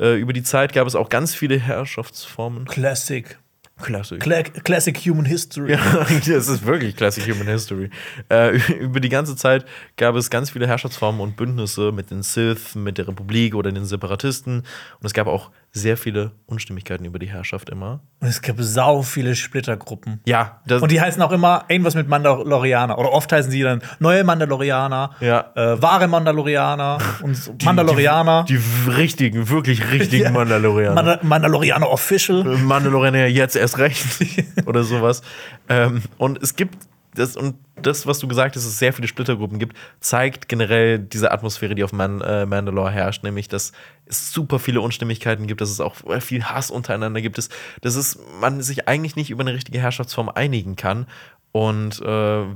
Äh, 0.02 0.16
über 0.16 0.32
die 0.32 0.42
Zeit 0.42 0.72
gab 0.72 0.86
es 0.88 0.96
auch 0.96 1.08
ganz 1.08 1.34
viele 1.34 1.58
Herrschaftsformen. 1.58 2.64
Classic. 2.64 3.38
Classic. 3.80 4.20
Cla 4.20 4.42
Classic 4.42 4.96
Human 4.98 5.24
History. 5.24 5.72
Ja, 5.72 6.06
das 6.26 6.48
ist 6.48 6.66
wirklich 6.66 6.96
Classic 6.96 7.24
Human 7.32 7.46
History. 7.46 7.90
Äh, 8.28 8.58
über 8.80 9.00
die 9.00 9.08
ganze 9.08 9.36
Zeit 9.36 9.64
gab 9.96 10.14
es 10.16 10.28
ganz 10.30 10.50
viele 10.50 10.66
Herrschaftsformen 10.66 11.20
und 11.20 11.36
Bündnisse 11.36 11.92
mit 11.92 12.10
den 12.10 12.22
Sith, 12.22 12.74
mit 12.74 12.98
der 12.98 13.08
Republik 13.08 13.54
oder 13.54 13.70
den 13.70 13.84
Separatisten. 13.84 14.58
Und 14.58 15.06
es 15.06 15.14
gab 15.14 15.26
auch 15.26 15.50
sehr 15.74 15.96
viele 15.96 16.32
Unstimmigkeiten 16.44 17.06
über 17.06 17.18
die 17.18 17.28
Herrschaft 17.30 17.70
immer. 17.70 18.00
Und 18.20 18.28
es 18.28 18.42
gibt 18.42 18.58
sau 18.62 19.00
viele 19.02 19.34
Splittergruppen. 19.34 20.20
Ja, 20.26 20.60
das, 20.66 20.82
Und 20.82 20.92
die 20.92 21.00
heißen 21.00 21.20
auch 21.22 21.32
immer 21.32 21.64
irgendwas 21.68 21.94
mit 21.94 22.08
Mandalorianer. 22.08 22.98
Oder 22.98 23.10
oft 23.10 23.32
heißen 23.32 23.50
sie 23.50 23.62
dann 23.62 23.80
neue 23.98 24.22
Mandalorianer, 24.22 25.12
Ja. 25.20 25.50
äh, 25.54 25.80
wahre 25.80 26.08
Mandalorianer 26.08 26.98
und 27.22 27.34
so 27.36 27.54
Mandalorianer. 27.64 28.44
Die, 28.46 28.58
die 28.58 28.90
richtigen, 28.90 29.48
wirklich 29.48 29.90
richtigen 29.90 30.24
Ja. 30.26 30.30
Mandalorianer. 30.30 30.94
Manda 30.94 31.18
Mandalorianer 31.22 31.88
Official. 31.90 32.44
Mandalorianer 32.44 33.26
jetzt 33.28 33.56
erst 33.56 33.78
recht 33.78 34.04
oder 34.66 34.82
sowas. 34.84 35.22
Ähm, 35.70 36.02
und 36.18 36.42
es 36.42 36.54
gibt 36.54 36.76
das 37.14 37.36
und 37.36 37.56
das, 37.76 38.06
was 38.06 38.18
du 38.18 38.28
gesagt 38.28 38.56
hast, 38.56 38.64
dass 38.64 38.72
es 38.72 38.78
sehr 38.78 38.92
viele 38.92 39.08
Splittergruppen 39.08 39.58
gibt, 39.58 39.76
zeigt 40.00 40.48
generell 40.48 40.98
diese 40.98 41.30
Atmosphäre, 41.32 41.74
die 41.74 41.84
auf 41.84 41.92
Man 41.92 42.20
äh, 42.20 42.46
Mandalore 42.46 42.90
herrscht, 42.90 43.22
nämlich 43.22 43.48
dass 43.48 43.72
es 44.06 44.32
super 44.32 44.58
viele 44.58 44.80
Unstimmigkeiten 44.80 45.46
gibt, 45.46 45.60
dass 45.60 45.70
es 45.70 45.80
auch 45.80 45.96
viel 46.20 46.44
Hass 46.44 46.70
untereinander 46.70 47.20
gibt, 47.20 47.38
dass, 47.38 47.48
dass 47.80 47.96
es, 47.96 48.18
man 48.40 48.62
sich 48.62 48.88
eigentlich 48.88 49.16
nicht 49.16 49.30
über 49.30 49.42
eine 49.42 49.52
richtige 49.54 49.78
Herrschaftsform 49.78 50.28
einigen 50.28 50.76
kann. 50.76 51.06
Und 51.52 52.00
äh, 52.00 52.04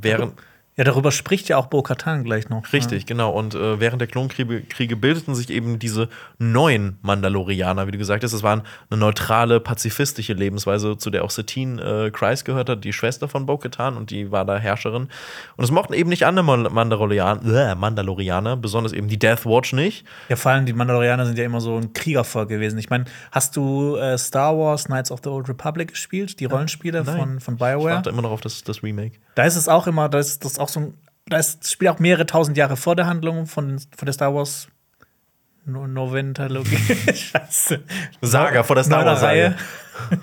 während. 0.02 0.34
Ja, 0.78 0.84
darüber 0.84 1.10
spricht 1.10 1.48
ja 1.48 1.56
auch 1.56 1.66
Bo-Katan 1.66 2.22
gleich 2.22 2.50
noch. 2.50 2.70
Richtig, 2.70 3.06
genau. 3.06 3.30
Und 3.30 3.54
äh, 3.54 3.80
während 3.80 4.00
der 4.02 4.08
Klonkriege 4.08 4.60
Kriege 4.60 4.94
bildeten 4.94 5.34
sich 5.34 5.48
eben 5.48 5.78
diese 5.78 6.10
neuen 6.38 6.98
Mandalorianer, 7.00 7.86
wie 7.86 7.92
du 7.92 7.98
gesagt 7.98 8.22
hast. 8.24 8.34
Es 8.34 8.42
waren 8.42 8.60
eine 8.90 9.00
neutrale, 9.00 9.58
pazifistische 9.58 10.34
Lebensweise, 10.34 10.98
zu 10.98 11.08
der 11.08 11.24
auch 11.24 11.30
Satine 11.30 11.80
äh, 12.06 12.10
Kreis 12.10 12.44
gehört 12.44 12.68
hat, 12.68 12.84
die 12.84 12.92
Schwester 12.92 13.26
von 13.26 13.46
Bo-Katan, 13.46 13.96
und 13.96 14.10
die 14.10 14.30
war 14.30 14.44
da 14.44 14.58
Herrscherin. 14.58 15.08
Und 15.56 15.64
es 15.64 15.70
mochten 15.70 15.94
eben 15.94 16.10
nicht 16.10 16.26
andere 16.26 16.44
Mal- 16.44 16.68
Mandalorian 16.68 17.50
äh, 17.50 17.74
Mandalorianer, 17.74 18.58
besonders 18.58 18.92
eben 18.92 19.08
die 19.08 19.18
Death 19.18 19.46
Watch 19.46 19.72
nicht. 19.72 20.04
Ja, 20.28 20.36
vor 20.36 20.52
allem 20.52 20.66
die 20.66 20.74
Mandalorianer 20.74 21.24
sind 21.24 21.38
ja 21.38 21.44
immer 21.44 21.62
so 21.62 21.78
ein 21.78 21.94
Kriegervolk 21.94 22.50
gewesen. 22.50 22.78
Ich 22.78 22.90
meine, 22.90 23.06
hast 23.32 23.56
du 23.56 23.96
äh, 23.96 24.18
Star 24.18 24.56
Wars 24.58 24.84
Knights 24.84 25.10
of 25.10 25.20
the 25.24 25.30
Old 25.30 25.48
Republic 25.48 25.88
gespielt? 25.92 26.38
Die 26.38 26.44
Rollenspiele 26.44 27.02
Nein. 27.02 27.16
von, 27.18 27.40
von 27.40 27.54
Ich 27.54 27.60
BioWare? 27.60 27.94
warte 27.94 28.10
immer 28.10 28.20
noch 28.20 28.32
auf 28.32 28.42
das, 28.42 28.62
das 28.62 28.82
Remake. 28.82 29.12
Da 29.36 29.44
ist 29.44 29.56
es 29.56 29.68
auch 29.70 29.86
immer, 29.86 30.10
da 30.10 30.18
ist 30.18 30.44
das 30.44 30.58
auch 30.58 30.65
so 30.68 30.80
ein, 30.80 30.94
da 31.26 31.38
ist, 31.38 31.60
das 31.60 31.72
spielt 31.72 31.90
auch 31.90 31.98
mehrere 31.98 32.26
tausend 32.26 32.56
Jahre 32.56 32.76
vor 32.76 32.97
der 32.97 33.06
Handlung 33.06 33.47
von, 33.47 33.78
von 33.78 34.06
der 34.06 34.12
Star 34.12 34.34
Wars 34.34 34.68
no 35.64 35.86
Noventalogie. 35.86 36.76
Scheiße. 37.14 37.82
Saga, 38.22 38.62
vor 38.62 38.76
der 38.76 38.84
Star 38.84 39.05
Wars 39.05 39.22
Reihe. 39.22 39.56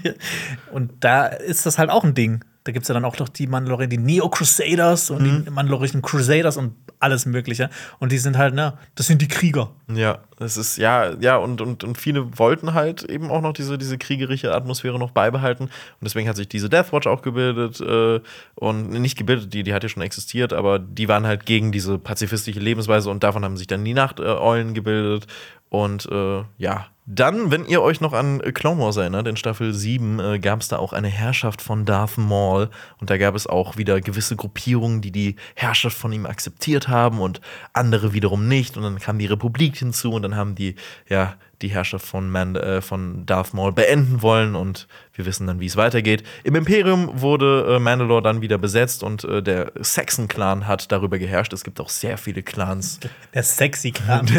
Und 0.72 1.04
da 1.04 1.26
ist 1.26 1.66
das 1.66 1.78
halt 1.78 1.90
auch 1.90 2.04
ein 2.04 2.14
Ding. 2.14 2.44
Da 2.66 2.72
gibt 2.72 2.84
es 2.84 2.88
ja 2.88 2.94
dann 2.94 3.04
auch 3.04 3.20
noch 3.20 3.30
die 3.30 3.48
Mandalorian, 3.48 3.90
die 3.90 3.98
Neo 3.98 4.30
Crusaders 4.30 5.10
und 5.10 5.22
Mhm. 5.22 5.46
die 5.46 5.52
Mandalorian 5.52 6.02
Crusaders 6.02 6.56
und 6.58 6.76
alles 7.00 7.26
Mögliche. 7.26 7.70
Und 8.00 8.12
die 8.14 8.18
sind 8.18 8.38
halt, 8.38 8.54
ne, 8.54 8.78
das 8.96 9.08
sind 9.08 9.22
die 9.22 9.28
Krieger. 9.28 9.72
Ja, 9.94 10.20
es 10.40 10.56
ist, 10.56 10.78
ja, 10.78 11.14
ja, 11.20 11.36
und, 11.36 11.60
und, 11.60 11.84
und 11.84 11.98
viele 11.98 12.38
wollten 12.40 12.74
halt 12.74 13.04
eben 13.04 13.30
auch 13.32 13.42
noch 13.42 13.52
diese, 13.52 13.78
diese 13.78 13.98
kriegerische 13.98 14.54
Atmosphäre 14.56 14.98
noch 14.98 15.12
beibehalten. 15.12 15.66
Und 15.66 15.72
deswegen 16.02 16.30
hat 16.30 16.38
sich 16.38 16.48
diese 16.48 16.70
Deathwatch 16.70 17.06
auch 17.08 17.22
gebildet 17.22 17.82
äh, 17.82 18.22
und 18.56 18.90
nicht 18.92 19.18
gebildet, 19.18 19.54
die, 19.54 19.64
die 19.64 19.74
hat 19.74 19.84
ja 19.84 19.90
schon 19.90 20.04
existiert, 20.04 20.54
aber 20.54 20.80
die 20.80 21.10
waren 21.10 21.28
halt 21.28 21.46
gegen 21.46 21.74
diese 21.74 21.98
pazifistische 22.00 22.60
Lebensweise 22.62 23.10
und 23.10 23.24
davon 23.24 23.44
haben 23.44 23.58
sich 23.58 23.68
dann 23.68 23.84
die 23.84 23.94
Nachteulen 23.94 24.74
gebildet. 24.74 25.28
Und 25.74 26.08
äh, 26.12 26.44
ja, 26.60 26.86
dann, 27.08 27.50
wenn 27.50 27.66
ihr 27.66 27.82
euch 27.82 28.00
noch 28.00 28.14
an 28.14 28.44
Clone 28.54 28.80
Wars 28.80 28.98
erinnert, 28.98 29.28
in 29.28 29.38
Staffel 29.38 29.74
7 29.74 30.20
äh, 30.20 30.38
gab 30.38 30.62
es 30.62 30.68
da 30.68 30.78
auch 30.78 30.94
eine 30.94 31.08
Herrschaft 31.08 31.64
von 31.64 31.84
Darth 31.84 32.20
Maul. 32.20 32.70
Und 33.00 33.10
da 33.10 33.18
gab 33.18 33.34
es 33.34 33.48
auch 33.48 33.76
wieder 33.76 34.00
gewisse 34.00 34.36
Gruppierungen, 34.36 35.02
die 35.02 35.12
die 35.12 35.36
Herrschaft 35.56 35.98
von 35.98 36.14
ihm 36.14 36.28
akzeptiert 36.28 36.90
haben 36.90 37.20
und 37.20 37.42
andere 37.74 38.14
wiederum 38.14 38.48
nicht. 38.48 38.78
Und 38.78 38.84
dann 38.84 39.00
kam 39.00 39.18
die 39.18 39.26
Republik 39.26 39.76
hinzu 39.76 40.12
und 40.12 40.22
dann 40.22 40.36
haben 40.36 40.54
die, 40.54 40.76
ja, 41.10 41.38
die 41.62 41.70
Herrschaft 41.70 42.06
von, 42.06 42.30
Man 42.30 42.56
äh, 42.56 42.82
von 42.82 43.26
Darth 43.26 43.54
Maul 43.54 43.72
beenden 43.72 44.22
wollen. 44.22 44.56
Und 44.56 44.88
wir 45.14 45.26
wissen 45.26 45.48
dann, 45.48 45.60
wie 45.60 45.66
es 45.66 45.76
weitergeht. 45.76 46.24
Im 46.44 46.56
Imperium 46.56 47.22
wurde 47.22 47.76
äh, 47.76 47.80
Mandalore 47.80 48.22
dann 48.22 48.42
wieder 48.42 48.58
besetzt 48.58 49.04
und 49.04 49.24
äh, 49.24 49.42
der 49.42 49.72
Saxon-Clan 49.80 50.68
hat 50.68 50.92
darüber 50.92 51.20
geherrscht. 51.20 51.54
Es 51.54 51.64
gibt 51.64 51.80
auch 51.80 51.90
sehr 51.90 52.18
viele 52.18 52.44
Clans. 52.44 53.00
Der 53.34 53.44
Sexy-Clan. 53.44 54.30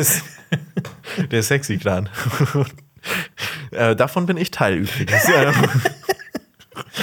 der 1.31 1.43
Sexy-Clan. 1.43 2.09
äh, 3.71 3.97
davon 3.97 4.27
bin 4.27 4.37
ich 4.37 4.51
Teil 4.51 4.75
übrigens. 4.75 5.29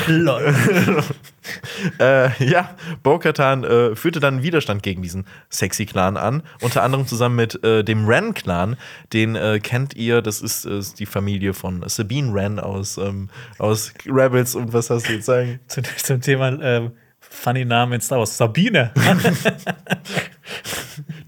Lol. 0.08 0.54
äh, 2.00 2.44
ja, 2.44 2.76
Bo-Katan 3.04 3.64
äh, 3.64 3.96
führte 3.96 4.20
dann 4.20 4.44
Widerstand 4.44 4.84
gegen 4.84 5.02
diesen 5.02 5.26
sexy 5.50 5.86
Clan 5.86 6.18
an, 6.18 6.44
unter 6.62 6.84
anderem 6.84 7.08
zusammen 7.08 7.36
mit 7.36 7.64
äh, 7.64 7.84
dem 7.84 8.08
Ren 8.08 8.34
Clan. 8.34 8.78
Den 9.14 9.36
äh, 9.36 9.60
kennt 9.60 9.96
ihr, 9.96 10.22
das 10.22 10.42
ist, 10.42 10.66
ist, 10.66 11.00
die 11.00 11.06
Familie 11.06 11.54
von 11.54 11.84
Sabine 11.88 12.34
Ren 12.34 12.60
aus, 12.60 12.98
ähm, 12.98 13.30
aus 13.58 13.94
Rebels 14.06 14.56
und 14.56 14.74
was 14.74 14.90
hast 14.90 15.08
du 15.08 15.14
jetzt 15.14 15.26
sagen? 15.26 15.60
Zum, 15.68 15.84
zum 15.84 16.22
Thema 16.22 16.60
ähm, 16.62 16.92
funny 17.20 17.66
Namen 17.66 17.94
in 17.94 18.02
Star 18.02 18.20
Wars. 18.20 18.38
Sabine. 18.38 18.92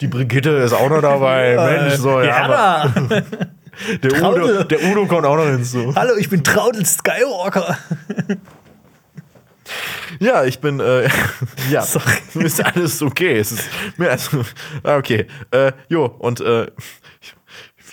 die 0.01 0.07
Brigitte 0.07 0.49
ist 0.49 0.73
auch 0.73 0.89
noch 0.89 1.01
dabei. 1.01 1.55
Mensch, 1.81 1.95
so, 1.95 2.21
ja. 2.21 2.49
ja 2.49 3.23
der 4.01 4.23
Udo, 4.23 4.63
der 4.63 4.83
Udo 4.83 5.05
kommt 5.05 5.25
auch 5.25 5.37
noch 5.37 5.47
hinzu. 5.47 5.93
Hallo, 5.95 6.15
ich 6.17 6.29
bin 6.29 6.43
Traudel 6.43 6.85
Skywalker. 6.85 7.77
Ja, 10.19 10.43
ich 10.45 10.59
bin, 10.59 10.79
äh, 10.79 11.09
ja, 11.71 11.81
Sorry. 11.81 12.13
ist 12.45 12.63
alles 12.63 13.01
okay. 13.01 13.37
Es 13.37 13.51
ist 13.51 13.69
mehr 13.97 14.11
als, 14.11 14.29
ah, 14.83 14.97
okay. 14.97 15.27
Äh, 15.51 15.71
jo, 15.89 16.05
und 16.05 16.41
äh, 16.41 16.67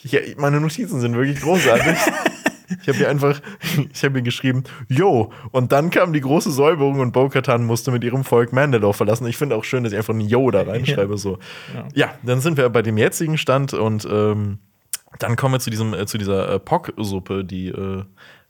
ja, 0.02 0.20
meine 0.36 0.61
Notizen 0.61 1.01
sind 1.01 1.15
wirklich 1.15 1.40
großartig. 1.40 1.97
Ich 2.82 2.89
habe 2.89 2.98
hier 2.98 3.11
einfach, 3.11 3.40
ich 3.93 4.05
habe 4.05 4.15
hier 4.15 4.23
geschrieben, 4.23 4.62
yo, 4.89 5.32
und 5.51 5.73
dann 5.73 5.90
kam 5.90 6.12
die 6.12 6.20
große 6.20 6.52
Säuberung 6.52 7.01
und 7.01 7.12
Bo-Katan 7.12 7.65
musste 7.65 7.90
mit 7.90 8.05
ihrem 8.05 8.23
Volk 8.23 8.52
Mandalore 8.52 8.94
verlassen. 8.94 9.27
Ich 9.27 9.36
finde 9.36 9.57
auch 9.57 9.65
schön, 9.65 9.82
dass 9.82 9.93
ich 9.93 9.98
einfach 9.98 10.15
ein 10.15 10.20
Yo 10.20 10.51
da 10.51 10.62
reinschreibe. 10.62 11.19
So. 11.19 11.39
Ja. 11.74 11.89
ja, 11.94 12.15
dann 12.23 12.40
sind 12.40 12.57
wir 12.57 12.69
bei 12.69 12.82
dem 12.82 12.97
jetzigen 12.97 13.39
Stand 13.39 13.74
und 13.74 14.07
ähm, 14.11 14.59
dann 15.19 15.37
kommen 15.37 15.55
wir 15.55 15.61
zu, 15.61 15.70
diesem, 15.70 15.95
äh, 15.95 16.07
zu 16.07 16.19
dieser 16.19 16.49
äh, 16.55 16.59
Pock-Suppe, 16.61 17.45
die 17.45 17.69
äh, 17.69 18.05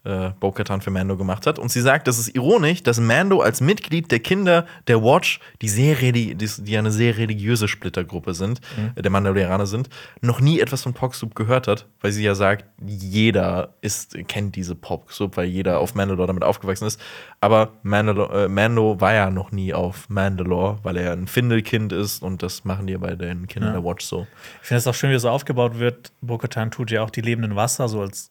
äh, 0.05 0.31
Bo-Katan 0.41 0.81
für 0.81 0.91
Mando 0.91 1.17
gemacht 1.17 1.47
hat. 1.47 1.59
Und 1.59 1.71
sie 1.71 1.81
sagt, 1.81 2.07
das 2.07 2.19
ist 2.19 2.35
ironisch, 2.35 2.83
dass 2.83 3.01
Mando 3.01 3.41
als 3.41 3.61
Mitglied 3.61 4.11
der 4.11 4.21
Kinder 4.21 4.67
der 4.87 5.03
Watch, 5.03 5.41
die 5.61 5.69
sehr 5.69 5.97
die, 6.13 6.35
die 6.35 6.79
eine 6.79 6.91
sehr 6.91 7.17
religiöse 7.17 7.69
Splittergruppe 7.69 8.35
sind, 8.35 8.61
mhm. 8.77 8.93
äh, 8.95 9.03
der 9.03 9.11
Mandalorianer 9.11 9.67
sind, 9.67 9.89
noch 10.21 10.41
nie 10.41 10.61
etwas 10.61 10.83
von 10.83 10.95
Pog-Soup 10.95 11.35
gehört 11.35 11.69
hat, 11.69 11.87
weil 12.01 12.13
sie 12.13 12.23
ja 12.23 12.35
sagt, 12.35 12.65
jeder 12.85 13.75
ist, 13.81 14.17
kennt 14.29 14.57
diese 14.57 14.75
Pog-Soup, 14.75 15.37
weil 15.37 15.47
jeder 15.47 15.81
auf 15.81 15.95
Mandalore 15.95 16.27
damit 16.27 16.45
aufgewachsen 16.45 16.87
ist. 16.87 17.01
Aber 17.41 17.73
Mandalore, 17.83 18.45
äh, 18.45 18.49
Mando 18.49 19.01
war 19.01 19.15
ja 19.15 19.31
noch 19.31 19.53
nie 19.53 19.75
auf 19.75 20.09
Mandalore, 20.09 20.79
weil 20.83 20.97
er 20.97 21.13
ein 21.13 21.27
Findelkind 21.27 21.93
ist 21.93 22.23
und 22.23 22.43
das 22.43 22.65
machen 22.65 22.87
die 22.87 22.97
bei 22.97 23.15
den 23.15 23.47
Kindern 23.49 23.75
ja. 23.75 23.81
der 23.81 23.85
Watch 23.85 24.05
so. 24.05 24.27
Ich 24.63 24.69
finde 24.69 24.79
es 24.79 24.87
auch 24.87 24.95
schön, 24.95 25.11
wie 25.11 25.15
es 25.15 25.23
so 25.23 25.31
aufgebaut 25.31 25.79
wird. 25.79 26.13
Bo-Katan 26.21 26.71
tut 26.71 26.91
ja 26.91 27.03
auch 27.03 27.11
die 27.11 27.21
lebenden 27.21 27.57
Wasser 27.57 27.89
so 27.89 28.01
als 28.01 28.31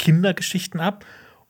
Kindergeschichten 0.00 0.80
ab. 0.80 1.04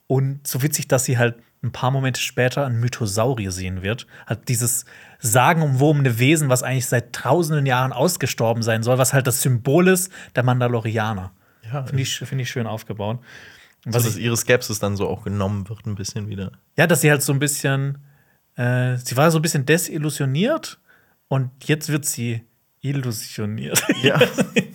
Und 0.07 0.47
so 0.47 0.63
witzig, 0.63 0.89
dass 0.89 1.05
sie 1.05 1.19
halt 1.19 1.37
ein 1.63 1.73
paar 1.73 1.91
Momente 1.91 2.21
später 2.21 2.67
ein 2.67 2.81
Mythosaurier 2.81 3.53
sehen 3.53 3.83
wird. 3.83 4.07
Hat 4.27 4.49
dieses 4.49 4.87
sagenumwobene 5.21 6.19
Wesen, 6.19 6.49
was 6.49 6.63
eigentlich 6.63 6.87
seit 6.87 7.13
tausenden 7.13 7.65
Jahren 7.65 7.93
ausgestorben 7.93 8.63
sein 8.63 8.83
soll, 8.83 8.99
was 8.99 9.13
halt 9.13 9.27
das 9.27 9.43
Symbol 9.43 9.89
ist 9.89 10.11
der 10.35 10.43
Mandalorianer. 10.43 11.33
Ja, 11.71 11.85
Finde 11.85 12.03
ich, 12.03 12.19
find 12.19 12.41
ich 12.41 12.51
schön 12.51 12.67
aufgebaut. 12.67 13.21
Und 13.87 13.95
was 13.95 14.03
dass 14.05 14.17
ihre 14.17 14.37
Skepsis 14.37 14.79
dann 14.81 14.97
so 14.97 15.09
auch 15.09 15.23
genommen 15.23 15.69
wird, 15.69 15.87
ein 15.87 15.95
bisschen 15.95 16.29
wieder. 16.29 16.53
Ja, 16.77 16.87
dass 16.87 17.03
sie 17.03 17.11
halt 17.11 17.23
so 17.23 17.33
ein 17.33 17.39
bisschen, 17.39 17.99
äh, 18.57 18.97
sie 18.97 19.17
war 19.17 19.31
so 19.31 19.39
ein 19.39 19.43
bisschen 19.43 19.65
desillusioniert 19.65 20.81
und 21.29 21.51
jetzt 21.65 21.89
wird 21.89 22.05
sie 22.05 22.43
illusioniert. 22.81 23.83
Ja. 24.03 24.19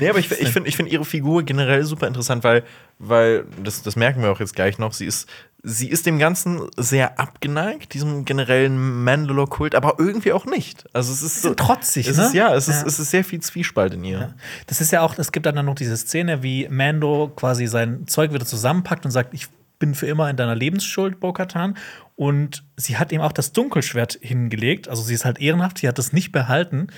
nee, 0.00 0.08
aber 0.08 0.18
ich, 0.18 0.30
ich 0.30 0.48
finde 0.48 0.68
ich 0.68 0.76
find 0.76 0.90
ihre 0.90 1.04
Figur 1.04 1.42
generell 1.42 1.84
super 1.84 2.06
interessant, 2.06 2.44
weil, 2.44 2.64
weil 2.98 3.44
das, 3.62 3.82
das 3.82 3.96
merken 3.96 4.22
wir 4.22 4.30
auch 4.30 4.40
jetzt 4.40 4.54
gleich 4.54 4.78
noch, 4.78 4.92
sie 4.92 5.06
ist, 5.06 5.28
sie 5.62 5.88
ist 5.88 6.06
dem 6.06 6.18
Ganzen 6.18 6.60
sehr 6.76 7.18
abgeneigt, 7.18 7.94
diesem 7.94 8.24
generellen 8.24 9.04
Mandalore-Kult, 9.04 9.74
aber 9.74 9.96
irgendwie 9.98 10.32
auch 10.32 10.46
nicht. 10.46 10.84
Also 10.92 11.12
es 11.12 11.22
ist 11.22 11.42
so, 11.42 11.54
trotzig, 11.54 12.08
es 12.08 12.16
ne? 12.16 12.26
Ist, 12.26 12.34
ja, 12.34 12.54
es, 12.54 12.66
ja. 12.66 12.74
Ist, 12.74 12.86
es 12.86 12.98
ist 12.98 13.10
sehr 13.10 13.24
viel 13.24 13.40
Zwiespalt 13.40 13.94
in 13.94 14.04
ihr. 14.04 14.18
Ja. 14.18 14.34
Das 14.66 14.80
ist 14.80 14.92
ja 14.92 15.02
auch, 15.02 15.18
es 15.18 15.32
gibt 15.32 15.46
dann 15.46 15.64
noch 15.64 15.74
diese 15.74 15.96
Szene, 15.96 16.42
wie 16.42 16.68
Mando 16.68 17.32
quasi 17.34 17.66
sein 17.66 18.06
Zeug 18.06 18.32
wieder 18.32 18.46
zusammenpackt 18.46 19.04
und 19.04 19.10
sagt, 19.10 19.34
ich 19.34 19.48
bin 19.78 19.94
für 19.94 20.06
immer 20.06 20.28
in 20.28 20.36
deiner 20.36 20.54
Lebensschuld, 20.54 21.20
Bo-Katan. 21.20 21.76
Und 22.16 22.64
sie 22.76 22.96
hat 22.96 23.12
ihm 23.12 23.20
auch 23.20 23.32
das 23.32 23.52
Dunkelschwert 23.52 24.18
hingelegt. 24.20 24.88
Also 24.88 25.02
sie 25.02 25.14
ist 25.14 25.24
halt 25.24 25.40
ehrenhaft, 25.40 25.78
sie 25.78 25.88
hat 25.88 25.98
es 25.98 26.12
nicht 26.12 26.32
behalten. 26.32 26.88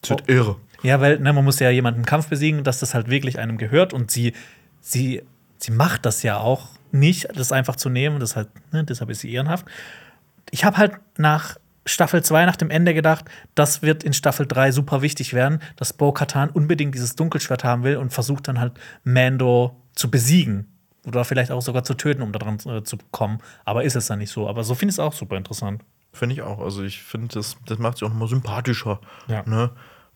Das 0.00 0.10
wird 0.10 0.28
irre. 0.28 0.56
Ja, 0.82 1.00
weil 1.00 1.18
ne, 1.18 1.32
man 1.32 1.44
muss 1.44 1.58
ja 1.58 1.70
jemanden 1.70 2.00
im 2.00 2.06
Kampf 2.06 2.28
besiegen, 2.28 2.64
dass 2.64 2.80
das 2.80 2.94
halt 2.94 3.08
wirklich 3.08 3.38
einem 3.38 3.58
gehört 3.58 3.92
und 3.92 4.10
sie, 4.10 4.32
sie, 4.80 5.22
sie 5.58 5.72
macht 5.72 6.06
das 6.06 6.22
ja 6.22 6.38
auch 6.38 6.68
nicht, 6.92 7.28
das 7.34 7.52
einfach 7.52 7.76
zu 7.76 7.88
nehmen. 7.88 8.20
Das 8.20 8.36
halt, 8.36 8.48
ne, 8.72 8.84
deshalb 8.84 9.10
ist 9.10 9.20
sie 9.20 9.32
ehrenhaft. 9.32 9.66
Ich 10.50 10.64
habe 10.64 10.78
halt 10.78 10.92
nach 11.18 11.56
Staffel 11.86 12.22
2 12.22 12.46
nach 12.46 12.56
dem 12.56 12.70
Ende 12.70 12.94
gedacht, 12.94 13.24
das 13.54 13.82
wird 13.82 14.04
in 14.04 14.12
Staffel 14.12 14.46
3 14.46 14.72
super 14.72 15.02
wichtig 15.02 15.34
werden, 15.34 15.60
dass 15.76 15.92
Bo 15.92 16.12
Katan 16.12 16.50
unbedingt 16.50 16.94
dieses 16.94 17.16
Dunkelschwert 17.16 17.64
haben 17.64 17.84
will 17.84 17.96
und 17.96 18.12
versucht 18.12 18.48
dann 18.48 18.60
halt 18.60 18.74
Mando 19.04 19.76
zu 19.94 20.10
besiegen. 20.10 20.66
Oder 21.06 21.24
vielleicht 21.24 21.50
auch 21.50 21.62
sogar 21.62 21.82
zu 21.82 21.94
töten, 21.94 22.20
um 22.20 22.32
daran 22.32 22.58
äh, 22.66 22.82
zu 22.82 22.98
kommen. 23.10 23.38
Aber 23.64 23.84
ist 23.84 23.96
es 23.96 24.06
dann 24.06 24.18
nicht 24.18 24.30
so. 24.30 24.48
Aber 24.48 24.64
so 24.64 24.74
finde 24.74 24.90
ich 24.90 24.96
es 24.96 25.00
auch 25.00 25.14
super 25.14 25.36
interessant. 25.36 25.82
Finde 26.12 26.34
ich 26.34 26.42
auch. 26.42 26.60
Also 26.60 26.82
ich 26.82 27.02
finde, 27.02 27.28
das, 27.28 27.56
das 27.66 27.78
macht 27.78 27.98
sie 27.98 28.04
auch 28.04 28.10
nochmal 28.10 28.28
sympathischer. 28.28 29.00
Ja. 29.26 29.42
Ne? 29.46 29.70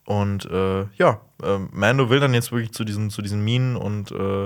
Und 0.05 0.45
äh, 0.47 0.85
ja, 0.97 1.21
äh, 1.43 1.59
Mando 1.73 2.11
will 2.11 2.21
dann 2.21 2.35
jetzt 2.35 2.53
wirklich 2.53 2.73
zu 2.73 2.85
diesen, 2.85 3.11
zu 3.11 3.23
diesen 3.23 3.43
Minen 3.43 3.77
und 3.77 4.11
äh, 4.11 4.45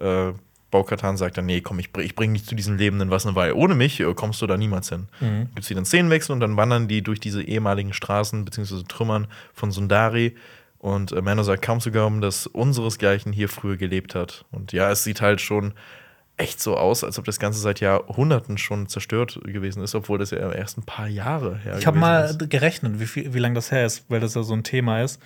äh, 0.00 0.34
Bo-Katan 0.70 1.16
sagt 1.16 1.38
dann, 1.38 1.46
nee, 1.46 1.60
komm, 1.60 1.78
ich, 1.78 1.90
ich 1.98 2.16
bringe 2.16 2.32
dich 2.32 2.46
zu 2.46 2.54
diesen 2.54 2.78
Lebenden 2.78 3.10
was 3.10 3.26
eine 3.26 3.36
Weile. 3.36 3.54
Ohne 3.54 3.74
mich 3.74 4.00
äh, 4.00 4.12
kommst 4.14 4.42
du 4.42 4.46
da 4.46 4.56
niemals 4.56 4.88
hin. 4.88 5.06
Mhm. 5.20 5.48
Gibt 5.54 5.60
es 5.60 5.70
wieder 5.70 5.78
einen 5.78 5.86
Szenenwechsel 5.86 6.32
und 6.32 6.40
dann 6.40 6.56
wandern 6.56 6.88
die 6.88 7.02
durch 7.02 7.20
diese 7.20 7.42
ehemaligen 7.42 7.92
Straßen 7.92 8.44
bzw. 8.44 8.82
Trümmern 8.88 9.28
von 9.52 9.70
Sundari. 9.70 10.34
Und 10.78 11.12
äh, 11.12 11.22
Mando 11.22 11.44
sagt 11.44 11.62
kaum 11.62 11.80
zu 11.80 11.90
glauben, 11.90 12.20
dass 12.20 12.46
unseresgleichen 12.46 13.32
hier 13.32 13.48
früher 13.48 13.76
gelebt 13.76 14.14
hat. 14.14 14.46
Und 14.50 14.72
ja, 14.72 14.90
es 14.90 15.04
sieht 15.04 15.20
halt 15.20 15.40
schon 15.40 15.74
echt 16.36 16.60
so 16.60 16.76
aus, 16.76 17.04
als 17.04 17.18
ob 17.18 17.24
das 17.24 17.38
Ganze 17.38 17.60
seit 17.60 17.80
Jahrhunderten 17.80 18.58
schon 18.58 18.88
zerstört 18.88 19.40
gewesen 19.44 19.82
ist, 19.82 19.94
obwohl 19.94 20.18
das 20.18 20.30
ja 20.30 20.50
erst 20.50 20.78
ein 20.78 20.82
paar 20.82 21.06
Jahre 21.06 21.56
her 21.58 21.74
ist. 21.74 21.80
Ich 21.80 21.86
habe 21.86 21.98
mal 21.98 22.24
ist. 22.24 22.50
gerechnet, 22.50 22.98
wie, 22.98 23.06
viel, 23.06 23.34
wie 23.34 23.38
lange 23.38 23.54
das 23.54 23.70
her 23.70 23.86
ist, 23.86 24.04
weil 24.08 24.20
das 24.20 24.34
ja 24.34 24.42
so 24.42 24.54
ein 24.54 24.64
Thema 24.64 25.02
ist. 25.02 25.20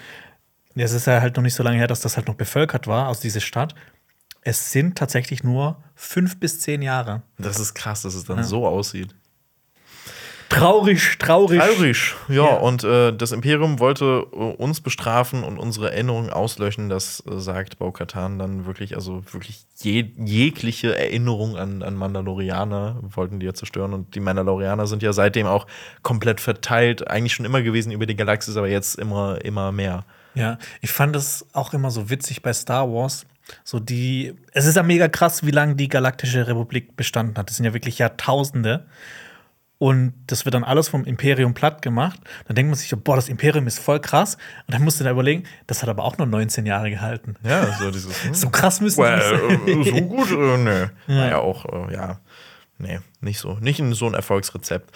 Es 0.74 0.92
ist 0.92 1.06
ja 1.06 1.20
halt 1.20 1.36
noch 1.36 1.42
nicht 1.42 1.54
so 1.54 1.62
lange 1.62 1.78
her, 1.78 1.86
dass 1.86 2.00
das 2.00 2.16
halt 2.16 2.28
noch 2.28 2.34
bevölkert 2.34 2.86
war 2.86 3.08
aus 3.08 3.20
dieser 3.20 3.40
Stadt. 3.40 3.74
Es 4.42 4.70
sind 4.70 4.96
tatsächlich 4.96 5.42
nur 5.42 5.82
fünf 5.94 6.38
bis 6.38 6.60
zehn 6.60 6.82
Jahre. 6.82 7.22
Das 7.38 7.58
ist 7.58 7.74
krass, 7.74 8.02
dass 8.02 8.14
es 8.14 8.24
dann 8.24 8.38
ja. 8.38 8.44
so 8.44 8.66
aussieht. 8.66 9.14
Traurig, 10.48 11.18
traurig. 11.18 11.60
Traurig, 11.60 12.14
ja. 12.28 12.34
ja. 12.34 12.54
Und 12.54 12.82
äh, 12.82 13.12
das 13.12 13.32
Imperium 13.32 13.78
wollte 13.80 14.26
äh, 14.32 14.36
uns 14.36 14.80
bestrafen 14.80 15.44
und 15.44 15.58
unsere 15.58 15.92
Erinnerungen 15.92 16.30
auslöschen. 16.30 16.88
Das 16.88 17.22
äh, 17.26 17.38
sagt 17.38 17.78
Bo-Katan 17.78 18.38
dann 18.38 18.64
wirklich, 18.64 18.94
also 18.94 19.22
wirklich 19.32 19.66
je, 19.76 20.10
jegliche 20.16 20.96
Erinnerung 20.96 21.56
an, 21.56 21.82
an 21.82 21.94
Mandalorianer 21.94 22.98
wollten 23.02 23.40
die 23.40 23.46
ja 23.46 23.52
zerstören. 23.52 23.92
Und 23.92 24.14
die 24.14 24.20
Mandalorianer 24.20 24.86
sind 24.86 25.02
ja 25.02 25.12
seitdem 25.12 25.46
auch 25.46 25.66
komplett 26.02 26.40
verteilt, 26.40 27.08
eigentlich 27.08 27.34
schon 27.34 27.44
immer 27.46 27.60
gewesen 27.60 27.92
über 27.92 28.06
die 28.06 28.16
Galaxis, 28.16 28.56
aber 28.56 28.68
jetzt 28.68 28.98
immer, 28.98 29.44
immer 29.44 29.70
mehr. 29.70 30.04
Ja, 30.34 30.58
ich 30.80 30.90
fand 30.90 31.14
es 31.16 31.46
auch 31.52 31.74
immer 31.74 31.90
so 31.90 32.08
witzig 32.08 32.42
bei 32.42 32.52
Star 32.52 32.90
Wars. 32.90 33.26
So 33.64 33.80
die, 33.80 34.34
es 34.52 34.66
ist 34.66 34.76
ja 34.76 34.82
mega 34.82 35.08
krass, 35.08 35.44
wie 35.44 35.50
lange 35.50 35.74
die 35.74 35.88
Galaktische 35.88 36.46
Republik 36.46 36.96
bestanden 36.96 37.36
hat. 37.36 37.48
Das 37.48 37.56
sind 37.56 37.64
ja 37.64 37.74
wirklich 37.74 37.98
Jahrtausende 37.98 38.86
und 39.78 40.12
das 40.26 40.44
wird 40.44 40.54
dann 40.54 40.64
alles 40.64 40.88
vom 40.88 41.04
Imperium 41.04 41.54
platt 41.54 41.82
gemacht. 41.82 42.18
Dann 42.46 42.56
denkt 42.56 42.70
man 42.70 42.76
sich, 42.76 42.92
boah, 43.04 43.14
das 43.14 43.28
Imperium 43.28 43.68
ist 43.68 43.78
voll 43.78 44.00
krass. 44.00 44.36
Und 44.66 44.74
dann 44.74 44.82
musst 44.82 44.98
du 44.98 45.04
da 45.04 45.10
überlegen, 45.12 45.44
das 45.68 45.82
hat 45.82 45.88
aber 45.88 46.04
auch 46.04 46.18
nur 46.18 46.26
19 46.26 46.66
Jahre 46.66 46.90
gehalten. 46.90 47.36
Ja, 47.44 47.64
so 47.78 47.90
dieses. 47.92 48.24
Hm. 48.24 48.34
so 48.34 48.50
krass 48.50 48.80
müssen 48.80 48.98
well, 48.98 49.20
äh, 49.66 49.84
So 49.84 50.00
gut, 50.02 50.30
äh, 50.32 50.56
nee. 50.58 50.80
Ja. 50.80 50.90
Naja, 51.06 51.38
auch, 51.38 51.64
äh, 51.64 51.94
ja. 51.94 52.18
Nee, 52.78 53.00
nicht 53.20 53.38
so. 53.40 53.54
Nicht 53.60 53.82
so 53.94 54.06
ein 54.06 54.14
Erfolgsrezept. 54.14 54.92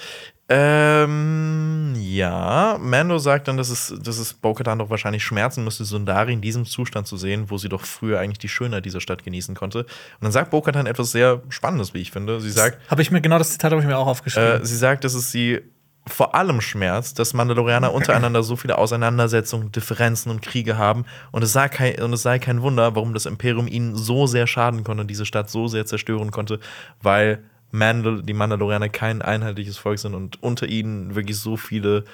Ähm, 0.49 1.95
ja 1.97 2.77
Mando 2.79 3.19
sagt 3.19 3.49
dann, 3.49 3.57
dass 3.57 3.71
es, 3.71 3.95
dass 4.03 4.19
es 4.19 4.35
Bo-Katan 4.35 4.79
doch 4.79 4.91
wahrscheinlich 4.91 5.25
schmerzen 5.25 5.65
müsste, 5.65 5.85
Sundari 5.85 6.33
in 6.33 6.41
diesem 6.41 6.67
Zustand 6.67 7.07
zu 7.07 7.17
sehen, 7.17 7.49
wo 7.49 7.59
sie 7.59 7.69
doch 7.69 7.85
früher 7.85 8.21
eigentlich 8.21 8.39
die 8.39 8.49
Schönheit 8.49 8.85
dieser 8.85 9.01
Stadt 9.01 9.25
genießen 9.25 9.55
konnte. 9.55 9.81
Und 9.81 9.89
dann 10.21 10.33
sagt 10.33 10.51
Bo-Katan 10.51 10.87
etwas 10.87 11.11
sehr 11.13 11.43
Spannendes, 11.49 11.95
wie 11.95 12.01
ich 12.01 12.11
finde. 12.11 12.41
Sie 12.41 12.51
sagt, 12.51 12.79
Habe 12.91 13.03
ich 13.03 13.11
mir 13.11 13.21
genau 13.21 13.39
das 13.39 13.51
Zitat 13.51 13.73
habe 13.73 13.81
ich 13.81 13.89
mir 13.89 13.97
auch 13.97 14.07
aufgeschrieben. 14.07 14.63
äh, 14.63 14.65
sie 14.67 14.77
sagt, 14.77 15.05
dass 15.05 15.15
es 15.15 15.33
sie 15.33 15.61
vor 16.07 16.35
allem 16.35 16.61
schmerzt, 16.61 17.19
dass 17.19 17.33
Mandalorianer 17.33 17.95
untereinander 17.95 18.43
so 18.43 18.57
viele 18.57 18.79
Auseinandersetzungen, 18.79 19.73
Differenzen 19.73 20.31
und 20.31 20.43
Kriege 20.43 20.77
haben. 20.77 21.05
Und 21.31 21.43
es, 21.43 21.53
sei 21.53 21.69
kein, 21.69 22.01
und 22.03 22.13
es 22.13 22.23
sei 22.23 22.39
kein 22.39 22.63
Wunder, 22.63 22.95
warum 22.95 23.15
das 23.15 23.27
Imperium 23.27 23.69
ihnen 23.69 23.97
so 23.97 24.27
sehr 24.27 24.47
schaden 24.47 24.85
konnte 24.85 25.03
und 25.03 25.09
diese 25.09 25.25
Stadt 25.25 25.49
so 25.49 25.69
sehr 25.69 25.87
zerstören 25.87 26.31
konnte, 26.31 26.59
weil 27.01 27.43
Mandal 27.73 28.23
die 28.23 28.35
Mandalorianer 28.35 28.89
kein 28.89 29.23
einheitliches 29.23 29.79
Volk 29.79 29.99
sind 29.99 30.15
und 30.15 30.43
unter 30.43 30.69
ihnen 30.69 31.15
wirklich 31.15 31.39
so 31.39 31.57
viele 31.57 32.05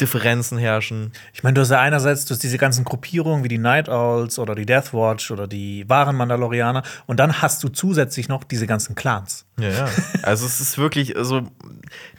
Differenzen 0.00 0.58
herrschen. 0.58 1.12
Ich 1.32 1.42
meine, 1.42 1.54
du 1.54 1.60
hast 1.62 1.70
ja 1.70 1.80
einerseits 1.80 2.24
du 2.24 2.34
hast 2.34 2.42
diese 2.42 2.58
ganzen 2.58 2.84
Gruppierungen 2.84 3.42
wie 3.42 3.48
die 3.48 3.58
Night 3.58 3.88
Owls 3.88 4.38
oder 4.38 4.54
die 4.54 4.66
Death 4.66 4.92
Watch 4.92 5.30
oder 5.30 5.48
die 5.48 5.88
wahren 5.88 6.16
Mandalorianer 6.16 6.82
und 7.06 7.18
dann 7.18 7.40
hast 7.42 7.64
du 7.64 7.68
zusätzlich 7.68 8.28
noch 8.28 8.44
diese 8.44 8.66
ganzen 8.66 8.94
Clans. 8.94 9.46
Ja, 9.58 9.70
ja. 9.70 9.88
Also 10.22 10.46
es 10.46 10.60
ist 10.60 10.78
wirklich, 10.78 11.16
also 11.16 11.42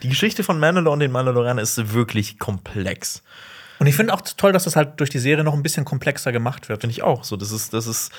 die 0.02 0.08
Geschichte 0.08 0.42
von 0.42 0.58
Mandalore 0.58 0.92
und 0.92 1.00
den 1.00 1.12
Mandalorianern 1.12 1.62
ist 1.62 1.92
wirklich 1.92 2.38
komplex. 2.38 3.22
Und 3.78 3.86
ich 3.86 3.96
finde 3.96 4.12
auch 4.12 4.20
toll, 4.20 4.52
dass 4.52 4.64
das 4.64 4.76
halt 4.76 5.00
durch 5.00 5.08
die 5.08 5.18
Serie 5.18 5.42
noch 5.42 5.54
ein 5.54 5.62
bisschen 5.62 5.86
komplexer 5.86 6.32
gemacht 6.32 6.68
wird. 6.68 6.82
Finde 6.82 6.92
ich 6.92 7.02
auch 7.02 7.24
so. 7.24 7.36
Das 7.36 7.50
ist, 7.50 7.72
das 7.72 7.86
ist, 7.86 8.12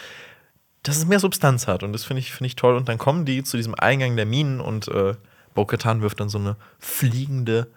dass 0.83 0.97
es 0.97 1.05
mehr 1.05 1.19
Substanz 1.19 1.67
hat. 1.67 1.83
Und 1.83 1.93
das 1.93 2.03
finde 2.03 2.19
ich, 2.19 2.31
finde 2.31 2.47
ich 2.47 2.55
toll. 2.55 2.75
Und 2.75 2.89
dann 2.89 2.97
kommen 2.97 3.25
die 3.25 3.43
zu 3.43 3.57
diesem 3.57 3.75
Eingang 3.75 4.15
der 4.15 4.25
Minen 4.25 4.59
und 4.59 4.87
äh, 4.87 5.15
Bo-Katan 5.53 6.01
wirft 6.01 6.19
dann 6.19 6.29
so 6.29 6.39
eine 6.39 6.55
fliegende 6.79 7.67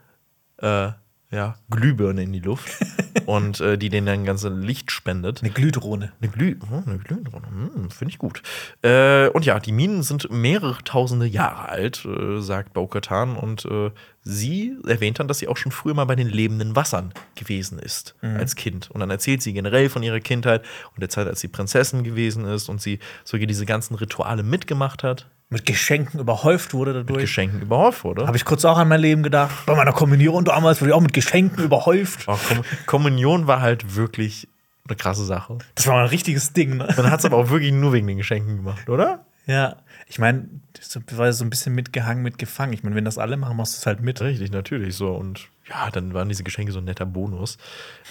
äh, 0.59 0.93
ja, 1.35 1.57
Glühbirne 1.71 2.23
in 2.23 2.33
die 2.33 2.41
Luft. 2.41 2.71
und 3.27 3.61
äh, 3.61 3.79
die 3.79 3.89
denen 3.89 4.07
dann 4.07 4.25
ganze 4.25 4.49
Licht 4.49 4.91
spendet. 4.91 5.43
Eine 5.43 5.51
Glühdrohne. 5.51 6.13
Eine, 6.21 6.31
Glüh 6.31 6.57
oh, 6.71 6.83
eine 6.87 6.99
Glühdrohne, 6.99 7.47
hm, 7.47 7.91
finde 7.91 8.13
ich 8.13 8.19
gut. 8.19 8.43
Äh, 8.83 9.29
und 9.29 9.45
ja, 9.45 9.59
die 9.61 9.73
Minen 9.73 10.03
sind 10.03 10.31
mehrere 10.31 10.83
tausende 10.85 11.27
Jahre 11.27 11.69
alt, 11.69 12.05
äh, 12.05 12.41
sagt 12.41 12.73
Bo-Katan. 12.73 13.37
Und 13.37 13.65
äh, 13.67 13.91
sie 14.23 14.77
erwähnt 14.87 15.19
dann, 15.19 15.29
dass 15.29 15.39
sie 15.39 15.49
auch 15.49 15.57
schon 15.57 15.73
früher 15.73 15.95
mal 15.95 16.05
bei 16.05 16.17
den 16.17 16.29
lebenden 16.29 16.77
Wassern 16.77 17.13
gewesen 17.35 17.79
ist, 17.79 18.15
als 18.23 18.57
Kind. 18.57 18.91
Und 18.91 19.01
dann 19.01 19.11
erzählt 19.11 19.43
sie 19.43 19.53
generell 19.53 19.89
von 19.89 20.03
ihrer 20.03 20.21
Kindheit 20.21 20.65
und 20.95 21.01
der 21.01 21.09
Zeit, 21.11 21.27
als 21.27 21.41
sie 21.41 21.49
Prinzessin 21.49 22.05
gewesen 22.05 22.47
ist 22.47 22.69
und 22.69 22.81
sie 22.81 23.01
sogar 23.25 23.47
diese 23.47 23.67
ganzen 23.67 23.95
Rituale 23.95 24.43
mitgemacht 24.43 25.03
hat, 25.03 25.29
Mit 25.55 25.67
Geschenken 25.67 26.19
überhäuft 26.19 26.75
wurde 26.75 26.93
mit 26.93 27.09
dadurch. 27.09 27.23
Geschenken 27.23 27.63
überhaupt 27.63 28.03
wurde. 28.03 28.27
Habe 28.27 28.37
ich 28.37 28.45
kurz 28.45 28.65
auch 28.65 28.77
an 28.77 28.89
mein 28.89 29.01
Leben 29.01 29.23
gedacht. 29.23 29.67
Bei 29.67 29.77
meiner 29.77 29.93
Kommunion 29.93 30.45
damals 30.45 30.81
wurde 30.81 30.91
ich 30.91 30.95
auch 30.97 31.01
mit 31.01 31.13
Geschenken 31.13 31.63
überhäuft. 31.63 32.29
Auch 32.29 32.41
Kom 32.49 32.65
Kommunion 32.87 33.47
war 33.47 33.61
halt 33.61 33.95
wirklich 33.95 34.49
eine 34.89 34.97
krasse 34.97 35.25
Sache. 35.25 35.59
Das 35.77 35.87
war 35.87 35.95
mal 35.95 36.03
ein 36.03 36.09
richtiges 36.09 36.55
Ding, 36.55 36.79
ne? 36.79 36.93
Man 36.97 37.09
hat 37.09 37.21
es 37.21 37.25
aber 37.25 37.37
auch 37.37 37.51
wirklich 37.51 37.71
nur 37.71 37.93
wegen 37.93 38.09
den 38.09 38.17
Geschenken 38.17 38.57
gemacht, 38.57 38.91
oder? 38.91 39.27
Ja. 39.47 39.77
Ich 40.09 40.19
meine, 40.19 40.49
das 40.73 40.99
war 41.17 41.33
so 41.33 41.45
ein 41.45 41.51
bisschen 41.51 41.73
mitgehangen, 41.73 42.25
mitgefangen. 42.25 42.73
Ich 42.73 42.83
meine, 42.83 42.97
wenn 42.97 43.05
das 43.05 43.17
alle 43.17 43.37
machen, 43.37 43.57
machst 43.57 43.77
du 43.77 43.79
es 43.79 43.87
halt 43.87 44.01
mit. 44.01 44.21
Richtig, 44.21 44.51
natürlich 44.51 44.97
so. 44.97 45.13
Und 45.15 45.51
ja, 45.69 45.91
dann 45.91 46.13
waren 46.13 46.29
diese 46.29 46.45
Geschenke 46.45 46.73
so 46.73 46.79
ein 46.79 46.85
netter 46.85 47.07
Bonus. 47.07 47.57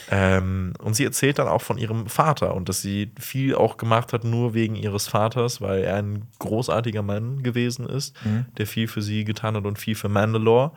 Ähm, 0.10 0.74
und 0.80 0.96
sie 0.96 1.04
erzählt 1.06 1.40
dann 1.40 1.48
auch 1.48 1.62
von 1.62 1.78
ihrem 1.78 2.08
Vater 2.08 2.56
und 2.56 2.68
dass 2.70 2.82
sie 2.82 3.12
viel 3.20 3.56
auch 3.56 3.78
gemacht 3.78 4.14
hat, 4.14 4.24
nur 4.24 4.54
wegen 4.54 4.76
ihres 4.76 5.08
Vaters, 5.08 5.62
weil 5.62 5.84
er 5.84 5.98
ein 5.98 6.28
großartiger 6.40 7.04
Mann 7.04 7.44
gewesen 7.44 7.88
ist, 7.88 8.16
der 8.58 8.68
viel 8.68 8.88
für 8.88 9.02
sie 9.02 9.24
getan 9.24 9.56
hat 9.56 9.66
und 9.66 9.78
viel 9.78 9.96
für 9.96 10.10
Mandalore. 10.10 10.72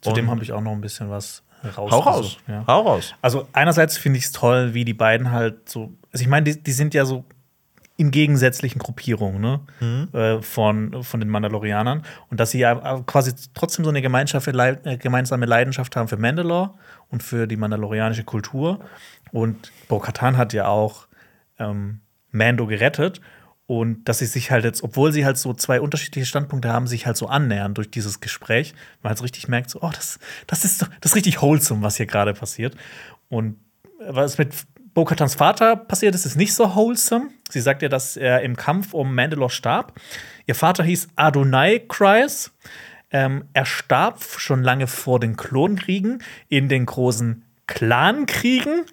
Zudem 0.00 0.30
habe 0.30 0.42
ich 0.42 0.52
auch 0.52 0.60
noch 0.60 0.72
ein 0.72 0.80
bisschen 0.80 1.10
was 1.10 1.42
raus. 1.76 1.90
Hau 1.90 1.98
raus. 2.00 2.38
Ja. 2.46 2.64
Hau 2.66 2.82
raus. 2.82 3.14
Also 3.22 3.48
einerseits 3.52 3.96
finde 3.96 4.18
ich 4.18 4.26
es 4.26 4.32
toll, 4.32 4.74
wie 4.74 4.84
die 4.84 4.94
beiden 4.94 5.30
halt 5.30 5.68
so, 5.68 5.92
also 6.12 6.22
ich 6.22 6.28
meine, 6.28 6.44
die, 6.44 6.62
die 6.62 6.72
sind 6.72 6.94
ja 6.94 7.04
so 7.04 7.24
in 7.98 8.12
gegensätzlichen 8.12 8.78
Gruppierungen 8.78 9.40
ne? 9.40 10.08
äh, 10.12 10.40
von, 10.40 11.02
von 11.02 11.18
den 11.18 11.28
Mandalorianern. 11.28 12.04
Und 12.30 12.38
dass 12.38 12.52
sie 12.52 12.60
ja 12.60 13.02
quasi 13.06 13.32
trotzdem 13.54 13.84
so 13.84 13.90
eine 13.90 14.00
Gemeinschaft, 14.00 14.46
äh, 14.46 14.96
gemeinsame 14.98 15.46
Leidenschaft 15.46 15.96
haben 15.96 16.06
für 16.06 16.16
Mandalore 16.16 16.74
und 17.08 17.24
für 17.24 17.48
die 17.48 17.56
mandalorianische 17.56 18.22
Kultur. 18.22 18.78
Und 19.32 19.72
Bo-Katan 19.88 20.36
hat 20.36 20.52
ja 20.52 20.68
auch 20.68 21.08
ähm, 21.58 22.00
Mando 22.30 22.68
gerettet. 22.68 23.20
Und 23.66 24.08
dass 24.08 24.20
sie 24.20 24.26
sich 24.26 24.52
halt 24.52 24.64
jetzt, 24.64 24.84
obwohl 24.84 25.12
sie 25.12 25.26
halt 25.26 25.36
so 25.36 25.52
zwei 25.52 25.80
unterschiedliche 25.80 26.24
Standpunkte 26.24 26.72
haben, 26.72 26.86
sich 26.86 27.04
halt 27.04 27.16
so 27.16 27.26
annähern 27.26 27.74
durch 27.74 27.90
dieses 27.90 28.20
Gespräch, 28.20 28.74
man 29.02 29.10
halt 29.10 29.18
so 29.18 29.24
richtig 29.24 29.48
merkt, 29.48 29.70
so, 29.70 29.80
oh, 29.82 29.90
das, 29.92 30.20
das 30.46 30.64
ist 30.64 30.80
doch, 30.80 30.88
das 31.00 31.10
ist 31.10 31.16
richtig 31.16 31.42
wholesome, 31.42 31.82
was 31.82 31.96
hier 31.96 32.06
gerade 32.06 32.32
passiert. 32.32 32.76
Und 33.28 33.56
was 33.98 34.38
mit 34.38 34.54
Bo-Katans 34.98 35.36
Vater 35.36 35.76
passiert 35.76 36.16
ist, 36.16 36.26
ist 36.26 36.34
nicht 36.34 36.52
so 36.52 36.74
wholesome. 36.74 37.28
Sie 37.50 37.60
sagt 37.60 37.82
ja, 37.82 37.88
dass 37.88 38.16
er 38.16 38.42
im 38.42 38.56
Kampf 38.56 38.94
um 38.94 39.14
Mandalore 39.14 39.48
starb. 39.48 39.92
Ihr 40.44 40.56
Vater 40.56 40.82
hieß 40.82 41.10
Adonai 41.14 41.78
Kryes. 41.86 42.50
Ähm, 43.12 43.44
er 43.52 43.64
starb 43.64 44.20
schon 44.24 44.64
lange 44.64 44.88
vor 44.88 45.20
den 45.20 45.36
Klonkriegen 45.36 46.24
in 46.48 46.68
den 46.68 46.84
großen 46.84 47.44
Clankriegen. 47.68 48.86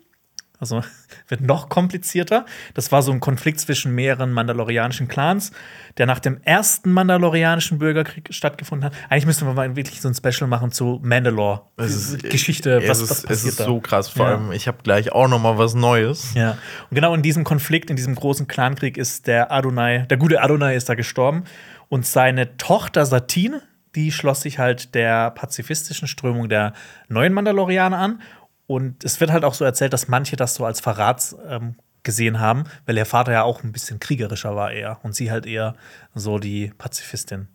Also 0.66 0.84
wird 1.28 1.42
noch 1.42 1.70
komplizierter. 1.70 2.46
Das 2.74 2.92
war 2.92 3.02
so 3.02 3.12
ein 3.12 3.20
Konflikt 3.20 3.60
zwischen 3.60 3.94
mehreren 3.94 4.32
mandalorianischen 4.32 5.08
Clans, 5.08 5.52
der 5.98 6.06
nach 6.06 6.20
dem 6.20 6.42
ersten 6.44 6.92
mandalorianischen 6.92 7.78
Bürgerkrieg 7.80 8.28
stattgefunden 8.32 8.86
hat. 8.86 8.94
Eigentlich 9.10 9.26
müssten 9.28 9.46
wir 9.46 9.54
mal 9.54 9.76
wirklich 9.76 10.02
so 10.02 10.08
ein 10.10 10.16
Special 10.16 10.48
machen 10.50 10.72
zu 10.72 11.00
Mandalore. 11.04 11.62
Es 11.78 11.96
ist, 11.96 12.24
Geschichte, 12.24 12.78
es 12.78 12.90
was, 12.90 13.00
ist, 13.02 13.10
was 13.12 13.18
es 13.20 13.26
passiert 13.26 13.52
ist 13.52 13.60
da. 13.60 13.66
so 13.66 13.80
krass. 13.80 14.10
Vor 14.10 14.26
Ja. 14.28 14.32
allem, 14.34 14.52
ich 14.52 14.68
habe 14.68 14.80
gleich 14.84 15.12
auch 15.12 15.28
noch 15.28 15.40
mal 15.42 15.58
was 15.58 15.74
Neues. 15.76 16.34
Ja. 16.34 16.58
Und 16.90 16.96
genau 16.96 17.14
in 17.14 17.22
diesem 17.22 17.44
Konflikt, 17.44 17.90
in 17.90 17.96
diesem 17.96 18.16
großen 18.16 18.48
Clankrieg 18.48 18.98
ist 18.98 19.28
der 19.28 19.52
Adonai, 19.52 20.06
der 20.10 20.18
gute 20.18 20.42
Adonai 20.42 20.76
ist 20.76 20.90
da 20.90 20.96
gestorben. 20.96 21.44
Und 21.90 22.06
seine 22.06 22.58
Tochter 22.58 23.06
Satine, 23.06 23.62
die 23.96 24.12
schloss 24.12 24.42
sich 24.42 24.60
halt 24.60 24.96
der 24.96 25.32
pazifistischen 25.32 26.08
Strömung 26.08 26.50
der 26.50 26.74
neuen 27.08 27.32
Mandalorianer 27.34 27.98
an. 27.98 28.22
Und 28.68 29.04
es 29.04 29.20
wird 29.20 29.32
halt 29.32 29.44
auch 29.44 29.54
so 29.54 29.64
erzählt, 29.66 29.94
dass 29.94 30.08
manche 30.08 30.36
das 30.36 30.56
so 30.56 30.66
als 30.66 30.80
Verrats 30.80 31.36
ähm, 31.48 31.76
gesehen 32.04 32.40
haben, 32.40 32.64
weil 32.86 32.98
ihr 32.98 33.06
Vater 33.06 33.34
ja 33.34 33.44
auch 33.44 33.64
ein 33.64 33.72
bisschen 33.72 34.00
kriegerischer 34.00 34.56
war 34.56 34.72
eher 34.72 35.00
und 35.04 35.14
sie 35.16 35.32
halt 35.32 35.46
eher 35.46 35.76
so 36.14 36.40
die 36.40 36.72
Pazifistin. 36.78 37.48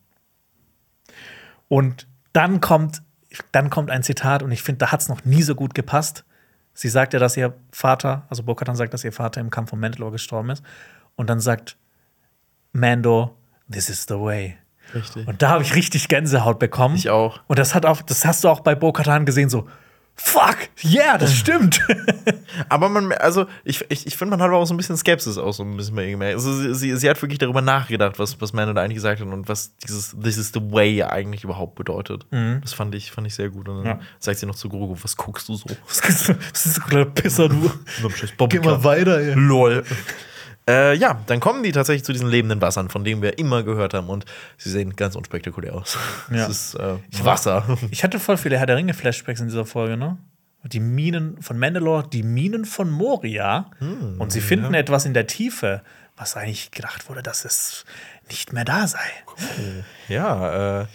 Und 1.69 2.07
dann 2.32 2.61
kommt, 2.61 3.03
dann 3.53 3.70
kommt 3.70 3.91
ein 3.91 4.03
Zitat 4.03 4.43
und 4.43 4.51
ich 4.51 4.62
finde, 4.62 4.78
da 4.78 4.93
hat 4.93 5.01
es 5.01 5.09
noch 5.09 5.24
nie 5.24 5.43
so 5.43 5.55
gut 5.55 5.74
gepasst. 5.74 6.24
Sie 6.74 6.89
sagt 6.89 7.12
ja, 7.12 7.19
dass 7.19 7.37
ihr 7.37 7.55
Vater, 7.73 8.27
also 8.28 8.43
Bo-Katan 8.43 8.77
sagt, 8.77 8.93
dass 8.95 9.05
ihr 9.05 9.12
Vater 9.12 9.41
im 9.41 9.51
Kampf 9.51 9.70
von 9.70 9.81
Mandalore 9.81 10.12
gestorben 10.12 10.51
ist. 10.51 10.65
Und 11.16 11.31
dann 11.31 11.41
sagt 11.41 11.77
Mando, 12.73 13.37
this 13.70 13.89
is 13.89 14.05
the 14.09 14.15
way. 14.15 14.57
Richtig. 14.95 15.27
Und 15.27 15.43
da 15.43 15.51
habe 15.51 15.62
ich 15.62 15.74
richtig 15.74 16.09
Gänsehaut 16.09 16.59
bekommen. 16.59 16.97
Ich 16.97 17.11
auch. 17.11 17.41
Und 17.47 17.59
das 17.59 17.74
hat 17.74 17.87
auch, 17.87 18.03
das 18.03 18.24
hast 18.24 18.45
du 18.45 18.49
auch 18.49 18.61
bei 18.61 18.74
Bo-Katan 18.74 19.24
gesehen, 19.27 19.49
so, 19.49 19.69
fuck, 20.22 20.56
yeah, 20.84 21.16
das 21.18 21.34
stimmt. 21.36 21.80
Aber 22.68 22.88
man, 22.88 23.12
also 23.12 23.47
ich, 23.64 23.84
ich, 23.88 24.06
ich 24.06 24.16
finde, 24.16 24.30
man 24.36 24.42
hat 24.42 24.48
aber 24.48 24.59
auch 24.59 24.66
so 24.66 24.74
ein 24.74 24.76
bisschen 24.76 24.97
Skepsis 24.97 25.38
auch 25.38 25.52
so 25.52 25.62
ein 25.62 25.76
bisschen 25.76 25.94
mehr 25.94 26.09
gemerkt. 26.10 26.34
Also 26.36 26.52
sie, 26.55 26.74
sie, 26.74 26.97
sie 26.97 27.09
hat 27.10 27.20
wirklich 27.22 27.38
darüber 27.38 27.62
nachgedacht, 27.62 28.18
was, 28.18 28.40
was 28.40 28.52
Mando 28.52 28.72
da 28.74 28.82
eigentlich 28.82 28.97
gesagt 28.97 29.20
hat 29.20 29.26
und 29.26 29.48
was 29.48 29.74
dieses 29.78 30.14
This 30.22 30.36
is 30.36 30.51
the 30.52 30.60
way 30.60 31.02
eigentlich 31.02 31.44
überhaupt 31.44 31.74
bedeutet. 31.74 32.26
Das 32.60 32.72
fand 32.74 32.94
ich, 32.94 33.10
fand 33.10 33.26
ich 33.26 33.34
sehr 33.34 33.48
gut. 33.48 33.68
Und 33.68 33.78
dann 33.78 33.86
Ja. 33.86 34.01
sagt 34.18 34.38
sie 34.38 34.47
noch 34.47 34.55
zu 34.55 34.68
Grogu, 34.68 34.97
was 35.02 35.16
guckst 35.16 35.48
du 35.48 35.55
so? 35.55 35.66
Was 35.88 35.98
ist 36.01 36.05
das 36.09 36.22
für 36.74 36.82
ein 36.82 36.88
kleiner 36.88 37.05
Pisser, 37.06 37.48
du? 37.48 37.70
Geh 38.48 38.59
mal 38.60 38.84
weiter, 38.84 39.18
ey. 39.20 39.34
LOL. 39.34 39.84
Äh, 40.69 40.95
ja, 40.97 41.20
dann 41.27 41.41
kommen 41.41 41.62
die 41.62 41.73
tatsächlich 41.73 42.05
zu 42.05 42.12
diesen 42.12 42.28
lebenden 42.28 42.61
Wassern, 42.61 42.89
von 42.89 43.03
denen 43.05 43.23
wir 43.23 43.39
immer 43.39 43.62
gehört 43.62 43.95
haben. 43.95 44.09
Und 44.09 44.24
sie 44.57 44.70
sehen 44.70 44.95
ganz 44.97 45.16
unspektakulär 45.16 45.74
aus. 45.74 45.99
Ja. 46.31 46.45
Es 46.45 46.49
ist 46.49 46.74
äh, 46.74 46.97
Wasser. 47.23 47.78
Ich 47.91 48.05
hatte 48.05 48.20
voll 48.20 48.37
viele 48.37 48.59
Herr 48.59 48.66
der 48.66 48.77
Ringe-Flashbacks 48.77 49.41
in 49.41 49.49
dieser 49.49 49.66
Folge, 49.66 49.97
ne? 49.97 50.19
Die 50.62 50.81
Minen 50.81 51.41
von 51.41 51.59
Mandalore, 51.59 52.07
die 52.09 52.23
Minen 52.23 52.66
von 52.66 52.91
Moria. 52.91 53.70
und 53.81 54.31
sie 54.31 54.43
finden 54.43 54.74
etwas 54.74 55.07
in 55.07 55.15
der 55.15 55.27
Tiefe, 55.27 55.81
was 56.19 56.37
eigentlich 56.37 56.70
gedacht 56.70 57.09
wurde, 57.09 57.23
dass 57.23 57.47
es 57.47 57.87
nicht 58.28 58.53
mehr 58.53 58.66
da 58.66 58.87
sei. 58.87 58.99
Ja, 60.09 60.82
äh, 60.82 60.87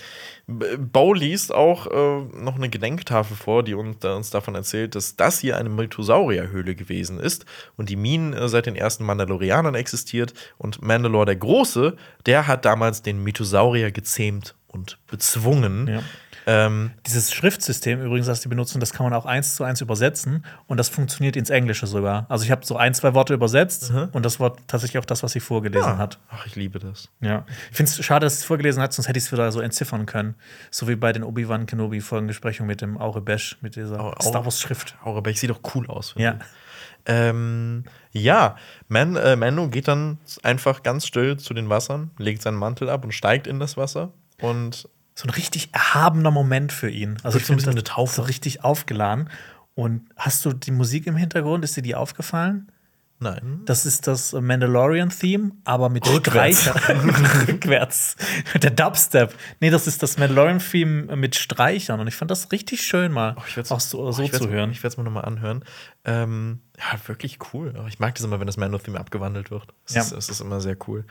Bo 0.47 1.13
liest 1.13 1.53
auch 1.53 1.87
äh, 1.87 2.39
noch 2.39 2.55
eine 2.55 2.69
Gedenktafel 2.69 3.35
vor, 3.35 3.63
die 3.63 3.73
uns, 3.73 3.97
da 3.99 4.15
uns 4.15 4.29
davon 4.29 4.53
erzählt, 4.53 4.93
dass 4.93 5.15
das 5.15 5.39
hier 5.39 5.57
eine 5.57 5.69
Mythosaurierhöhle 5.69 6.75
gewesen 6.75 7.19
ist 7.19 7.45
und 7.77 7.89
die 7.89 7.95
Minen 7.95 8.33
äh, 8.33 8.47
seit 8.47 8.67
den 8.67 8.75
ersten 8.75 9.05
Mandalorianern 9.05 9.73
existiert. 9.73 10.35
Und 10.59 10.83
Mandalore 10.83 11.25
der 11.25 11.35
Große, 11.37 11.95
der 12.27 12.45
hat 12.45 12.63
damals 12.63 13.01
den 13.01 13.23
Mythosaurier 13.23 13.91
gezähmt 13.91 14.55
und 14.67 14.99
bezwungen. 15.07 15.87
Ja. 15.87 16.03
Ähm, 16.47 16.91
Dieses 17.07 17.33
Schriftsystem 17.33 18.01
übrigens, 18.03 18.27
das 18.27 18.41
die 18.41 18.47
benutzen, 18.47 18.79
das 18.79 18.93
kann 18.93 19.03
man 19.05 19.13
auch 19.13 19.25
eins 19.25 19.55
zu 19.55 19.63
eins 19.63 19.81
übersetzen 19.81 20.45
und 20.67 20.77
das 20.77 20.89
funktioniert 20.89 21.35
ins 21.35 21.49
Englische 21.49 21.87
sogar. 21.87 22.25
Also 22.29 22.45
ich 22.45 22.51
habe 22.51 22.65
so 22.65 22.77
ein, 22.77 22.93
zwei 22.93 23.13
Worte 23.15 23.33
übersetzt 23.33 23.91
und 24.11 24.23
das 24.25 24.39
war 24.39 24.55
tatsächlich 24.67 24.99
auch 25.01 25.05
das, 25.05 25.23
was 25.23 25.31
sie 25.31 25.39
vorgelesen 25.39 25.89
ja. 25.93 25.97
hat. 25.97 26.19
Ach, 26.29 26.45
ich 26.45 26.55
liebe 26.55 26.77
das. 26.79 27.09
Ja. 27.19 27.45
Ich 27.71 27.77
finde 27.77 27.91
es 27.91 28.05
schade, 28.05 28.25
dass 28.25 28.35
sie 28.35 28.39
es 28.41 28.45
vorgelesen 28.45 28.81
hat, 28.83 28.93
sonst 28.93 29.07
hätte 29.07 29.17
ich 29.17 29.25
es 29.25 29.31
wieder 29.31 29.51
so 29.51 29.59
entziffern 29.59 30.05
können. 30.05 30.35
So 30.69 30.87
wie 30.87 30.95
bei 30.95 31.11
den 31.13 31.23
Obi-Wan 31.23 31.65
Kenobi-Folgenbesprechungen 31.65 32.67
mit 32.67 32.81
dem 32.81 32.97
Aure 32.99 33.21
Besch, 33.21 33.57
mit 33.61 33.75
dieser 33.75 33.99
Au- 33.99 34.13
Star 34.21 34.45
Wars-Schrift. 34.45 34.97
Aurebeck 35.03 35.37
sieht 35.37 35.49
doch 35.49 35.61
cool 35.73 35.87
aus. 35.87 36.13
Ja. 36.17 36.33
ich. 36.39 36.45
Ähm, 37.07 37.83
ja, 38.11 38.55
Man, 38.87 39.15
äh, 39.15 39.35
Mando 39.35 39.67
geht 39.69 39.87
dann 39.87 40.17
einfach 40.43 40.81
ganz 40.83 41.05
still 41.05 41.37
zu 41.37 41.53
den 41.53 41.69
Wassern, 41.69 42.11
legt 42.17 42.41
seinen 42.41 42.57
Mantel 42.57 42.89
ab 42.89 43.03
und 43.03 43.13
steigt 43.13 43.45
in 43.47 43.59
das 43.59 43.77
Wasser. 43.77 44.11
Und 44.41 44.89
So 45.15 45.27
ein 45.27 45.29
richtig 45.31 45.69
erhabener 45.73 46.29
Moment 46.31 46.71
für 46.73 46.89
ihn. 46.89 47.17
Also 47.23 47.35
Wirkt 47.35 47.47
so 47.47 47.53
ein 47.53 47.55
bisschen 47.57 47.71
finde 47.71 47.79
eine 47.79 47.83
Taufe. 47.83 48.15
So 48.15 48.21
richtig 48.23 48.63
aufgeladen. 48.63 49.29
Und 49.73 50.03
hast 50.17 50.45
du 50.45 50.53
die 50.53 50.71
Musik 50.71 51.07
im 51.07 51.15
Hintergrund? 51.15 51.63
Ist 51.65 51.75
dir 51.77 51.81
die 51.81 51.95
aufgefallen? 51.95 52.71
nein. 53.17 53.61
Das 53.65 53.85
ist 53.85 54.07
das 54.07 54.33
Mandalorian-Theme, 54.33 55.51
aber 55.63 55.89
mit 55.89 56.05
Rückwärts. 56.07 56.63
Streichern. 56.63 57.09
Rückwärts. 57.47 58.17
Der 58.61 58.71
Dubstep. 58.71 59.33
Nee, 59.61 59.69
das 59.69 59.87
ist 59.87 60.03
das 60.03 60.17
Mandalorian-Theme 60.17 61.15
mit 61.15 61.35
Streichern. 61.35 61.99
Und 62.01 62.07
ich 62.07 62.15
fand 62.15 62.29
das 62.29 62.51
richtig 62.51 62.81
schön, 62.85 63.11
mal 63.13 63.35
Ich 63.47 63.55
werd's- 63.55 63.71
auch 63.71 63.79
so, 63.79 64.01
oh, 64.01 64.11
so 64.11 64.21
ich 64.21 64.33
zu 64.33 64.49
hören. 64.49 64.69
Ich 64.71 64.79
werde 64.83 64.89
es 64.89 64.97
mir 64.97 65.03
nochmal 65.05 65.25
anhören. 65.25 65.63
Ähm, 66.07 66.59
ja, 66.77 66.99
wirklich 67.07 67.39
cool. 67.53 67.73
Ich 67.87 67.97
mag 67.99 68.13
das 68.13 68.23
immer, 68.23 68.39
wenn 68.39 68.45
das 68.45 68.57
Mando-Theme 68.57 68.99
abgewandelt 68.99 69.49
wird. 69.49 69.73
Es, 69.87 69.95
Ja. 69.95 70.01
ist, 70.03 70.11
es 70.11 70.29
ist 70.29 70.39
immer 70.39 70.61
sehr 70.61 70.77
cool. 70.87 71.03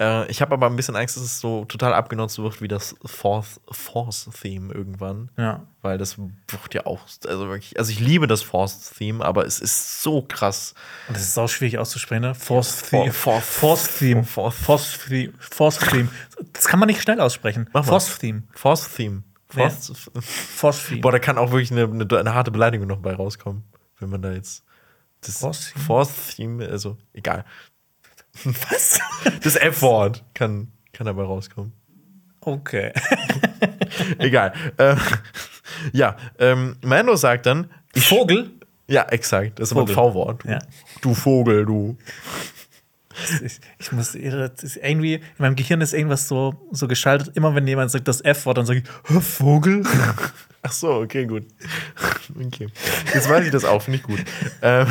Äh, 0.00 0.28
ich 0.30 0.40
habe 0.42 0.52
aber 0.52 0.66
ein 0.66 0.74
bisschen 0.74 0.96
Angst, 0.96 1.16
dass 1.16 1.22
es 1.22 1.38
so 1.38 1.64
total 1.66 1.94
abgenutzt 1.94 2.38
wird 2.40 2.60
wie 2.60 2.66
das 2.66 2.96
Force-Theme 3.04 4.72
irgendwann. 4.72 5.30
Ja. 5.36 5.66
Weil 5.82 5.98
das 5.98 6.18
wird 6.18 6.74
ja 6.74 6.86
auch, 6.86 7.00
also 7.26 7.48
wirklich, 7.48 7.78
also 7.78 7.90
ich 7.92 8.00
liebe 8.00 8.26
das 8.26 8.42
Force-Theme, 8.42 9.24
aber 9.24 9.46
es 9.46 9.60
ist 9.60 10.02
so 10.02 10.22
krass. 10.22 10.74
Und 11.08 11.16
das 11.16 11.22
ist 11.24 11.38
auch 11.38 11.48
schwierig 11.48 11.78
auszusprechen, 11.78 12.22
ne? 12.22 12.34
Force 12.34 12.80
For- 12.82 13.00
Theme. 13.02 13.12
for- 13.12 13.40
Force 13.40 13.98
Theme. 13.98 14.24
for- 14.24 14.52
Force 14.52 14.98
Theme. 15.08 15.32
Force 15.38 15.78
Theme. 15.78 16.08
Das 16.52 16.66
kann 16.66 16.78
man 16.80 16.86
nicht 16.88 17.02
schnell 17.02 17.20
aussprechen. 17.20 17.68
Force-Theme. 17.72 18.42
Ja. 19.54 19.68
Force, 19.68 19.92
Force 20.20 20.86
Theme. 20.86 21.00
Boah, 21.02 21.12
da 21.12 21.18
kann 21.18 21.36
auch 21.36 21.50
wirklich 21.50 21.70
eine, 21.72 21.84
eine, 21.84 22.06
eine 22.18 22.32
harte 22.34 22.50
Beleidigung 22.50 22.86
noch 22.86 22.98
bei 23.00 23.14
rauskommen, 23.14 23.64
wenn 24.02 24.10
man 24.10 24.20
da 24.22 24.32
jetzt. 24.32 24.64
Das 25.22 25.38
Force-Theme? 25.38 25.84
Force-Theme, 25.84 26.68
also 26.68 26.98
egal. 27.12 27.44
Was? 28.44 28.98
Das 29.42 29.56
F-Wort 29.56 30.24
kann, 30.34 30.72
kann 30.92 31.06
dabei 31.06 31.22
rauskommen. 31.22 31.72
Okay. 32.40 32.92
Egal. 34.18 34.52
ähm, 34.78 34.98
ja, 35.92 36.16
ähm, 36.40 36.76
Mando 36.82 37.14
sagt 37.14 37.46
dann, 37.46 37.70
ich, 37.94 38.08
Vogel? 38.08 38.50
ja, 38.88 39.02
exakt, 39.04 39.60
das 39.60 39.68
ist 39.70 39.76
aber 39.76 39.82
ein. 39.88 39.94
V-Wort. 39.94 40.42
Du, 40.44 40.48
Ja. 40.48 40.58
du 41.02 41.14
Vogel, 41.14 41.64
du. 41.64 41.96
Ich, 43.44 43.60
ich 43.78 43.92
muss 43.92 44.14
irre, 44.14 44.52
irgendwie, 44.82 45.14
in 45.14 45.22
meinem 45.38 45.56
Gehirn 45.56 45.80
ist 45.80 45.92
irgendwas 45.92 46.28
so, 46.28 46.54
so 46.72 46.88
geschaltet. 46.88 47.36
Immer 47.36 47.54
wenn 47.54 47.66
jemand 47.66 47.90
sagt 47.90 48.08
das 48.08 48.20
F-Wort, 48.20 48.58
dann 48.58 48.66
sage 48.66 48.80
ich, 48.80 49.10
"Hä, 49.12 49.20
Vogel? 49.20 49.82
Ach 50.64 50.72
so, 50.72 50.94
okay, 50.94 51.26
gut. 51.26 51.44
Okay. 52.46 52.68
Jetzt 53.12 53.28
weiß 53.28 53.44
ich 53.44 53.50
das 53.50 53.64
auch, 53.64 53.82
finde 53.82 53.98
ich 53.98 54.04
gut. 54.04 54.20
Ähm, 54.62 54.86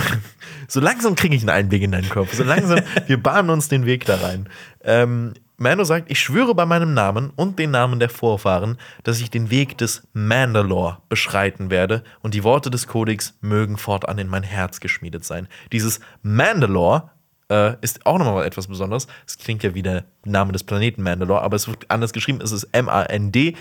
so 0.67 0.79
langsam 0.79 1.15
kriege 1.15 1.35
ich 1.35 1.41
einen 1.41 1.49
Einblick 1.49 1.81
in 1.81 1.91
deinen 1.91 2.09
Kopf. 2.09 2.33
So 2.35 2.43
langsam, 2.43 2.81
wir 3.07 3.21
bahnen 3.21 3.49
uns 3.49 3.67
den 3.67 3.85
Weg 3.87 4.05
da 4.05 4.17
rein. 4.17 4.47
Ähm, 4.83 5.33
Mando 5.57 5.83
sagt, 5.83 6.11
ich 6.11 6.19
schwöre 6.19 6.53
bei 6.55 6.65
meinem 6.65 6.93
Namen 6.93 7.31
und 7.35 7.57
den 7.57 7.71
Namen 7.71 7.99
der 7.99 8.09
Vorfahren, 8.09 8.77
dass 9.03 9.21
ich 9.21 9.29
den 9.29 9.49
Weg 9.49 9.77
des 9.77 10.07
Mandalore 10.13 10.97
beschreiten 11.07 11.69
werde 11.69 12.03
und 12.21 12.33
die 12.33 12.43
Worte 12.43 12.69
des 12.69 12.87
Kodex 12.87 13.37
mögen 13.41 13.77
fortan 13.77 14.17
in 14.17 14.27
mein 14.27 14.43
Herz 14.43 14.79
geschmiedet 14.79 15.23
sein. 15.23 15.47
Dieses 15.71 15.99
Mandalore 16.21 17.11
äh, 17.51 17.75
ist 17.81 18.05
auch 18.05 18.17
nochmal 18.17 18.45
etwas 18.45 18.67
Besonderes. 18.67 19.07
Es 19.27 19.37
klingt 19.37 19.61
ja 19.63 19.75
wie 19.75 19.83
der 19.83 20.05
Name 20.23 20.53
des 20.53 20.63
Planeten 20.63 21.03
Mandalore, 21.03 21.41
aber 21.41 21.57
es 21.57 21.67
wird 21.67 21.85
anders 21.89 22.13
geschrieben. 22.13 22.39
Es 22.41 22.51
ist 22.51 22.63
M-A-N-D. 22.71 23.55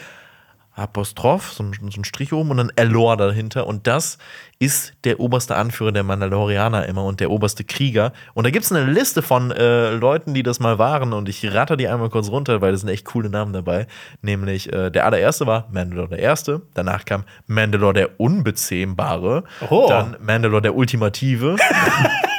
Apostroph, 0.73 1.53
so 1.53 1.65
ein, 1.65 1.73
so 1.91 2.01
ein 2.01 2.05
Strich 2.05 2.33
oben 2.33 2.53
und 2.53 2.57
dann 2.57 2.73
Elor 2.77 3.17
dahinter. 3.17 3.67
Und 3.67 3.89
das 3.89 4.19
ist 4.61 4.95
der 5.05 5.19
oberste 5.19 5.57
Anführer 5.57 5.91
der 5.91 6.05
Mandalorianer 6.05 6.87
immer 6.87 7.05
und 7.05 7.19
der 7.19 7.31
oberste 7.31 7.65
Krieger. 7.65 8.13
Und 8.35 8.45
da 8.45 8.51
gibt 8.51 8.65
es 8.65 8.73
eine 8.73 8.91
Liste 8.91 9.21
von 9.21 9.51
äh, 9.51 9.91
Leuten, 9.91 10.33
die 10.33 10.45
das 10.45 10.61
mal 10.61 10.79
waren. 10.79 11.13
Und 11.13 11.29
ich 11.29 11.53
ratter 11.53 11.77
die 11.77 11.89
einmal 11.89 12.09
kurz 12.09 12.31
runter, 12.31 12.61
weil 12.61 12.71
da 12.71 12.79
sind 12.79 12.89
echt 12.89 13.05
coole 13.05 13.29
Namen 13.29 13.53
dabei. 13.53 13.89
Nämlich 14.23 14.73
äh, 14.73 14.91
der 14.91 15.05
allererste 15.07 15.47
war 15.47 15.69
Mandalore 15.73 16.11
der 16.11 16.21
Erste. 16.21 16.63
Danach 16.73 17.05
kam 17.05 17.25
Mandalore 17.47 17.95
der 17.95 18.21
Unbezähmbare. 18.21 19.43
Oh. 19.69 19.87
Dann 19.89 20.17
Mandalore 20.21 20.63
der 20.63 20.77
Ultimative. 20.77 21.57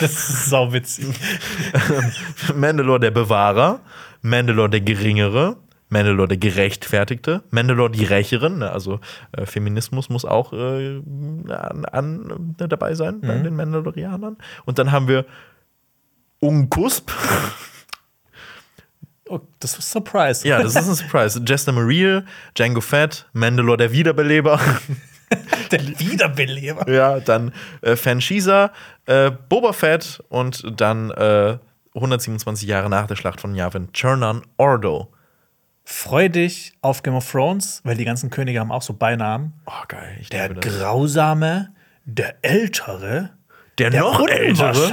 Das 0.00 0.12
ist 0.12 0.46
sauwitzig. 0.46 1.06
Mandalore 2.54 3.00
der 3.00 3.10
Bewahrer, 3.10 3.80
Mandalore 4.22 4.70
der 4.70 4.80
Geringere, 4.80 5.56
Mandalore 5.88 6.28
der 6.28 6.36
Gerechtfertigte, 6.38 7.42
Mandalore 7.50 7.90
die 7.90 8.04
Rächerin, 8.04 8.58
ne, 8.58 8.70
also 8.70 9.00
äh, 9.32 9.46
Feminismus 9.46 10.08
muss 10.08 10.24
auch 10.24 10.52
äh, 10.52 11.00
an, 11.48 11.84
an, 11.84 12.56
äh, 12.58 12.68
dabei 12.68 12.94
sein 12.94 13.20
bei 13.20 13.38
den 13.38 13.54
Mandalorianern. 13.54 14.36
Und 14.64 14.78
dann 14.78 14.92
haben 14.92 15.08
wir 15.08 15.24
Unkusp. 16.40 17.10
Oh, 19.28 19.40
das 19.58 19.78
ist 19.78 19.90
Surprise. 19.90 20.46
Ja, 20.46 20.62
das 20.62 20.76
ist 20.76 20.88
ein 20.88 20.94
Surprise. 20.94 21.40
Jester 21.44 21.72
Mariel, 21.72 22.24
Django 22.54 22.80
Fett, 22.80 23.26
Mandalore 23.32 23.78
der 23.78 23.92
Wiederbeleber. 23.92 24.60
der 25.70 25.80
Wiederbeleber. 25.98 26.90
ja, 26.90 27.20
dann 27.20 27.52
äh, 27.82 27.96
Fanshisa, 27.96 28.70
äh, 29.06 29.30
Boba 29.30 29.72
Fett 29.72 30.22
und 30.28 30.62
dann 30.80 31.10
äh, 31.10 31.58
127 31.94 32.68
Jahre 32.68 32.90
nach 32.90 33.06
der 33.06 33.16
Schlacht 33.16 33.40
von 33.40 33.54
Yavin, 33.54 33.92
Chernan 33.92 34.42
Ordo. 34.56 35.12
Freu 35.84 36.28
dich 36.28 36.72
auf 36.82 37.02
Game 37.02 37.14
of 37.14 37.30
Thrones, 37.30 37.80
weil 37.84 37.96
die 37.96 38.04
ganzen 38.04 38.28
Könige 38.28 38.58
haben 38.60 38.72
auch 38.72 38.82
so 38.82 38.92
Beinamen. 38.92 39.52
Oh, 39.66 39.84
geil. 39.88 40.16
Ich 40.20 40.28
Der. 40.28 40.48
Grausame, 40.52 41.72
der 42.04 42.34
Ältere, 42.42 43.30
Der, 43.78 43.90
der 43.90 44.00
noch 44.00 44.26
ältere. 44.26 44.88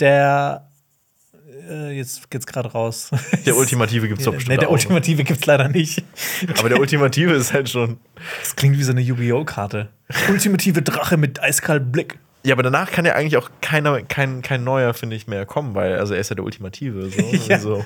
Der 0.00 0.68
äh, 1.68 1.90
jetzt 1.92 2.30
geht's 2.30 2.46
gerade 2.46 2.70
raus. 2.70 3.10
Der 3.46 3.56
Ultimative 3.56 4.08
gibt's 4.08 4.24
doch 4.24 4.32
Nee, 4.32 4.38
bestimmt 4.38 4.60
der 4.60 4.68
auch. 4.68 4.72
Ultimative 4.72 5.24
gibt's 5.24 5.46
leider 5.46 5.68
nicht. 5.68 6.02
Aber 6.58 6.68
der 6.68 6.80
Ultimative 6.80 7.32
ist 7.32 7.52
halt 7.52 7.68
schon. 7.68 7.98
Das 8.40 8.56
klingt 8.56 8.78
wie 8.78 8.82
so 8.82 8.92
eine 8.92 9.00
Yu-Gi-Oh-Karte. 9.00 9.88
Ultimative 10.28 10.82
Drache 10.82 11.16
mit 11.16 11.40
eiskaltem 11.40 11.92
Blick. 11.92 12.18
Ja, 12.44 12.54
aber 12.54 12.64
danach 12.64 12.90
kann 12.90 13.04
ja 13.04 13.14
eigentlich 13.14 13.36
auch 13.36 13.50
keiner, 13.60 14.02
kein, 14.02 14.42
kein 14.42 14.64
neuer, 14.64 14.94
finde 14.94 15.14
ich, 15.14 15.28
mehr 15.28 15.46
kommen, 15.46 15.76
weil 15.76 15.96
also 15.98 16.14
er 16.14 16.20
ist 16.20 16.28
ja 16.30 16.34
der 16.34 16.44
Ultimative. 16.44 17.08
So. 17.08 17.22
Ja. 17.48 17.56
Also, 17.56 17.84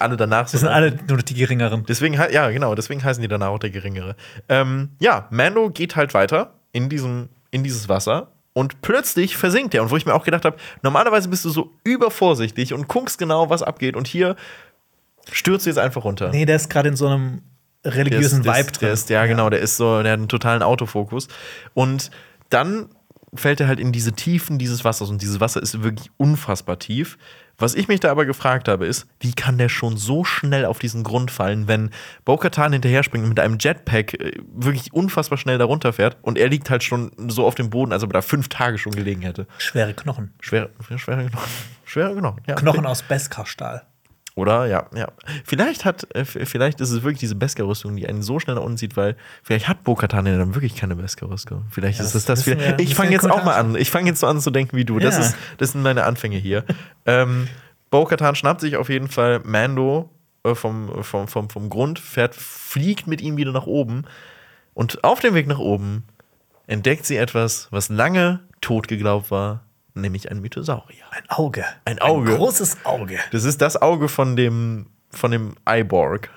alle 0.00 0.16
danach 0.16 0.50
Das 0.50 0.60
sind 0.60 0.68
alle 0.68 0.98
nur 1.08 1.18
die 1.18 1.34
geringeren. 1.34 1.84
Deswegen, 1.88 2.14
ja, 2.14 2.50
genau, 2.50 2.74
deswegen 2.74 3.02
heißen 3.02 3.22
die 3.22 3.28
danach 3.28 3.48
auch 3.48 3.58
der 3.58 3.70
Geringere. 3.70 4.14
Ähm, 4.48 4.90
ja, 4.98 5.26
Mando 5.30 5.70
geht 5.70 5.96
halt 5.96 6.12
weiter 6.12 6.52
in, 6.72 6.88
diesem, 6.88 7.30
in 7.50 7.62
dieses 7.62 7.88
Wasser 7.88 8.28
und 8.56 8.80
plötzlich 8.80 9.36
versinkt 9.36 9.74
er. 9.74 9.82
Und 9.82 9.90
wo 9.90 9.98
ich 9.98 10.06
mir 10.06 10.14
auch 10.14 10.24
gedacht 10.24 10.46
habe, 10.46 10.56
normalerweise 10.80 11.28
bist 11.28 11.44
du 11.44 11.50
so 11.50 11.74
übervorsichtig 11.84 12.72
und 12.72 12.88
guckst 12.88 13.18
genau, 13.18 13.50
was 13.50 13.62
abgeht. 13.62 13.96
Und 13.96 14.06
hier 14.06 14.34
stürzt 15.30 15.66
du 15.66 15.70
jetzt 15.70 15.78
einfach 15.78 16.04
runter. 16.04 16.30
Nee, 16.30 16.46
der 16.46 16.56
ist 16.56 16.70
gerade 16.70 16.88
in 16.88 16.96
so 16.96 17.06
einem 17.06 17.42
religiösen 17.84 18.42
der 18.42 18.54
Vibe 18.54 18.60
ist, 18.60 18.80
der 18.80 18.88
drin. 18.88 18.94
ist, 18.94 19.10
ja, 19.10 19.26
genau, 19.26 19.50
der 19.50 19.60
ist 19.60 19.76
so, 19.76 20.02
der 20.02 20.12
hat 20.12 20.20
einen 20.20 20.30
totalen 20.30 20.62
Autofokus. 20.62 21.28
Und 21.74 22.10
dann 22.48 22.88
fällt 23.34 23.60
er 23.60 23.68
halt 23.68 23.78
in 23.78 23.92
diese 23.92 24.14
Tiefen 24.14 24.58
dieses 24.58 24.84
Wassers 24.84 25.10
und 25.10 25.20
dieses 25.20 25.38
Wasser 25.38 25.60
ist 25.60 25.82
wirklich 25.82 26.10
unfassbar 26.16 26.78
tief. 26.78 27.18
Was 27.58 27.74
ich 27.74 27.88
mich 27.88 28.00
da 28.00 28.10
aber 28.10 28.26
gefragt 28.26 28.68
habe, 28.68 28.86
ist, 28.86 29.06
wie 29.20 29.32
kann 29.32 29.56
der 29.58 29.68
schon 29.68 29.96
so 29.96 30.24
schnell 30.24 30.66
auf 30.66 30.78
diesen 30.78 31.04
Grund 31.04 31.30
fallen, 31.30 31.68
wenn 31.68 31.90
Bo-Katan 32.24 32.72
hinterher 32.72 33.02
springt 33.02 33.24
und 33.24 33.30
mit 33.30 33.40
einem 33.40 33.56
Jetpack 33.58 34.14
äh, 34.14 34.32
wirklich 34.54 34.92
unfassbar 34.92 35.38
schnell 35.38 35.58
da 35.58 35.64
runterfährt 35.64 36.18
und 36.22 36.38
er 36.38 36.48
liegt 36.48 36.68
halt 36.70 36.84
schon 36.84 37.12
so 37.28 37.46
auf 37.46 37.54
dem 37.54 37.70
Boden, 37.70 37.92
als 37.92 38.02
ob 38.02 38.10
er 38.10 38.14
da 38.14 38.22
fünf 38.22 38.48
Tage 38.48 38.78
schon 38.78 38.92
gelegen 38.92 39.22
hätte. 39.22 39.46
Schwere 39.58 39.94
Knochen. 39.94 40.34
Schwere, 40.40 40.70
schwere 40.96 41.26
Knochen. 41.26 41.50
Schwere 41.84 42.14
Knochen, 42.14 42.42
ja. 42.46 42.54
Knochen 42.56 42.84
aus 42.84 43.02
Beskar-Stahl. 43.02 43.86
Oder? 44.36 44.66
Ja, 44.66 44.86
ja. 44.94 45.08
Vielleicht 45.44 45.84
hat, 45.86 46.14
äh, 46.14 46.24
vielleicht 46.26 46.80
ist 46.82 46.90
es 46.90 47.02
wirklich 47.02 47.18
diese 47.20 47.34
Beskar-Rüstung, 47.34 47.96
die 47.96 48.06
einen 48.06 48.22
so 48.22 48.38
schnell 48.38 48.56
nach 48.56 48.62
unten 48.62 48.76
zieht, 48.76 48.94
weil 48.96 49.16
vielleicht 49.42 49.66
hat 49.66 49.82
Bo-Katan 49.82 50.26
ja 50.26 50.36
dann 50.36 50.54
wirklich 50.54 50.76
keine 50.76 50.94
Beskar-Rüstung. 50.94 51.64
Vielleicht 51.70 51.98
Ja, 51.98 52.04
ist 52.04 52.14
das 52.14 52.22
es 52.22 52.26
das. 52.26 52.46
wieder- 52.46 52.60
wir- 52.60 52.78
ich 52.78 52.94
fange 52.94 53.12
jetzt 53.12 53.28
auch 53.28 53.42
mal 53.44 53.54
an. 53.56 53.74
Ich 53.76 53.90
fange 53.90 54.08
jetzt 54.10 54.20
so 54.20 54.26
an 54.26 54.38
zu 54.40 54.50
denken 54.50 54.76
wie 54.76 54.84
du. 54.84 54.98
Das, 54.98 55.18
ist, 55.18 55.36
das 55.56 55.72
sind 55.72 55.82
meine 55.82 56.04
Anfänge 56.04 56.36
hier. 56.36 56.64
ähm, 57.06 57.48
Bo-Katan 57.90 58.34
schnappt 58.34 58.60
sich 58.60 58.76
auf 58.76 58.90
jeden 58.90 59.08
Fall 59.08 59.40
Mando 59.42 60.10
äh, 60.44 60.54
vom, 60.54 61.02
vom, 61.02 61.28
vom, 61.28 61.48
vom 61.48 61.70
Grund, 61.70 61.98
fährt, 61.98 62.34
fliegt 62.34 63.06
mit 63.06 63.22
ihm 63.22 63.38
wieder 63.38 63.52
nach 63.52 63.66
oben. 63.66 64.04
Und 64.74 65.02
auf 65.02 65.20
dem 65.20 65.32
Weg 65.34 65.46
nach 65.46 65.58
oben 65.58 66.04
entdeckt 66.66 67.06
sie 67.06 67.16
etwas, 67.16 67.68
was 67.70 67.88
lange 67.88 68.40
tot 68.60 68.86
geglaubt 68.88 69.30
war, 69.30 69.62
nämlich 69.96 70.30
ein 70.30 70.40
Mythosaurier. 70.40 71.04
Ein 71.10 71.24
Auge. 71.28 71.64
Ein 71.84 71.98
Auge. 72.00 72.32
Ein 72.32 72.36
großes 72.38 72.78
Auge. 72.84 73.18
Das 73.32 73.44
ist 73.44 73.60
das 73.60 73.80
Auge 73.80 74.08
von 74.08 74.36
dem, 74.36 74.86
von 75.10 75.30
dem 75.30 75.54
Iborg. 75.68 76.30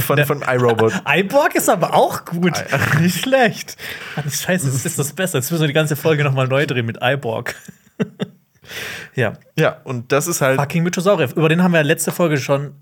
von, 0.00 0.24
von 0.24 0.42
iRobot. 0.42 0.92
iBorg 1.08 1.54
ist 1.54 1.68
aber 1.68 1.94
auch 1.94 2.24
gut. 2.24 2.52
Nicht 3.00 3.20
schlecht. 3.20 3.76
Ach, 4.16 4.30
Scheiße, 4.30 4.66
das 4.66 4.84
ist 4.84 4.98
das 4.98 5.12
Beste. 5.12 5.38
Jetzt 5.38 5.50
müssen 5.50 5.62
wir 5.62 5.68
die 5.68 5.74
ganze 5.74 5.96
Folge 5.96 6.24
nochmal 6.24 6.48
neu 6.48 6.66
drehen 6.66 6.86
mit 6.86 6.98
iBorg. 7.00 7.54
ja. 9.14 9.34
Ja, 9.58 9.80
und 9.84 10.12
das 10.12 10.26
ist 10.26 10.40
halt. 10.40 10.60
Fucking 10.60 10.82
Mythosaurier. 10.82 11.30
Über 11.36 11.48
den 11.48 11.62
haben 11.62 11.72
wir 11.72 11.82
letzte 11.82 12.12
Folge 12.12 12.38
schon 12.38 12.74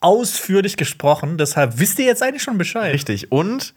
ausführlich 0.00 0.76
gesprochen. 0.76 1.38
Deshalb 1.38 1.78
wisst 1.78 1.98
ihr 1.98 2.04
jetzt 2.04 2.22
eigentlich 2.22 2.42
schon 2.42 2.58
Bescheid. 2.58 2.92
Richtig. 2.92 3.32
Und 3.32 3.74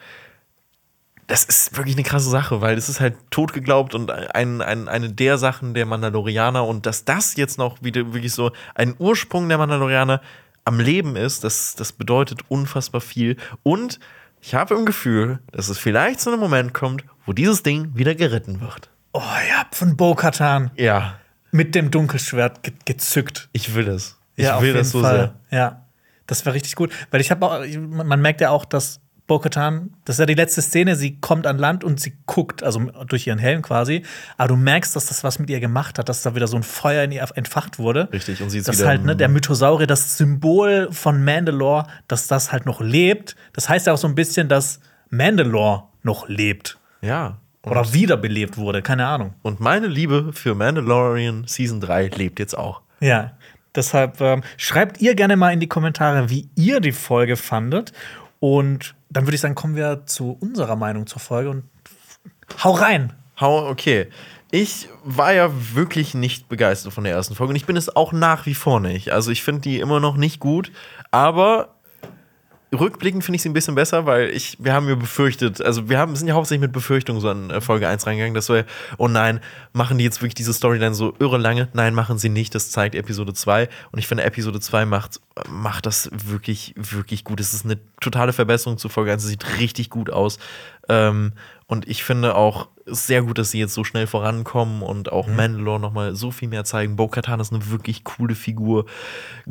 das 1.28 1.44
ist 1.44 1.76
wirklich 1.76 1.95
eine 1.95 2.04
krasse 2.04 2.30
Sache, 2.30 2.62
weil 2.62 2.78
es 2.78 2.88
ist 2.88 3.02
halt 3.02 3.16
totgeglaubt 3.30 3.94
und 3.94 4.10
ein, 4.12 4.62
ein, 4.62 4.88
eine 4.88 5.10
der 5.12 5.38
Sachen 5.38 5.74
der 5.74 5.86
Mandalorianer 5.86 6.66
und 6.66 6.86
dass 6.86 7.04
das 7.04 7.36
jetzt 7.36 7.58
noch 7.58 7.84
wieder 7.84 8.14
wirklich 8.14 8.34
so 8.34 8.52
ein 8.76 8.95
Ursprung 8.98 9.49
der 9.49 9.58
Mandalorianer 9.58 10.22
am 10.64 10.80
Leben 10.80 11.16
ist, 11.16 11.44
das, 11.44 11.76
das 11.76 11.91
bedeutet 11.91 12.41
unfassbar 12.48 13.02
viel. 13.02 13.36
Und 13.64 13.99
ich 14.41 14.56
habe 14.56 14.76
im 14.76 14.86
Gefühl, 14.86 15.40
dass 15.52 15.68
es 15.68 15.78
vielleicht 15.78 16.22
zu 16.22 16.30
einem 16.30 16.40
Moment 16.40 16.74
kommt, 16.74 17.04
wo 17.26 17.34
dieses 17.34 17.62
Ding 17.62 17.91
wieder 17.95 18.16
geritten 18.16 18.62
wird. 18.62 18.90
Oh 19.14 19.22
ja, 19.49 19.66
von 19.72 19.98
Bo-Katan. 19.98 20.72
Ja. 20.76 21.16
Mit 21.52 21.76
dem 21.76 21.91
Dunkelschwert 21.91 22.64
ge 22.64 22.74
gezückt. 22.86 23.49
Ich 23.52 23.76
will 23.76 23.88
es. 23.88 24.18
Ich 24.36 24.45
ja, 24.45 24.62
will 24.62 24.74
das 24.74 24.91
so 24.91 25.02
Fall. 25.02 25.34
sehr. 25.49 25.60
Ja. 25.60 25.86
Das 26.28 26.45
war 26.45 26.54
richtig 26.54 26.76
gut. 26.76 26.94
Weil 27.12 27.22
ich 27.22 27.32
habe 27.32 27.45
auch, 27.45 27.66
man 27.88 28.22
merkt 28.22 28.41
ja 28.41 28.49
auch, 28.49 28.66
dass 28.66 28.99
Bo-Katan, 29.28 29.91
das 30.06 30.16
ist 30.16 30.20
ja 30.22 30.26
die 30.26 30.34
letzte 30.34 30.62
Szene, 30.62 30.95
sie 30.95 31.20
kommt 31.20 31.45
an 31.45 31.58
Land 31.58 31.84
und 31.84 31.99
sie 31.99 32.14
guckt, 32.26 32.64
also 32.64 32.80
durch 33.08 33.28
ihren 33.28 33.40
Helm 33.40 33.62
quasi, 33.62 34.04
aber 34.38 34.49
du 34.49 34.56
merkst, 34.56 34.95
dass 34.95 35.08
das 35.08 35.24
was 35.26 35.38
mit 35.38 35.49
ihr 35.49 35.60
gemacht 35.60 35.99
hat, 35.99 36.08
dass 36.08 36.22
da 36.22 36.34
wieder 36.34 36.48
so 36.48 36.56
ein 36.56 36.64
Feuer 36.64 37.04
in 37.04 37.12
ihr 37.12 37.28
entfacht 37.36 37.78
wurde. 37.78 38.08
Richtig, 38.14 38.41
und 38.41 38.49
sie 38.49 38.60
ist 38.60 38.72
wieder 38.72 38.88
halt, 38.88 39.04
ne, 39.04 39.18
der 39.18 39.28
Mythosaurier, 39.28 39.86
das 39.86 40.18
Symbol 40.18 40.88
von 40.91 41.26
Mandalore, 41.26 41.88
dass 42.08 42.28
das 42.28 42.54
halt 42.54 42.66
noch 42.66 42.80
lebt. 42.80 43.36
Das 43.52 43.68
heißt 43.68 43.88
ja 43.88 43.94
auch 43.94 43.98
so 43.98 44.08
ein 44.08 44.16
bisschen, 44.16 44.48
dass 44.48 44.80
Mandalore 45.10 45.84
noch 46.04 46.30
lebt. 46.30 46.78
Ja. 47.02 47.38
Oder 47.64 47.94
wiederbelebt 47.94 48.58
wurde, 48.58 48.82
keine 48.82 49.08
Ahnung. 49.08 49.34
Und 49.41 49.60
meine 49.60 49.88
Liebe 49.88 50.32
für 50.32 50.56
Mandalorian 50.56 51.44
Season 51.48 51.82
3 51.82 52.08
lebt 52.16 52.40
jetzt 52.40 52.58
auch. 52.58 52.82
Ja. 53.02 53.34
Deshalb 53.76 54.22
ähm, 54.22 54.41
schreibt 54.56 55.02
ihr 55.02 55.16
gerne 55.16 55.36
mal 55.36 55.52
in 55.52 55.60
die 55.60 55.68
Kommentare, 55.68 56.30
wie 56.30 56.49
ihr 56.56 56.80
die 56.80 56.94
Folge 56.94 57.36
fandet. 57.36 57.91
Und 58.40 58.96
dann 59.10 59.26
würde 59.26 59.36
ich 59.36 59.42
sagen, 59.42 59.56
kommen 59.56 59.76
wir 59.76 60.06
zu 60.06 60.38
unserer 60.40 60.76
Meinung 60.76 61.08
zur 61.08 61.20
Folge 61.20 61.50
und 61.50 61.64
hau 62.64 62.72
rein. 62.72 63.14
Hau, 63.40 63.70
okay. 63.70 64.08
Ich 64.50 64.88
war 65.04 65.34
ja 65.34 65.52
wirklich 65.74 66.14
nicht 66.14 66.48
begeistert 66.48 66.94
von 66.94 67.04
der 67.04 67.14
ersten 67.14 67.36
Folge 67.36 67.50
und 67.50 67.58
ich 67.58 67.66
bin 67.66 67.76
es 67.76 67.94
auch 67.94 68.14
nach 68.14 68.46
wie 68.46 68.54
vor 68.54 68.80
nicht. 68.80 69.12
Also 69.12 69.32
ich 69.32 69.44
finde 69.44 69.62
die 69.62 69.80
immer 69.80 70.00
noch 70.00 70.16
nicht 70.16 70.40
gut, 70.40 70.72
aber 71.12 71.76
rückblickend 72.73 73.23
finde 73.23 73.38
ich 73.38 73.41
sie 73.41 73.49
ein 73.49 73.53
bisschen 73.53 73.76
besser, 73.76 74.06
weil 74.06 74.30
ich, 74.30 74.57
wir 74.60 74.73
haben 74.73 74.89
ja 74.89 74.95
befürchtet, 74.95 75.61
also 75.61 75.89
wir 75.89 75.98
haben, 75.98 76.15
sind 76.15 76.27
ja 76.27 76.34
hauptsächlich 76.34 76.61
mit 76.61 76.73
Befürchtungen 76.73 77.22
so 77.22 77.30
an 77.30 77.49
äh, 77.49 77.61
Folge 77.61 77.88
1 77.88 78.06
reingegangen, 78.06 78.34
dass 78.34 78.49
wir, 78.49 78.65
oh 78.98 79.07
nein, 79.07 79.39
machen 79.73 79.98
die 79.98 80.03
jetzt 80.03 80.22
wirklich 80.22 80.35
diese 80.35 80.53
Storyline 80.53 80.94
so 80.94 81.14
irre 81.19 81.38
lange? 81.38 81.69
Nein, 81.73 81.94
machen 81.94 82.18
sie 82.18 82.30
nicht, 82.30 82.53
das 82.56 82.72
zeigt 82.72 82.95
Episode 82.95 83.34
2 83.34 83.69
und 83.91 83.99
ich 83.99 84.07
finde, 84.07 84.23
Episode 84.23 84.60
2 84.60 84.85
macht, 84.85 85.22
macht 85.49 85.85
das 85.85 86.10
wirklich, 86.11 86.73
wirklich 86.76 87.23
gut. 87.23 87.39
Es 87.39 87.53
ist 87.53 87.64
eine 87.64 87.77
totale 88.02 88.34
Verbesserung 88.34 88.77
zu 88.77 88.89
Folge 88.89 89.14
1, 89.14 89.23
es 89.23 89.30
sieht 89.30 89.60
richtig 89.60 89.89
gut 89.89 90.10
aus 90.10 90.38
ähm, 90.89 91.34
und 91.68 91.88
ich 91.88 92.03
finde 92.03 92.35
auch 92.35 92.69
sehr 92.85 93.22
gut, 93.22 93.38
dass 93.38 93.52
sie 93.52 93.60
jetzt 93.60 93.73
so 93.73 93.84
schnell 93.84 94.07
vorankommen 94.07 94.81
und 94.81 95.11
auch 95.11 95.27
mhm. 95.27 95.35
Mandalore 95.35 95.80
noch 95.80 95.91
mal 95.91 96.15
so 96.15 96.31
viel 96.31 96.48
mehr 96.48 96.64
zeigen. 96.64 96.95
Bo-Katan 96.95 97.41
ist 97.41 97.52
eine 97.52 97.69
wirklich 97.69 98.06
coole 98.06 98.35
Figur. 98.35 98.85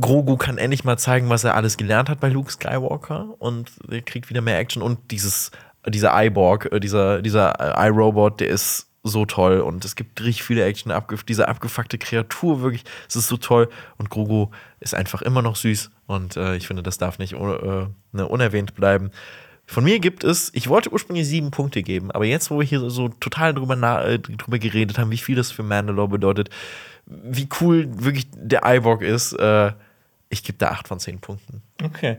Grogu 0.00 0.38
kann 0.38 0.56
endlich 0.56 0.84
mal 0.84 0.96
zeigen, 0.96 1.28
was 1.28 1.44
er 1.44 1.54
alles 1.54 1.76
gelernt 1.76 2.08
hat 2.08 2.20
bei 2.20 2.30
Luke 2.30 2.50
Skywalker 2.50 3.34
und 3.38 3.70
er 3.90 4.00
kriegt 4.00 4.30
wieder 4.30 4.40
mehr 4.40 4.58
Action 4.58 4.82
und 4.82 5.10
dieses 5.10 5.50
dieser 5.86 6.12
Iborg, 6.24 6.72
äh, 6.72 6.80
dieser 6.80 7.20
dieser 7.22 7.54
iRobot, 7.78 8.40
der 8.40 8.48
ist 8.48 8.88
so 9.02 9.24
toll 9.24 9.60
und 9.60 9.84
es 9.84 9.94
gibt 9.94 10.20
richtig 10.20 10.42
viele 10.42 10.64
Action, 10.64 10.92
diese 11.28 11.46
abgefuckte 11.46 11.98
Kreatur 11.98 12.60
wirklich, 12.62 12.84
es 13.08 13.14
ist 13.14 13.28
so 13.28 13.36
toll 13.36 13.68
und 13.98 14.10
Grogu 14.10 14.48
ist 14.80 14.94
einfach 14.94 15.22
immer 15.22 15.42
noch 15.42 15.54
süß 15.54 15.90
und 16.06 16.36
äh, 16.36 16.56
ich 16.56 16.66
finde, 16.66 16.82
das 16.82 16.98
darf 16.98 17.18
nicht 17.18 17.34
uh, 17.34 17.86
ne, 18.12 18.26
unerwähnt 18.26 18.74
bleiben. 18.74 19.10
Von 19.66 19.84
mir 19.84 19.98
gibt 19.98 20.22
es, 20.22 20.50
ich 20.54 20.68
wollte 20.68 20.92
ursprünglich 20.92 21.26
sieben 21.26 21.50
Punkte 21.50 21.82
geben, 21.82 22.12
aber 22.12 22.24
jetzt, 22.24 22.50
wo 22.50 22.58
wir 22.60 22.66
hier 22.66 22.88
so 22.88 23.08
total 23.08 23.52
drüber, 23.52 23.74
äh, 24.06 24.18
drüber 24.18 24.58
geredet 24.58 24.98
haben, 24.98 25.10
wie 25.10 25.18
viel 25.18 25.34
das 25.34 25.50
für 25.50 25.64
Mandalore 25.64 26.08
bedeutet, 26.08 26.50
wie 27.06 27.48
cool 27.60 27.88
wirklich 27.92 28.26
der 28.32 28.62
Iborg 28.64 29.02
ist, 29.02 29.32
äh, 29.32 29.72
ich 30.28 30.42
gebe 30.42 30.58
da 30.58 30.70
acht 30.70 30.88
von 30.88 30.98
zehn 30.98 31.20
Punkten. 31.20 31.62
Okay. 31.82 32.18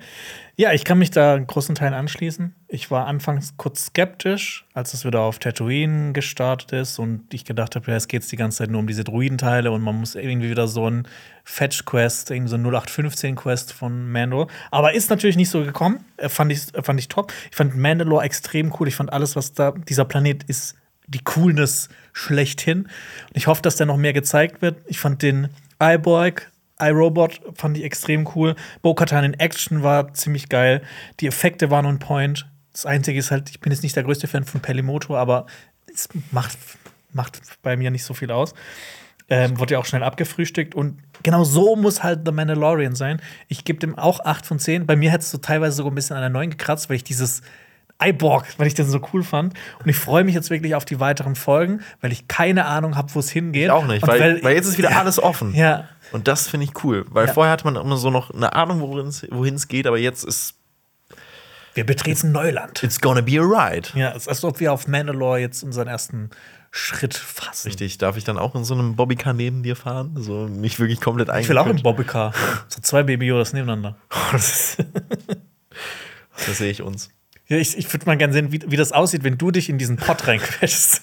Ja, 0.55 0.71
ich 0.71 0.85
kann 0.85 0.97
mich 0.97 1.11
da 1.11 1.35
in 1.35 1.45
großen 1.45 1.75
Teilen 1.75 1.93
anschließen. 1.93 2.55
Ich 2.69 2.89
war 2.89 3.05
anfangs 3.05 3.55
kurz 3.57 3.87
skeptisch, 3.87 4.65
als 4.73 4.93
es 4.93 5.03
wieder 5.03 5.19
auf 5.19 5.39
Tatooine 5.39 6.13
gestartet 6.13 6.71
ist 6.71 6.99
und 6.99 7.33
ich 7.33 7.43
gedacht 7.43 7.75
habe, 7.75 7.91
ja, 7.91 7.97
es 7.97 8.07
geht 8.07 8.29
die 8.31 8.37
ganze 8.37 8.59
Zeit 8.59 8.69
nur 8.69 8.79
um 8.79 8.87
diese 8.87 9.03
Druidenteile 9.03 9.71
und 9.71 9.81
man 9.81 9.99
muss 9.99 10.15
irgendwie 10.15 10.49
wieder 10.49 10.69
so 10.69 10.89
ein 10.89 11.05
Fetch-Quest, 11.43 12.31
irgendwie 12.31 12.49
so 12.49 12.55
ein 12.55 12.65
0815-Quest 12.65 13.73
von 13.73 14.09
Mandalore. 14.09 14.47
Aber 14.71 14.93
ist 14.93 15.09
natürlich 15.09 15.35
nicht 15.35 15.49
so 15.49 15.63
gekommen. 15.63 16.05
Äh, 16.15 16.29
fand 16.29 16.51
ich, 16.51 16.61
fand 16.81 16.99
ich 16.99 17.09
top. 17.09 17.33
Ich 17.49 17.57
fand 17.57 17.75
Mandalore 17.75 18.23
extrem 18.23 18.73
cool. 18.79 18.87
Ich 18.87 18.95
fand 18.95 19.11
alles, 19.11 19.35
was 19.35 19.51
da, 19.51 19.71
dieser 19.71 20.05
Planet 20.05 20.43
ist, 20.43 20.75
die 21.07 21.23
Coolness 21.23 21.89
schlechthin. 22.13 22.83
Und 22.83 23.35
ich 23.35 23.47
hoffe, 23.47 23.61
dass 23.61 23.75
da 23.75 23.85
noch 23.85 23.97
mehr 23.97 24.13
gezeigt 24.13 24.61
wird. 24.61 24.77
Ich 24.85 24.99
fand 24.99 25.21
den 25.21 25.49
Iborg 25.79 26.51
iRobot 26.79 27.41
fand 27.55 27.77
ich 27.77 27.83
extrem 27.83 28.27
cool. 28.35 28.55
Bo-Katan 28.81 29.23
in 29.23 29.33
Action 29.33 29.83
war 29.83 30.13
ziemlich 30.13 30.49
geil. 30.49 30.81
Die 31.19 31.27
Effekte 31.27 31.71
waren 31.71 31.85
on 31.85 31.99
point. 31.99 32.47
Das 32.71 32.85
Einzige 32.85 33.17
ist 33.17 33.31
halt, 33.31 33.49
ich 33.49 33.59
bin 33.59 33.71
jetzt 33.71 33.83
nicht 33.83 33.95
der 33.95 34.03
größte 34.03 34.27
Fan 34.27 34.43
von 34.43 34.61
Pelimoto, 34.61 35.15
aber 35.17 35.47
es 35.91 36.09
macht, 36.31 36.57
macht 37.11 37.41
bei 37.63 37.75
mir 37.75 37.89
nicht 37.89 38.03
so 38.03 38.13
viel 38.13 38.31
aus. 38.31 38.53
Ähm, 39.29 39.59
wurde 39.59 39.73
ja 39.73 39.79
auch 39.79 39.85
schnell 39.85 40.03
abgefrühstückt 40.03 40.73
und 40.73 40.99
genau 41.21 41.43
so 41.43 41.75
muss 41.75 42.01
halt 42.01 42.21
The 42.25 42.31
Mandalorian 42.31 42.95
sein. 42.95 43.21
Ich 43.49 43.65
gebe 43.65 43.79
dem 43.79 43.97
auch 43.97 44.21
8 44.23 44.45
von 44.45 44.57
10. 44.57 44.85
Bei 44.85 44.95
mir 44.95 45.11
hätte 45.11 45.23
es 45.23 45.31
so 45.31 45.37
teilweise 45.37 45.75
sogar 45.75 45.91
ein 45.91 45.95
bisschen 45.95 46.15
an 46.15 46.21
der 46.21 46.29
9 46.29 46.51
gekratzt, 46.51 46.89
weil 46.89 46.95
ich 46.95 47.03
dieses 47.03 47.41
iBorg, 48.03 48.45
weil 48.57 48.67
ich 48.67 48.73
den 48.73 48.85
so 48.85 49.01
cool 49.11 49.23
fand. 49.23 49.53
Und 49.83 49.89
ich 49.89 49.97
freue 49.97 50.23
mich 50.23 50.35
jetzt 50.35 50.49
wirklich 50.49 50.75
auf 50.75 50.85
die 50.85 50.99
weiteren 50.99 51.35
Folgen, 51.35 51.81
weil 51.99 52.11
ich 52.11 52.27
keine 52.27 52.65
Ahnung 52.65 52.95
habe, 52.95 53.13
wo 53.13 53.19
es 53.19 53.29
hingeht. 53.29 53.65
Ich 53.65 53.71
auch 53.71 53.87
nicht, 53.87 54.05
weil, 54.05 54.19
weil, 54.19 54.43
weil, 54.43 54.55
jetzt 54.55 54.67
ist 54.67 54.77
wieder 54.77 54.95
alles 54.97 55.21
offen. 55.21 55.53
Ja. 55.53 55.85
Und 56.11 56.27
das 56.27 56.47
finde 56.47 56.65
ich 56.65 56.83
cool, 56.83 57.05
weil 57.09 57.27
ja. 57.27 57.33
vorher 57.33 57.51
hatte 57.51 57.65
man 57.65 57.75
immer 57.75 57.97
so 57.97 58.09
noch 58.09 58.31
eine 58.31 58.53
Ahnung, 58.53 58.81
wohin 58.81 59.55
es 59.55 59.67
geht, 59.67 59.87
aber 59.87 59.97
jetzt 59.97 60.23
ist. 60.23 60.55
Wir 61.73 61.85
betreten 61.85 62.31
Neuland. 62.31 62.81
It's 62.81 62.99
gonna 62.99 63.21
be 63.21 63.39
a 63.39 63.43
ride. 63.43 63.89
Ja, 63.93 64.11
es 64.11 64.23
ist, 64.23 64.27
als 64.29 64.43
ob 64.43 64.59
wir 64.59 64.73
auf 64.73 64.87
Mandalore 64.87 65.39
jetzt 65.39 65.63
unseren 65.63 65.87
ersten 65.87 66.31
Schritt 66.71 67.15
fassen. 67.15 67.67
Richtig, 67.67 67.97
darf 67.97 68.17
ich 68.17 68.23
dann 68.23 68.37
auch 68.37 68.55
in 68.55 68.63
so 68.63 68.73
einem 68.73 68.95
Bobbycar 68.95 69.33
neben 69.33 69.63
dir 69.63 69.75
fahren? 69.75 70.15
So 70.15 70.47
mich 70.47 70.79
wirklich 70.79 71.01
komplett 71.01 71.29
eigentlich. 71.29 71.45
Ich 71.45 71.49
will 71.49 71.57
auch 71.57 71.67
im 71.67 71.81
Bobbycar. 71.81 72.33
so 72.67 72.81
zwei 72.81 73.03
Baby 73.03 73.27
Yodas 73.27 73.53
nebeneinander. 73.53 73.97
das, 74.31 74.77
das 76.45 76.57
sehe 76.57 76.71
ich 76.71 76.81
uns. 76.81 77.09
Ja, 77.47 77.57
ich, 77.57 77.77
ich 77.77 77.91
würde 77.93 78.05
mal 78.05 78.17
gerne 78.17 78.33
sehen, 78.33 78.51
wie, 78.51 78.61
wie 78.67 78.75
das 78.75 78.91
aussieht, 78.91 79.23
wenn 79.23 79.37
du 79.37 79.51
dich 79.51 79.69
in 79.69 79.77
diesen 79.77 79.95
Pott 79.95 80.27
reinquetschst. 80.27 81.01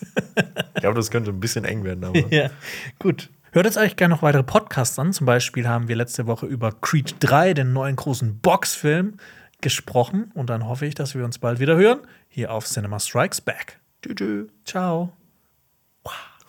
ich 0.75 0.81
glaube, 0.81 0.97
das 0.97 1.11
könnte 1.11 1.31
ein 1.31 1.41
bisschen 1.41 1.65
eng 1.65 1.85
werden. 1.85 2.05
Aber. 2.05 2.19
Ja, 2.31 2.51
gut. 2.99 3.31
Hört 3.55 3.67
jetzt 3.67 3.77
euch 3.79 3.95
gerne 3.95 4.13
noch 4.13 4.23
weitere 4.23 4.43
Podcasts 4.43 4.99
an. 4.99 5.13
Zum 5.13 5.27
Beispiel 5.27 5.69
haben 5.69 5.87
wir 5.87 5.95
letzte 5.95 6.27
Woche 6.27 6.45
über 6.45 6.73
Creed 6.73 7.15
3, 7.21 7.55
den 7.55 7.73
neuen 7.73 7.95
großen 7.95 8.41
Boxfilm, 8.41 9.17
gesprochen. 9.61 10.33
Und 10.35 10.51
dann 10.51 10.67
hoffe 10.67 10.87
ich, 10.87 10.97
dass 10.97 11.15
wir 11.15 11.25
uns 11.25 11.39
bald 11.39 11.61
wieder 11.61 11.77
hören. 11.77 12.01
Hier 12.27 12.51
auf 12.51 12.67
Cinema 12.67 12.99
Strikes 12.99 13.41
Back. 13.41 13.79
Tschüss. 14.03 14.49
Ciao. 14.65 15.13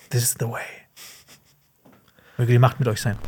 This 0.10 0.24
is 0.24 0.36
the 0.40 0.48
way. 0.48 0.66
Möge 2.40 2.54
die 2.54 2.58
Macht 2.58 2.80
mit 2.80 2.88
euch 2.88 3.02
sein. 3.02 3.20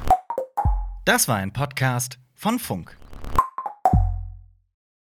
Das 1.05 1.27
war 1.27 1.35
ein 1.35 1.53
Podcast 1.53 2.17
von 2.33 2.57
Funk. 2.57 2.97